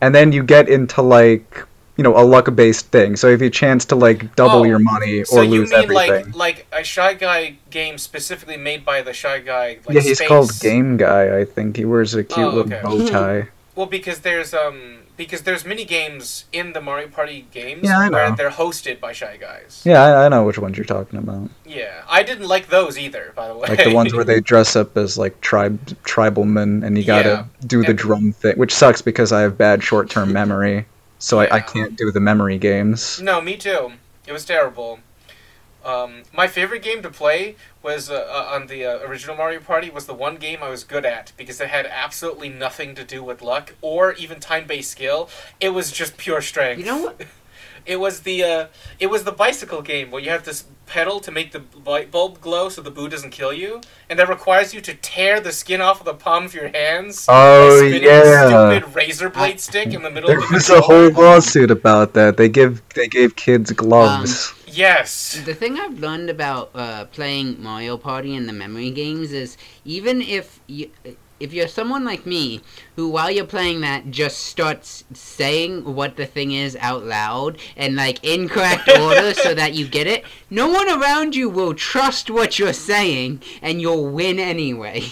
and 0.00 0.14
then 0.14 0.32
you 0.32 0.42
get 0.42 0.68
into 0.68 1.02
like 1.02 1.66
you 2.00 2.04
know 2.04 2.16
a 2.16 2.24
luck-based 2.24 2.86
thing. 2.86 3.14
So 3.14 3.26
if 3.28 3.42
you 3.42 3.50
chance 3.50 3.84
to 3.92 3.94
like 4.06 4.34
double 4.34 4.60
Oh, 4.60 4.64
your 4.64 4.78
money 4.78 5.20
or 5.20 5.24
So 5.26 5.42
you 5.42 5.50
lose 5.50 5.70
mean 5.70 5.82
everything. 5.84 6.32
like 6.32 6.34
like 6.34 6.66
a 6.72 6.82
Shy 6.82 7.12
Guy 7.12 7.56
game 7.68 7.98
specifically 7.98 8.56
made 8.56 8.86
by 8.86 9.02
the 9.02 9.12
Shy 9.12 9.40
Guy? 9.40 9.66
Like, 9.84 9.94
yeah, 9.96 10.00
he's 10.00 10.16
space? 10.16 10.28
called 10.28 10.50
Game 10.60 10.96
Guy. 10.96 11.38
I 11.40 11.44
think 11.44 11.76
he 11.76 11.84
wears 11.84 12.14
a 12.14 12.24
cute 12.24 12.46
Oh, 12.46 12.50
little 12.56 12.72
okay. 12.72 12.80
bow 12.82 13.06
tie. 13.08 13.48
Well, 13.76 13.86
because 13.86 14.20
there's 14.20 14.52
um 14.52 14.78
because 15.16 15.42
there's 15.42 15.64
mini 15.64 15.84
games 15.84 16.46
in 16.52 16.72
the 16.72 16.80
Mario 16.80 17.08
Party 17.08 17.46
games 17.52 17.82
Yeah, 17.84 18.08
where 18.08 18.30
they're 18.32 18.50
hosted 18.50 18.98
by 19.00 19.12
Shy 19.12 19.36
Guys. 19.36 19.82
Yeah, 19.84 20.02
I, 20.02 20.24
I 20.24 20.28
know 20.28 20.44
which 20.44 20.58
ones 20.58 20.76
you're 20.78 20.84
talking 20.96 21.18
about. 21.18 21.48
Yeah, 21.66 22.02
I 22.08 22.22
didn't 22.22 22.48
like 22.48 22.68
those 22.68 22.98
either, 22.98 23.32
by 23.36 23.46
the 23.48 23.54
way. 23.54 23.68
Like 23.68 23.84
the 23.84 23.94
ones 23.94 24.12
where 24.14 24.24
they 24.24 24.40
dress 24.52 24.74
up 24.76 24.96
as 24.96 25.16
like 25.18 25.40
tribe 25.42 25.78
tribal 26.04 26.44
men, 26.44 26.82
and 26.84 26.96
you 26.98 27.04
gotta 27.04 27.46
do 27.66 27.82
the 27.82 27.90
and- 27.90 27.98
drum 27.98 28.32
thing, 28.32 28.56
which 28.56 28.72
sucks 28.74 29.02
because 29.02 29.30
I 29.32 29.42
have 29.42 29.56
bad 29.56 29.82
short-term 29.82 30.32
memory, 30.40 30.86
so 31.20 31.38
I, 31.38 31.56
I 31.56 31.60
can't 31.60 31.96
do 31.96 32.10
the 32.10 32.18
memory 32.18 32.58
games. 32.58 33.20
No, 33.20 33.40
me 33.40 33.56
too. 33.56 33.92
It 34.26 34.32
was 34.32 34.44
terrible. 34.44 34.98
Um, 35.84 36.24
my 36.32 36.46
favorite 36.46 36.82
game 36.82 37.02
to 37.02 37.10
play 37.10 37.56
was 37.82 38.10
uh, 38.10 38.14
uh, 38.14 38.54
on 38.54 38.66
the 38.66 38.84
uh, 38.84 38.98
original 38.98 39.36
Mario 39.36 39.60
Party 39.60 39.88
was 39.88 40.06
the 40.06 40.14
one 40.14 40.36
game 40.36 40.58
I 40.62 40.68
was 40.68 40.84
good 40.84 41.06
at 41.06 41.32
because 41.36 41.60
it 41.60 41.68
had 41.68 41.86
absolutely 41.86 42.50
nothing 42.50 42.94
to 42.96 43.04
do 43.04 43.22
with 43.22 43.40
luck 43.40 43.74
or 43.80 44.12
even 44.14 44.40
time-based 44.40 44.90
skill. 44.90 45.30
It 45.58 45.70
was 45.70 45.90
just 45.90 46.18
pure 46.18 46.42
strength. 46.42 46.80
You 46.80 46.84
know 46.86 47.02
what? 47.04 47.20
It 47.86 48.00
was 48.00 48.20
the 48.20 48.42
uh, 48.42 48.66
it 48.98 49.08
was 49.08 49.24
the 49.24 49.32
bicycle 49.32 49.82
game 49.82 50.10
where 50.10 50.22
you 50.22 50.30
have 50.30 50.44
this 50.44 50.64
pedal 50.86 51.20
to 51.20 51.30
make 51.30 51.52
the 51.52 51.62
light 51.86 52.10
bulb 52.10 52.40
glow 52.40 52.68
so 52.68 52.82
the 52.82 52.90
boo 52.90 53.08
doesn't 53.08 53.30
kill 53.30 53.52
you, 53.52 53.80
and 54.08 54.18
that 54.18 54.28
requires 54.28 54.74
you 54.74 54.80
to 54.80 54.94
tear 54.94 55.40
the 55.40 55.52
skin 55.52 55.80
off 55.80 56.00
of 56.00 56.06
the 56.06 56.14
palm 56.14 56.44
of 56.44 56.54
your 56.54 56.68
hands. 56.68 57.26
Oh 57.28 57.80
by 57.80 57.96
yeah, 57.96 58.44
a 58.44 58.48
stupid 58.48 58.94
razor 58.94 59.30
blade 59.30 59.60
stick 59.60 59.92
in 59.94 60.02
the 60.02 60.10
middle 60.10 60.28
there 60.28 60.38
of 60.38 60.48
the 60.48 60.54
was 60.54 60.70
a 60.70 60.80
whole 60.80 61.10
lawsuit 61.10 61.70
about 61.70 62.14
that. 62.14 62.36
They 62.36 62.48
give 62.48 62.82
they 62.94 63.08
gave 63.08 63.36
kids 63.36 63.72
gloves. 63.72 64.52
Yes. 64.66 65.40
The 65.44 65.54
thing 65.54 65.78
I've 65.78 65.98
learned 65.98 66.30
about 66.30 66.70
uh, 66.74 67.06
playing 67.06 67.62
Mario 67.62 67.96
Party 67.96 68.36
and 68.36 68.48
the 68.48 68.52
memory 68.52 68.90
games 68.90 69.32
is 69.32 69.56
even 69.84 70.22
if 70.22 70.60
you 70.66 70.90
if 71.40 71.52
you're 71.54 71.66
someone 71.66 72.04
like 72.04 72.26
me 72.26 72.60
who 72.96 73.08
while 73.08 73.30
you're 73.30 73.44
playing 73.46 73.80
that 73.80 74.10
just 74.10 74.38
starts 74.44 75.04
saying 75.14 75.94
what 75.94 76.16
the 76.16 76.26
thing 76.26 76.52
is 76.52 76.76
out 76.80 77.04
loud 77.04 77.56
and 77.76 77.96
like 77.96 78.22
in 78.22 78.40
incorrect 78.42 78.88
order 79.00 79.34
so 79.34 79.54
that 79.54 79.74
you 79.74 79.86
get 79.88 80.06
it, 80.06 80.24
no 80.50 80.68
one 80.68 80.88
around 80.88 81.34
you 81.34 81.48
will 81.48 81.74
trust 81.74 82.30
what 82.30 82.58
you're 82.58 82.72
saying 82.72 83.42
and 83.62 83.80
you'll 83.80 84.08
win 84.10 84.38
anyway. 84.38 85.04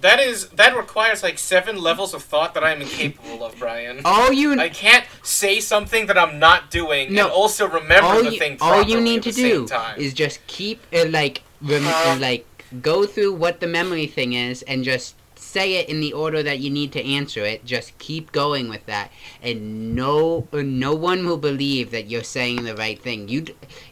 That 0.00 0.20
is 0.20 0.48
that 0.50 0.76
requires 0.76 1.22
like 1.22 1.38
seven 1.38 1.76
levels 1.80 2.14
of 2.14 2.22
thought 2.22 2.54
that 2.54 2.62
I 2.62 2.70
am 2.70 2.80
incapable 2.80 3.42
of, 3.42 3.58
Brian. 3.58 4.00
All 4.04 4.32
you 4.32 4.58
I 4.58 4.68
can't 4.68 5.04
say 5.22 5.58
something 5.58 6.06
that 6.06 6.16
I'm 6.16 6.38
not 6.38 6.70
doing 6.70 7.12
No. 7.12 7.24
and 7.24 7.32
also 7.32 7.66
remember 7.68 8.22
the 8.22 8.32
you, 8.34 8.38
thing 8.38 8.58
all 8.60 8.84
you 8.84 9.00
need 9.00 9.24
to 9.24 9.32
do 9.32 9.66
time. 9.66 9.98
is 9.98 10.14
just 10.14 10.46
keep 10.46 10.80
uh, 10.94 11.06
like 11.08 11.42
rem- 11.60 11.82
uh, 11.86 12.16
like 12.20 12.46
go 12.82 13.06
through 13.06 13.32
what 13.34 13.60
the 13.60 13.66
memory 13.66 14.06
thing 14.06 14.32
is 14.32 14.62
and 14.62 14.84
just 14.84 15.16
say 15.34 15.76
it 15.76 15.88
in 15.88 16.00
the 16.00 16.12
order 16.12 16.42
that 16.42 16.58
you 16.60 16.70
need 16.70 16.92
to 16.92 17.02
answer 17.04 17.44
it 17.44 17.64
just 17.64 17.96
keep 17.98 18.30
going 18.30 18.68
with 18.68 18.84
that 18.86 19.10
and 19.42 19.94
no 19.96 20.46
uh, 20.52 20.60
no 20.62 20.94
one 20.94 21.26
will 21.26 21.38
believe 21.38 21.90
that 21.90 22.08
you're 22.10 22.22
saying 22.22 22.62
the 22.62 22.76
right 22.76 23.00
thing 23.02 23.26
you 23.26 23.44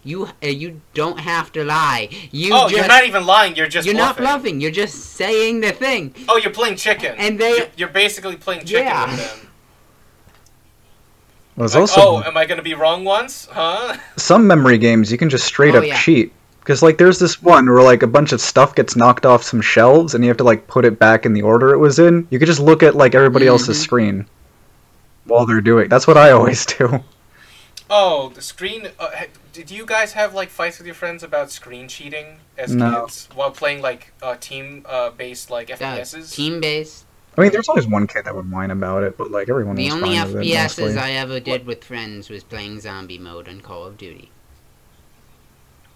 you 0.04 0.26
uh, 0.42 0.46
you 0.46 0.80
don't 0.94 1.18
have 1.20 1.50
to 1.50 1.64
lie 1.64 2.08
you 2.30 2.50
oh, 2.52 2.68
just 2.68 2.76
you're 2.76 2.86
not 2.86 3.04
even 3.04 3.26
lying. 3.26 3.56
You're 3.56 3.66
just 3.66 3.86
you're 3.86 3.96
not 3.96 4.16
bluffing. 4.18 4.58
bluffing 4.58 4.60
you're 4.60 4.70
just 4.70 4.94
saying 5.14 5.60
the 5.60 5.72
thing 5.72 6.14
Oh, 6.28 6.36
you're 6.36 6.52
playing 6.52 6.76
chicken. 6.76 7.14
And 7.18 7.38
they- 7.40 7.56
you're, 7.56 7.66
you're 7.78 7.88
basically 7.88 8.36
playing 8.36 8.64
chicken 8.66 8.84
Yeah. 8.84 9.10
with 9.10 9.16
them. 9.38 9.48
There's 11.56 11.74
Like, 11.74 11.80
also 11.80 12.00
oh, 12.00 12.22
am 12.22 12.36
I 12.36 12.44
gonna 12.46 12.62
be 12.62 12.74
wrong 12.74 13.04
once? 13.04 13.48
Huh? 13.50 13.96
some 14.16 14.46
memory 14.46 14.78
games 14.78 15.10
you 15.10 15.18
can 15.18 15.28
just 15.28 15.44
straight 15.46 15.74
Oh, 15.74 15.78
up 15.78 15.84
yeah. 15.86 15.98
cheat. 15.98 16.32
Because 16.68 16.82
like 16.82 16.98
there's 16.98 17.18
this 17.18 17.42
one 17.42 17.64
where 17.66 17.82
like 17.82 18.02
a 18.02 18.06
bunch 18.06 18.32
of 18.32 18.42
stuff 18.42 18.74
gets 18.74 18.94
knocked 18.94 19.24
off 19.24 19.42
some 19.42 19.62
shelves 19.62 20.14
and 20.14 20.22
you 20.22 20.28
have 20.28 20.36
to 20.36 20.44
like 20.44 20.66
put 20.66 20.84
it 20.84 20.98
back 20.98 21.24
in 21.24 21.32
the 21.32 21.40
order 21.40 21.72
it 21.72 21.78
was 21.78 21.98
in. 21.98 22.28
You 22.28 22.38
could 22.38 22.44
just 22.44 22.60
look 22.60 22.82
at 22.82 22.94
like 22.94 23.14
everybody 23.14 23.46
else's 23.46 23.78
Mhm. 23.78 23.82
screen 23.84 24.26
while 25.24 25.46
they're 25.46 25.62
doing. 25.62 25.88
That's 25.88 26.06
what 26.06 26.18
I 26.18 26.30
always 26.30 26.66
do. 26.66 27.02
Oh, 27.88 28.30
the 28.34 28.42
screen. 28.42 28.88
Uh, 29.00 29.08
did 29.54 29.70
you 29.70 29.86
guys 29.86 30.12
have 30.12 30.34
like 30.34 30.50
fights 30.50 30.76
with 30.76 30.86
your 30.86 30.94
friends 30.94 31.22
about 31.22 31.50
screen 31.50 31.88
cheating 31.88 32.36
as 32.58 32.74
No. 32.74 33.00
kids 33.06 33.30
while 33.34 33.50
playing 33.50 33.80
like 33.80 34.12
uh, 34.20 34.36
team 34.38 34.84
uh, 34.86 35.08
based 35.08 35.50
like 35.50 35.68
FPSs? 35.68 36.34
team 36.34 36.60
based 36.60 37.06
I 37.38 37.40
mean, 37.40 37.50
there's 37.50 37.70
always 37.70 37.86
one 37.86 38.06
kid 38.06 38.26
that 38.26 38.36
would 38.36 38.50
whine 38.50 38.70
about 38.72 39.04
it, 39.04 39.16
but 39.16 39.30
like 39.30 39.48
everyone 39.48 39.76
the 39.76 39.86
was 39.86 39.94
only 39.94 40.16
fine 40.18 40.34
with 40.34 40.42
it 40.42 40.48
fps's 40.50 40.78
mostly. 40.78 40.98
i 40.98 41.12
ever 41.12 41.40
did 41.40 41.64
with 41.64 41.82
friends 41.82 42.28
was 42.28 42.44
playing 42.44 42.78
zombie 42.78 43.16
mode 43.16 43.48
on 43.48 43.62
call 43.62 43.84
of 43.84 43.96
duty 43.96 44.30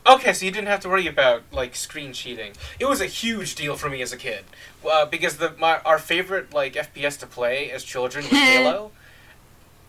Okay, 0.04 0.32
so 0.32 0.44
you 0.44 0.50
didn't 0.50 0.66
have 0.66 0.80
to 0.80 0.88
worry 0.88 1.06
about 1.06 1.44
like 1.52 1.76
screen 1.76 2.12
cheating. 2.12 2.52
It 2.80 2.86
was 2.86 3.00
a 3.00 3.06
huge 3.06 3.54
deal 3.54 3.76
for 3.76 3.88
me 3.88 4.02
as 4.02 4.12
a 4.12 4.16
kid, 4.16 4.44
uh, 4.90 5.06
because 5.06 5.36
the 5.36 5.54
my 5.58 5.78
our 5.84 5.98
favorite 5.98 6.52
like 6.52 6.74
FPS 6.74 7.18
to 7.20 7.26
play 7.26 7.70
as 7.70 7.84
children 7.84 8.24
was 8.24 8.32
Halo, 8.40 8.90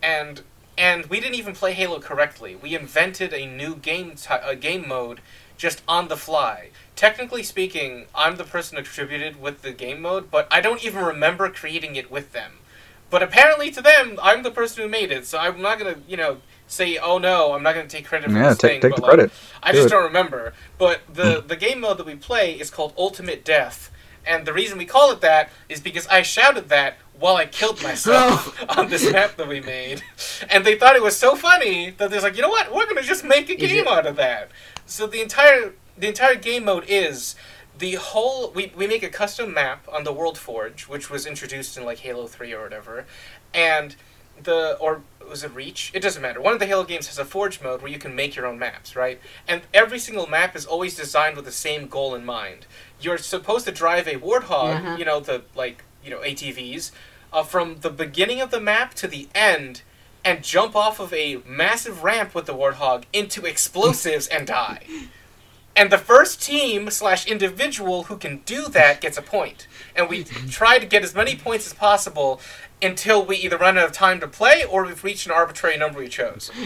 and 0.04 0.44
and 0.78 1.08
we 1.08 1.20
didn't 1.20 1.36
even 1.36 1.56
play 1.56 1.74
Halo 1.74 2.00
correctly. 2.00 2.56
We 2.56 2.76
invented 2.76 3.34
a 3.34 3.48
new 3.48 3.76
game 3.76 4.14
ty- 4.16 4.42
a 4.44 4.56
game 4.56 4.88
mode 4.88 5.20
just 5.58 5.82
on 5.88 6.10
the 6.10 6.18
fly. 6.18 6.70
Technically 6.96 7.42
speaking, 7.42 8.06
I'm 8.14 8.36
the 8.36 8.44
person 8.44 8.78
who 8.78 8.84
contributed 8.84 9.42
with 9.42 9.64
the 9.64 9.72
game 9.72 10.02
mode, 10.02 10.30
but 10.30 10.48
I 10.52 10.62
don't 10.62 10.84
even 10.86 11.04
remember 11.04 11.50
creating 11.50 11.96
it 11.96 12.12
with 12.12 12.34
them. 12.34 12.54
But 13.10 13.24
apparently 13.24 13.72
to 13.72 13.82
them, 13.82 14.20
I'm 14.22 14.44
the 14.44 14.52
person 14.52 14.84
who 14.84 14.90
made 14.90 15.12
it, 15.12 15.26
so 15.26 15.40
I'm 15.40 15.62
not 15.62 15.80
gonna, 15.80 15.98
you 16.08 16.18
know, 16.18 16.38
say, 16.68 16.98
"Oh 16.98 17.18
no, 17.18 17.54
I'm 17.54 17.64
not 17.64 17.76
gonna 17.76 17.88
take 17.88 18.06
credit 18.06 18.30
for 18.30 18.38
yeah, 18.38 18.50
this 18.50 18.58
take 18.58 18.72
thing." 18.72 18.82
take 18.82 18.92
but, 18.92 18.96
the 18.98 19.02
like, 19.02 19.10
credit. 19.16 19.32
I 19.62 19.72
Do 19.72 19.78
just 19.78 19.88
it. 19.88 19.92
don't 19.92 20.04
remember. 20.04 20.54
But 20.78 21.02
the 21.12 21.42
hmm. 21.42 21.48
the 21.48 21.56
game 21.56 21.82
mode 21.82 21.98
that 21.98 22.06
we 22.06 22.16
play 22.16 22.54
is 22.54 22.70
called 22.70 22.94
Ultimate 22.98 23.46
Death, 23.46 23.92
and 24.26 24.46
the 24.46 24.54
reason 24.54 24.78
we 24.78 24.86
call 24.86 25.12
it 25.12 25.22
that 25.22 25.50
is 25.70 25.82
because 25.82 26.08
I 26.08 26.22
shouted 26.22 26.70
that 26.70 26.98
while 27.20 27.36
I 27.36 27.46
killed 27.46 27.82
myself 27.82 28.62
on 28.78 28.90
this 28.90 29.12
map 29.12 29.36
that 29.38 29.48
we 29.48 29.62
made, 29.62 30.04
and 30.50 30.66
they 30.66 30.78
thought 30.78 30.96
it 30.96 31.04
was 31.04 31.18
so 31.18 31.36
funny 31.36 31.92
that 31.92 32.10
they're 32.10 32.22
like, 32.22 32.36
you 32.36 32.42
know 32.42 32.50
what, 32.50 32.74
we're 32.74 32.86
gonna 32.86 33.02
just 33.02 33.24
make 33.24 33.50
a 33.50 33.56
game 33.56 33.88
out 33.88 34.06
of 34.06 34.16
that. 34.18 34.50
So 34.86 35.08
the 35.08 35.22
entire 35.22 35.74
the 35.98 36.08
entire 36.08 36.36
game 36.36 36.66
mode 36.66 36.86
is. 36.88 37.36
The 37.76 37.96
whole 37.96 38.52
we, 38.52 38.72
we 38.78 38.86
make 38.86 39.02
a 39.02 39.10
custom 39.10 39.52
map 39.52 39.88
on 39.92 40.04
the 40.04 40.14
World 40.14 40.38
Forge, 40.38 40.84
which 40.84 41.10
was 41.10 41.26
introduced 41.26 41.76
in 41.76 41.84
like 41.84 41.98
Halo 41.98 42.28
Three 42.28 42.54
or 42.54 42.62
whatever, 42.62 43.08
and 43.52 43.96
the 44.44 44.78
or 44.80 45.02
was 45.30 45.44
it 45.44 45.52
Reach? 45.56 45.92
It 45.94 46.02
doesn't 46.02 46.22
matter. 46.22 46.42
One 46.42 46.54
of 46.54 46.60
the 46.60 46.66
Halo 46.66 46.84
games 46.84 47.08
has 47.08 47.18
a 47.18 47.26
Forge 47.26 47.62
mode 47.62 47.82
where 47.82 47.92
you 47.92 47.98
can 47.98 48.14
make 48.16 48.36
your 48.36 48.46
own 48.46 48.60
maps, 48.60 48.96
right? 48.96 49.20
And 49.48 49.62
every 49.74 49.98
single 50.00 50.28
map 50.28 50.56
is 50.56 50.66
always 50.66 50.96
designed 50.96 51.36
with 51.36 51.46
the 51.46 51.52
same 51.52 51.88
goal 51.88 52.14
in 52.14 52.26
mind. 52.26 52.66
You're 53.00 53.18
supposed 53.18 53.66
to 53.66 53.72
drive 53.72 54.08
a 54.08 54.16
Warthog, 54.16 54.76
Uh-huh. 54.76 54.96
you 55.00 55.06
know, 55.06 55.20
the 55.20 55.44
like 55.56 55.84
you 56.04 56.10
know 56.12 56.20
ATVs, 56.20 56.92
uh, 57.32 57.44
from 57.44 57.80
the 57.82 57.90
beginning 57.90 58.42
of 58.42 58.52
the 58.52 58.60
map 58.60 58.94
to 58.96 59.08
the 59.08 59.28
end 59.34 59.82
and 60.26 60.44
jump 60.44 60.76
off 60.76 61.00
of 61.00 61.12
a 61.14 61.38
massive 61.46 62.04
ramp 62.04 62.34
with 62.34 62.46
the 62.46 62.54
warthog 62.54 63.04
into 63.12 63.46
explosives 63.46 64.28
and 64.28 64.48
die. 64.48 64.84
And 65.76 65.92
the 65.92 65.98
first 65.98 66.40
team 66.40 66.92
slash 66.92 67.26
individual 67.26 68.04
who 68.04 68.16
can 68.18 68.44
do 68.46 68.68
that 68.68 69.02
gets 69.02 69.18
a 69.18 69.24
point. 69.24 69.68
And 69.96 70.08
we 70.08 70.24
try 70.52 70.78
to 70.78 70.86
get 70.86 71.04
as 71.04 71.16
many 71.16 71.36
points 71.36 71.66
as 71.66 71.74
possible 71.74 72.40
until 72.84 73.26
we 73.26 73.38
either 73.38 73.58
run 73.58 73.78
out 73.78 73.86
of 73.86 73.92
time 73.92 74.20
to 74.20 74.28
play 74.28 74.64
or 74.64 74.86
we've 74.86 75.04
reached 75.04 75.26
an 75.26 75.32
arbitrary 75.32 75.78
number 75.78 76.00
we 76.00 76.08
chose. 76.08 76.52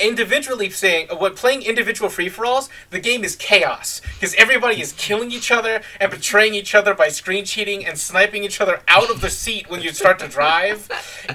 Individually 0.00 0.68
saying 0.68 1.06
uh, 1.10 1.16
what 1.16 1.36
playing 1.36 1.62
individual 1.62 2.10
free 2.10 2.28
for 2.28 2.44
alls, 2.44 2.68
the 2.90 2.98
game 2.98 3.24
is 3.24 3.36
chaos 3.36 4.02
because 4.14 4.34
everybody 4.34 4.80
is 4.80 4.92
killing 4.92 5.30
each 5.30 5.50
other 5.50 5.80
and 6.00 6.10
betraying 6.10 6.54
each 6.54 6.74
other 6.74 6.94
by 6.94 7.08
screen 7.08 7.44
cheating 7.44 7.86
and 7.86 7.96
sniping 7.96 8.42
each 8.42 8.60
other 8.60 8.82
out 8.88 9.08
of 9.08 9.20
the 9.20 9.30
seat 9.30 9.70
when 9.70 9.80
you 9.80 9.90
start 9.92 10.18
to 10.18 10.28
drive. 10.28 10.88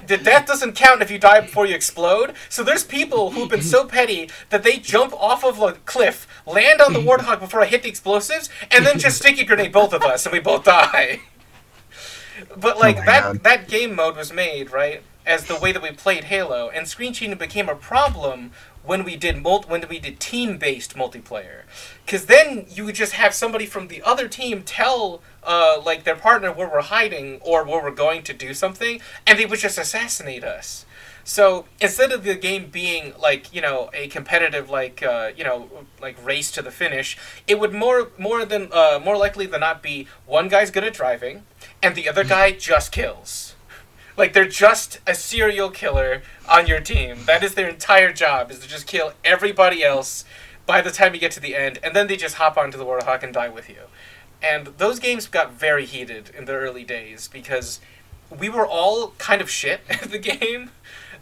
The 0.05 0.17
death 0.17 0.45
doesn't 0.45 0.73
count 0.73 1.01
if 1.01 1.09
you 1.09 1.17
die 1.17 1.41
before 1.41 1.65
you 1.65 1.73
explode. 1.73 2.33
So 2.49 2.63
there's 2.63 2.83
people 2.83 3.31
who've 3.31 3.49
been 3.49 3.61
so 3.61 3.85
petty 3.85 4.29
that 4.49 4.63
they 4.63 4.77
jump 4.77 5.13
off 5.13 5.43
of 5.43 5.61
a 5.61 5.73
cliff, 5.85 6.27
land 6.45 6.81
on 6.81 6.93
the 6.93 6.99
warthog 6.99 7.39
before 7.39 7.61
I 7.61 7.65
hit 7.65 7.83
the 7.83 7.89
explosives, 7.89 8.49
and 8.69 8.85
then 8.85 8.99
just 8.99 9.17
sticky 9.17 9.45
grenade 9.45 9.71
both 9.71 9.93
of 9.93 10.03
us 10.03 10.25
and 10.25 10.33
we 10.33 10.39
both 10.39 10.65
die. 10.65 11.21
But 12.57 12.77
like 12.79 12.97
my 12.97 13.05
that 13.05 13.23
God. 13.23 13.43
that 13.43 13.67
game 13.67 13.95
mode 13.95 14.15
was 14.15 14.31
made 14.33 14.71
right 14.71 15.03
as 15.25 15.45
the 15.45 15.55
way 15.55 15.71
that 15.71 15.81
we 15.81 15.91
played 15.91 16.25
Halo, 16.25 16.69
and 16.69 16.87
screen 16.87 17.13
cheating 17.13 17.37
became 17.37 17.69
a 17.69 17.75
problem 17.75 18.51
when 18.83 19.03
we 19.03 19.15
did 19.15 19.41
mul- 19.43 19.65
when 19.67 19.85
we 19.87 19.99
did 19.99 20.19
team 20.19 20.57
based 20.57 20.95
multiplayer, 20.95 21.63
because 22.05 22.25
then 22.25 22.65
you 22.69 22.85
would 22.85 22.95
just 22.95 23.13
have 23.13 23.33
somebody 23.33 23.65
from 23.65 23.87
the 23.89 24.01
other 24.01 24.27
team 24.27 24.63
tell 24.63 25.21
uh, 25.43 25.79
like 25.85 26.03
their 26.03 26.15
partner 26.15 26.51
where 26.51 26.67
we're 26.67 26.81
hiding 26.81 27.39
or 27.41 27.63
where 27.63 27.83
we're 27.83 27.91
going 27.91 28.23
to 28.23 28.33
do 28.33 28.53
something, 28.53 28.99
and 29.27 29.37
they 29.37 29.45
would 29.45 29.59
just 29.59 29.77
assassinate 29.77 30.43
us. 30.43 30.85
So 31.23 31.65
instead 31.79 32.11
of 32.11 32.23
the 32.23 32.33
game 32.33 32.71
being 32.71 33.13
like 33.19 33.53
you 33.53 33.61
know 33.61 33.91
a 33.93 34.07
competitive 34.07 34.69
like 34.71 35.03
uh, 35.03 35.31
you 35.37 35.43
know 35.43 35.69
like 36.01 36.17
race 36.25 36.49
to 36.51 36.63
the 36.63 36.71
finish, 36.71 37.17
it 37.47 37.59
would 37.59 37.73
more 37.73 38.09
more 38.17 38.45
than 38.45 38.69
uh, 38.71 38.99
more 39.03 39.17
likely 39.17 39.45
than 39.45 39.59
not 39.59 39.83
be 39.83 40.07
one 40.25 40.47
guy's 40.47 40.71
good 40.71 40.83
at 40.83 40.93
driving, 40.95 41.43
and 41.81 41.95
the 41.95 42.09
other 42.09 42.23
guy 42.23 42.51
just 42.51 42.91
kills. 42.91 43.55
Like 44.17 44.33
they're 44.33 44.47
just 44.47 44.99
a 45.07 45.15
serial 45.15 45.69
killer 45.69 46.23
on 46.47 46.67
your 46.67 46.81
team. 46.81 47.19
That 47.25 47.43
is 47.43 47.53
their 47.53 47.69
entire 47.69 48.11
job 48.11 48.51
is 48.51 48.59
to 48.59 48.67
just 48.67 48.85
kill 48.85 49.13
everybody 49.23 49.83
else 49.83 50.25
by 50.65 50.81
the 50.81 50.91
time 50.91 51.13
you 51.13 51.19
get 51.19 51.31
to 51.31 51.39
the 51.39 51.55
end, 51.55 51.79
and 51.81 51.95
then 51.95 52.07
they 52.07 52.15
just 52.15 52.35
hop 52.35 52.57
onto 52.57 52.77
the 52.77 52.85
Warthog 52.85 53.23
and 53.23 53.33
die 53.33 53.49
with 53.49 53.69
you. 53.69 53.83
And 54.41 54.67
those 54.77 54.99
games 54.99 55.27
got 55.27 55.53
very 55.53 55.85
heated 55.85 56.29
in 56.37 56.45
the 56.45 56.53
early 56.53 56.83
days 56.83 57.27
because 57.27 57.79
we 58.29 58.49
were 58.49 58.67
all 58.67 59.11
kind 59.17 59.41
of 59.41 59.49
shit 59.49 59.81
at 59.89 60.11
the 60.11 60.19
game. 60.19 60.71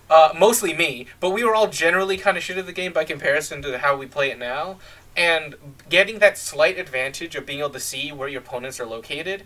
Uh, 0.10 0.34
mostly 0.38 0.74
me, 0.74 1.06
but 1.20 1.32
we 1.32 1.44
were 1.44 1.54
all 1.54 1.68
generally 1.68 2.18
kind 2.18 2.38
of 2.38 2.44
shit 2.44 2.58
at 2.58 2.66
the 2.66 2.74
game 2.74 2.94
by 2.94 3.04
comparison 3.04 3.62
to 3.62 3.78
how 3.78 3.96
we 3.96 4.06
play 4.06 4.32
it 4.32 4.40
now. 4.40 4.80
And 5.16 5.56
getting 5.90 6.20
that 6.20 6.38
slight 6.38 6.78
advantage 6.78 7.36
of 7.36 7.46
being 7.46 7.60
able 7.60 7.72
to 7.72 7.80
see 7.80 8.12
where 8.12 8.28
your 8.28 8.42
opponents 8.42 8.80
are 8.80 8.86
located 8.86 9.44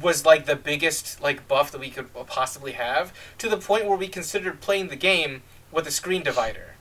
was 0.00 0.24
like 0.26 0.46
the 0.46 0.56
biggest 0.56 1.20
like 1.22 1.48
buff 1.48 1.70
that 1.72 1.80
we 1.80 1.90
could 1.90 2.12
possibly 2.26 2.72
have 2.72 3.12
to 3.38 3.48
the 3.48 3.56
point 3.56 3.86
where 3.86 3.96
we 3.96 4.08
considered 4.08 4.60
playing 4.60 4.88
the 4.88 4.96
game 4.96 5.42
with 5.72 5.86
a 5.86 5.90
screen 5.90 6.22
divider, 6.22 6.74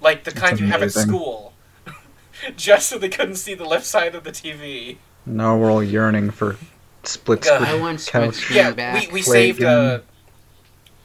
like 0.00 0.24
the 0.24 0.32
kind 0.32 0.58
you 0.60 0.66
have 0.66 0.82
at 0.82 0.92
school, 0.92 1.52
just 2.56 2.88
so 2.88 2.98
they 2.98 3.08
couldn't 3.08 3.36
see 3.36 3.54
the 3.54 3.64
left 3.64 3.86
side 3.86 4.14
of 4.14 4.24
the 4.24 4.30
TV. 4.32 4.98
Now 5.24 5.56
we're 5.56 5.70
all 5.70 5.82
yearning 5.82 6.30
for 6.30 6.56
split 7.04 7.42
God. 7.42 7.62
screen 7.62 7.70
I 7.70 7.80
want 7.80 8.00
split 8.00 8.12
couch. 8.24 8.34
screen 8.36 8.56
Yeah, 8.56 8.70
back. 8.72 9.06
we, 9.08 9.12
we 9.14 9.22
saved. 9.22 9.62
Uh, 9.62 9.98
game. 9.98 10.06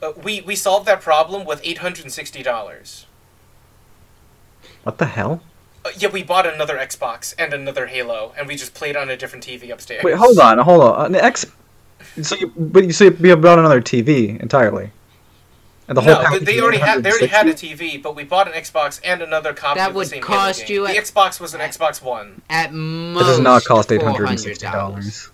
uh, 0.03 0.11
we 0.23 0.41
we 0.41 0.56
solved 0.56 0.85
that 0.88 1.02
problem 1.02 1.45
with 1.45 1.61
eight 1.64 1.80
hundred 1.80 2.06
and 2.06 2.14
sixty 2.14 2.43
dollars. 2.43 3.06
What 4.84 4.98
the 4.98 5.06
hell? 5.06 5.41
Uh, 5.84 5.90
yeah, 5.98 6.10
we 6.10 6.22
bought 6.24 6.45
another 6.45 6.78
Xbox 6.78 7.34
and 7.40 7.53
another 7.53 7.88
Halo, 7.88 8.34
and 8.38 8.48
we 8.48 8.56
just 8.56 8.74
played 8.74 8.95
on 8.95 9.10
a 9.10 9.18
different 9.18 9.45
TV 9.45 9.72
upstairs. 9.72 10.03
Wait, 10.03 10.16
hold 10.16 10.38
on, 10.40 10.58
hold 10.60 10.82
on. 10.84 11.08
An 11.08 11.16
X. 11.16 11.45
So 12.22 12.36
you, 12.36 12.52
but 12.56 12.84
you 12.84 12.91
so 12.91 13.06
you 13.06 13.36
bought 13.36 13.60
another 13.60 13.82
TV 13.82 14.40
entirely, 14.40 14.91
and 15.88 15.98
the 15.98 16.02
whole. 16.02 16.22
no, 16.24 16.40
they, 16.40 16.45
they 16.53 16.60
already 16.62 16.78
had 16.80 17.03
they 17.03 17.10
already 17.10 17.28
had 17.28 17.48
a 17.48 17.53
TV, 17.53 18.02
but 18.02 18.16
we 18.16 18.24
bought 18.24 18.48
an 18.48 18.53
Xbox 18.53 18.99
and 19.03 19.22
another 19.22 19.53
copy 19.53 19.80
That 19.80 19.90
of 19.90 19.94
the 19.94 19.98
would 19.98 20.08
same 20.08 20.22
cost 20.22 20.62
Halo 20.64 20.88
game. 20.88 20.95
you 20.95 21.02
The 21.02 21.12
Xbox 21.12 21.40
was 21.40 21.53
an 21.53 21.62
Xbox 21.62 22.02
One. 22.02 22.41
At 22.49 22.70
It 22.72 22.74
most, 22.74 23.26
does 23.26 23.40
not 23.40 23.64
cost 23.64 23.91
eight 23.91 24.02
hundred 24.02 24.30
and 24.30 24.38
$400. 24.38 24.40
sixty 24.40 24.66
dollars. 24.66 25.30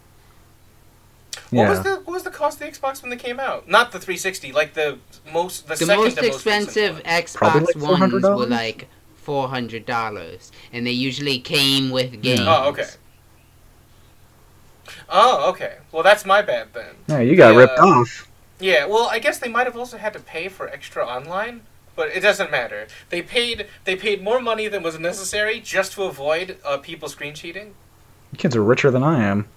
What 1.52 1.69
was 1.69 1.82
the 1.84 1.95
what 1.95 2.07
was 2.07 2.24
the 2.24 2.32
cost 2.32 2.61
of 2.61 2.68
the 2.68 2.78
Xbox 2.78 3.02
when 3.02 3.10
they 3.10 3.15
came 3.18 3.40
out? 3.40 3.69
Not 3.69 3.91
the 3.91 3.99
360, 3.99 4.52
like 4.52 4.74
the 4.74 4.99
most 5.32 5.68
the, 5.68 5.76
The 5.76 5.86
second 5.86 6.03
most 6.03 6.18
to 6.18 6.22
most 6.24 6.34
expensive 6.36 6.94
one. 6.95 7.03
Xbox 7.03 7.65
like 7.65 7.76
ones 8.02 8.14
were 8.24 8.45
like 8.45 8.90
four 9.28 9.49
hundred 9.49 9.86
dollars, 9.86 10.54
and 10.72 10.88
they 10.88 10.91
usually 10.91 11.38
came 11.38 11.90
with 11.90 12.22
games. 12.22 12.40
Oh, 12.45 12.70
okay. 12.70 12.88
Oh, 15.10 15.49
okay. 15.49 15.80
Well, 15.91 16.02
that's 16.02 16.26
my 16.26 16.41
bad 16.41 16.70
then. 16.74 16.95
Yeah, 17.08 17.20
you 17.20 17.36
got 17.36 17.54
Yeah. 17.54 17.60
ripped 17.60 17.78
off. 17.80 18.30
Yeah, 18.58 18.86
well, 18.86 19.10
I 19.12 19.20
guess 19.20 19.38
they 19.38 19.49
might 19.49 19.68
have 19.68 19.76
also 19.76 19.98
had 19.98 20.14
to 20.14 20.20
pay 20.20 20.48
for 20.48 20.70
extra 20.70 21.06
online, 21.06 21.64
but 21.94 22.08
it 22.16 22.22
doesn't 22.22 22.49
matter. 22.52 22.88
They 23.10 23.22
paid 23.22 23.68
they 23.84 23.98
paid 23.98 24.24
more 24.24 24.40
money 24.40 24.70
than 24.70 24.82
was 24.82 24.98
necessary 24.98 25.60
just 25.60 25.91
to 25.94 26.04
avoid 26.04 26.56
uh, 26.64 26.78
people 26.78 27.10
screen 27.10 27.34
cheating. 27.36 27.74
You 28.32 28.38
kids 28.38 28.56
are 28.56 28.64
richer 28.64 28.91
than 28.91 29.04
I 29.04 29.26
am. 29.26 29.49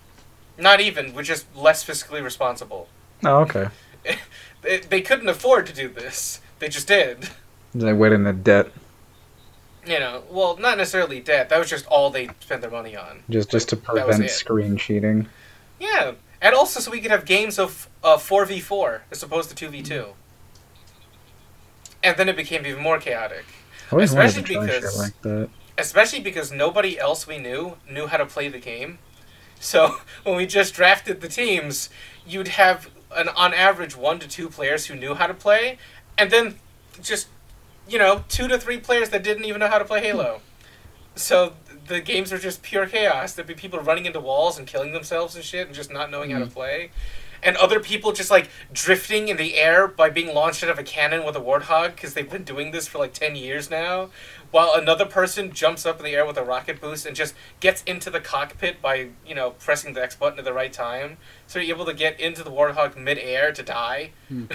Not 0.59 0.81
even, 0.81 1.15
we're 1.15 1.23
just 1.23 1.47
less 1.57 1.85
fiscally 1.85 2.23
responsible. 2.25 2.89
Oh, 3.25 3.39
okay. 3.47 3.69
They, 4.63 4.77
they 4.81 5.01
couldn't 5.01 5.31
afford 5.31 5.67
to 5.69 5.73
do 5.73 5.89
this. 5.89 6.43
They 6.59 6.69
just 6.69 6.87
did. 6.87 7.31
They 7.75 7.95
went 7.95 8.13
into 8.13 8.35
debt 8.35 8.67
You 9.86 9.98
know, 9.98 10.23
well, 10.31 10.57
not 10.59 10.77
necessarily 10.77 11.20
debt. 11.20 11.48
That 11.48 11.59
was 11.59 11.70
just 11.70 11.86
all 11.86 12.11
they 12.11 12.28
spent 12.40 12.61
their 12.61 12.70
money 12.70 12.97
on. 12.97 13.23
just 13.31 13.51
just 13.51 13.69
to 13.70 13.77
prevent 13.77 14.28
screen 14.31 14.77
cheating. 14.77 15.27
Yeah, 15.78 16.12
and 16.43 16.55
also 16.55 16.81
so 16.81 16.90
we 16.90 17.01
could 17.01 17.11
have 17.11 17.24
games 17.24 17.59
of 17.59 17.89
uh, 18.05 18.16
4v4 18.19 19.01
as 19.11 19.23
opposed 19.23 19.57
to 19.57 19.70
2v2. 19.70 20.09
And 22.02 22.16
then 22.16 22.28
it 22.28 22.36
became 22.36 22.66
even 22.66 22.82
more 22.82 22.98
chaotic. 22.98 23.44
I 23.90 23.93
always 23.94 24.12
to 24.12 24.20
Especially 24.20 24.43
because- 24.59 24.98
like 24.98 25.23
that. 25.23 25.48
especially 25.78 26.20
because 26.20 26.52
nobody 26.52 26.98
else 26.98 27.27
we 27.27 27.39
knew 27.39 27.77
knew 27.90 28.07
how 28.07 28.19
to 28.19 28.27
play 28.27 28.48
the 28.48 28.59
game. 28.59 28.98
So 29.59 29.97
when 30.24 30.36
we 30.36 30.47
just 30.47 30.74
drafted 30.74 31.20
the 31.20 31.28
teams, 31.28 31.89
you'd 32.27 32.48
have 32.48 32.90
an 33.12 33.28
on 33.31 33.52
average 33.55 33.97
one 33.97 34.19
to 34.20 34.28
two 34.28 34.48
players 34.48 34.86
who 34.86 34.94
knew 34.94 35.15
how 35.15 35.27
to 35.27 35.35
play, 35.35 35.78
and 36.16 36.31
then 36.31 36.57
just 37.02 37.28
you 37.91 37.99
know 37.99 38.25
two 38.29 38.49
to 38.49 38.59
three 38.59 38.79
players 38.79 39.11
that 39.11 39.23
didn't 39.23 39.45
even 39.45 39.61
know 39.61 39.69
how 39.69 39.79
to 39.79 39.85
play 39.85 40.01
Halo. 40.01 40.41
So 41.17 41.55
the 41.89 42.01
games 42.01 42.33
are 42.33 42.39
just 42.39 42.62
pure 42.62 42.87
chaos. 42.87 43.35
There'd 43.35 43.49
be 43.49 43.55
people 43.55 43.81
running 43.81 44.07
into 44.07 44.21
walls 44.21 44.59
and 44.59 44.67
killing 44.67 44.93
themselves 44.93 45.35
and 45.35 45.45
shit, 45.45 45.67
and 45.67 45.75
just 45.75 45.93
not 45.93 46.11
knowing 46.11 46.31
how 46.31 46.39
to 46.39 46.47
play. 46.47 46.91
And 47.43 47.57
other 47.57 47.81
people 47.81 48.12
just 48.12 48.31
like 48.31 48.51
drifting 48.73 49.29
in 49.29 49.39
the 49.39 49.57
air 49.57 49.89
by 49.89 50.11
being 50.11 50.35
launched 50.35 50.62
out 50.62 50.69
of 50.69 50.79
a 50.79 50.83
cannon 50.83 51.25
with 51.25 51.35
a 51.37 51.41
warthog 51.41 51.95
because 51.95 52.12
they've 52.12 52.29
been 52.29 52.45
doing 52.45 52.71
this 52.71 52.87
for 52.87 52.99
like 52.99 53.15
10 53.15 53.35
years 53.35 53.71
now 53.71 54.11
while 54.51 54.73
another 54.75 55.07
person 55.07 55.53
jumps 55.53 55.87
up 55.87 55.99
in 55.99 56.05
the 56.05 56.15
air 56.15 56.27
with 56.27 56.37
a 56.37 56.43
rocket 56.43 56.81
boost 56.81 57.07
and 57.07 57.15
just 57.15 57.35
gets 57.61 57.83
into 57.85 58.11
the 58.11 58.21
cockpit 58.21 58.83
by 58.83 59.09
you 59.27 59.35
know 59.35 59.51
pressing 59.53 59.95
the 59.95 60.03
X 60.03 60.17
button 60.17 60.39
at 60.39 60.45
the 60.45 60.53
right 60.53 60.73
time, 60.73 61.17
so 61.47 61.59
you're 61.59 61.77
able 61.77 61.87
to 61.87 61.95
get 61.95 62.19
into 62.19 62.43
the 62.43 62.51
warthog 62.51 62.97
mid-air 62.97 63.53
to 63.53 63.62
die. 63.62 64.11
Hmm. 64.29 64.45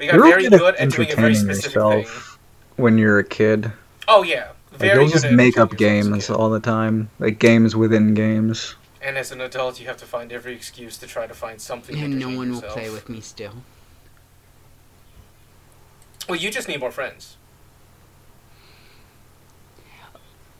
we 0.00 0.06
got 0.06 0.14
You're 0.16 0.24
very 0.24 0.42
good 0.44 0.54
at 0.54 0.58
good 0.58 0.74
at 0.76 0.90
doing 0.90 1.10
a 1.10 1.14
very 1.14 1.26
entertaining 1.28 1.54
specific 1.54 1.74
yourself 1.76 2.06
thing. 2.06 2.82
when 2.84 2.98
you're 2.98 3.18
a 3.18 3.24
kid. 3.24 3.70
Oh 4.08 4.22
yeah, 4.24 4.48
Very 4.72 4.72
Like, 4.72 4.78
very 4.80 5.02
you'll 5.04 5.12
just 5.12 5.24
at 5.26 5.34
make 5.34 5.58
up 5.58 5.68
entertaining 5.72 5.96
yourself 6.14 6.18
as 6.18 6.24
a 6.24 6.32
games 6.32 6.40
all 6.40 6.50
the 6.50 6.60
time, 6.60 7.10
like 7.18 7.38
games 7.38 7.76
within 7.76 8.14
games. 8.14 8.74
And 9.02 9.16
as 9.16 9.30
an 9.30 9.40
adult, 9.40 9.78
you 9.80 9.86
have 9.86 9.96
to 9.98 10.06
find 10.06 10.32
every 10.32 10.54
excuse 10.54 10.96
to 10.98 11.06
try 11.06 11.26
to 11.26 11.34
find 11.34 11.60
something. 11.60 11.96
And 11.98 12.18
no 12.18 12.26
entertain 12.28 12.36
one 12.36 12.52
will 12.52 12.62
play 12.62 12.90
with 12.90 13.08
me 13.08 13.20
still. 13.20 13.52
Well, 16.28 16.38
you 16.38 16.50
just 16.50 16.68
need 16.68 16.80
more 16.80 16.90
friends. 16.90 17.36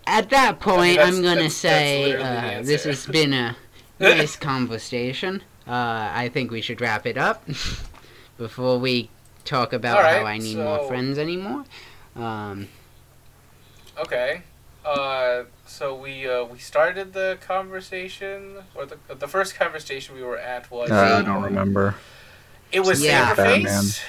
At 0.07 0.31
that 0.31 0.59
point, 0.61 0.97
that's- 0.97 1.09
I'm 1.09 1.23
gonna 1.23 1.35
that's- 1.37 1.53
that's 1.53 1.55
say 1.55 2.05
literally 2.07 2.25
the 2.25 2.57
uh, 2.59 2.63
this 2.63 2.85
has 2.85 3.07
been 3.07 3.33
a 3.33 3.57
nice 4.01 4.37
conversation. 4.37 5.43
Uh, 5.67 6.11
I 6.13 6.29
think 6.33 6.51
we 6.51 6.61
should 6.61 6.81
wrap 6.81 7.07
it 7.07 7.17
up 7.17 7.47
before 8.39 8.79
we 8.79 9.09
talk 9.51 9.73
about 9.73 9.97
Alright, 9.99 10.21
how 10.21 10.27
I 10.27 10.39
need 10.39 10.57
more 10.57 10.87
friends 10.87 11.19
anymore. 11.19 11.65
Um, 12.17 12.69
Okay. 13.99 14.43
Uh, 14.85 15.43
so 15.67 15.95
we 15.95 16.27
uh, 16.27 16.45
we 16.45 16.59
started 16.59 17.13
the 17.13 17.37
conversation, 17.47 18.57
or 18.75 18.87
the 18.87 18.97
the 19.15 19.29
first 19.29 19.55
conversation 19.55 20.15
we 20.15 20.23
were 20.23 20.39
at 20.39 20.71
was 20.71 20.91
Uh, 20.91 21.19
I 21.21 21.23
don't 21.23 21.43
remember. 21.43 21.97
It 22.73 22.81
was 22.81 23.03
Yeah. 23.03 23.35
Saberface. 23.35 24.01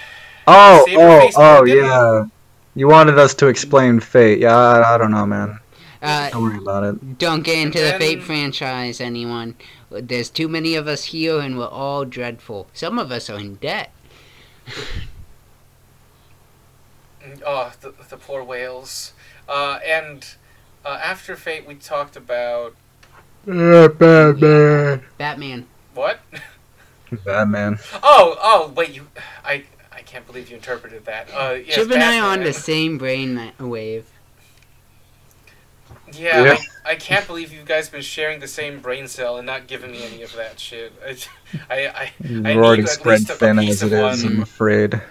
Oh, 0.47 0.85
Saberface 0.87 1.33
oh, 1.35 1.59
oh, 1.59 1.65
yeah. 1.65 2.25
You 2.73 2.87
wanted 2.87 3.19
us 3.19 3.33
to 3.35 3.47
explain 3.47 3.99
Fate. 3.99 4.39
Yeah, 4.39 4.55
I, 4.55 4.95
I 4.95 4.97
don't 4.97 5.11
know, 5.11 5.25
man. 5.25 5.59
uh, 6.01 6.29
Don't 6.29 6.43
worry 6.43 6.57
about 6.57 6.83
it. 6.85 7.17
don't 7.17 7.43
get 7.43 7.57
into 7.57 7.79
the 7.81 7.93
Fate 7.99 8.23
franchise, 8.23 9.01
anyone. 9.01 9.55
There's 9.89 10.29
too 10.29 10.47
many 10.47 10.75
of 10.75 10.87
us 10.87 11.03
here, 11.11 11.37
and 11.41 11.57
we're 11.57 11.67
all 11.67 12.05
dreadful. 12.05 12.67
Some 12.73 12.97
of 12.97 13.11
us 13.11 13.29
are 13.29 13.39
in 13.39 13.55
debt. 13.55 13.91
Oh, 17.45 17.71
the, 17.81 17.93
the 18.09 18.17
poor 18.17 18.43
whales. 18.43 19.13
Uh, 19.47 19.79
and 19.85 20.25
uh, 20.85 20.99
after 21.03 21.35
Fate, 21.35 21.67
we 21.67 21.75
talked 21.75 22.15
about 22.15 22.75
Batman. 23.45 25.03
Batman. 25.17 25.67
what? 25.93 26.19
Batman. 27.25 27.79
Oh, 28.01 28.37
oh, 28.41 28.71
wait, 28.75 28.91
you. 28.91 29.07
I 29.43 29.63
I 29.91 30.01
can't 30.01 30.25
believe 30.25 30.49
you 30.49 30.55
interpreted 30.55 31.05
that. 31.05 31.27
Uh, 31.33 31.53
yes, 31.65 31.75
Chip 31.75 31.91
and 31.91 32.01
I 32.01 32.19
are 32.19 32.31
on 32.33 32.43
the 32.43 32.53
same 32.53 32.97
brain 32.97 33.51
wave. 33.59 34.05
Yeah, 36.13 36.43
Yeah. 36.43 36.57
I, 36.85 36.91
I 36.91 36.95
can't 36.95 37.25
believe 37.27 37.53
you 37.53 37.63
guys 37.63 37.87
been 37.89 38.01
sharing 38.01 38.39
the 38.39 38.47
same 38.47 38.79
brain 38.81 39.07
cell 39.07 39.37
and 39.37 39.45
not 39.45 39.67
giving 39.67 39.91
me 39.91 40.03
any 40.03 40.23
of 40.23 40.33
that 40.35 40.59
shit. 40.59 40.91
I, 41.05 41.17
I, 41.69 41.87
I 41.87 42.11
I 42.51 42.55
We're 42.55 42.63
already 42.65 42.81
need 42.83 42.89
at 42.89 42.95
spread 42.95 43.19
least 43.19 43.29
a- 43.29 43.33
a 43.33 43.37
thin 43.37 43.57
piece 43.59 43.69
as 43.71 43.83
of 43.83 43.93
it 43.93 43.95
is, 44.13 44.23
one. 44.23 44.33
I'm 44.33 44.41
afraid. 44.41 45.01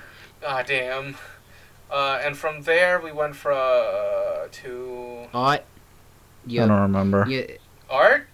ah 0.46 0.62
damn. 0.66 1.16
Uh, 1.90 2.20
and 2.24 2.36
from 2.36 2.62
there 2.62 3.00
we 3.00 3.10
went 3.12 3.34
for 3.34 3.52
uh, 3.52 4.46
to 4.52 5.26
Art. 5.34 5.64
I 6.48 6.54
don't 6.54 6.70
remember. 6.70 7.26
yeah. 7.28 7.46
art. 7.88 8.26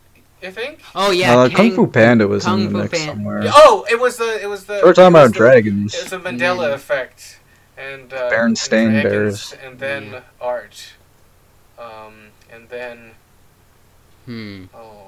I 0.42 0.50
think. 0.50 0.80
Oh 0.94 1.10
yeah. 1.10 1.34
uh, 1.36 1.48
Kang- 1.48 1.70
Kung 1.70 1.72
Fu 1.72 1.86
Panda 1.86 2.28
was 2.28 2.44
Kung 2.44 2.60
in 2.60 2.64
the 2.66 2.70
Fu 2.72 2.76
mix 2.82 2.98
Pan- 2.98 3.08
somewhere. 3.08 3.42
Yeah, 3.44 3.52
oh, 3.54 3.86
it 3.90 3.98
was 3.98 4.16
the 4.18 4.40
it 4.42 4.46
was 4.48 4.64
the. 4.66 4.80
We're 4.84 4.92
talking 4.92 5.08
about 5.14 5.28
the- 5.32 5.38
dragons. 5.38 5.94
It 5.94 6.02
was 6.02 6.10
the 6.10 6.18
Mandela 6.20 6.68
Yeah. 6.68 6.74
effect, 6.74 7.40
and 7.78 8.12
uh, 8.12 8.30
Berenstain 8.30 8.88
and 8.88 9.02
dragons, 9.02 9.50
Bears. 9.50 9.54
and 9.64 9.78
then 9.78 10.02
Yeah. 10.12 10.20
art, 10.40 10.92
um, 11.78 12.28
and 12.52 12.68
then 12.68 13.12
Hmm. 14.26 14.64
oh, 14.74 15.05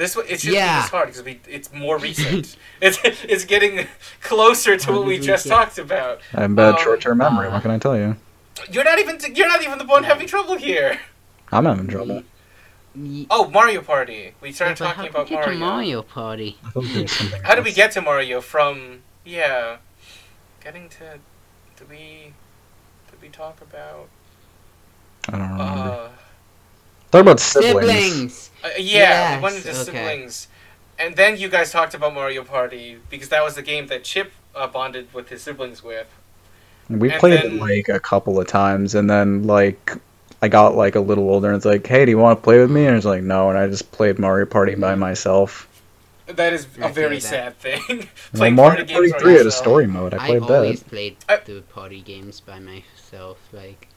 this 0.00 0.16
one 0.16 0.24
it 0.28 0.40
should 0.40 0.54
Yeah. 0.54 0.78
be 0.78 0.82
this 0.82 0.90
hard 0.90 1.06
because 1.12 1.24
it's 1.56 1.68
more 1.74 1.96
recent. 2.08 2.56
it's 2.80 2.98
it's 3.04 3.44
getting 3.44 3.86
closer 4.22 4.76
to 4.78 4.92
what 4.92 5.04
we 5.06 5.18
just 5.18 5.44
get- 5.44 5.50
talked 5.54 5.78
about. 5.78 6.20
I 6.34 6.40
have 6.42 6.54
bad 6.56 6.74
Um, 6.76 6.80
short-term 6.84 7.18
memory. 7.18 7.48
uh, 7.48 7.52
what 7.52 7.62
can 7.62 7.70
I 7.70 7.78
tell 7.78 7.96
you? 7.96 8.16
You're 8.72 8.84
not 8.84 8.98
even 8.98 9.18
you're 9.36 9.48
not 9.54 9.62
even 9.62 9.76
the 9.78 9.84
one 9.84 10.04
having 10.04 10.26
trouble 10.26 10.56
here. 10.56 10.98
I'm 11.52 11.66
having 11.66 11.86
trouble. 11.86 12.22
Oh, 13.30 13.48
Mario 13.50 13.82
Party. 13.82 14.34
We 14.40 14.50
started 14.52 14.78
but 14.78 14.84
how 14.84 14.90
talking 14.94 15.04
did 15.04 15.10
about 15.14 15.30
we 15.30 15.36
get 15.36 15.44
to 15.44 15.50
Mario. 15.58 15.66
Mario 15.74 16.02
Party. 16.02 16.58
I 16.64 16.70
thought 16.70 16.84
there 16.92 17.02
was 17.02 17.12
something 17.18 17.42
How 17.42 17.54
did 17.54 17.64
we 17.64 17.72
get 17.72 17.92
to 17.92 18.00
Mario 18.00 18.40
from 18.40 19.02
yeah, 19.24 19.76
getting 20.64 20.88
to 20.96 21.04
did 21.76 21.88
we 21.90 22.32
did 23.10 23.18
we 23.22 23.28
talk 23.28 23.60
about 23.60 24.08
I 25.28 25.32
don't 25.32 25.42
remember. 25.52 25.62
uh 25.62 26.08
Talk 27.12 27.20
about 27.22 27.40
siblings. 27.40 27.86
Siblings. 27.86 28.49
Uh, 28.62 28.68
yeah, 28.76 28.76
we 28.76 28.82
Yes, 28.84 29.42
went 29.42 29.56
into 29.56 29.70
okay. 29.70 29.78
siblings, 29.84 30.48
and 30.98 31.16
then 31.16 31.36
you 31.38 31.48
guys 31.48 31.70
talked 31.72 31.94
about 31.94 32.12
Mario 32.14 32.44
Party 32.44 32.98
because 33.08 33.28
that 33.30 33.42
was 33.42 33.54
the 33.54 33.62
game 33.62 33.86
that 33.88 34.04
Chip 34.04 34.32
uh, 34.54 34.66
bonded 34.66 35.12
with 35.14 35.28
his 35.28 35.42
siblings 35.42 35.82
with. 35.82 36.06
We 36.88 37.10
And 37.10 37.20
played 37.20 37.40
then- 37.42 37.52
it 37.52 37.60
like 37.60 37.88
a 37.88 38.00
couple 38.00 38.38
of 38.40 38.46
times, 38.46 38.94
and 38.94 39.08
then 39.08 39.44
like 39.46 39.92
I 40.42 40.48
got 40.48 40.74
like 40.74 40.94
a 40.96 41.00
little 41.00 41.28
older, 41.28 41.48
and 41.48 41.56
it's 41.56 41.64
like, 41.66 41.86
hey, 41.86 42.04
do 42.04 42.10
you 42.10 42.18
want 42.18 42.38
to 42.38 42.42
play 42.42 42.58
with 42.58 42.70
me? 42.70 42.86
And 42.86 42.96
it's 42.96 43.06
like, 43.06 43.22
no, 43.22 43.48
and 43.50 43.58
I 43.58 43.66
just 43.68 43.90
played 43.92 44.18
Mario 44.18 44.46
Party 44.46 44.74
by 44.74 44.94
myself. 44.94 45.66
That 46.26 46.52
is 46.52 46.66
a 46.80 46.88
very 46.88 47.18
sad 47.20 47.58
thing. 47.58 47.80
Well, 47.88 48.06
Playing 48.34 48.54
Mario 48.54 48.76
party 48.84 48.92
Party 48.92 49.08
games 49.08 49.12
by 49.14 49.18
Three 49.20 49.34
had 49.34 49.46
a 49.46 49.50
story 49.50 49.86
mode. 49.88 50.14
I 50.14 50.18
played 50.18 50.42
that. 50.42 50.44
I, 50.44 50.46
played 50.46 50.56
always 50.56 50.80
that. 50.82 50.88
played 50.90 51.16
the 51.46 51.62
party 51.74 52.00
games 52.02 52.38
by 52.40 52.60
myself. 52.60 53.38
Like 53.52 53.88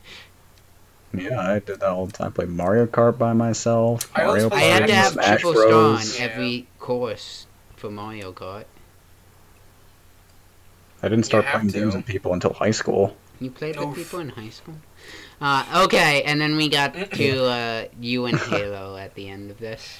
Yeah, 1.13 1.39
I 1.39 1.59
did 1.59 1.79
that 1.79 1.89
all 1.89 2.07
the 2.07 2.13
time. 2.13 2.27
I 2.27 2.29
played 2.31 2.49
Mario 2.49 2.85
Kart 2.87 3.17
by 3.17 3.33
myself. 3.33 4.09
I 4.15 4.23
Mario 4.25 4.49
played 4.49 4.59
I 4.59 4.63
had 4.65 4.79
Party, 4.79 4.91
to 4.93 4.95
have 4.97 5.13
Smash 5.13 5.41
triple 5.41 5.53
star 5.53 5.65
on 5.65 5.71
Bros. 5.95 6.19
Yeah. 6.19 6.25
every 6.25 6.67
course 6.79 7.45
for 7.75 7.89
Mario 7.91 8.31
Kart. 8.33 8.65
I 11.03 11.09
didn't 11.09 11.25
start 11.25 11.45
playing 11.45 11.67
to. 11.69 11.73
games 11.79 11.95
with 11.95 12.05
people 12.05 12.33
until 12.33 12.53
high 12.53 12.71
school. 12.71 13.15
You 13.39 13.51
played 13.51 13.77
Oof. 13.77 13.87
with 13.89 13.95
people 13.97 14.19
in 14.19 14.29
high 14.29 14.49
school? 14.49 14.75
Uh, 15.41 15.83
okay, 15.85 16.23
and 16.23 16.39
then 16.39 16.55
we 16.55 16.69
got 16.69 16.93
to 17.11 17.43
uh, 17.45 17.85
you 17.99 18.25
and 18.25 18.39
Halo 18.39 18.95
at 18.95 19.13
the 19.15 19.27
end 19.29 19.51
of 19.51 19.59
this. 19.59 19.99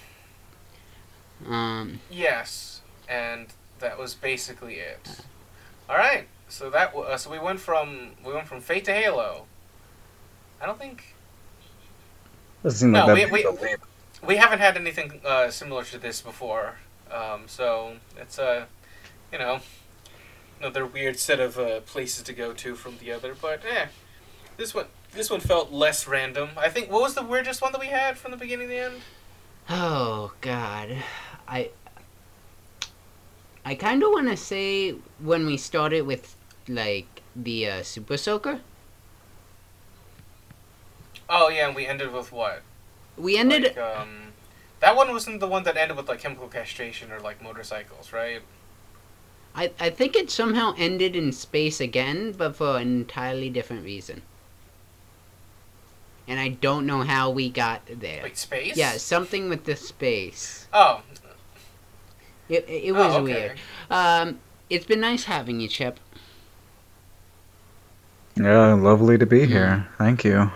Um, 1.47 1.99
Yes, 2.09 2.81
and 3.09 3.47
that 3.79 3.99
was 3.99 4.13
basically 4.15 4.75
it. 4.75 5.19
All 5.89 5.97
right, 5.97 6.27
so 6.47 6.69
that 6.69 6.93
w- 6.93 7.05
uh, 7.05 7.17
so 7.17 7.29
we 7.29 7.39
went 7.39 7.59
from 7.59 8.11
we 8.25 8.33
went 8.33 8.47
from 8.47 8.61
Fate 8.61 8.85
to 8.85 8.93
Halo. 8.93 9.45
I 10.61 10.65
don't 10.65 10.79
think 10.79 11.15
Doesn't 12.63 12.79
seem 12.79 12.91
No, 12.91 13.05
like 13.07 13.15
we- 13.15 13.21
that 13.23 13.31
we- 13.31 13.37
big 13.39 13.45
of 13.47 13.59
a 13.59 13.63
leap. 13.63 13.79
we 14.25 14.35
haven't 14.37 14.59
had 14.59 14.77
anything 14.77 15.19
uh, 15.25 15.49
similar 15.51 15.83
to 15.85 15.97
this 15.97 16.21
before. 16.21 16.75
Um, 17.11 17.43
so 17.47 17.97
it's 18.17 18.37
a, 18.39 18.67
you 19.31 19.37
know, 19.39 19.59
another 20.59 20.85
weird 20.85 21.19
set 21.19 21.39
of 21.39 21.59
uh, 21.59 21.81
places 21.81 22.23
to 22.23 22.33
go 22.33 22.53
to 22.53 22.75
from 22.75 22.97
the 22.99 23.11
other. 23.11 23.35
But 23.39 23.61
eh, 23.69 23.87
this 24.57 24.73
one 24.73 24.85
this 25.11 25.29
one 25.29 25.41
felt 25.41 25.71
less 25.71 26.07
random. 26.07 26.49
I 26.57 26.69
think 26.69 26.89
what 26.91 27.01
was 27.01 27.13
the 27.15 27.21
weirdest 27.23 27.61
one 27.61 27.71
that 27.73 27.81
we 27.81 27.87
had 27.87 28.17
from 28.17 28.31
the 28.31 28.37
beginning 28.37 28.67
to 28.69 28.73
the 28.73 28.79
end? 28.79 29.01
oh 29.69 30.33
God, 30.41 30.89
I 31.47 31.69
I 33.65 33.75
kind 33.75 34.03
of 34.03 34.09
want 34.11 34.29
to 34.29 34.37
say 34.37 34.91
when 35.19 35.45
we 35.45 35.57
started 35.57 36.01
with 36.01 36.35
like 36.67 37.21
the 37.35 37.69
uh, 37.69 37.83
Super 37.83 38.17
Soaker, 38.17 38.59
Oh 41.35 41.49
yeah, 41.49 41.65
and 41.67 41.75
we 41.75 41.87
ended 41.87 42.13
with 42.13 42.31
what? 42.31 42.61
we 43.17 43.37
ended. 43.37 43.63
Like, 43.63 43.77
um, 43.77 44.33
that 44.79 44.95
one 44.95 45.11
wasn't 45.11 45.39
the 45.39 45.47
one 45.47 45.63
that 45.63 45.77
ended 45.77 45.97
with 45.97 46.07
like 46.07 46.19
chemical 46.19 46.47
castration 46.47 47.11
or 47.11 47.19
like 47.19 47.41
motorcycles, 47.41 48.11
right? 48.13 48.41
I 49.55 49.71
I 49.79 49.89
think 49.89 50.15
it 50.15 50.29
somehow 50.29 50.75
ended 50.77 51.15
in 51.15 51.31
space 51.31 51.79
again, 51.79 52.33
but 52.33 52.55
for 52.55 52.77
an 52.77 52.99
entirely 52.99 53.49
different 53.49 53.83
reason. 53.83 54.21
And 56.27 56.39
I 56.39 56.49
don't 56.49 56.85
know 56.85 57.01
how 57.01 57.29
we 57.29 57.49
got 57.49 57.81
there. 57.87 58.23
Like 58.23 58.37
space? 58.37 58.77
Yeah, 58.77 58.93
something 58.97 59.49
with 59.49 59.65
the 59.65 59.75
space. 59.75 60.67
Oh. 60.71 61.01
It 62.49 62.65
it, 62.67 62.83
it 62.85 62.91
oh, 62.91 62.93
was 62.93 63.15
okay. 63.15 63.23
weird. 63.23 63.59
Um, 63.89 64.39
it's 64.69 64.85
been 64.85 65.01
nice 65.01 65.25
having 65.25 65.59
you, 65.59 65.67
Chip. 65.67 65.99
Yeah, 68.35 68.73
lovely 68.73 69.17
to 69.17 69.25
be 69.25 69.45
here. 69.45 69.87
Thank 69.97 70.23
you. 70.23 70.51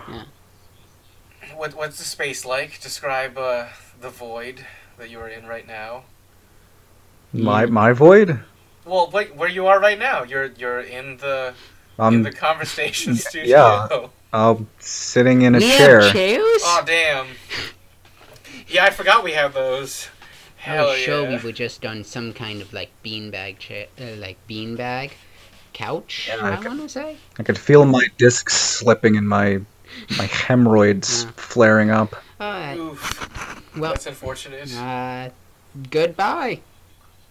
What 1.58 1.74
what's 1.74 1.98
the 1.98 2.04
space 2.04 2.44
like? 2.44 2.80
Describe 2.80 3.36
uh, 3.36 3.66
the 4.00 4.10
void 4.10 4.64
that 4.98 5.10
you 5.10 5.18
are 5.18 5.28
in 5.28 5.44
right 5.46 5.66
now. 5.66 6.04
My 7.32 7.66
my 7.66 7.92
void. 7.92 8.40
Well, 8.84 9.10
wait, 9.12 9.34
where 9.34 9.48
you 9.48 9.66
are 9.66 9.80
right 9.80 9.98
now? 9.98 10.22
You're 10.22 10.46
you're 10.62 10.80
in 10.80 11.16
the 11.18 11.54
in 11.98 12.22
the 12.22 12.30
ConverStation 12.30 13.08
y- 13.08 13.14
studio. 13.16 13.48
yeah. 13.56 14.06
I'm 14.32 14.68
sitting 14.78 15.42
in 15.42 15.54
a 15.56 15.58
we 15.58 15.68
chair. 15.68 16.00
have 16.02 16.12
chairs. 16.12 16.62
Oh 16.64 16.82
damn. 16.86 17.26
Yeah, 18.68 18.84
I 18.84 18.90
forgot 18.90 19.24
we 19.24 19.32
have 19.32 19.52
those. 19.54 20.08
Hell 20.58 20.74
I 20.74 20.76
Hell 20.76 20.86
was 20.90 20.98
sure 20.98 21.22
yeah. 21.22 21.36
we 21.38 21.44
were 21.44 21.52
just 21.52 21.84
on 21.84 22.04
some 22.04 22.32
kind 22.32 22.62
of 22.62 22.72
like 22.72 22.90
beanbag 23.04 23.58
chair, 23.58 23.86
uh, 24.00 24.14
like 24.16 24.36
beanbag 24.48 25.10
couch. 25.72 26.28
Yeah, 26.28 26.36
I 26.44 26.52
I 26.52 26.56
could- 26.56 26.66
want 26.68 26.80
to 26.82 26.88
say. 26.88 27.16
I 27.38 27.42
could 27.42 27.58
feel 27.58 27.84
my 27.84 28.06
discs 28.16 28.54
slipping 28.56 29.16
in 29.16 29.26
my 29.26 29.60
my 30.16 30.24
hemorrhoids 30.26 31.24
Yeah. 31.24 31.30
flaring 31.36 31.90
up. 31.90 32.14
All 32.40 32.50
right. 32.52 32.76
Oof, 32.76 33.76
Well, 33.76 33.92
that's 33.92 34.06
unfortunate. 34.06 34.72
uh, 34.74 35.30
goodbye. 35.90 36.60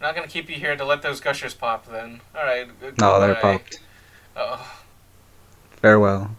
Not 0.01 0.13
gonna 0.15 0.27
keep 0.27 0.49
you 0.49 0.55
here 0.55 0.75
to 0.75 0.85
let 0.85 1.01
those 1.01 1.19
gushers 1.19 1.53
pop 1.53 1.85
then. 1.87 2.21
Alright. 2.35 2.69
No, 2.99 3.19
they're 3.19 3.35
popped. 3.35 3.79
Oh. 4.35 4.79
Farewell. 5.81 6.31